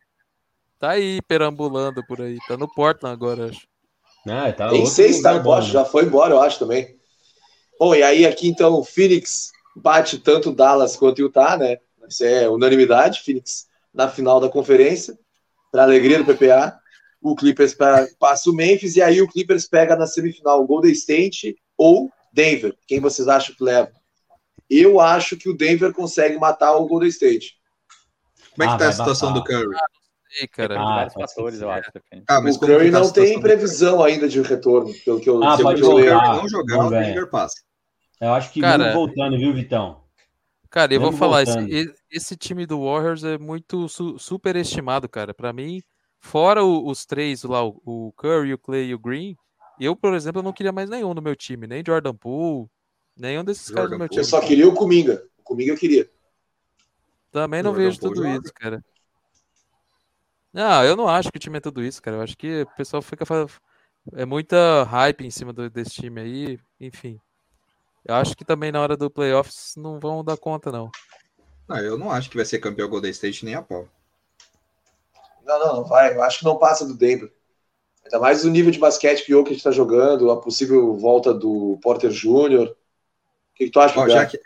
Tá 0.79 0.91
aí 0.91 1.23
perambulando 1.23 2.05
por 2.07 2.21
aí. 2.21 2.37
Tá 2.47 2.55
no 2.55 2.69
Portland 2.69 3.15
agora, 3.15 3.47
acho. 3.47 3.67
Ah, 4.29 4.53
tá 4.53 4.67
Nem 4.71 4.81
outro 4.81 4.95
sei 4.95 5.13
se 5.13 5.23
tá 5.23 5.33
no 5.33 5.55
né? 5.55 5.63
já 5.63 5.85
foi 5.85 6.05
embora, 6.05 6.35
eu 6.35 6.43
acho 6.43 6.59
também. 6.59 6.99
Bom, 7.79 7.95
e 7.95 8.03
aí 8.03 8.27
aqui 8.27 8.47
então 8.47 8.75
o 8.75 8.85
Phoenix 8.85 9.53
bate 9.75 10.19
tanto 10.19 10.53
Dallas 10.53 10.97
quanto 10.97 11.21
Utah, 11.21 11.57
né? 11.57 11.79
Isso 12.09 12.25
é 12.25 12.49
unanimidade, 12.49 13.23
Phoenix 13.23 13.67
na 13.93 14.09
final 14.09 14.39
da 14.39 14.49
conferência, 14.49 15.19
para 15.71 15.85
alegria 15.85 16.23
do 16.23 16.25
PPA. 16.25 16.79
O 17.23 17.37
Clippers 17.37 17.77
passa 18.19 18.51
o 18.51 18.53
Memphis 18.55 18.97
e 18.97 19.03
aí 19.03 19.23
o 19.23 19.29
Clippers 19.29 19.69
pega 19.69 19.95
na 19.95 20.07
semifinal 20.07 20.61
o 20.63 20.67
Golden 20.67 20.91
State 20.93 21.57
ou 21.79 22.11
Denver. 22.33 22.77
Quem 22.87 22.99
vocês 23.01 23.29
acham 23.29 23.55
que 23.55 23.63
leva? 23.63 23.93
Eu 24.69 24.99
acho 25.01 25.37
que 25.37 25.49
o 25.49 25.57
Denver 25.57 25.93
consegue 25.93 26.37
matar 26.39 26.75
o 26.77 26.87
Golden 26.87 27.09
State. 27.09 27.55
Como 28.57 28.65
é 28.65 28.67
que 28.67 28.75
Ah, 28.75 28.79
tá 28.79 28.89
a 28.89 28.93
situação 28.93 29.31
matar. 29.31 29.41
do 29.41 29.47
Curry? 29.47 29.77
Ei, 30.41 30.49
cara. 30.49 30.81
Ah, 30.81 30.85
vários 30.95 31.13
ser 31.13 31.21
fatores, 31.21 31.61
eu 31.61 31.71
acho. 31.71 31.91
Ah, 32.29 32.41
mas 32.41 32.57
o 32.57 32.61
Curry 32.61 32.91
tá 32.91 33.01
não 33.01 33.13
tem 33.13 33.41
previsão 33.41 34.03
ainda 34.03 34.29
de 34.29 34.41
retorno, 34.41 34.93
pelo 35.05 35.21
que 35.21 35.29
eu, 35.29 35.43
Ah, 35.45 35.59
pode 35.59 35.81
eu 35.83 35.87
voltar. 35.91 36.21
Curry 36.31 36.37
não 36.43 36.49
jogar, 36.49 36.87
o. 36.87 36.91
Denver 36.91 37.31
passa. 37.31 37.55
Eu 38.21 38.33
acho 38.33 38.51
que 38.53 38.61
Cara- 38.61 38.93
voltando, 38.95 39.37
viu, 39.37 39.53
Vitão? 39.53 40.01
Cara, 40.71 40.95
eu 40.95 41.01
vou 41.01 41.13
falar, 41.13 41.43
esse, 41.43 41.93
esse 42.11 42.35
time 42.37 42.65
do 42.65 42.83
Warriors 42.85 43.23
é 43.25 43.37
muito 43.37 43.89
su- 43.91 44.19
superestimado, 44.19 45.07
cara. 45.07 45.35
Pra 45.35 45.53
mim, 45.53 45.83
fora 46.23 46.65
o- 46.65 46.89
os 46.89 47.05
três 47.05 47.43
lá, 47.43 47.63
o, 47.63 47.83
o 47.85 48.13
Curry, 48.17 48.55
o 48.55 48.59
Clay 48.59 48.87
e 48.87 48.95
o 48.95 48.99
Green, 48.99 49.37
eu, 49.79 49.95
por 49.95 50.15
exemplo, 50.15 50.43
não 50.43 50.53
queria 50.53 50.73
mais 50.73 50.89
nenhum 50.89 51.13
no 51.13 51.21
meu 51.21 51.37
time, 51.37 51.67
nem 51.67 51.83
Jordan 51.85 52.15
Poole, 52.15 52.69
nenhum 53.17 53.45
desses 53.45 53.69
caras 53.69 53.91
Jordan 53.91 53.95
no 53.95 53.99
meu 53.99 54.09
Poole. 54.09 54.21
Eu 54.21 54.25
time. 54.25 54.31
só 54.31 54.41
queria 54.47 54.69
o 54.69 54.73
Cominga. 54.75 55.23
O 55.37 55.43
Cominga 55.43 55.73
eu 55.73 55.77
queria. 55.77 56.09
Também 57.31 57.63
não 57.63 57.73
Jordan 57.73 57.85
vejo 57.85 58.01
Poole 58.01 58.15
tudo 58.15 58.27
isso, 58.29 58.53
cara. 58.55 58.83
Não, 60.53 60.85
eu 60.85 60.95
não 60.97 61.09
acho 61.09 61.31
que 61.33 61.39
o 61.39 61.41
time 61.41 61.59
é 61.59 61.61
tudo 61.61 61.83
isso, 61.83 62.01
cara. 62.01 62.19
Eu 62.19 62.23
acho 62.23 62.37
que 62.37 62.63
o 62.63 62.77
pessoal 62.77 63.03
fica. 63.03 63.25
É 64.13 64.25
muita 64.25 64.83
hype 64.85 65.25
em 65.25 65.31
cima 65.31 65.53
do- 65.53 65.71
desse 65.71 65.91
time 65.93 66.21
aí, 66.21 66.59
enfim. 66.81 67.19
Eu 68.05 68.17
acho 68.17 68.37
que 68.37 68.45
também 68.45 68.71
na 68.73 68.81
hora 68.81 68.97
do 68.97 69.11
playoffs 69.11 69.75
não 69.77 69.99
vão 69.99 70.23
dar 70.25 70.37
conta, 70.37 70.71
não. 70.71 70.91
Não, 71.69 71.79
eu 71.79 71.97
não 71.97 72.11
acho 72.11 72.29
que 72.29 72.37
vai 72.37 72.45
ser 72.45 72.59
campeão 72.59 72.89
Golden 72.89 73.11
State 73.13 73.45
nem 73.45 73.55
a 73.55 73.63
pau. 73.63 73.89
Não, 75.45 75.59
não, 75.59 75.77
não 75.77 75.85
vai. 75.85 76.15
Eu 76.15 76.23
acho 76.23 76.41
que 76.41 76.45
não 76.45 76.59
passa 76.59 76.87
do 76.87 76.95
Denver. 76.95 77.33
Ainda 78.05 78.19
mais 78.19 78.45
o 78.45 78.51
nível 78.51 78.71
de 78.71 78.79
basquete 78.79 79.25
que 79.25 79.35
o 79.35 79.39
Jokic 79.39 79.57
está 79.57 79.71
jogando, 79.71 80.31
a 80.31 80.41
possível 80.41 80.95
volta 80.97 81.33
do 81.33 81.79
Porter 81.83 82.11
Jr. 82.11 82.69
O 82.71 82.75
que, 83.55 83.67
que 83.67 83.71
tu 83.71 83.81
acha, 83.81 83.99
Ó, 83.99 84.09
já 84.09 84.27
que... 84.27 84.39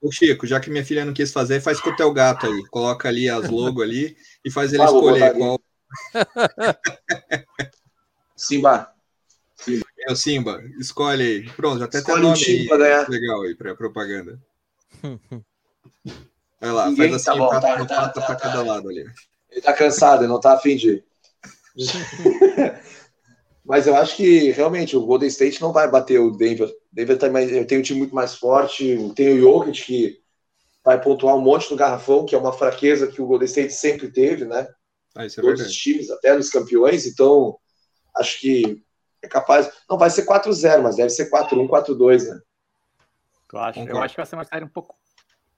Ô, 0.00 0.10
Chico, 0.10 0.46
já 0.46 0.58
que 0.60 0.70
minha 0.70 0.84
filha 0.84 1.04
não 1.04 1.12
quis 1.12 1.32
fazer, 1.32 1.60
faz 1.60 1.80
com 1.80 1.90
o 1.90 1.96
teu 1.96 2.12
gato 2.12 2.46
aí. 2.46 2.66
Coloca 2.68 3.08
ali 3.08 3.28
as 3.28 3.48
logo 3.50 3.82
ali 3.82 4.16
e 4.44 4.50
faz 4.50 4.72
ele 4.72 4.82
Ah, 4.82 4.86
escolher 4.86 5.34
qual 5.36 5.60
Simba. 8.36 8.92
é 10.06 10.12
o 10.12 10.16
Simba. 10.16 10.62
Escolhe 10.78 11.22
aí. 11.22 11.50
Pronto, 11.52 11.78
já 11.80 11.84
até 11.84 12.00
tem 12.00 12.14
Escolhe 12.14 12.20
um 12.20 12.28
nome 12.28 12.38
time 12.38 12.60
aí 12.60 12.68
pra 12.68 12.76
ganhar. 12.78 13.08
legal 13.08 13.42
aí 13.42 13.54
pra 13.54 13.74
propaganda. 13.74 14.40
Vai 16.60 16.72
lá, 16.72 16.88
Ninguém- 16.90 17.10
faz 17.10 17.24
tá 17.24 17.30
assim, 17.32 17.40
bom, 17.40 17.46
empata 17.48 17.66
tá, 17.66 17.78
no 17.78 17.86
tá, 17.86 18.08
tá, 18.08 18.20
pra 18.20 18.34
tá. 18.34 18.36
cada 18.36 18.62
lado 18.62 18.88
ali. 18.88 19.04
Ele 19.50 19.60
tá 19.60 19.72
cansado, 19.72 20.22
ele 20.22 20.32
não 20.32 20.40
tá 20.40 20.54
afim 20.54 20.76
de. 20.76 21.04
Mas 23.64 23.86
eu 23.86 23.94
acho 23.94 24.16
que 24.16 24.50
realmente 24.50 24.96
o 24.96 25.04
Golden 25.04 25.28
State 25.28 25.60
não 25.60 25.72
vai 25.72 25.88
bater 25.88 26.18
o 26.18 26.30
Denver. 26.30 26.68
O 26.68 26.72
Denver 26.92 27.18
também 27.18 27.64
tem 27.64 27.78
um 27.78 27.82
time 27.82 28.00
muito 28.00 28.14
mais 28.14 28.34
forte, 28.34 28.96
tem 29.14 29.34
o 29.34 29.40
Jokic 29.40 29.84
que 29.84 30.20
vai 30.84 31.00
pontuar 31.00 31.36
um 31.36 31.40
monte 31.40 31.70
no 31.70 31.76
garrafão, 31.76 32.24
que 32.24 32.34
é 32.34 32.38
uma 32.38 32.52
fraqueza 32.52 33.06
que 33.06 33.20
o 33.20 33.26
Golden 33.26 33.46
State 33.46 33.72
sempre 33.72 34.10
teve, 34.10 34.44
né? 34.44 34.66
Ah, 35.14 35.26
isso 35.26 35.40
é 35.40 35.42
Todos 35.42 35.60
verdade. 35.60 35.76
os 35.76 35.82
times, 35.82 36.10
até 36.10 36.34
nos 36.34 36.50
campeões, 36.50 37.06
então 37.06 37.58
acho 38.16 38.40
que 38.40 38.82
é 39.22 39.28
capaz. 39.28 39.70
Não 39.88 39.98
vai 39.98 40.10
ser 40.10 40.24
4-0, 40.24 40.82
mas 40.82 40.96
deve 40.96 41.10
ser 41.10 41.30
4-1, 41.30 41.68
4-2, 41.68 42.28
né? 42.28 42.40
Eu 43.52 43.58
acho, 43.58 43.80
eu 43.80 43.98
acho 43.98 44.14
que 44.14 44.20
vai 44.20 44.26
ser 44.26 44.36
uma 44.36 44.44
série 44.44 44.64
um 44.64 44.68
pouco 44.68 44.96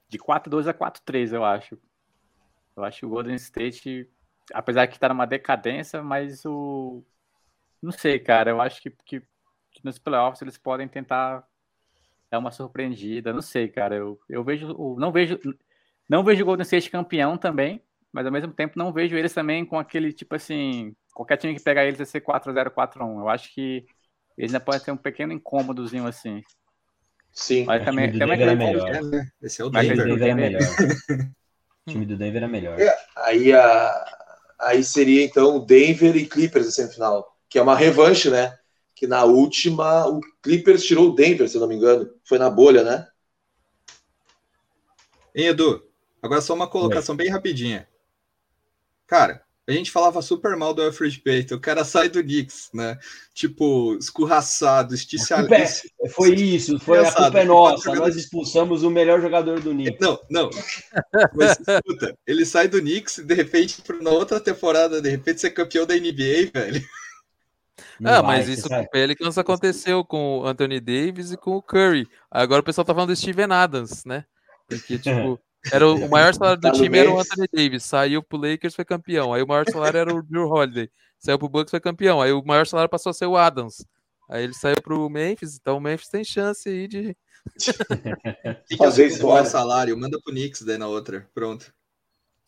de 0.09 0.17
4-2 0.17 0.67
a 0.67 0.73
4-3, 0.73 1.33
eu 1.33 1.43
acho. 1.43 1.77
Eu 2.75 2.83
acho 2.83 2.99
que 2.99 3.05
o 3.05 3.09
Golden 3.09 3.35
State, 3.35 4.09
apesar 4.53 4.87
que 4.87 4.99
tá 4.99 5.09
numa 5.09 5.25
decadência, 5.25 6.01
mas 6.01 6.45
o. 6.45 7.03
Não 7.81 7.91
sei, 7.91 8.19
cara. 8.19 8.51
Eu 8.51 8.61
acho 8.61 8.81
que, 8.81 8.89
que, 8.89 9.19
que 9.19 9.83
nos 9.83 9.99
playoffs 9.99 10.41
eles 10.41 10.57
podem 10.57 10.87
tentar 10.87 11.47
dar 12.31 12.39
uma 12.39 12.51
surpreendida. 12.51 13.33
Não 13.33 13.41
sei, 13.41 13.67
cara. 13.67 13.95
Eu, 13.95 14.19
eu 14.29 14.43
vejo. 14.43 14.95
Não 14.97 15.11
vejo. 15.11 15.39
Não 16.09 16.23
vejo 16.23 16.43
o 16.43 16.45
Golden 16.45 16.63
State 16.63 16.89
campeão 16.89 17.37
também, 17.37 17.81
mas 18.11 18.25
ao 18.25 18.31
mesmo 18.31 18.53
tempo 18.53 18.77
não 18.77 18.91
vejo 18.91 19.15
eles 19.15 19.33
também 19.33 19.65
com 19.65 19.77
aquele 19.77 20.11
tipo 20.11 20.35
assim. 20.35 20.95
Qualquer 21.13 21.37
time 21.37 21.53
que 21.53 21.63
pegar 21.63 21.85
eles 21.85 21.97
vai 21.97 22.05
ser 22.05 22.21
4-0, 22.21 22.71
4-1. 22.71 23.19
Eu 23.19 23.29
acho 23.29 23.53
que 23.53 23.85
eles 24.37 24.51
ainda 24.51 24.59
podem 24.59 24.81
ter 24.81 24.91
um 24.91 24.97
pequeno 24.97 25.31
incômodozinho 25.31 26.07
assim. 26.07 26.41
Sim. 27.31 27.65
Mas 27.65 27.83
também, 27.83 28.11
também 28.17 28.37
Denver 28.37 28.49
é 28.49 28.55
melhor. 28.55 28.95
É, 28.95 29.01
né? 29.01 29.27
Esse 29.41 29.61
é 29.61 29.65
o 29.65 29.71
Mas 29.71 29.87
O 29.87 29.91
time 29.91 30.03
do 30.03 30.17
Denver. 30.17 30.19
Denver 30.19 30.45
é 30.45 30.49
melhor. 30.49 31.33
O 31.85 31.91
time 31.91 32.05
do 32.05 32.17
Denver 32.17 32.43
é 32.43 32.47
melhor. 32.47 32.77
Aí, 33.15 33.51
a, 33.53 34.17
aí 34.59 34.83
seria 34.83 35.23
então 35.23 35.65
Denver 35.65 36.15
e 36.15 36.25
Clippers 36.25 36.65
na 36.65 36.71
semifinal, 36.71 37.37
que 37.49 37.59
é 37.59 37.61
uma 37.61 37.75
revanche, 37.75 38.29
né? 38.29 38.57
Que 38.95 39.05
na 39.05 39.23
última 39.25 40.07
o 40.07 40.21
Clippers 40.41 40.85
tirou 40.85 41.09
o 41.09 41.15
Denver, 41.15 41.49
se 41.49 41.57
eu 41.57 41.61
não 41.61 41.67
me 41.67 41.75
engano. 41.75 42.09
Foi 42.23 42.37
na 42.37 42.49
bolha, 42.49 42.83
né? 42.83 43.07
Hein, 45.35 45.47
Edu? 45.47 45.83
Agora 46.21 46.39
só 46.39 46.53
uma 46.53 46.69
colocação 46.69 47.15
bem 47.15 47.29
rapidinha. 47.29 47.87
Cara, 49.05 49.43
a 49.67 49.71
gente 49.71 49.91
falava 49.91 50.21
super 50.21 50.57
mal 50.57 50.73
do 50.73 50.81
Alfred 50.81 51.19
Payton. 51.21 51.55
O 51.55 51.59
cara 51.59 51.85
sai 51.85 52.09
do 52.09 52.21
Knicks, 52.21 52.69
né? 52.73 52.97
Tipo, 53.33 53.97
esticiado. 53.97 55.47
culpa 55.47 55.63
é- 55.63 56.09
Foi 56.09 56.33
isso, 56.35 56.77
foi 56.79 56.99
a 56.99 57.11
culpa 57.11 57.39
é 57.39 57.45
nossa. 57.45 57.95
Nós 57.95 58.15
expulsamos 58.15 58.83
o 58.83 58.89
melhor 58.89 59.21
jogador 59.21 59.61
do 59.61 59.71
Knicks. 59.71 59.99
Não, 60.01 60.19
não. 60.29 60.49
Mas 61.33 61.57
escuta, 61.59 62.17
ele 62.27 62.45
sai 62.45 62.67
do 62.67 62.81
Knicks 62.81 63.19
e 63.19 63.23
de 63.23 63.33
repente, 63.33 63.81
na 64.01 64.09
outra 64.09 64.39
temporada, 64.39 65.01
de 65.01 65.09
repente, 65.09 65.39
ser 65.39 65.51
campeão 65.51 65.85
da 65.85 65.95
NBA, 65.95 66.51
velho. 66.53 66.83
Não 67.99 68.11
ah, 68.11 68.21
vai, 68.21 68.37
mas 68.37 68.49
isso 68.49 68.67
com 68.67 68.81
o 68.81 68.89
Pelicans 68.89 69.37
aconteceu 69.37 70.03
com 70.03 70.39
o 70.39 70.45
Anthony 70.45 70.79
Davis 70.79 71.31
e 71.31 71.37
com 71.37 71.51
o 71.51 71.61
Curry. 71.61 72.07
Agora 72.29 72.61
o 72.61 72.65
pessoal 72.65 72.83
tá 72.83 72.93
falando 72.93 73.09
do 73.09 73.15
Steven 73.15 73.51
Adams, 73.51 74.03
né? 74.03 74.25
Porque, 74.67 74.99
tipo, 74.99 75.39
era 75.71 75.87
o, 75.87 75.95
o 76.05 76.09
maior 76.09 76.33
salário 76.33 76.59
do 76.59 76.67
Tá 76.67 76.71
time 76.71 76.97
era 76.97 77.11
o. 77.11 77.19
Anthony 77.19 77.47
Davis. 77.51 77.83
Saiu 77.83 78.23
pro 78.23 78.37
Lakers, 78.37 78.75
foi 78.75 78.85
campeão. 78.85 79.33
Aí 79.33 79.41
o 79.41 79.47
maior 79.47 79.65
salário 79.69 79.97
era 79.97 80.13
o 80.13 80.21
Drew 80.21 80.47
Holiday. 80.47 80.89
Saiu 81.19 81.39
pro 81.39 81.47
Bucks, 81.47 81.71
foi 81.71 81.79
campeão. 81.79 82.21
Aí 82.21 82.33
o 82.33 82.43
maior 82.43 82.67
salário 82.67 82.89
passou 82.89 83.09
a 83.09 83.13
ser 83.13 83.25
o 83.25 83.37
Adams. 83.37 83.85
Aí 84.29 84.43
ele 84.43 84.53
saiu 84.53 84.75
pro 84.81 85.09
Memphis, 85.09 85.57
então 85.59 85.77
o 85.77 85.81
Memphis 85.81 86.09
tem 86.09 86.23
chance 86.23 86.67
aí 86.67 86.87
de. 86.87 87.15
Que 88.67 88.75
Fazer 88.77 89.05
assume 89.05 89.23
o 89.23 89.27
maior 89.29 89.45
salário? 89.45 89.97
Manda 89.97 90.19
pro 90.21 90.33
Knicks 90.33 90.61
daí 90.63 90.77
na 90.77 90.87
outra. 90.87 91.29
Pronto. 91.33 91.73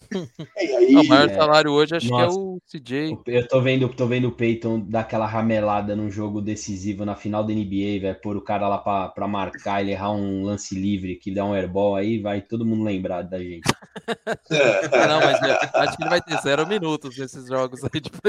Aí, 0.58 0.96
o 0.96 1.08
maior 1.08 1.30
é. 1.30 1.34
salário 1.34 1.72
hoje 1.72 1.96
acho 1.96 2.10
Nossa. 2.10 2.28
que 2.28 2.32
é 2.32 2.40
o 2.40 2.62
CJ. 2.66 3.18
Eu 3.28 3.48
tô 3.48 3.62
vendo, 3.62 3.90
tô 3.90 4.08
vendo 4.08 4.28
o 4.28 4.32
Peyton 4.32 4.80
dar 4.80 5.02
aquela 5.02 5.26
ramelada 5.26 5.96
num 5.96 6.10
jogo 6.12 6.42
decisivo 6.42 7.06
na 7.06 7.16
final 7.16 7.44
da 7.44 7.54
NBA, 7.54 8.02
vai 8.02 8.14
pôr 8.14 8.38
o 8.38 8.42
cara 8.42 8.68
lá 8.68 8.78
pra, 8.78 9.10
pra 9.10 9.28
marcar, 9.28 9.82
ele 9.82 9.92
errar 9.92 10.12
um 10.12 10.44
lance 10.44 10.76
livre 10.76 11.16
que 11.16 11.34
dá 11.34 11.46
um 11.46 11.54
airball 11.54 11.96
aí, 11.96 12.20
vai 12.20 12.42
todo 12.42 12.66
mundo 12.66 12.84
lembrar 12.84 13.24
da 13.24 13.40
gente. 13.40 13.64
Não, 15.10 15.20
mas 15.20 15.42
é, 15.42 15.60
acho 15.80 15.98
que 15.98 16.04
ele 16.04 16.10
vai 16.10 16.22
ter 16.22 16.38
zero 16.42 16.68
minutos 16.68 17.18
nesses 17.18 17.48
jogos 17.48 17.82
aí 17.84 18.02
de. 18.02 18.12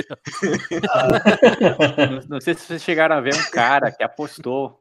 Não, 1.96 2.20
não 2.28 2.40
sei 2.40 2.54
se 2.54 2.60
vocês 2.66 2.82
chegaram 2.82 3.16
a 3.16 3.20
ver 3.20 3.34
um 3.34 3.50
cara 3.50 3.90
que 3.90 4.02
apostou 4.02 4.80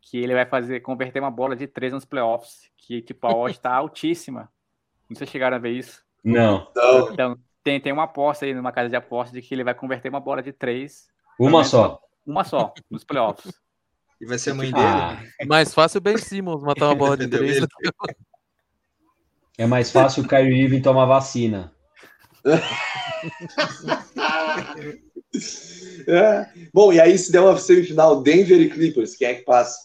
que 0.00 0.18
ele 0.18 0.34
vai 0.34 0.46
fazer 0.46 0.80
converter 0.80 1.20
uma 1.20 1.30
bola 1.30 1.56
de 1.56 1.66
três 1.66 1.92
nos 1.92 2.04
playoffs, 2.04 2.70
que 2.76 3.02
tipo 3.02 3.26
a 3.26 3.34
odd 3.34 3.58
tá 3.58 3.74
altíssima. 3.74 4.50
Não 5.08 5.16
sei 5.16 5.26
se 5.26 5.32
chegaram 5.32 5.56
a 5.56 5.60
ver 5.60 5.70
isso. 5.70 6.03
Não, 6.24 6.66
Não, 6.74 7.12
Então, 7.12 7.38
tem, 7.62 7.78
tem 7.80 7.92
uma 7.92 8.04
aposta 8.04 8.46
aí 8.46 8.54
numa 8.54 8.72
casa 8.72 8.88
de 8.88 8.96
aposta 8.96 9.34
de 9.34 9.42
que 9.42 9.54
ele 9.54 9.64
vai 9.64 9.74
converter 9.74 10.08
uma 10.08 10.20
bola 10.20 10.42
de 10.42 10.52
três, 10.52 11.06
uma 11.38 11.64
só. 11.64 12.00
uma 12.26 12.44
só, 12.44 12.72
nos 12.90 13.04
playoffs. 13.04 13.52
E 14.20 14.26
vai 14.26 14.38
ser 14.38 14.52
a 14.52 14.54
mãe 14.54 14.72
dele. 14.72 14.86
Ah, 14.86 15.22
Mais 15.46 15.74
fácil 15.74 15.98
o 15.98 16.00
Ben 16.00 16.16
Simmons 16.16 16.62
matar 16.62 16.86
uma 16.86 16.94
bola 16.94 17.16
de 17.16 17.28
três. 17.28 17.66
É 19.58 19.66
mais 19.66 19.90
fácil 19.90 20.22
o 20.24 20.28
Kyrie 20.28 20.62
Irving 20.62 20.80
tomar 20.80 21.04
vacina. 21.06 21.72
É. 26.06 26.46
Bom, 26.72 26.92
e 26.92 27.00
aí 27.00 27.16
se 27.18 27.32
der 27.32 27.40
uma 27.40 27.56
semifinal 27.56 28.22
Denver 28.22 28.60
e 28.60 28.70
Clippers, 28.70 29.16
quem 29.16 29.28
é 29.28 29.34
que 29.34 29.42
passa? 29.42 29.78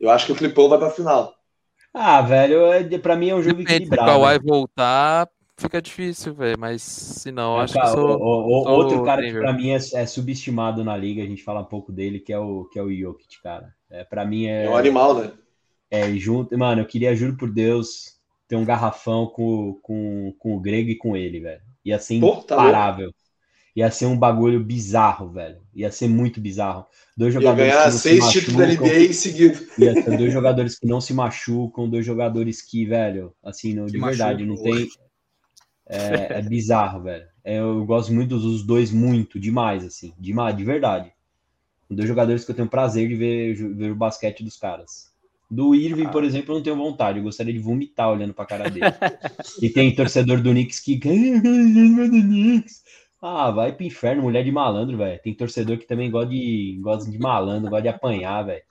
Eu 0.00 0.10
acho 0.10 0.26
que 0.26 0.32
o 0.32 0.36
Clipão 0.36 0.68
vai 0.68 0.78
pra 0.78 0.90
final. 0.90 1.34
Ah, 1.92 2.20
velho, 2.22 2.72
é, 2.72 2.98
pra 2.98 3.16
mim 3.16 3.30
é 3.30 3.34
um 3.34 3.42
jogo 3.42 3.58
Depende, 3.58 3.70
se 3.70 3.74
o 3.74 3.76
equilibrado. 3.76 4.20
Kawhi 4.20 4.38
voltar, 4.38 5.28
fica 5.58 5.82
difícil, 5.82 6.34
velho. 6.34 6.58
Mas 6.58 6.82
se 6.82 7.30
não, 7.30 7.58
acho 7.58 7.74
que 7.74 7.78
cara, 7.80 7.92
sou. 7.92 8.18
o- 8.18 8.60
o- 8.60 8.64
sou 8.64 8.72
outro 8.72 9.02
cara 9.04 9.20
que 9.22 9.28
Denver. 9.28 9.42
pra 9.42 9.52
mim 9.52 9.70
é, 9.70 9.76
é 9.76 10.06
subestimado 10.06 10.82
na 10.84 10.96
liga, 10.96 11.22
a 11.22 11.26
gente 11.26 11.42
fala 11.42 11.60
um 11.60 11.64
pouco 11.64 11.92
dele, 11.92 12.20
que 12.20 12.32
é 12.32 12.38
o 12.38 12.64
que 12.66 12.78
é 12.78 12.82
o 12.82 12.92
Jokic, 12.94 13.42
cara. 13.42 13.74
É, 13.90 14.04
para 14.04 14.24
mim 14.24 14.46
é, 14.46 14.64
É 14.64 14.70
um 14.70 14.76
animal, 14.76 15.14
né? 15.18 15.32
é 15.90 16.10
junto, 16.14 16.56
mano, 16.58 16.82
eu 16.82 16.86
queria, 16.86 17.14
juro 17.16 17.36
por 17.36 17.50
Deus, 17.50 18.18
ter 18.46 18.56
um 18.56 18.64
garrafão 18.64 19.26
com, 19.26 19.78
com, 19.82 20.34
com 20.38 20.54
o 20.56 20.60
Grego 20.60 20.90
e 20.90 20.96
com 20.96 21.16
ele, 21.16 21.40
velho. 21.40 21.60
Ia 21.84 21.98
ser 21.98 22.20
Pô, 22.20 22.36
tá 22.42 22.54
imparável. 22.54 23.10
Ia 23.74 23.90
ser 23.90 24.06
um 24.06 24.18
bagulho 24.18 24.58
bizarro, 24.62 25.30
velho. 25.30 25.60
Ia 25.74 25.90
ser 25.92 26.08
muito 26.08 26.40
bizarro. 26.40 26.84
Dois 27.16 27.32
Ia 27.34 27.40
jogadores 27.40 27.70
ganhar 27.70 27.84
que 27.84 27.90
não 27.90 27.96
se 27.96 27.98
seis 28.00 28.28
títulos 28.30 28.56
da. 28.58 28.66
NBA 28.66 29.00
em 29.06 29.12
seguida. 29.12 29.58
Ia 29.78 29.94
ter 29.94 30.16
dois 30.18 30.32
jogadores 30.32 30.78
que 30.78 30.86
não 30.86 31.00
se 31.00 31.14
machucam, 31.14 31.88
dois 31.88 32.04
jogadores 32.04 32.60
que, 32.60 32.84
velho, 32.84 33.32
assim, 33.42 33.72
não, 33.74 33.86
Que 33.86 33.92
de 33.92 34.00
verdade, 34.00 34.44
não 34.44 34.56
tem. 34.56 34.88
É, 35.88 36.38
é 36.38 36.42
bizarro, 36.42 37.02
velho. 37.02 37.26
É, 37.42 37.58
eu 37.58 37.84
gosto 37.86 38.12
muito 38.12 38.38
dos 38.38 38.62
dois, 38.62 38.92
muito, 38.92 39.40
demais, 39.40 39.84
assim, 39.84 40.12
demais, 40.18 40.56
de 40.56 40.64
verdade. 40.64 41.12
Dois 41.90 42.06
jogadores 42.06 42.44
que 42.44 42.50
eu 42.50 42.54
tenho 42.54 42.68
prazer 42.68 43.08
de 43.08 43.14
ver, 43.14 43.54
ver 43.54 43.92
o 43.92 43.96
basquete 43.96 44.44
dos 44.44 44.58
caras. 44.58 45.10
Do 45.50 45.74
Irving, 45.74 46.04
Ah. 46.04 46.10
por 46.10 46.22
exemplo, 46.22 46.52
eu 46.52 46.56
não 46.56 46.62
tenho 46.62 46.76
vontade, 46.76 47.18
eu 47.18 47.24
gostaria 47.24 47.54
de 47.54 47.58
vomitar 47.58 48.10
olhando 48.10 48.34
pra 48.34 48.44
cara 48.44 48.68
dele. 48.68 48.84
e 49.62 49.70
tem 49.70 49.94
torcedor 49.94 50.42
do 50.42 50.50
Knicks 50.50 50.80
que. 50.80 51.00
Ah, 53.22 53.50
vai 53.50 53.72
pro 53.72 53.86
inferno, 53.86 54.22
mulher 54.22 54.44
de 54.44 54.52
malandro, 54.52 54.98
velho. 54.98 55.18
Tem 55.22 55.34
torcedor 55.34 55.78
que 55.78 55.86
também 55.86 56.10
gosta 56.10 56.28
de, 56.28 56.78
gosta 56.82 57.10
de 57.10 57.18
malandro, 57.18 57.70
gosta 57.70 57.82
de 57.82 57.88
apanhar, 57.88 58.42
velho. 58.42 58.62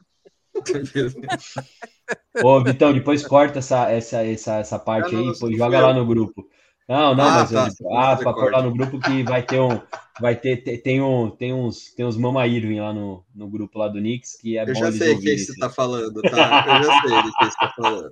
Ô, 2.43 2.63
Vitão, 2.63 2.93
depois 2.93 3.25
corta 3.25 3.57
essa, 3.59 3.91
essa, 3.91 4.23
essa, 4.23 4.57
essa 4.57 4.79
parte 4.79 5.13
Não, 5.13 5.31
aí, 5.31 5.39
pô, 5.39 5.49
não 5.49 5.57
joga 5.57 5.79
lá 5.81 5.93
no 5.93 6.05
grupo. 6.05 6.47
Não, 6.87 7.13
não, 7.13 7.23
Ah, 7.25 7.39
mas 7.39 7.49
tá, 7.51 7.67
eu- 7.81 7.93
ah, 7.97 8.15
pra 8.15 8.33
pôr 8.33 8.51
lá 8.51 8.61
no 8.61 8.71
grupo 8.71 8.97
que 8.99 9.21
vai 9.23 9.43
ter 9.43 9.59
um, 9.59 9.77
vai 10.21 10.35
ter, 10.37 10.57
te- 10.63 10.77
tem 10.77 11.01
um, 11.01 11.29
tem 11.29 11.53
uns, 11.53 11.93
tem 11.93 12.05
uns 12.05 12.15
Mama 12.15 12.47
Irving 12.47 12.79
lá 12.79 12.93
no, 12.93 13.25
no 13.35 13.47
grupo 13.49 13.77
lá 13.77 13.89
do 13.89 13.99
Knicks 13.99 14.37
que 14.39 14.57
é 14.57 14.61
Eu 14.63 14.67
bom 14.67 14.73
já 14.75 14.87
eles 14.87 14.97
sei 14.97 15.17
quem 15.17 15.37
você 15.37 15.53
tá 15.59 15.69
falando, 15.69 16.21
tá? 16.21 16.65
Eu 16.79 16.83
já 16.83 17.01
sei 17.01 17.23
de 17.23 17.37
quem 17.37 17.49
você 17.49 17.57
tá 17.57 17.73
falando. 17.75 18.11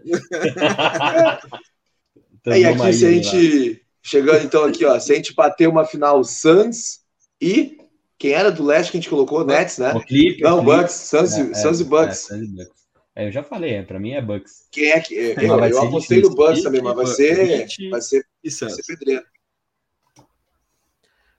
Tem 2.43 2.53
É, 2.53 2.59
e 2.59 2.65
aqui, 2.65 2.93
se 2.93 3.05
a 3.05 3.09
Irving 3.09 3.25
lá. 3.25 3.31
gente. 3.31 3.81
Chegando 4.03 4.43
então 4.45 4.63
aqui, 4.65 4.85
ó. 4.85 4.99
Se 4.99 5.11
a 5.11 5.15
gente 5.15 5.33
bater 5.33 5.67
uma 5.67 5.85
final 5.85 6.23
Suns 6.23 6.99
e. 7.41 7.77
Quem 8.17 8.31
era 8.31 8.49
do 8.51 8.63
leste 8.63 8.91
que 8.91 8.97
a 8.97 9.01
gente 9.01 9.09
colocou? 9.09 9.43
Nets, 9.45 9.77
né? 9.77 9.91
O 9.93 9.99
Clippers, 9.99 10.39
Não, 10.41 10.59
Clippers, 10.59 10.81
Bucks, 10.81 10.93
Suns, 10.95 11.33
é, 11.37 11.41
e- 11.41 11.55
Suns 11.55 11.79
e 11.79 11.83
é, 11.83 11.85
Bucks. 11.85 12.31
é, 12.31 12.35
Suns 12.35 12.43
e 12.43 12.47
Bucks. 12.55 12.71
É, 13.17 13.27
eu 13.27 13.31
já 13.31 13.43
falei, 13.43 13.73
é, 13.75 13.81
pra 13.83 13.99
mim 13.99 14.11
é 14.11 14.21
Bucks. 14.21 14.67
Quem 14.71 14.91
é 14.91 14.99
que. 15.01 15.33
Mas 15.35 15.43
Eu, 15.43 15.59
eu 15.77 15.81
apostei 15.83 16.17
difícil. 16.21 16.29
no 16.29 16.35
Bucks 16.35 16.63
também, 16.63 16.81
mas 16.81 16.95
vai 16.95 17.05
ser. 17.07 17.67
Vai 17.89 18.01
ser, 18.01 18.25
E 18.45 18.49
vai 18.49 18.69
Santos. 18.69 18.75
ser 18.85 18.97
pedreiro. 18.97 19.25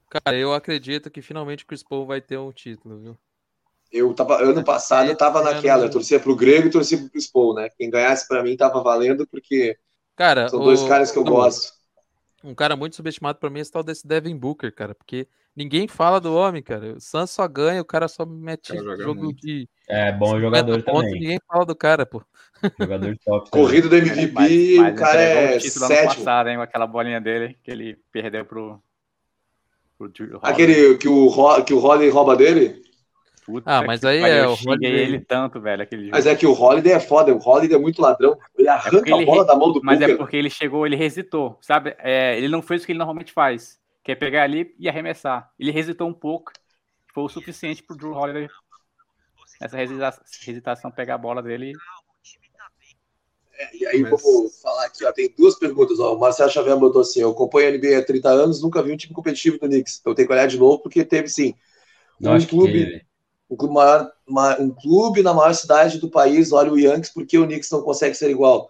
Cara, 0.09 0.37
eu 0.37 0.53
acredito 0.53 1.09
que 1.09 1.21
finalmente 1.21 1.63
o 1.63 1.67
Chris 1.67 1.83
Paul 1.83 2.05
vai 2.05 2.21
ter 2.21 2.37
um 2.37 2.51
título, 2.51 2.99
viu? 2.99 3.17
Eu 3.91 4.13
tava, 4.13 4.41
ano 4.43 4.63
passado 4.63 5.09
eu 5.09 5.17
tava 5.17 5.41
naquela, 5.41 5.85
eu 5.85 5.89
torcia 5.89 6.19
pro 6.19 6.35
Grego 6.35 6.67
e 6.67 6.71
torcia 6.71 6.97
pro 6.97 7.09
Chris 7.09 7.27
Paul, 7.27 7.53
né? 7.55 7.69
Quem 7.77 7.89
ganhasse 7.89 8.27
pra 8.27 8.43
mim 8.43 8.57
tava 8.57 8.81
valendo, 8.83 9.25
porque 9.27 9.77
Cara, 10.15 10.49
são 10.49 10.59
o- 10.59 10.63
dois 10.63 10.83
caras 10.83 11.11
que 11.11 11.17
eu 11.17 11.23
o- 11.23 11.25
gosto. 11.25 11.73
Um 12.43 12.53
cara 12.53 12.75
muito 12.75 12.95
subestimado 12.95 13.39
pra 13.39 13.49
mim 13.49 13.59
é 13.59 13.61
esse 13.63 13.71
tal 13.71 13.83
desse 13.83 14.07
Devin 14.07 14.37
Booker, 14.37 14.71
cara, 14.73 14.93
porque 14.93 15.27
ninguém 15.55 15.87
fala 15.87 16.21
do 16.21 16.35
homem, 16.35 16.61
cara. 16.61 16.93
O 16.93 17.01
Suns 17.01 17.31
só 17.31 17.47
ganha, 17.47 17.81
o 17.81 17.85
cara 17.85 18.07
só 18.07 18.25
mete 18.25 18.73
O 18.73 18.85
cara 18.85 18.97
jogo 18.97 19.23
muito. 19.23 19.41
de 19.41 19.67
É 19.89 20.11
bom 20.11 20.27
50 20.35 20.41
jogador 20.45 20.83
pontos, 20.83 21.01
também. 21.05 21.19
ninguém 21.19 21.39
fala 21.47 21.65
do 21.65 21.75
cara, 21.75 22.05
pô. 22.05 22.21
Jogador 22.79 23.17
top. 23.25 23.49
Corrido 23.49 23.89
do 23.89 23.95
MVP, 23.95 24.31
Mas- 24.33 24.77
mas 24.77 24.93
o 24.93 24.95
cara 24.95 25.19
é 25.21 25.57
título 25.57 25.85
ano 25.85 25.95
sétimo. 25.95 26.15
passado, 26.25 26.49
hein? 26.49 26.55
com 26.57 26.61
Aquela 26.61 26.85
bolinha 26.87 27.19
dele 27.19 27.57
que 27.63 27.71
ele 27.71 27.97
perdeu 28.11 28.45
pro. 28.45 28.79
pro. 29.97 30.11
Aquele 30.43 30.95
que 30.97 31.07
o, 31.09 31.63
que 31.63 31.73
o 31.73 31.79
Holiday 31.83 32.09
rouba 32.09 32.35
dele? 32.35 32.83
Puta 33.47 33.71
Ah, 33.71 33.81
mas 33.81 34.03
aí 34.03 34.21
é, 34.21 34.43
eu 34.43 34.49
o 34.49 34.53
Holiday- 34.55 34.91
ele 34.91 35.21
tanto, 35.21 35.61
velho, 35.61 35.81
aquele 35.81 36.01
jogo. 36.03 36.15
Mas 36.17 36.25
é 36.25 36.35
que 36.35 36.45
o 36.45 36.51
Holiday 36.51 36.91
é 36.91 36.99
foda. 36.99 37.33
O 37.33 37.39
Holiday 37.39 37.77
é 37.77 37.79
muito 37.79 38.01
ladrão. 38.01 38.37
Ele 38.57 38.67
arranca 38.67 38.97
porque 38.97 39.13
ele 39.13 39.23
a 39.23 39.25
bola 39.25 39.41
re- 39.43 39.47
da 39.47 39.55
mão 39.55 39.71
do 39.71 39.81
Mas 39.81 40.01
é 40.01 40.15
porque 40.17 40.35
ele 40.35 40.49
chegou, 40.49 40.85
ele 40.85 41.01
hesitou, 41.01 41.57
sabe? 41.61 41.95
É, 41.99 42.37
ele 42.37 42.49
não 42.49 42.61
fez 42.61 42.83
o 42.83 42.85
que 42.85 42.91
ele 42.91 42.99
normalmente 42.99 43.31
faz, 43.31 43.79
que 44.03 44.11
é 44.11 44.15
pegar 44.15 44.43
ali 44.43 44.75
e 44.77 44.89
arremessar. 44.89 45.49
Ele 45.57 45.71
hesitou 45.79 46.09
um 46.09 46.13
pouco, 46.13 46.51
foi 47.13 47.23
o 47.23 47.29
suficiente 47.29 47.81
pro 47.81 47.95
Drew 47.95 48.11
Holiday 48.13 48.49
essa 49.61 49.81
hesita- 49.81 50.21
hesitação 50.45 50.91
pegar 50.91 51.15
a 51.15 51.17
bola 51.17 51.41
dele. 51.41 51.71
E 53.73 53.87
aí, 53.87 54.01
Mas- 54.01 54.21
vamos 54.21 54.61
falar 54.61 54.85
aqui, 54.85 55.03
ó. 55.05 55.11
Tem 55.11 55.33
duas 55.35 55.57
perguntas, 55.57 55.99
ó. 55.99 56.15
O 56.15 56.19
Marcelo 56.19 56.51
Xavier 56.51 56.77
botou 56.77 57.01
assim: 57.01 57.21
eu 57.21 57.31
acompanho 57.31 57.69
a 57.69 57.71
NBA 57.71 57.99
há 57.99 58.05
30 58.05 58.29
anos, 58.29 58.61
nunca 58.61 58.83
vi 58.83 58.91
um 58.91 58.97
time 58.97 59.13
competitivo 59.15 59.57
do 59.57 59.67
Knicks. 59.67 59.99
Então 59.99 60.13
tem 60.13 60.27
que 60.27 60.31
olhar 60.33 60.47
de 60.47 60.59
novo, 60.59 60.79
porque 60.79 61.03
teve 61.03 61.27
sim. 61.27 61.55
Eu 62.21 62.31
Um 62.31 62.33
acho 62.33 62.45
que 62.47 63.01
um 63.49 63.55
clube, 63.57 63.73
maior, 63.73 64.11
ma- 64.27 64.57
um 64.59 64.69
clube 64.71 65.23
na 65.23 65.33
maior 65.33 65.53
cidade 65.53 65.99
do 65.99 66.09
país, 66.09 66.51
olha 66.51 66.71
o 66.71 66.79
Yankees, 66.79 67.11
porque 67.13 67.37
o 67.37 67.45
Knicks 67.45 67.71
não 67.71 67.81
consegue 67.81 68.15
ser 68.15 68.29
igual. 68.29 68.69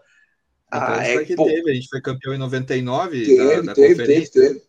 Então, 0.74 0.96
Ah, 0.96 1.04
é 1.04 1.20
que 1.20 1.36
pô, 1.36 1.62
teve. 1.62 1.72
A 1.72 1.74
gente 1.74 1.88
foi 1.90 2.02
campeão 2.02 2.34
em 2.34 2.38
99 2.38 3.34
teve, 3.34 3.34
da, 3.34 3.62
da 3.62 3.76
teve, 3.76 4.02
teve, 4.02 4.30
conferência. 4.30 4.32
teve. 4.32 4.67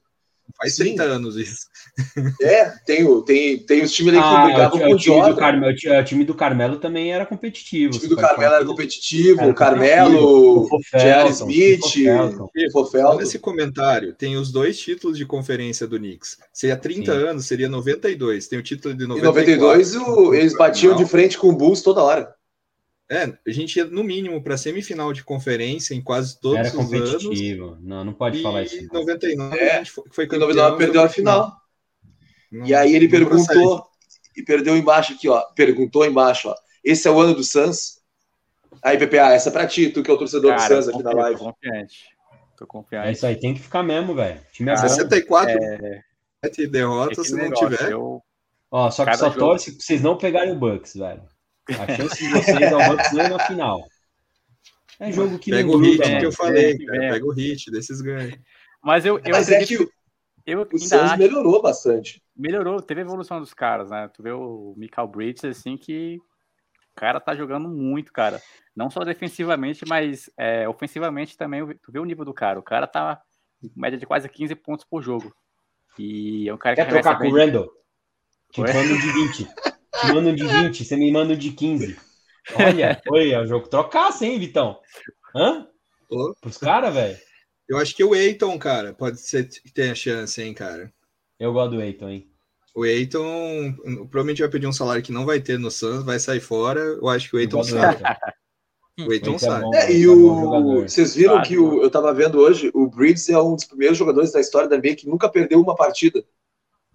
Faz 0.57 0.75
Sim. 0.75 0.85
30 0.97 1.03
anos 1.05 1.37
isso. 1.37 1.67
É, 2.41 2.67
tem, 2.87 3.05
o- 3.05 3.23
tem, 3.23 3.59
tem 3.59 3.83
os 3.83 3.93
times 3.93 4.13
ali 4.15 4.23
que 4.23 4.29
Ah, 4.29 4.45
brigavam 4.45 4.79
o, 4.79 4.83
com 4.83 4.93
o 4.93 4.97
time 4.97 5.21
do. 5.29 5.37
Carmelo, 5.37 5.73
o 5.73 5.77
ti- 5.77 5.89
o 5.89 6.05
time 6.05 6.25
do 6.25 6.35
Carmelo 6.35 6.77
também 6.79 7.13
era 7.13 7.27
competitivo. 7.27 7.93
O 7.95 7.99
time 7.99 8.09
do 8.09 8.17
Carmelo 8.17 8.55
era 8.55 8.65
competitivo, 8.65 9.41
Era 9.41 9.51
o 9.51 9.55
Carmelo. 9.55 10.69
Felton, 10.91 11.31
Smith, 11.31 11.81
o 11.85 11.89
Felton. 11.91 12.45
o 12.45 12.51
Olha 12.57 12.71
Fofelto. 12.71 13.23
esse 13.23 13.39
comentário. 13.39 14.15
Tem 14.15 14.37
os 14.37 14.53
dois 14.53 14.79
títulos 14.79 15.19
de 15.19 15.27
conferência 15.27 15.87
do 15.89 15.99
Knicks. 15.99 16.39
Se 16.53 16.71
há 16.71 16.77
30 16.77 17.13
Sim. 17.13 17.27
anos, 17.27 17.47
seria 17.47 17.69
92. 17.69 18.47
Tem 18.47 18.59
o 18.59 18.63
título 18.63 18.95
de 18.95 19.05
Em 19.05 19.09
94. 19.09 19.57
92, 19.57 19.97
o- 19.97 20.35
eles 20.35 20.57
batiam 20.57 20.95
de 20.97 21.05
frente 21.05 21.37
com 21.37 21.49
o 21.49 21.57
Bulls 21.57 21.83
toda 21.83 22.03
hora. 22.03 22.33
É, 23.11 23.23
a 23.25 23.51
gente 23.51 23.77
ia 23.77 23.87
no 23.87 24.05
mínimo 24.05 24.43
para 24.43 24.57
semifinal 24.59 25.13
de 25.15 25.25
conferência 25.25 25.95
em 25.95 26.03
quase 26.03 26.39
todos 26.41 26.59
Era 26.59 26.69
os 26.69 26.75
anos. 26.75 26.87
competitivo. 27.23 27.79
Não, 27.81 28.05
não 28.05 28.13
pode 28.13 28.39
E 28.39 28.43
falar 28.43 28.63
isso. 28.65 28.77
em 28.77 28.87
não. 28.87 29.01
99 29.01 29.57
É, 29.59 29.75
a 29.75 29.79
gente 29.79 29.91
foi, 30.11 30.27
campeão. 30.27 30.41
99 30.49 30.77
perdeu 30.77 31.03
a 31.03 31.09
final. 31.09 31.57
Não- 32.53 32.67
E 32.67 32.75
aí 32.75 32.95
ele 32.95 33.09
perguntou, 33.09 33.87
e 34.37 34.43
perdeu 34.43 34.77
embaixo 34.77 35.15
aqui, 35.15 35.29
ó. 35.29 35.41
Perguntou 35.55 36.05
embaixo, 36.05 36.49
ó. 36.51 36.55
Esse 36.85 37.09
é 37.09 37.11
o 37.11 37.19
ano 37.21 37.35
do 37.35 37.43
Suns? 37.43 37.99
Aí, 38.83 38.97
PPA, 38.99 39.33
essa 39.33 39.49
é 39.49 39.53
pra 39.53 39.67
ti, 39.67 39.89
tu 39.91 40.03
que 40.03 40.11
é 40.11 40.15
o 40.15 40.19
torcedor 40.19 40.53
do 40.53 40.59
Cara, 40.59 40.75
Suns 40.77 40.87
eu 40.89 40.95
aqui 40.95 41.03
na 41.03 41.13
live. 41.13 41.39
Tô 41.39 41.45
confiante. 41.47 41.97
Tô 42.59 42.65
É 42.65 42.67
confiante. 42.67 43.13
isso 43.13 43.27
aí, 43.27 43.37
tem 43.41 43.55
que 43.55 43.61
ficar 43.61 43.83
mesmo, 43.83 44.15
velho. 44.15 44.41
Time 44.53 44.71
é 44.71 44.75
Ah, 44.75 44.83
bom. 44.83 44.89
64 44.89 45.51
É, 45.63 46.03
sete 46.45 46.65
é 46.65 46.67
derrotas 46.67 47.27
se 47.27 47.33
não 47.33 47.43
negócio, 47.45 47.69
tiver. 47.71 47.93
eu- 47.93 48.23
Ó, 48.71 48.91
só 48.91 49.03
que 49.05 49.11
Cada 49.13 49.19
só 49.19 49.29
jogo. 49.31 49.41
torce 49.41 49.73
pra 49.73 49.81
vocês 49.83 50.03
não 50.03 50.19
pegarem 50.19 50.53
o 50.53 50.59
Bucks, 50.59 50.95
velho. 50.95 51.23
A 51.69 51.97
chance 51.97 52.19
de 52.19 52.29
vocês 52.31 52.61
é 52.61 52.75
o 52.77 52.89
Bucks 52.91 53.13
ganhar 53.13 53.31
na 53.31 53.39
final. 53.47 53.89
É 55.01 55.13
jogo 55.13 55.39
que 55.39 55.51
Pega 55.51 55.69
o 55.69 55.79
hit 55.79 56.03
é, 56.03 56.19
que 56.19 56.27
eu 56.27 56.31
mano. 56.31 56.33
falei, 56.33 56.73
é, 56.73 56.79
cara. 56.87 57.05
é. 57.05 57.11
Pega 57.13 57.27
o 57.27 57.31
hit, 57.33 57.71
desses 57.71 58.01
ganhos. 58.01 58.39
Mas 58.83 59.05
eu, 59.05 59.19
eu 59.19 59.31
Mas 59.31 59.49
é 59.51 59.57
acredito 59.57 59.87
que 59.87 59.99
eu 60.47 60.63
o 60.63 60.79
Suns 60.79 60.93
acho 60.95 61.19
melhorou 61.19 61.61
bastante. 61.61 62.23
melhorou, 62.35 62.81
teve 62.81 63.03
a 63.03 63.05
evolução 63.05 63.39
dos 63.39 63.53
caras, 63.53 63.91
né? 63.91 64.09
Tu 64.15 64.23
vê 64.23 64.33
o 64.33 64.75
Michael 64.77 65.09
Bridges, 65.09 65.45
assim, 65.45 65.77
que 65.77 66.19
o 66.97 67.01
cara 67.01 67.21
tá 67.21 67.35
jogando 67.35 67.69
muito, 67.69 68.13
cara. 68.13 68.41
Não 68.75 68.91
só 68.91 69.05
defensivamente, 69.05 69.85
mas 69.87 70.31
é, 70.39 70.69
ofensivamente 70.69 71.37
também. 71.37 71.67
Tu 71.83 71.93
vê 71.93 71.99
o 71.99 72.05
nível 72.05 72.25
do 72.25 72.33
cara. 72.33 72.59
O 72.59 72.63
cara 72.63 72.87
tá 72.87 73.21
em 73.63 73.71
média 73.77 73.99
de 73.99 74.07
quase 74.07 74.29
15 74.29 74.55
pontos 74.55 74.85
por 74.85 75.03
jogo. 75.03 75.33
E 75.99 76.49
é 76.49 76.55
um 76.55 76.59
cara 76.59 76.77
que 76.77 76.83
Quer 76.83 76.89
trocar 76.89 77.19
com 77.19 77.29
o. 77.29 77.35
Randall? 77.35 77.71
Te 78.53 78.63
de 78.63 79.13
20. 79.13 79.49
Te 80.01 80.13
mando 80.13 80.31
um 80.31 80.35
de 80.35 80.47
20, 80.47 80.85
você 80.85 80.97
me 80.97 81.11
manda 81.11 81.35
um 81.35 81.37
de 81.37 81.51
15. 81.53 81.99
Olha, 82.55 83.01
foi, 83.07 83.31
é 83.31 83.41
o 83.41 83.47
jogo 83.47 83.69
trocasse, 83.69 84.25
hein, 84.25 84.39
Vitão? 84.39 84.79
Hã? 85.35 85.67
Ô. 86.11 86.35
Pros 86.41 86.59
caras, 86.59 86.95
velho? 86.95 87.19
Eu 87.69 87.77
acho 87.77 87.95
que 87.95 88.03
o 88.03 88.15
Eiton, 88.15 88.59
cara, 88.59 88.95
pode 88.95 89.21
ser 89.21 89.49
que 89.49 89.73
tenha 89.73 89.95
chance, 89.95 90.41
hein, 90.41 90.55
cara. 90.55 90.93
Eu 91.39 91.53
gosto 91.53 91.73
do 91.73 91.83
Eiton, 91.83 92.09
hein? 92.09 92.31
O 92.75 92.87
Eiton 92.87 93.75
provavelmente 94.11 94.41
vai 94.41 94.49
pedir 94.49 94.67
um 94.67 94.73
salário 94.73 95.03
que 95.03 95.13
não 95.13 95.27
vai 95.27 95.41
ter 95.41 95.59
no 95.59 95.71
Suns, 95.71 96.05
vai 96.05 96.19
sair 96.19 96.41
fora. 96.41 96.81
Eu 96.81 97.09
acho 97.09 97.29
que 97.29 97.37
o 97.37 97.41
Eiton 97.41 97.63
sai. 97.63 97.99
O 99.07 99.13
Eiton 99.13 99.35
é 99.35 99.39
sai. 99.39 99.61
bom. 99.61 99.75
É, 99.75 99.93
e 99.93 100.07
bom 100.07 100.13
o. 100.13 100.41
jogador. 100.41 100.89
Vocês 100.89 101.15
viram 101.15 101.35
Claro, 101.35 101.49
que 101.49 101.59
o, 101.59 101.83
eu 101.83 101.91
tava 101.91 102.13
vendo 102.15 102.39
hoje, 102.39 102.71
o 102.75 102.87
Bridges 102.89 103.29
é 103.29 103.39
um 103.39 103.55
dos 103.55 103.65
primeiros 103.65 103.99
jogadores 103.99 104.33
da 104.33 104.41
história 104.41 104.69
da 104.69 104.77
NBA 104.77 104.97
que 104.97 105.09
nunca 105.09 105.29
perdeu 105.29 105.61
uma 105.61 105.75
partida. 105.75 106.25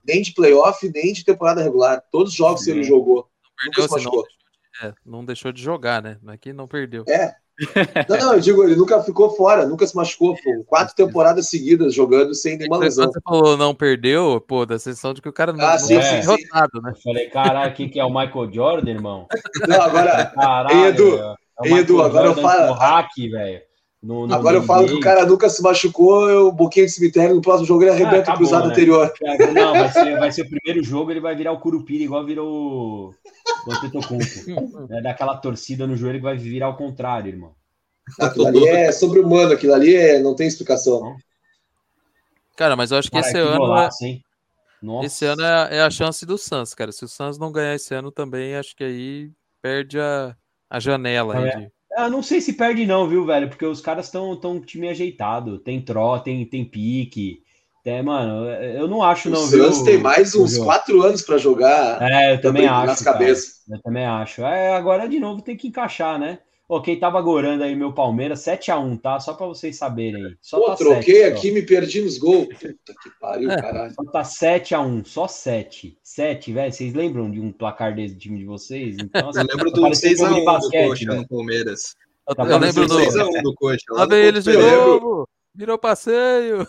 Nem 0.05 0.21
de 0.21 0.33
playoff, 0.33 0.89
nem 0.93 1.13
de 1.13 1.23
temporada 1.23 1.61
regular. 1.61 2.03
Todos 2.11 2.31
os 2.31 2.37
jogos 2.37 2.63
que 2.63 2.71
ele 2.71 2.83
Sim. 2.83 2.89
jogou. 2.89 3.27
Nunca 3.65 3.75
Perdeu, 3.75 3.87
se 3.89 3.95
assim, 3.95 4.05
não, 4.05 4.11
machucou. 4.11 4.25
é, 4.83 4.93
não 5.05 5.25
deixou 5.25 5.51
de 5.51 5.61
jogar, 5.61 6.01
né? 6.01 6.17
Não 6.21 6.33
é 6.33 6.37
que 6.37 6.51
não 6.53 6.67
perdeu. 6.67 7.03
É. 7.07 7.33
Não, 8.09 8.17
não, 8.17 8.33
eu 8.33 8.39
digo, 8.39 8.63
ele 8.63 8.75
nunca 8.75 9.01
ficou 9.03 9.29
fora, 9.35 9.67
nunca 9.67 9.85
se 9.85 9.95
machucou. 9.95 10.35
Pô. 10.43 10.63
Quatro 10.65 10.95
temporadas 10.95 11.47
seguidas 11.49 11.93
jogando 11.93 12.33
sem 12.33 12.57
nenhuma 12.57 12.77
Quando 12.77 12.83
lesão. 12.85 13.05
você 13.11 13.21
falou 13.21 13.55
não 13.55 13.75
perdeu, 13.75 14.41
pô, 14.41 14.65
da 14.65 14.79
sensação 14.79 15.13
de 15.13 15.21
que 15.21 15.29
o 15.29 15.33
cara 15.33 15.53
não, 15.53 15.63
Ah, 15.63 15.73
não 15.73 15.79
sim, 15.79 15.95
tá 15.95 16.01
sim, 16.01 16.19
derrotado, 16.21 16.81
né? 16.81 16.91
Eu 16.95 17.01
falei, 17.01 17.29
caralho, 17.29 17.73
quem 17.75 17.87
que 17.87 17.99
é 17.99 18.03
o 18.03 18.09
Michael 18.09 18.51
Jordan, 18.51 18.89
irmão? 18.89 19.27
Não, 19.67 19.81
agora, 19.81 20.25
Caralho, 20.33 20.75
Ei, 20.79 20.85
Edu, 20.87 21.17
é 21.19 21.35
o 21.61 21.65
ei, 21.65 21.73
Edu, 21.75 22.01
agora 22.01 22.25
eu 22.25 22.33
Jordan 22.33 22.41
falo- 22.41 22.67
com 22.69 22.73
hack, 22.73 23.09
velho. 23.29 23.61
No- 24.03 24.27
no 24.27 24.35
agora 24.35 24.57
eu 24.57 24.63
falo 24.63 24.85
que 24.85 24.93
o 24.93 24.99
cara 24.99 25.25
nunca 25.25 25.49
se 25.49 25.61
machucou, 25.63 26.29
eu 26.29 26.51
boquinho 26.51 26.85
de 26.85 26.91
cemitério, 26.91 27.33
no 27.35 27.41
próximo 27.41 27.65
jogo 27.65 27.83
ele 27.83 27.91
arrebenta 27.91 28.17
o 28.17 28.21
acabou, 28.21 28.37
cruzado 28.39 28.65
né? 28.67 28.73
anterior. 28.73 29.13
Não, 29.53 29.71
vai 29.71 29.91
ser, 29.93 30.19
vai 30.19 30.31
ser 30.31 30.41
o 30.41 30.49
primeiro 30.49 30.83
jogo, 30.83 31.09
ele 31.09 31.21
vai 31.21 31.33
virar 31.35 31.53
o 31.53 31.59
Curupira, 31.59 32.03
igual 32.03 32.25
virou 32.25 33.13
o 33.65 33.71
Antetokounmpo. 33.71 34.93
É 34.93 35.01
daquela 35.01 35.37
torcida 35.37 35.87
no 35.87 35.95
joelho 35.95 36.17
que 36.19 36.23
vai 36.25 36.35
virar 36.35 36.65
ao 36.65 36.75
contrário, 36.75 37.29
irmão. 37.29 37.53
Aquilo 38.19 38.45
ali 38.47 38.67
é 38.67 38.91
sobre-humano, 38.91 39.53
aquilo 39.53 39.73
ali 39.73 39.95
é, 39.95 40.19
não 40.19 40.35
tem 40.35 40.47
explicação. 40.47 41.15
Cara, 42.57 42.75
mas 42.75 42.91
eu 42.91 42.97
acho 42.97 43.09
que 43.09 43.15
Cara, 43.15 43.25
esse 43.25 43.33
que 43.33 43.39
ano, 43.39 43.55
é, 43.55 43.57
golaço, 43.57 44.05
esse 45.05 45.25
ano 45.25 45.41
é, 45.43 45.77
é 45.77 45.81
a 45.81 45.89
chance 45.89 46.25
do 46.25 46.37
Suns, 46.37 46.73
cara. 46.73 46.91
Se 46.91 47.05
o 47.05 47.07
Suns 47.07 47.37
não 47.37 47.53
ganhar 47.53 47.73
esse 47.73 47.95
ano 47.95 48.11
também, 48.11 48.55
acho 48.55 48.75
que 48.75 48.83
aí 48.83 49.31
perde 49.61 49.97
a, 49.97 50.35
a 50.69 50.79
janela 50.79 51.37
aí 51.37 51.47
É. 51.47 51.57
de- 51.57 51.71
Ah, 51.95 52.09
não 52.09 52.23
sei 52.23 52.41
se 52.41 52.53
perde 52.53 52.85
não, 52.85 53.07
viu, 53.07 53.25
velho? 53.25 53.49
Porque 53.49 53.65
os 53.65 53.81
caras 53.81 54.05
estão 54.05 54.35
tão 54.39 54.59
time 54.59 54.87
ajeitado. 54.89 55.59
Tem 55.59 55.83
tro, 55.83 56.19
tem, 56.19 56.45
tem 56.45 56.65
pique. 56.65 57.41
Tem, 57.83 58.01
mano, 58.01 58.45
eu 58.49 58.87
não 58.87 59.03
acho 59.03 59.29
O 59.29 59.31
não, 59.31 59.47
viu? 59.47 59.73
Suns 59.73 59.81
tem 59.83 59.97
mais 60.01 60.33
uns 60.35 60.57
quatro 60.57 61.01
anos 61.01 61.21
para 61.21 61.37
jogar 61.37 62.01
É, 62.01 62.33
eu 62.35 62.41
também 62.41 62.65
nas 62.69 63.01
acho. 63.01 63.03
cara. 63.03 63.17
cabeças. 63.17 63.61
Eu 63.69 63.81
também 63.81 64.05
acho. 64.05 64.41
É, 64.43 64.73
agora 64.75 65.07
de 65.07 65.19
novo 65.19 65.41
tem 65.41 65.55
que 65.57 65.67
encaixar, 65.67 66.19
né? 66.19 66.39
Ô, 66.67 66.81
quem 66.81 66.97
tava 66.97 67.21
gorando 67.21 67.63
aí 67.63 67.75
meu 67.75 67.91
Palmeiras, 67.93 68.39
7x1, 68.39 68.99
tá? 69.01 69.19
Só 69.19 69.33
pra 69.33 69.45
vocês 69.45 69.75
saberem 69.77 70.25
aí. 70.25 70.35
Só 70.41 70.57
Pô, 70.59 70.65
tá 70.67 70.75
troquei 70.77 71.15
7, 71.23 71.31
só. 71.31 71.37
aqui 71.37 71.47
e 71.49 71.51
me 71.51 71.61
perdi 71.61 72.01
nos 72.01 72.17
gols. 72.17 72.47
Puta 72.47 72.93
que 73.03 73.09
pariu, 73.19 73.51
É. 73.51 73.61
caralho. 73.61 73.93
Só 73.93 74.03
tá 74.05 74.21
7x1, 74.23 75.05
só 75.05 75.27
7. 75.27 75.97
7, 76.01 76.53
velho. 76.53 76.71
Vocês 76.71 76.93
lembram 76.93 77.29
de 77.29 77.39
um 77.41 77.51
placar 77.51 77.93
desse 77.93 78.15
time 78.17 78.39
de 78.39 78.45
vocês? 78.45 78.95
Então, 78.97 79.29
assim, 79.29 79.39
Eu 79.41 79.45
lembro 79.45 79.71
tá 79.71 79.75
do 79.75 79.81
parecendo 79.81 80.17
jogo 80.17 80.29
de 80.29 80.35
6x1 80.35 80.39
do 80.39 80.45
basquete, 80.45 80.87
Coxa 80.87 81.05
velho. 81.05 81.21
no 81.21 81.27
Palmeiras. 81.27 81.95
Eu, 82.29 82.35
Tá 82.35 82.43
eu 82.45 82.57
lembro 82.57 82.87
do. 82.87 82.95
parecendo 82.95 83.25
6x1 83.29 83.41
do 83.43 83.55
Coxa. 83.55 83.85
Lá 83.91 84.05
vem 84.05 84.19
eles 84.19 84.43
de 84.45 84.53
novo! 84.57 85.27
Virou 85.53 85.77
passeio! 85.77 86.67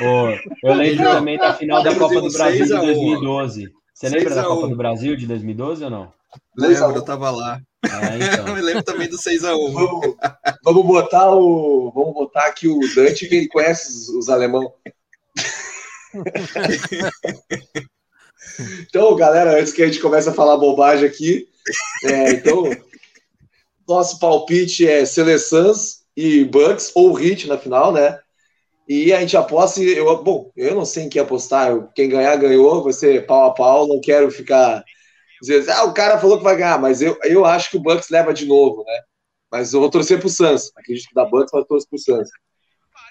Ô, 0.00 0.66
eu 0.68 0.74
lembro 0.74 1.04
também 1.04 1.36
da 1.36 1.52
final 1.52 1.82
da 1.82 1.94
Copa 1.94 2.20
do 2.20 2.30
Brasil 2.32 2.62
de 2.62 2.68
6 2.68 2.72
a 2.72 2.80
1, 2.82 2.86
2012. 2.86 3.68
Você 3.92 4.08
lembra 4.08 4.30
da 4.30 4.34
6 4.36 4.46
a 4.46 4.50
1. 4.50 4.54
Copa 4.54 4.68
do 4.68 4.76
Brasil 4.76 5.16
de 5.16 5.26
2012 5.26 5.84
ou 5.84 5.90
não? 5.90 6.12
Lembro, 6.56 6.96
eu 6.96 7.02
tava 7.02 7.30
lá. 7.30 7.60
Ah, 7.84 8.16
então. 8.16 8.56
Eu 8.56 8.64
lembro 8.64 8.82
também 8.82 9.08
do 9.08 9.16
6x1. 9.16 9.72
Vamos, 9.72 10.16
vamos 10.64 10.86
botar 10.86 11.30
o. 11.32 11.92
Vamos 11.94 12.14
botar 12.14 12.46
aqui 12.46 12.68
o 12.68 12.78
Dante, 12.94 13.28
que 13.28 13.34
ele 13.34 13.48
conhece 13.48 13.88
os, 13.88 14.08
os 14.08 14.28
alemão. 14.28 14.72
então, 18.88 19.14
galera, 19.16 19.58
antes 19.58 19.72
que 19.72 19.82
a 19.82 19.86
gente 19.86 20.00
comece 20.00 20.28
a 20.28 20.34
falar 20.34 20.56
bobagem 20.56 21.06
aqui, 21.06 21.48
é, 22.04 22.30
então, 22.30 22.64
nosso 23.86 24.18
palpite 24.18 24.86
é 24.86 25.04
Seleçãs 25.04 26.04
e 26.16 26.44
Bucks, 26.44 26.92
ou 26.94 27.12
Hit 27.12 27.46
na 27.46 27.58
final, 27.58 27.92
né? 27.92 28.18
E 28.88 29.12
a 29.12 29.20
gente 29.20 29.36
aposta, 29.36 29.82
e 29.82 29.96
eu, 29.96 30.22
bom, 30.22 30.50
eu 30.56 30.74
não 30.74 30.84
sei 30.84 31.04
em 31.04 31.08
quem 31.08 31.20
apostar, 31.20 31.70
eu- 31.70 31.88
quem 31.94 32.08
ganhar, 32.08 32.36
ganhou, 32.36 32.84
vai 32.84 32.92
ser 32.92 33.26
pau 33.26 33.46
a 33.46 33.50
pau, 33.52 33.88
não 33.88 34.00
quero 34.00 34.30
ficar 34.30 34.84
dizendo, 35.40 35.70
ah, 35.70 35.84
o 35.84 35.94
cara 35.94 36.18
falou 36.18 36.38
que 36.38 36.44
vai 36.44 36.56
ganhar, 36.56 36.80
mas 36.80 37.02
eu, 37.02 37.18
eu 37.24 37.44
acho 37.44 37.70
que 37.70 37.76
o 37.76 37.80
Bucks 37.80 38.08
leva 38.10 38.32
de 38.32 38.46
novo, 38.46 38.84
né? 38.84 39.00
Mas 39.50 39.72
eu 39.72 39.80
vou 39.80 39.90
torcer 39.90 40.18
pro 40.18 40.28
Suns. 40.28 40.70
Acredito 40.76 41.08
que 41.08 41.14
dá 41.14 41.24
Bucks, 41.24 41.50
mas 41.52 41.66
torço 41.66 41.88
pro 41.88 41.98
Suns. 41.98 42.28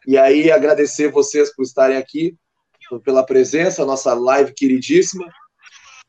E 0.07 0.17
aí, 0.17 0.51
agradecer 0.51 1.11
vocês 1.11 1.53
por 1.55 1.63
estarem 1.63 1.97
aqui, 1.97 2.35
pela 3.03 3.25
presença, 3.25 3.85
nossa 3.85 4.13
live 4.13 4.53
queridíssima. 4.53 5.25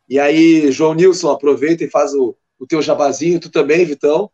E 0.09 0.19
aí, 0.19 0.71
João 0.71 0.95
Nilson, 0.95 1.31
aproveita 1.31 1.85
e 1.85 1.91
faz 1.91 2.13
o, 2.15 2.37
o 2.59 2.67
teu 2.67 2.83
jabazinho, 2.83 3.41
tu 3.41 3.51
também, 3.51 3.85
Vitão, 3.85 4.31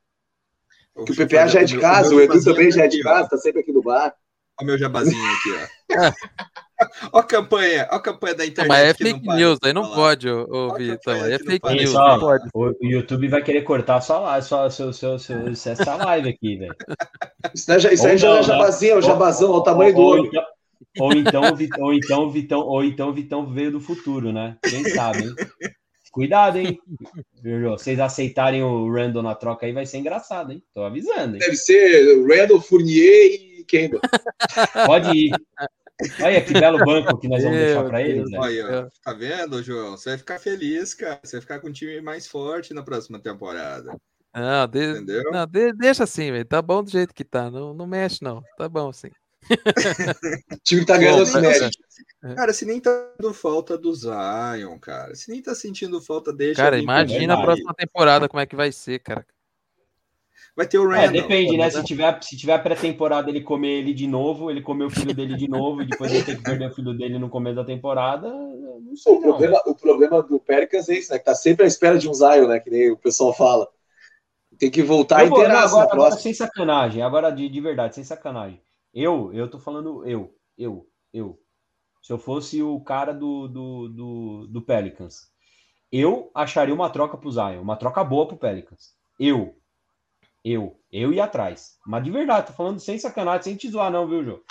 que 1.06 1.12
o 1.12 1.16
PPA 1.16 1.46
já 1.46 1.60
é 1.60 1.64
de 1.64 1.78
casa, 1.78 2.14
o 2.14 2.20
Edu 2.20 2.42
também 2.42 2.70
já 2.70 2.84
é 2.84 2.88
de 2.88 3.02
casa, 3.02 3.28
tá 3.28 3.38
sempre 3.38 3.60
aqui 3.60 3.72
no 3.72 3.82
bar. 3.82 4.14
Olha 4.60 4.64
o 4.64 4.64
meu 4.66 4.78
jabazinho 4.78 5.24
aqui, 5.32 5.50
ó. 5.52 6.12
Ó 7.12 7.18
a 7.18 7.22
campanha, 7.22 7.88
ó 7.90 7.96
a 7.96 8.00
campanha 8.00 8.34
da 8.34 8.44
Não, 8.44 8.50
internet. 8.50 8.68
mas 8.68 8.88
é 8.90 8.94
que 8.94 9.04
não 9.04 9.10
fake 9.12 9.26
news, 9.28 9.58
aí 9.62 9.72
não 9.72 9.94
pode, 9.94 10.28
ô, 10.30 10.68
coisa 10.68 11.24
Aí 11.24 11.32
é 11.32 11.38
fake 11.38 11.74
news, 11.74 11.92
não 11.94 12.20
pode. 12.20 12.48
o, 12.54 12.74
YouTube 12.82 13.28
vai 13.28 13.42
querer 13.42 13.62
cortar 13.62 14.00
sua, 14.00 14.18
live, 14.20 14.46
sua, 14.46 14.70
seu, 14.70 14.92
seu, 14.92 15.18
seu, 15.18 15.48
essa 15.48 15.96
live 15.96 16.28
aqui, 16.28 16.56
velho. 16.56 16.76
Isso, 17.54 17.72
aí 17.72 17.78
já- 17.80 17.92
isso 17.92 18.06
aí 18.06 18.12
Ou 18.12 18.18
já 18.18 18.28
não, 18.28 18.34
é 18.34 18.40
né? 18.40 18.42
jabazinho, 18.46 18.92
é 18.92 18.96
o 18.96 19.02
jabazão, 19.02 19.50
olha 19.50 19.58
o 19.58 19.62
tamanho 19.62 19.94
do 19.94 20.00
ou, 20.00 20.06
olho. 20.10 20.26
então, 20.26 20.44
ou 20.98 21.12
então, 21.14 21.52
o 21.52 21.56
Vitão, 21.56 21.82
ou 21.84 21.94
então, 21.94 22.22
o 22.24 22.30
Vitão, 22.30 22.60
ou 22.60 22.84
então 22.84 23.08
o 23.08 23.12
Vitão 23.12 23.46
veio 23.46 23.70
do 23.72 23.80
futuro, 23.80 24.32
né? 24.32 24.56
Quem 24.62 24.84
sabe, 24.84 25.24
hein? 25.24 25.34
Cuidado, 26.10 26.58
hein? 26.58 26.78
Vocês 27.70 27.98
aceitarem 27.98 28.62
o 28.62 28.92
Randall 28.92 29.22
na 29.22 29.34
troca 29.34 29.64
aí, 29.64 29.72
vai 29.72 29.86
ser 29.86 29.96
engraçado, 29.98 30.52
hein? 30.52 30.62
Tô 30.74 30.82
avisando, 30.84 31.36
hein? 31.36 31.38
Deve 31.40 31.56
ser 31.56 32.22
Randall, 32.26 32.60
Fournier 32.60 33.32
e 33.32 33.64
Kemba. 33.66 33.98
Pode 34.84 35.10
ir. 35.16 35.32
Olha 36.20 36.44
que 36.44 36.52
belo 36.52 36.78
banco 36.84 37.18
que 37.18 37.28
nós 37.28 37.42
vamos 37.42 37.58
Meu 37.58 37.66
deixar 37.66 37.84
para 37.84 38.02
eles, 38.02 38.30
velho. 38.30 38.42
Aí, 38.42 38.62
ó. 38.62 38.88
Tá 39.02 39.12
vendo, 39.12 39.62
João? 39.62 39.96
Você 39.96 40.10
vai 40.10 40.18
ficar 40.18 40.38
feliz, 40.38 40.94
cara. 40.94 41.20
Você 41.22 41.36
vai 41.36 41.40
ficar 41.40 41.60
com 41.60 41.68
um 41.68 41.72
time 41.72 42.00
mais 42.00 42.26
forte 42.26 42.74
na 42.74 42.82
próxima 42.82 43.18
temporada. 43.18 43.94
Não, 44.34 44.66
de- 44.66 44.92
Entendeu? 44.92 45.30
não, 45.30 45.46
de- 45.46 45.72
deixa 45.74 46.04
assim, 46.04 46.32
velho. 46.32 46.44
Tá 46.44 46.62
bom 46.62 46.82
do 46.82 46.90
jeito 46.90 47.14
que 47.14 47.24
tá. 47.24 47.50
Não, 47.50 47.74
não 47.74 47.86
mexe, 47.86 48.22
não. 48.22 48.42
Tá 48.56 48.68
bom 48.68 48.88
assim. 48.88 49.10
O 50.52 50.58
time 50.64 50.86
tá 50.86 50.96
ganhando 50.96 51.16
Bom, 51.16 51.22
assim, 51.22 51.40
né? 52.22 52.34
Cara, 52.36 52.52
se 52.52 52.64
nem 52.64 52.80
tá 52.80 52.90
dando 53.18 53.34
falta 53.34 53.76
do 53.76 53.92
Zion, 53.92 54.78
cara. 54.80 55.14
Se 55.14 55.30
nem 55.30 55.42
tá 55.42 55.54
sentindo 55.54 56.00
falta, 56.00 56.32
deixa. 56.32 56.62
Cara, 56.62 56.78
imagina 56.78 57.34
a 57.34 57.42
próxima 57.42 57.74
temporada 57.74 58.28
como 58.28 58.40
é 58.40 58.46
que 58.46 58.54
vai 58.54 58.70
ser, 58.70 59.00
cara. 59.00 59.26
Vai 60.54 60.66
ter 60.68 60.78
o 60.78 60.92
É, 60.92 61.06
Randall. 61.06 61.22
depende, 61.22 61.56
né? 61.56 61.70
Se 61.70 61.82
tiver, 61.82 62.22
se 62.22 62.36
tiver 62.36 62.62
pré-temporada 62.62 63.30
ele 63.30 63.40
comer 63.40 63.78
ele 63.78 63.94
de 63.94 64.06
novo, 64.06 64.50
ele 64.50 64.60
comer 64.60 64.84
o 64.84 64.90
filho 64.90 65.14
dele 65.14 65.34
de 65.34 65.48
novo 65.48 65.82
e 65.82 65.86
depois 65.86 66.12
ele 66.12 66.24
ter 66.24 66.36
que 66.36 66.42
perder 66.42 66.70
o 66.70 66.74
filho 66.74 66.92
dele 66.92 67.18
no 67.18 67.30
começo 67.30 67.56
da 67.56 67.64
temporada, 67.64 68.28
não 68.30 68.94
sei 68.94 69.12
O 69.12 69.14
não. 69.14 69.22
problema, 69.22 69.62
o 69.66 69.74
problema 69.74 70.22
do 70.22 70.38
Pelicans 70.38 70.88
é 70.90 70.98
isso, 70.98 71.10
né? 71.12 71.18
Que 71.18 71.24
tá 71.24 71.34
sempre 71.34 71.64
à 71.64 71.66
espera 71.68 71.98
de 71.98 72.06
um 72.08 72.12
Zion, 72.12 72.48
né? 72.48 72.60
Que 72.60 72.68
nem 72.70 72.90
o 72.90 72.98
pessoal 72.98 73.32
fala. 73.32 73.66
Tem 74.58 74.70
que 74.70 74.82
voltar 74.82 75.22
Eu 75.24 75.30
vou- 75.30 75.38
agora, 75.40 75.58
agora 75.60 75.88
próxima. 75.88 76.20
sem 76.20 76.34
sacanagem, 76.34 77.02
agora 77.02 77.30
de, 77.30 77.48
de 77.48 77.60
verdade, 77.60 77.94
sem 77.94 78.04
sacanagem. 78.04 78.60
Eu, 78.92 79.32
eu 79.32 79.48
tô 79.48 79.58
falando 79.58 80.06
eu, 80.06 80.34
eu, 80.58 80.86
eu. 81.14 81.38
Se 82.02 82.12
eu 82.12 82.18
fosse 82.18 82.62
o 82.62 82.78
cara 82.80 83.12
do, 83.14 83.48
do, 83.48 83.88
do, 83.88 84.46
do 84.48 84.62
Pelicans, 84.62 85.30
eu 85.90 86.30
acharia 86.34 86.74
uma 86.74 86.90
troca 86.90 87.16
pro 87.16 87.30
Zion, 87.32 87.62
uma 87.62 87.76
troca 87.76 88.04
boa 88.04 88.28
pro 88.28 88.36
Pelicans. 88.36 88.94
Eu, 89.18 89.54
eu, 90.44 90.78
eu 90.90 91.12
ia 91.12 91.24
atrás. 91.24 91.78
Mas 91.86 92.04
de 92.04 92.10
verdade, 92.10 92.48
tô 92.48 92.52
falando 92.52 92.80
sem 92.80 92.98
sacanagem, 92.98 93.42
sem 93.42 93.56
te 93.56 93.68
zoar 93.68 93.90
não, 93.90 94.06
viu, 94.08 94.24
Jô? 94.24 94.42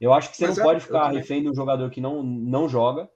Eu 0.00 0.12
acho 0.12 0.30
que 0.30 0.36
você 0.36 0.46
Mas 0.46 0.56
não 0.56 0.64
é, 0.64 0.66
pode 0.66 0.80
ficar 0.84 1.08
refém 1.08 1.42
de 1.42 1.48
um 1.50 1.54
jogador 1.54 1.90
que 1.90 2.00
não, 2.00 2.22
não 2.22 2.68
joga. 2.68 3.08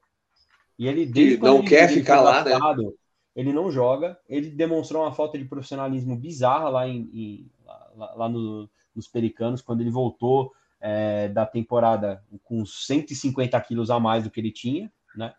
E 0.78 0.86
ele, 0.86 1.04
desde 1.04 1.36
não 1.36 1.40
quando 1.40 1.58
ele- 1.58 1.68
quer 1.68 1.90
ele 1.90 2.00
ficar 2.00 2.20
lá, 2.20 2.44
né? 2.44 2.50
draftado, 2.50 2.94
Ele 3.36 3.52
não 3.52 3.70
joga. 3.70 4.18
Ele 4.28 4.50
demonstrou 4.50 5.02
uma 5.02 5.12
falta 5.12 5.38
de 5.38 5.44
profissionalismo 5.44 6.16
bizarra 6.16 6.68
lá, 6.68 6.88
em, 6.88 7.08
em- 7.12 7.50
lá, 7.96 8.14
lá 8.16 8.28
no- 8.28 8.68
nos 8.94 9.06
Pericanos, 9.06 9.62
quando 9.62 9.80
ele 9.80 9.90
voltou 9.90 10.52
é, 10.80 11.28
da 11.28 11.44
temporada 11.44 12.22
com 12.44 12.64
150 12.64 13.60
quilos 13.60 13.90
a 13.90 13.98
mais 13.98 14.22
do 14.24 14.30
que 14.30 14.38
ele 14.40 14.52
tinha, 14.52 14.92
né? 15.16 15.34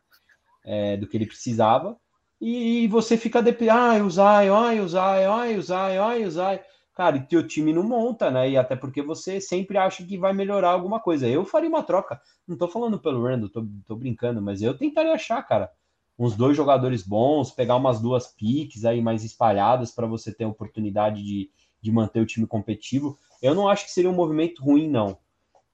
É, 0.66 0.98
do 0.98 1.08
que 1.08 1.16
ele 1.16 1.26
precisava. 1.26 1.98
E, 2.42 2.88
você 2.88 3.18
fica 3.18 3.42
dep... 3.42 3.70
ai, 3.70 4.02
o 4.02 4.10
Zion, 4.10 4.56
ai, 4.56 4.80
o 4.80 4.88
Zion, 4.88 5.32
ai, 5.32 5.56
o 5.58 6.02
ai, 6.02 6.26
o. 6.26 6.60
Cara, 6.96 7.18
e 7.18 7.22
teu 7.22 7.48
time 7.48 7.72
não 7.72 7.84
monta, 7.84 8.30
né? 8.30 8.50
E 8.50 8.58
até 8.58 8.76
porque 8.76 9.02
você 9.02 9.40
sempre 9.40 9.78
acha 9.78 10.06
que 10.06 10.18
vai 10.18 10.34
melhorar 10.34 10.72
alguma 10.72 11.00
coisa. 11.00 11.28
Eu 11.28 11.46
faria 11.46 11.70
uma 11.70 11.84
troca. 11.84 12.20
Não 12.48 12.58
tô 12.58 12.68
falando 12.68 13.00
pelo 13.00 13.24
Randall, 13.24 13.50
tô, 13.50 13.66
tô 13.86 13.96
brincando, 13.96 14.42
mas 14.42 14.62
eu 14.62 14.78
tentaria 14.78 15.14
achar, 15.14 15.42
cara, 15.44 15.72
uns 16.18 16.36
dois 16.36 16.58
jogadores 16.58 17.02
bons, 17.02 17.52
pegar 17.52 17.78
umas 17.78 18.02
duas 18.02 18.28
piques 18.28 18.84
aí 18.84 19.02
mais 19.02 19.24
espalhadas 19.24 19.92
para 19.92 20.08
você 20.08 20.34
ter 20.34 20.44
a 20.44 20.50
oportunidade 20.50 21.24
de, 21.24 21.50
de 21.82 21.92
manter 21.92 22.20
o 22.20 22.26
time 22.26 22.46
competitivo. 22.46 23.18
Eu 23.42 23.56
não 23.56 23.70
acho 23.70 23.86
que 23.86 23.92
seria 23.92 24.10
um 24.10 24.16
movimento 24.16 24.62
ruim, 24.62 24.90
não. 24.90 25.18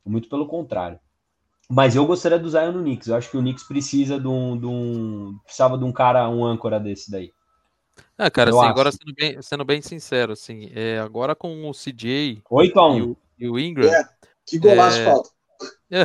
Muito 0.05 0.29
pelo 0.29 0.47
contrário. 0.47 0.99
Mas 1.69 1.95
eu 1.95 2.05
gostaria 2.05 2.37
do 2.37 2.49
Zion 2.49 2.71
no 2.71 2.81
Knicks. 2.81 3.07
Eu 3.07 3.15
acho 3.15 3.29
que 3.29 3.37
o 3.37 3.41
Knicks 3.41 3.63
precisa 3.63 4.19
de 4.19 4.27
um, 4.27 4.57
de 4.57 4.65
um 4.65 5.37
precisava 5.43 5.77
de 5.77 5.83
um 5.83 5.91
cara, 5.91 6.29
um 6.29 6.45
âncora 6.45 6.79
desse 6.79 7.09
daí. 7.09 7.31
Ah, 8.17 8.29
cara, 8.29 8.51
assim, 8.51 8.65
agora 8.65 8.91
sendo 8.91 9.13
bem, 9.13 9.41
sendo 9.41 9.65
bem 9.65 9.81
sincero, 9.81 10.33
assim, 10.33 10.69
é, 10.73 10.99
agora 10.99 11.35
com 11.35 11.69
o 11.69 11.73
CJ 11.73 12.41
8 12.49 12.79
a 12.79 12.89
e 12.89 13.01
1 13.01 13.05
o, 13.05 13.17
e 13.39 13.49
o 13.49 13.59
Ingram, 13.59 13.89
É, 13.89 14.05
que 14.45 14.57
golaço 14.57 14.99
É. 14.99 15.05
falta. 15.05 15.29
É. 15.91 16.03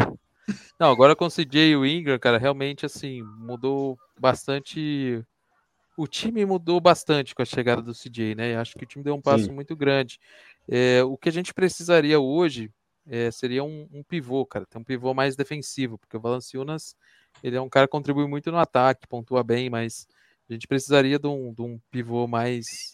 Não, 0.78 0.90
agora 0.90 1.14
com 1.14 1.26
o 1.26 1.30
CJ 1.30 1.70
e 1.70 1.76
o 1.76 1.86
Ingram, 1.86 2.18
cara, 2.18 2.38
realmente 2.38 2.86
assim, 2.86 3.22
mudou 3.22 3.98
bastante. 4.18 5.24
O 5.96 6.06
time 6.06 6.44
mudou 6.46 6.80
bastante 6.80 7.34
com 7.34 7.42
a 7.42 7.44
chegada 7.44 7.82
do 7.82 7.94
CJ, 7.94 8.34
né? 8.34 8.56
Acho 8.56 8.74
que 8.76 8.84
o 8.84 8.86
time 8.86 9.04
deu 9.04 9.14
um 9.14 9.20
passo 9.20 9.44
Sim. 9.44 9.52
muito 9.52 9.76
grande. 9.76 10.18
É, 10.68 11.02
o 11.04 11.16
que 11.16 11.28
a 11.28 11.32
gente 11.32 11.52
precisaria 11.52 12.18
hoje 12.18 12.70
é, 13.06 13.30
seria 13.30 13.64
um, 13.64 13.88
um 13.92 14.02
pivô, 14.02 14.44
cara, 14.46 14.66
ter 14.66 14.78
um 14.78 14.84
pivô 14.84 15.14
mais 15.14 15.36
defensivo, 15.36 15.98
porque 15.98 16.16
o 16.16 16.20
Valanciunas 16.20 16.96
ele 17.42 17.56
é 17.56 17.60
um 17.60 17.68
cara 17.68 17.86
que 17.86 17.92
contribui 17.92 18.26
muito 18.26 18.50
no 18.50 18.58
ataque, 18.58 19.06
pontua 19.06 19.42
bem, 19.42 19.70
mas 19.70 20.06
a 20.48 20.52
gente 20.52 20.66
precisaria 20.66 21.18
de 21.18 21.26
um, 21.26 21.52
de 21.52 21.62
um 21.62 21.78
pivô 21.90 22.26
mais 22.26 22.92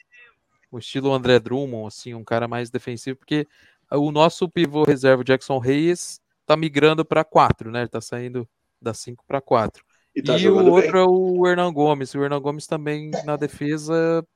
o 0.70 0.78
estilo 0.78 1.12
André 1.12 1.38
Drummond, 1.38 1.86
assim, 1.88 2.14
um 2.14 2.24
cara 2.24 2.46
mais 2.46 2.70
defensivo, 2.70 3.16
porque 3.16 3.46
o 3.90 4.10
nosso 4.10 4.48
pivô 4.48 4.84
reserva 4.84 5.24
Jackson 5.24 5.58
Reyes 5.58 6.20
tá 6.44 6.56
migrando 6.56 7.04
para 7.04 7.24
4, 7.24 7.70
né? 7.70 7.80
Ele 7.80 7.88
tá 7.88 8.00
saindo 8.00 8.48
da 8.80 8.92
5 8.92 9.24
para 9.26 9.40
4. 9.40 9.84
E 10.14 10.20
E, 10.20 10.22
tá 10.22 10.34
o 10.34 10.38
jogando 10.38 10.72
outro 10.72 10.92
bem. 10.92 11.00
é 11.00 11.04
o 11.04 11.46
Hernan 11.46 11.72
Gomes. 11.72 12.14
O 12.14 12.22
Hernan 12.22 12.40
Gomes 12.40 12.66
também 12.66 13.10
na 13.24 13.36
defesa 13.36 14.26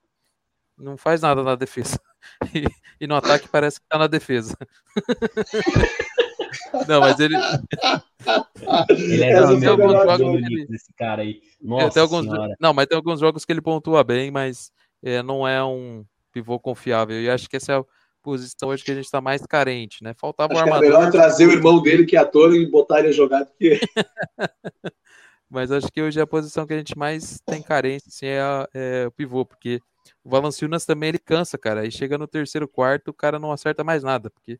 não 0.81 0.97
faz 0.97 1.21
nada 1.21 1.43
na 1.43 1.55
defesa. 1.55 1.99
E, 2.55 2.67
e 3.01 3.07
no 3.07 3.15
ataque 3.17 3.49
parece 3.49 3.81
que 3.81 3.87
tá 3.89 3.97
na 3.99 4.07
defesa. 4.07 4.55
não, 6.87 7.01
mas 7.01 7.19
ele 7.19 7.35
Ele 8.91 9.25
é 9.25 9.31
Essa 9.31 9.47
do 9.47 9.53
foi 9.53 9.59
meu 9.61 9.73
a 9.73 9.77
melhor 9.77 10.07
gosto 10.07 10.25
coisa. 10.25 10.67
desse 10.69 10.93
cara 10.95 11.23
aí. 11.23 11.35
tem 11.35 11.51
Nossa 11.63 12.01
alguns, 12.01 12.27
não, 12.61 12.75
mas 12.75 12.87
tem 12.87 12.97
alguns 12.97 13.21
jogos 13.21 13.45
que 13.45 13.53
ele 13.53 13.61
pontua 13.63 14.05
bem, 14.05 14.31
mas 14.31 14.71
é, 15.03 15.23
não 15.23 15.47
é 15.49 15.63
um 15.65 16.05
pivô 16.33 16.59
confiável. 16.59 17.21
E 17.21 17.31
acho 17.31 17.49
que 17.49 17.57
essa 17.57 17.73
é 17.73 17.77
a 17.79 17.85
posição 18.23 18.69
hoje 18.69 18.85
que 18.85 18.91
a 18.91 18.95
gente 18.95 19.05
está 19.07 19.21
mais 19.21 19.45
carente, 19.47 20.03
né? 20.05 20.13
Faltava 20.15 20.53
Acho 20.53 20.61
um 20.61 20.65
que 20.65 20.69
era 20.71 20.77
armador. 20.79 20.99
melhor 20.99 21.11
trazer 21.13 21.47
o 21.47 21.53
irmão 21.53 21.81
dele, 21.83 22.05
que 22.05 22.17
é 22.17 22.21
ator, 22.21 22.55
e 22.55 22.67
botar 22.71 22.99
ele 23.01 23.09
a 23.09 23.13
jogar 23.13 23.45
do 23.45 23.53
que 23.59 23.81
Mas 25.49 25.73
acho 25.73 25.91
que 25.91 26.01
hoje 26.03 26.21
é 26.21 26.23
a 26.23 26.27
posição 26.27 26.67
que 26.67 26.75
a 26.75 26.79
gente 26.79 26.97
mais 26.97 27.41
tem 27.47 27.61
carência, 27.63 28.09
assim, 28.09 28.27
é, 28.27 28.41
a- 28.41 28.69
é 28.75 29.07
o 29.07 29.11
pivô, 29.11 29.45
porque 29.45 29.81
o 30.25 30.31
Valanciunas 30.31 30.85
também 30.85 31.09
ele 31.11 31.19
cansa, 31.19 31.57
cara. 31.59 31.81
Aí 31.81 31.91
chega 31.91 32.17
no 32.19 32.27
terceiro 32.27 32.67
quarto, 32.69 33.09
o 33.09 33.15
cara 33.15 33.39
não 33.39 33.53
acerta 33.53 33.83
mais 33.85 34.03
nada, 34.03 34.31
porque 34.31 34.59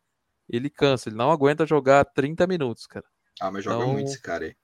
ele 0.49 0.69
cansa, 0.71 1.09
ele 1.09 1.17
não 1.17 1.31
aguenta 1.31 1.67
jogar 1.67 2.05
30 2.05 2.47
minutos, 2.47 2.87
cara. 2.87 3.05
Ah, 3.41 3.51
mas 3.51 3.65
joga 3.65 3.77
Então- 3.85 3.93
muito 3.93 4.09
esse 4.09 4.21
cara 4.21 4.45
aí. 4.47 4.55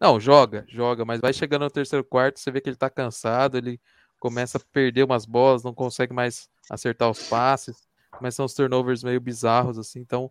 Não, 0.00 0.20
joga, 0.20 0.64
joga, 0.68 1.04
mas 1.04 1.20
vai 1.20 1.32
chegando 1.32 1.62
no 1.62 1.70
terceiro 1.70 2.04
quarto, 2.04 2.38
você 2.38 2.50
vê 2.50 2.60
que 2.60 2.68
ele 2.68 2.76
tá 2.76 2.90
cansado, 2.90 3.56
ele 3.56 3.80
começa 4.18 4.58
a 4.58 4.60
perder 4.72 5.04
umas 5.04 5.24
bolas, 5.24 5.62
não 5.64 5.72
consegue 5.72 6.12
mais 6.12 6.48
acertar 6.70 7.08
os 7.10 7.28
passes, 7.28 7.86
começam 8.10 8.44
os 8.44 8.52
turnovers 8.54 9.02
meio 9.02 9.20
bizarros, 9.20 9.78
assim, 9.78 10.00
então. 10.00 10.30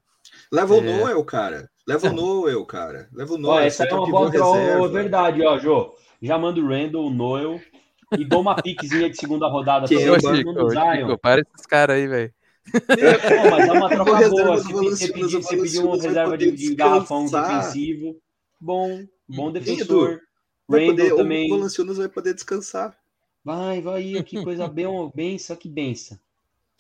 Leva 0.51 0.73
o 0.73 0.77
É. 0.77 0.81
Noel, 0.99 1.23
cara. 1.23 1.69
Leva 1.87 2.07
o 2.09 2.13
Noel, 2.13 2.65
cara. 2.65 3.07
Leva 3.11 3.31
o 3.33 3.35
Ó, 3.35 3.39
Noel. 3.39 3.65
essa 3.65 3.83
é 3.83 3.87
tem 3.87 3.95
um 3.95 3.99
uma 4.01 4.05
pivô 4.05 4.17
boa 4.19 4.31
troca, 4.31 4.57
reserva. 4.59 4.81
ó, 4.83 4.87
verdade, 4.87 5.43
ó, 5.45 5.57
Jô. 5.57 5.95
Já 6.21 6.37
manda 6.37 6.59
o 6.59 6.67
Randall, 6.67 7.05
o 7.05 7.09
Noel 7.11 7.61
e 8.17 8.25
dou 8.25 8.41
uma 8.41 8.55
piquezinha 8.55 9.09
de 9.09 9.17
segunda 9.17 9.47
rodada 9.47 9.87
Que 9.87 9.95
eu, 9.95 10.19
Chico, 10.19 10.49
ô, 10.51 10.69
Zion. 10.69 10.95
Chico, 10.95 11.17
para 11.17 11.41
esses 11.41 11.65
caras 11.65 11.97
aí, 11.97 12.07
velho. 12.07 12.33
Pô, 12.71 13.49
mas 13.51 13.67
é 13.67 13.71
uma 13.71 13.89
troca 13.89 14.29
boa. 14.29 14.57
você 14.57 15.11
pedir, 15.11 15.37
o 15.37 15.41
você 15.41 15.57
pedir 15.57 15.79
uma 15.79 15.95
reserva 15.95 16.37
de, 16.37 16.51
de 16.51 16.75
garrafão 16.75 17.25
defensivo, 17.25 18.17
bom, 18.59 19.05
bom 19.27 19.51
defensor. 19.51 20.19
Randall 20.69 20.95
poder, 20.95 21.15
também. 21.15 21.51
O 21.51 21.57
Valanciunas 21.57 21.97
vai 21.97 22.09
poder 22.09 22.33
descansar. 22.33 22.97
Vai, 23.43 23.81
vai, 23.81 24.23
que 24.23 24.43
coisa 24.43 24.67
bem, 24.67 24.87
benção, 25.13 25.55
que 25.55 25.69
benção. 25.69 26.17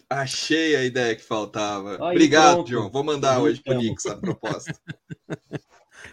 Achei 0.09 0.75
a 0.75 0.83
ideia 0.83 1.15
que 1.15 1.23
faltava. 1.23 1.93
Aí, 1.93 2.15
Obrigado, 2.15 2.55
pronto. 2.55 2.69
João. 2.69 2.89
Vou 2.89 3.03
mandar 3.03 3.35
Juntamos. 3.35 3.51
hoje 3.51 3.63
pro 3.63 3.73
Knicks 3.75 4.05
a 4.05 4.15
proposta. 4.17 4.79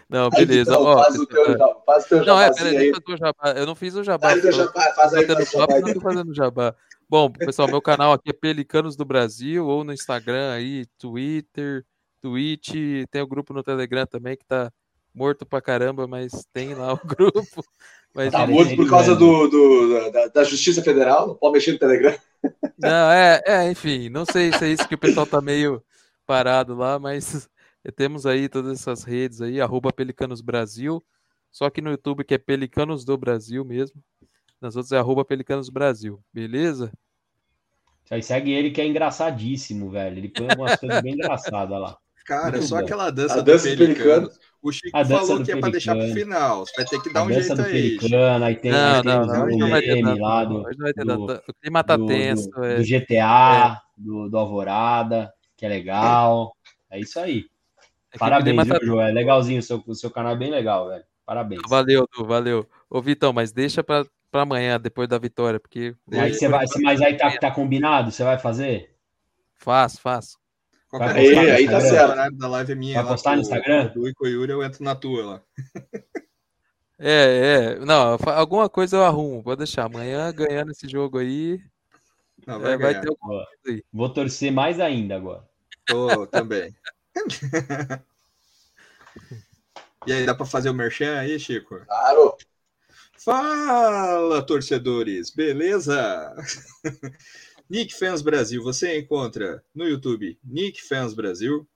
Não, 0.09 0.29
beleza. 0.29 0.71
Vitão, 0.71 0.83
ó, 0.85 1.03
faz, 1.03 1.15
o 1.19 1.25
teu, 1.25 1.51
então, 1.51 1.81
faz 1.85 2.05
o 2.05 2.09
teu 2.09 2.25
não, 2.25 2.39
é, 2.39 2.53
peraí, 2.53 2.91
eu 3.07 3.17
jabá. 3.17 3.51
Eu 3.55 3.65
não 3.65 3.75
fiz 3.75 3.95
o 3.95 4.03
jabá. 4.03 4.29
Faz 4.29 4.39
o 4.43 4.47
tô- 4.47 4.51
jabá, 4.51 4.93
faz 4.95 5.13
aí, 5.13 5.25
faz 5.25 5.51
jabá 5.51 5.73
jabá, 5.73 5.79
não 5.87 5.93
tô 5.93 6.01
fazendo 6.01 6.33
jabá. 6.35 6.75
Bom, 7.09 7.29
pessoal, 7.31 7.67
meu 7.67 7.81
canal 7.81 8.13
aqui 8.13 8.29
é 8.29 8.33
Pelicanos 8.33 8.95
do 8.95 9.05
Brasil, 9.05 9.65
ou 9.67 9.83
no 9.83 9.93
Instagram 9.93 10.53
aí, 10.53 10.85
Twitter, 10.97 11.85
Twitch, 12.21 12.71
tem 13.11 13.21
o 13.21 13.27
grupo 13.27 13.53
no 13.53 13.61
Telegram 13.63 14.05
também 14.05 14.35
que 14.37 14.45
tá 14.45 14.71
morto 15.13 15.45
pra 15.45 15.61
caramba, 15.61 16.07
mas 16.07 16.31
tem 16.53 16.73
lá 16.73 16.93
o 16.93 16.99
grupo. 17.05 17.63
Mas 18.15 18.31
Tá 18.31 18.45
morto 18.47 18.75
por 18.75 18.89
causa 18.89 19.15
do, 19.15 19.47
do- 19.47 20.11
da, 20.11 20.27
da 20.27 20.43
Justiça 20.43 20.81
Federal, 20.83 21.27
não 21.27 21.35
pode 21.35 21.53
mexer 21.53 21.71
no 21.73 21.79
Telegram. 21.79 22.15
Não, 22.77 23.11
é, 23.11 23.41
é, 23.45 23.71
enfim, 23.71 24.09
não 24.09 24.25
sei 24.25 24.51
se 24.53 24.65
é 24.65 24.69
isso 24.69 24.87
que 24.87 24.95
o 24.95 24.99
pessoal 24.99 25.25
tá 25.25 25.41
meio 25.41 25.83
parado 26.25 26.75
lá, 26.75 26.99
mas 26.99 27.49
E 27.85 27.91
temos 27.91 28.25
aí 28.25 28.47
todas 28.47 28.79
essas 28.79 29.03
redes 29.03 29.41
aí, 29.41 29.59
arroba 29.59 29.91
Pelicanos 29.91 30.41
Brasil. 30.41 31.03
Só 31.51 31.69
que 31.69 31.81
no 31.81 31.91
YouTube 31.91 32.23
que 32.23 32.33
é 32.33 32.37
Pelicanos 32.37 33.03
do 33.05 33.17
Brasil 33.17 33.63
mesmo. 33.65 34.01
Nas 34.61 34.75
outras 34.75 34.91
é 34.93 34.97
arroba 34.97 35.25
Pelicanos 35.25 35.69
Brasil, 35.69 36.19
beleza? 36.33 36.91
Aí 38.09 38.21
segue 38.23 38.51
ele 38.51 38.71
que 38.71 38.79
é 38.81 38.87
engraçadíssimo, 38.87 39.89
velho. 39.89 40.17
Ele 40.17 40.29
põe 40.29 40.47
umas 40.57 40.75
coisas 40.79 41.01
bem 41.01 41.13
engraçadas 41.13 41.79
lá. 41.79 41.97
Cara, 42.25 42.51
Muito 42.51 42.67
só 42.67 42.77
bom. 42.77 42.83
aquela 42.85 43.09
dança, 43.09 43.39
A 43.39 43.41
dança 43.41 43.67
do 43.69 43.75
do 43.75 43.77
pelicano. 43.77 44.29
O 44.61 44.71
Chico 44.71 44.95
A 44.95 45.03
dança 45.03 45.21
falou 45.25 45.39
do 45.39 45.45
que 45.45 45.51
é 45.51 45.59
pra 45.59 45.69
deixar 45.69 45.93
pro 45.95 46.07
final. 46.13 46.65
Você 46.65 46.73
vai 46.77 46.85
ter 46.85 47.01
que 47.01 47.11
dar 47.11 47.19
A 47.19 47.23
um 47.23 47.27
dança 47.27 47.41
jeito 47.41 47.55
do 47.55 47.61
aí. 47.63 47.71
Pelicano, 47.71 48.45
aí 48.45 48.55
tem, 48.55 48.71
Não, 48.71 48.95
aí 48.95 49.03
não, 49.03 49.23
o 49.23 49.25
não, 49.25 49.45
hoje 49.45 49.57
não 49.57 49.69
vai 49.69 49.81
ter 49.81 50.01
lá 50.21 50.45
do, 50.45 50.53
não 50.53 50.63
vai 50.63 50.93
ter 50.93 51.05
do- 51.05 51.27
data. 51.27 51.43
O 51.49 51.53
clima 51.55 51.83
tá 51.83 51.97
do- 51.97 52.05
tenso. 52.05 52.49
do, 52.49 52.63
é. 52.63 52.75
do 52.77 52.83
GTA, 52.83 53.81
do, 53.97 54.29
do 54.29 54.37
Alvorada, 54.37 55.33
que 55.57 55.65
é 55.65 55.69
legal. 55.69 56.55
É 56.89 56.97
isso 56.99 57.19
aí. 57.19 57.45
É 58.13 58.17
Parabéns, 58.17 58.55
clima 58.55 58.79
viu, 58.79 58.87
João? 58.87 59.01
É 59.01 59.11
legalzinho, 59.11 59.59
o 59.59 59.63
seu, 59.63 59.83
o 59.85 59.95
seu 59.95 60.11
canal 60.11 60.33
é 60.33 60.37
bem 60.37 60.51
legal, 60.51 60.87
velho. 60.87 61.03
Parabéns. 61.25 61.61
Valeu, 61.67 62.07
Du, 62.15 62.25
valeu. 62.25 62.69
Ô, 62.89 63.01
Vitão, 63.01 63.33
mas 63.33 63.51
deixa 63.51 63.83
pra, 63.83 64.05
pra 64.29 64.41
amanhã, 64.41 64.79
depois 64.79 65.07
da 65.07 65.17
vitória, 65.17 65.59
porque. 65.59 65.95
Aí 66.11 66.33
você 66.33 66.47
vai, 66.47 66.65
mas 66.81 67.01
aí 67.01 67.17
tá, 67.17 67.35
tá 67.37 67.51
combinado? 67.51 68.11
Você 68.11 68.23
vai 68.23 68.37
fazer? 68.37 68.93
Faz, 69.55 69.97
faz. 69.97 70.37
Qualquer 70.89 71.15
postar 71.15 71.43
no 71.43 71.51
aí 71.51 71.65
tá 71.65 71.81
certo. 71.81 72.11
horário 72.11 72.37
da 72.37 72.47
live 72.47 72.71
é 72.71 72.75
minha. 72.75 73.01
Vai 73.01 73.13
postar 73.13 73.35
no 73.35 73.41
Instagram? 73.41 73.89
com 73.89 73.99
o 73.99 74.01
Du 74.03 74.07
e 74.07 74.13
com 74.13 74.25
o 74.25 74.27
Yuri, 74.27 74.51
eu 74.51 74.63
entro 74.63 74.83
na 74.83 74.95
tua 74.95 75.25
lá. 75.25 75.41
É, 77.05 77.75
é. 77.75 77.79
Não, 77.79 78.17
alguma 78.27 78.69
coisa 78.69 78.95
eu 78.95 79.03
arrumo. 79.03 79.43
Pode 79.43 79.57
deixar. 79.57 79.85
Amanhã, 79.85 80.31
ganhando 80.31 80.71
esse 80.71 80.87
jogo 80.87 81.17
aí, 81.17 81.59
Não, 82.47 82.59
vai 82.61 82.73
é, 82.73 82.77
vai 82.77 83.01
ter 83.01 83.09
alguma 83.09 83.45
coisa 83.45 83.61
aí. 83.67 83.83
Vou 83.91 84.07
torcer 84.07 84.53
mais 84.53 84.79
ainda 84.79 85.17
agora. 85.17 85.43
Tô 85.85 86.25
também. 86.27 86.73
E 90.07 90.13
aí, 90.13 90.25
dá 90.25 90.33
pra 90.33 90.45
fazer 90.45 90.69
o 90.69 90.73
merchan 90.73 91.19
aí, 91.19 91.39
Chico? 91.39 91.79
Claro. 91.85 92.35
Fala, 93.17 94.41
torcedores, 94.45 95.29
beleza? 95.29 96.35
Nick 97.69 97.93
Fans 97.95 98.21
Brasil, 98.21 98.61
você 98.61 98.99
encontra 98.99 99.63
no 99.73 99.87
YouTube 99.87 100.37
Nick 100.43 100.81
Fans 100.81 101.13
Brasil, 101.13 101.67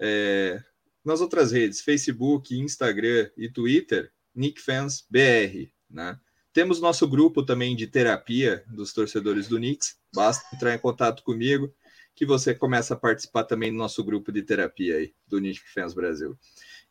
é, 0.00 0.60
nas 1.04 1.20
outras 1.20 1.52
redes, 1.52 1.80
Facebook, 1.80 2.58
Instagram 2.58 3.30
e 3.36 3.48
Twitter, 3.48 4.12
Nick 4.34 4.60
Fans 4.60 5.06
BR, 5.08 5.70
né? 5.88 6.18
Temos 6.52 6.80
nosso 6.80 7.08
grupo 7.08 7.42
também 7.42 7.74
de 7.74 7.86
terapia 7.86 8.64
dos 8.66 8.92
torcedores 8.92 9.48
do 9.48 9.56
Knicks, 9.56 9.96
basta 10.14 10.44
entrar 10.54 10.74
em 10.74 10.78
contato 10.78 11.22
comigo 11.22 11.72
que 12.14 12.26
você 12.26 12.54
começa 12.54 12.94
a 12.94 12.96
participar 12.96 13.44
também 13.44 13.70
do 13.70 13.78
nosso 13.78 14.02
grupo 14.04 14.30
de 14.30 14.42
terapia 14.42 14.96
aí, 14.96 15.12
do 15.26 15.38
Nick 15.38 15.60
Fans 15.72 15.94
Brasil. 15.94 16.36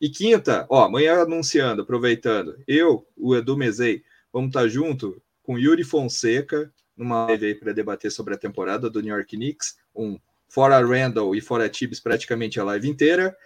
E 0.00 0.08
quinta, 0.10 0.66
ó, 0.68 0.84
amanhã 0.84 1.22
anunciando, 1.22 1.82
aproveitando, 1.82 2.56
eu, 2.66 3.06
o 3.16 3.36
Edu 3.36 3.56
Mezei, 3.56 4.02
vamos 4.32 4.48
estar 4.48 4.66
junto 4.66 5.22
com 5.42 5.58
Yuri 5.58 5.84
Fonseca, 5.84 6.72
numa 6.96 7.26
live 7.26 7.46
aí 7.46 7.54
para 7.54 7.72
debater 7.72 8.10
sobre 8.10 8.34
a 8.34 8.38
temporada 8.38 8.90
do 8.90 9.00
New 9.00 9.14
York 9.14 9.36
Knicks, 9.36 9.76
um 9.94 10.18
fora 10.48 10.84
Randall 10.84 11.34
e 11.34 11.40
fora 11.40 11.68
Tibbs 11.68 12.00
praticamente 12.00 12.60
a 12.60 12.64
live 12.64 12.88
inteira. 12.88 13.36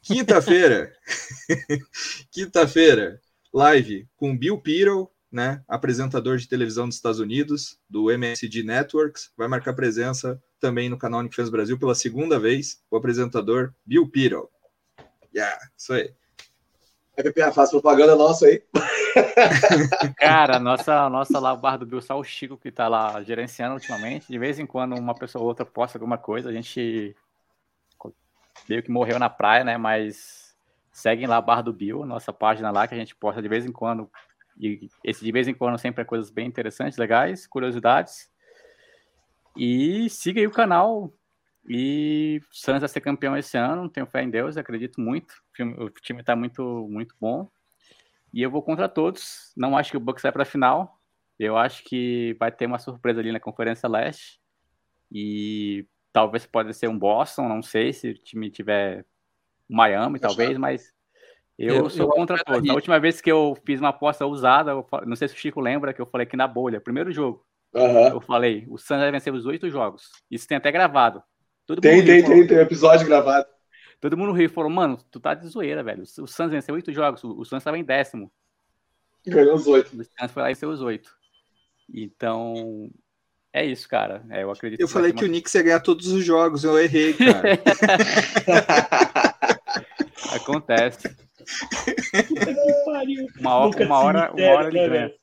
Quinta-feira, 0.00 0.92
quinta-feira, 2.30 3.20
live 3.52 4.08
com 4.16 4.36
Bill 4.36 4.60
Pearl, 4.60 5.04
né, 5.30 5.62
apresentador 5.66 6.38
de 6.38 6.48
televisão 6.48 6.86
dos 6.86 6.96
Estados 6.96 7.18
Unidos, 7.18 7.78
do 7.90 8.10
MSG 8.10 8.62
Networks, 8.62 9.32
vai 9.36 9.48
marcar 9.48 9.74
presença 9.74 10.40
também 10.60 10.88
no 10.88 10.98
canal 10.98 11.22
Nick 11.22 11.34
Fans 11.34 11.50
Brasil 11.50 11.78
pela 11.78 11.94
segunda 11.94 12.38
vez, 12.38 12.82
o 12.90 12.96
apresentador 12.96 13.72
Bill 13.84 14.08
Pearl. 14.08 14.44
Yeah, 15.34 15.58
isso 15.76 15.92
aí. 15.92 16.14
FPA, 17.16 17.50
faz 17.52 17.70
propaganda 17.70 18.14
nossa 18.14 18.46
aí. 18.46 18.62
Cara, 20.18 20.58
nossa, 20.58 21.08
nossa 21.08 21.38
lá, 21.38 21.52
o 21.52 21.56
bar 21.56 21.78
do 21.78 21.86
Bill, 21.86 22.02
só 22.02 22.18
o 22.18 22.24
Chico 22.24 22.58
que 22.58 22.70
tá 22.70 22.88
lá 22.88 23.22
gerenciando 23.22 23.74
ultimamente. 23.74 24.28
De 24.28 24.38
vez 24.38 24.58
em 24.58 24.66
quando 24.66 24.98
uma 24.98 25.14
pessoa 25.14 25.42
ou 25.42 25.48
outra 25.48 25.64
posta 25.64 25.96
alguma 25.96 26.18
coisa, 26.18 26.50
a 26.50 26.52
gente 26.52 27.16
meio 28.68 28.82
que 28.82 28.90
morreu 28.90 29.18
na 29.18 29.30
praia, 29.30 29.64
né? 29.64 29.78
Mas 29.78 30.54
seguem 30.92 31.26
lá 31.26 31.36
a 31.36 31.42
Bar 31.42 31.62
do 31.62 31.72
Bill, 31.72 32.04
nossa 32.04 32.32
página 32.32 32.70
lá, 32.70 32.86
que 32.86 32.94
a 32.94 32.98
gente 32.98 33.14
posta 33.14 33.40
de 33.40 33.48
vez 33.48 33.64
em 33.64 33.72
quando. 33.72 34.10
E 34.58 34.88
esse 35.04 35.24
de 35.24 35.32
vez 35.32 35.48
em 35.48 35.54
quando 35.54 35.78
sempre 35.78 36.02
é 36.02 36.04
coisas 36.04 36.30
bem 36.30 36.46
interessantes, 36.46 36.98
legais, 36.98 37.46
curiosidades. 37.46 38.30
E 39.56 40.08
siga 40.10 40.40
aí 40.40 40.46
o 40.46 40.50
canal. 40.52 41.12
E 41.68 42.40
o 42.50 42.54
Santos 42.54 42.80
vai 42.82 42.88
ser 42.88 43.00
campeão 43.00 43.36
esse 43.36 43.56
ano, 43.56 43.88
tenho 43.88 44.06
fé 44.06 44.22
em 44.22 44.30
Deus, 44.30 44.56
acredito 44.56 45.00
muito. 45.00 45.32
O 45.32 45.54
time- 45.56 45.74
O 45.84 45.90
time 45.90 46.22
tá 46.22 46.36
muito, 46.36 46.86
muito 46.90 47.14
bom. 47.20 47.50
E 48.32 48.42
eu 48.42 48.50
vou 48.50 48.62
contra 48.62 48.88
todos. 48.88 49.52
Não 49.56 49.76
acho 49.76 49.90
que 49.90 49.96
o 49.96 50.00
Bucks 50.00 50.22
vai 50.22 50.30
para 50.32 50.42
a 50.42 50.46
final. 50.46 51.00
Eu 51.38 51.56
acho 51.56 51.82
que 51.84 52.36
vai 52.38 52.50
ter 52.52 52.66
uma 52.66 52.78
surpresa 52.78 53.20
ali 53.20 53.32
na 53.32 53.40
Conferência 53.40 53.88
Leste. 53.88 54.40
E 55.10 55.86
talvez 56.12 56.46
pode 56.46 56.72
ser 56.74 56.88
um 56.88 56.98
Boston, 56.98 57.48
não 57.48 57.62
sei 57.62 57.92
se 57.92 58.10
o 58.10 58.14
time 58.14 58.50
tiver 58.50 59.04
Miami, 59.68 60.18
talvez, 60.18 60.56
mas 60.56 60.92
eu, 61.58 61.74
Eu- 61.76 61.90
sou 61.90 62.06
eu 62.06 62.12
contra 62.12 62.38
que 62.38 62.44
todos. 62.44 62.64
dar 62.64 62.72
A 62.72 62.74
última 62.76 62.98
vez 63.00 63.20
que 63.20 63.30
eu 63.30 63.56
fiz 63.66 63.80
uma 63.80 63.90
aposta 63.90 64.24
ousada, 64.24 64.72
não 65.04 65.16
sei 65.16 65.28
se 65.28 65.34
o 65.34 65.38
Chico 65.38 65.60
lembra 65.60 65.92
que 65.92 66.00
eu 66.00 66.06
falei 66.06 66.26
aqui 66.26 66.36
na 66.36 66.46
bolha, 66.46 66.80
primeiro 66.80 67.12
jogo, 67.12 67.44
Aham. 67.76 68.08
eu 68.14 68.20
falei, 68.20 68.64
o 68.68 68.78
Suns 68.78 69.00
vai 69.00 69.10
vencer 69.12 69.32
os 69.32 69.46
oito 69.46 69.68
jogos. 69.70 70.10
Isso 70.30 70.46
tem 70.48 70.56
até 70.56 70.70
gravado. 70.72 71.22
Todo 71.66 71.80
Tem, 71.80 71.96
mundo 71.96 72.04
riu, 72.06 72.12
tem, 72.14 72.22
falou- 72.22 72.36
tem, 72.38 72.46
tem 72.46 72.58
episódio 72.58 73.06
gravado. 73.06 73.46
Todo 74.00 74.16
mundo 74.16 74.32
riu 74.32 74.46
e 74.46 74.48
falou, 74.48 74.70
mano, 74.70 74.98
tu 75.10 75.18
tá 75.18 75.34
de 75.34 75.46
zoeira, 75.48 75.82
velho. 75.82 76.02
O 76.02 76.26
Suns 76.26 76.50
venceu 76.50 76.74
oito 76.74 76.92
jogos, 76.92 77.24
o 77.24 77.30
o 77.40 77.44
Suns 77.44 77.60
estava 77.60 77.78
em 77.78 77.84
décimo. 77.84 78.30
Ganhou 79.26 79.54
os 79.54 79.66
oito. 79.66 79.88
O 79.98 80.04
Suns 80.04 80.30
foi 80.32 80.42
lá 80.42 80.50
e 80.50 80.54
venceu 80.54 80.68
os 80.70 80.80
oito. 80.82 81.10
Então, 81.92 82.88
é 83.52 83.64
isso, 83.64 83.88
cara. 83.88 84.24
É, 84.30 84.42
eu 84.42 84.50
acredito 84.50 84.80
Eu 84.80 84.86
vai 84.86 84.92
falei 84.94 85.12
que 85.12 85.22
o 85.22 85.26
uma- 85.26 85.28
Knicks 85.32 85.54
ia 85.54 85.62
ganhar 85.62 85.80
todos 85.80 86.06
os 86.08 86.24
jogos, 86.24 86.62
eu 86.64 86.78
errei, 86.78 87.14
cara. 87.18 87.58
Acontece. 90.34 91.08
Que 91.08 92.84
pariu. 92.84 93.26
Uma 93.40 93.54
hora, 93.54 93.84
uma 93.86 93.98
hora, 93.98 94.32
uma 94.32 94.46
hora 94.50 94.68
ele 94.68 94.80
né, 94.80 94.88
ganha. 94.88 95.14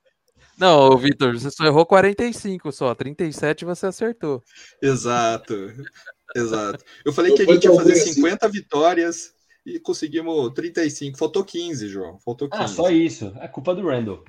Não, 0.58 0.98
Vitor, 0.98 1.34
você 1.38 1.50
só 1.50 1.66
errou 1.66 1.86
45 1.86 2.72
só. 2.72 2.94
37 2.94 3.66
você 3.66 3.88
acertou. 3.88 4.42
Exato. 4.82 5.54
Exato. 6.36 6.84
Eu 7.06 7.14
falei 7.14 7.32
Não 7.32 7.38
que 7.38 7.44
a 7.44 7.54
gente 7.54 7.64
ia 7.66 7.76
fazer 7.76 7.94
ruim 7.94 8.02
assim. 8.02 8.14
50 8.14 8.50
vitórias 8.50 9.34
e 9.66 9.80
conseguimos 9.80 10.54
35. 10.54 11.18
Faltou 11.18 11.44
15, 11.44 11.88
João. 11.88 12.20
Faltou 12.20 12.50
15. 12.50 12.64
Ah, 12.64 12.68
só 12.68 12.90
isso. 12.90 13.34
É 13.40 13.48
culpa 13.48 13.74
do 13.74 13.88
Randall. 13.88 14.24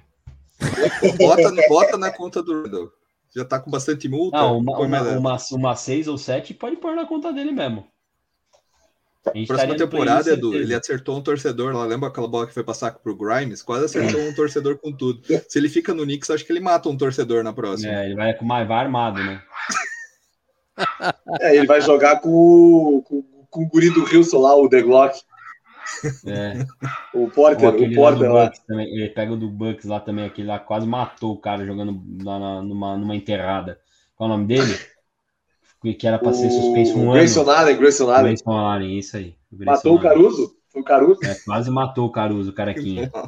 Bota, 1.18 1.52
bota 1.68 1.98
na 1.98 2.10
conta 2.10 2.42
do 2.42 2.62
Randall. 2.62 2.90
Já 3.34 3.44
tá 3.44 3.58
com 3.58 3.70
bastante 3.70 4.08
multa. 4.08 4.38
Não, 4.38 4.58
uma, 4.58 4.78
uma, 4.78 5.02
uma, 5.02 5.38
uma 5.52 5.76
seis 5.76 6.06
ou 6.06 6.16
sete 6.16 6.54
pode 6.54 6.76
pôr 6.76 6.94
na 6.94 7.06
conta 7.06 7.32
dele 7.32 7.50
mesmo. 7.50 7.84
A 9.26 9.36
gente 9.36 9.46
Próxima 9.46 9.74
temporada, 9.76 10.30
Edu, 10.32 10.54
ele 10.54 10.74
acertou 10.74 11.16
um 11.16 11.22
torcedor 11.22 11.74
lá. 11.74 11.84
Lembra 11.86 12.08
aquela 12.10 12.28
bola 12.28 12.46
que 12.46 12.52
foi 12.52 12.62
passar 12.62 12.92
pro 12.92 13.16
Grimes? 13.16 13.62
Quase 13.62 13.86
acertou 13.86 14.20
um 14.20 14.34
torcedor 14.34 14.76
com 14.78 14.92
tudo. 14.92 15.22
Se 15.48 15.58
ele 15.58 15.68
fica 15.68 15.94
no 15.94 16.02
Knicks, 16.04 16.28
acho 16.30 16.44
que 16.44 16.52
ele 16.52 16.60
mata 16.60 16.88
um 16.90 16.96
torcedor 16.96 17.42
na 17.42 17.52
próxima. 17.52 17.90
É, 17.92 18.06
ele 18.06 18.14
vai 18.14 18.34
com 18.34 18.44
mais 18.44 18.68
vai 18.68 18.78
armado, 18.84 19.22
né? 19.24 19.42
É, 21.40 21.56
ele 21.56 21.66
vai 21.66 21.80
jogar 21.80 22.20
com, 22.20 22.28
o- 22.30 23.02
com, 23.02 23.22
com 23.48 23.62
o 23.62 23.68
guri 23.68 23.90
do 23.90 24.04
Wilson 24.04 24.38
lá, 24.40 24.54
o 24.56 24.68
The 24.68 24.82
Glock. 24.82 25.18
É. 26.26 26.64
O 27.14 27.30
Porter, 27.30 27.68
o 27.68 27.94
Porter 27.94 28.32
lá. 28.32 28.44
Bucks 28.46 28.60
também. 28.66 28.86
Ele 28.88 29.08
pega 29.10 29.32
o 29.32 29.36
do 29.36 29.48
Bucks 29.48 29.84
lá 29.84 30.00
também, 30.00 30.24
aquele 30.24 30.48
lá 30.48 30.58
quase 30.58 30.86
matou 30.86 31.32
o 31.32 31.38
cara 31.40 31.64
jogando 31.64 32.02
lá 32.22 32.38
na- 32.38 32.62
numa, 32.62 32.96
numa 32.96 33.14
enterrada. 33.16 33.78
Qual 34.16 34.28
é 34.28 34.32
o 34.32 34.36
nome 34.36 34.46
dele? 34.48 34.76
Que- 35.92 36.06
era 36.06 36.18
pra 36.18 36.32
ser 36.32 36.50
suspenso 36.50 36.96
um 36.96 37.00
O 37.00 37.02
ano. 37.04 37.12
Grayson 37.12 37.50
Allen, 37.50 37.76
Grayson 37.76 38.10
Allen. 38.10 38.24
Grayson 38.24 38.50
Allen, 38.52 38.98
isso 38.98 39.16
aí. 39.16 39.34
O 39.52 39.56
Grayson 39.56 39.76
Matou 39.76 39.92
o 39.92 39.98
Allen. 39.98 40.08
Caruso? 40.08 40.56
Foi 40.70 40.80
o 40.80 40.84
Caruso? 40.84 41.20
É, 41.24 41.34
quase 41.44 41.70
matou 41.70 42.06
o 42.06 42.12
Caruso, 42.12 42.50
o 42.50 42.54
carequinha. 42.54 43.10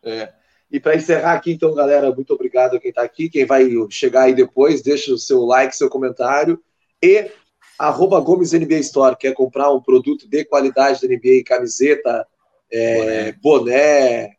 É. 0.00 0.32
E 0.70 0.78
para 0.78 0.94
encerrar 0.94 1.32
aqui, 1.32 1.50
então, 1.50 1.74
galera, 1.74 2.14
muito 2.14 2.32
obrigado 2.32 2.76
a 2.76 2.80
quem 2.80 2.90
está 2.90 3.02
aqui. 3.02 3.28
Quem 3.28 3.44
vai 3.44 3.66
chegar 3.90 4.22
aí 4.22 4.34
depois, 4.34 4.80
deixa 4.80 5.12
o 5.12 5.18
seu 5.18 5.44
like, 5.44 5.74
seu 5.74 5.90
comentário. 5.90 6.62
E 7.02 7.30
arroba 7.78 8.20
Gomes 8.20 8.52
NBA 8.52 8.78
Store, 8.78 9.16
quer 9.16 9.34
comprar 9.34 9.72
um 9.72 9.82
produto 9.82 10.28
de 10.28 10.44
qualidade 10.44 11.00
da 11.00 11.08
NBA, 11.08 11.42
camiseta, 11.44 12.26
é, 12.72 13.32
boné, 13.32 14.34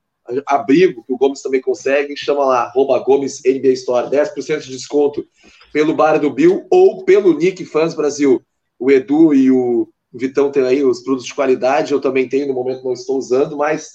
abrigo, 0.45 1.03
que 1.03 1.14
o 1.14 1.18
Gomes 1.18 1.41
também 1.41 1.61
consegue, 1.61 2.15
chama 2.15 2.45
lá, 2.45 2.64
arroba 2.64 2.99
Gomes 2.99 3.41
NBA 3.44 3.73
Store, 3.73 4.10
10% 4.10 4.61
de 4.61 4.72
desconto 4.72 5.26
pelo 5.72 5.94
Bar 5.96 6.18
do 6.20 6.30
Bill 6.32 6.66
ou 6.70 7.04
pelo 7.04 7.38
Nick 7.38 7.66
Fans 7.66 7.94
Brasil. 7.94 8.41
O 8.78 8.90
Edu 8.90 9.34
e 9.34 9.52
o 9.52 9.88
Vitão 10.14 10.52
têm 10.52 10.64
aí 10.64 10.84
os 10.84 11.02
produtos 11.02 11.28
de 11.28 11.36
qualidade, 11.36 11.91
eu 11.91 12.02
também 12.02 12.28
tenho, 12.28 12.48
no 12.48 12.54
momento 12.54 12.84
não 12.84 12.94
estou 12.94 13.18
usando, 13.18 13.58
mas 13.58 13.91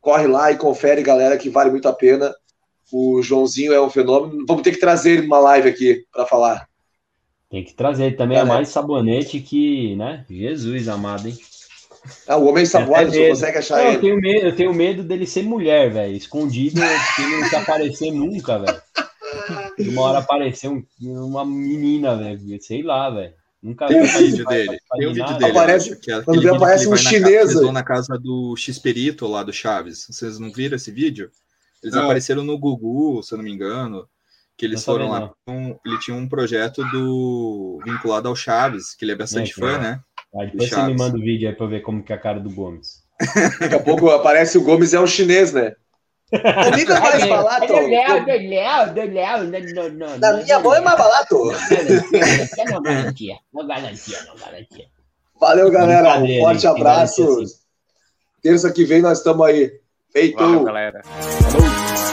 corre 0.00 0.26
lá 0.26 0.52
e 0.52 0.56
confere, 0.56 1.02
galera, 1.02 1.36
que 1.36 1.48
vale 1.50 1.70
muito 1.70 1.88
a 1.88 1.92
pena. 1.92 2.32
O 2.92 3.20
Joãozinho 3.22 3.72
é 3.72 3.80
um 3.80 3.90
fenômeno. 3.90 4.44
Vamos 4.46 4.62
ter 4.62 4.70
que 4.72 4.80
trazer 4.80 5.12
ele 5.12 5.22
numa 5.22 5.38
live 5.40 5.68
aqui 5.68 6.04
para 6.12 6.24
falar. 6.26 6.66
Tem 7.50 7.64
que 7.64 7.74
trazer. 7.74 8.04
Ele 8.06 8.16
também 8.16 8.36
é 8.36 8.40
Galera. 8.40 8.56
mais 8.56 8.68
sabonete 8.68 9.40
que, 9.40 9.96
né? 9.96 10.24
Jesus 10.28 10.88
amado, 10.88 11.28
hein? 11.28 11.36
Ah, 12.26 12.36
o 12.36 12.46
homem 12.46 12.64
sabuado, 12.64 13.08
Até 13.08 13.18
você 13.18 13.28
consegue 13.30 13.58
achar 13.58 13.76
Não, 13.78 13.84
eu, 13.84 13.90
ele. 13.92 14.00
tenho 14.00 14.16
medo, 14.20 14.46
eu 14.46 14.56
tenho 14.56 14.74
medo 14.74 15.02
dele 15.02 15.26
ser 15.26 15.42
mulher, 15.42 15.90
velho. 15.90 16.14
Escondido, 16.16 16.80
porque 16.80 17.22
ele 17.22 17.40
não 17.40 17.48
se 17.48 17.56
aparecer 17.56 18.10
nunca, 18.12 18.58
velho. 18.58 18.80
Uma 19.80 20.02
hora 20.02 20.18
aparecer 20.18 20.68
um- 20.68 20.84
uma 21.00 21.44
menina, 21.44 22.16
velho. 22.16 22.40
Sei 22.62 22.82
lá, 22.82 23.10
velho. 23.10 23.32
Nunca 23.62 23.86
Tem 23.86 24.00
um 24.00 24.04
vi 24.04 24.18
vídeo 24.30 24.46
dele. 24.46 24.78
Tem 24.98 25.08
um 25.08 25.12
vídeo 25.12 25.38
dele. 25.38 25.50
Aparece- 25.50 25.96
que 25.96 26.12
é 26.12 26.22
quando 26.22 26.36
vídeo 26.36 26.50
que 26.50 26.56
aparece 26.56 26.84
ele 26.84 26.92
um 26.92 26.96
chinês, 26.96 27.22
casa- 27.24 27.40
eles 27.42 27.54
vão 27.54 27.66
aí. 27.68 27.72
na 27.74 27.82
casa 27.82 28.18
do 28.18 28.54
X-Perito 28.56 29.26
lá 29.26 29.42
do 29.42 29.52
Chaves. 29.52 30.06
Vocês 30.08 30.38
não 30.38 30.52
viram 30.52 30.76
esse 30.76 30.90
vídeo? 30.92 31.30
Eles 31.82 31.94
Não. 31.94 32.04
apareceram 32.04 32.44
no 32.44 32.56
Gugu, 32.58 33.22
se 33.22 33.32
eu 33.34 33.38
não 33.38 33.44
me 33.44 33.52
engano. 33.52 34.06
Que 34.56 34.66
eles 34.66 34.84
Não 34.84 34.92
foram 34.94 35.08
lá. 35.10 35.32
com- 35.46 35.78
ele 35.86 35.98
tinha 36.00 36.16
um 36.16 36.28
projeto 36.28 36.82
do 36.90 37.80
vinculado 37.84 38.28
ao 38.28 38.34
Chaves, 38.34 38.94
que 38.94 39.04
ele 39.04 39.12
é 39.12 39.16
bastante 39.16 39.52
É, 39.52 39.54
fã, 39.54 39.60
claro. 39.60 39.82
né? 39.82 40.00
Ah, 40.34 40.44
depois 40.44 40.68
você 40.70 40.82
me 40.82 40.96
manda 40.96 41.16
o 41.16 41.20
vídeo 41.20 41.48
aí 41.48 41.54
pra 41.54 41.64
eu 41.66 41.70
ver 41.70 41.80
como 41.80 42.02
que 42.02 42.12
é 42.12 42.16
a 42.16 42.18
cara 42.18 42.38
do 42.40 42.50
Gomes. 42.50 43.02
Daqui 43.60 43.74
a 43.74 43.80
pouco 43.80 44.10
aparece 44.10 44.58
o 44.58 44.62
Gomes 44.62 44.92
é 44.94 45.00
um 45.00 45.06
chinês, 45.06 45.52
né? 45.52 45.74
Comigo 46.30 46.92
é 46.92 47.00
mais 47.00 47.26
barato. 47.26 47.72
Na 50.18 50.32
minha 50.34 50.60
mão 50.60 50.74
é 50.74 50.80
mais 50.80 50.98
barato. 50.98 51.52
Não 52.70 52.82
garantia, 52.82 53.38
não 53.52 53.66
garantia, 53.66 54.18
não 54.26 54.36
garantia. 54.36 54.86
Valeu, 55.40 55.70
galera. 55.70 56.18
Um 56.18 56.40
forte 56.40 56.66
abraço. 56.66 57.44
Terça 58.42 58.70
que 58.70 58.84
vem 58.84 59.00
nós 59.00 59.18
estamos 59.18 59.46
aí. 59.46 59.72
Feito. 60.12 60.38
Valeu, 60.38 60.64
galera. 60.64 61.02
Falou. 61.04 62.07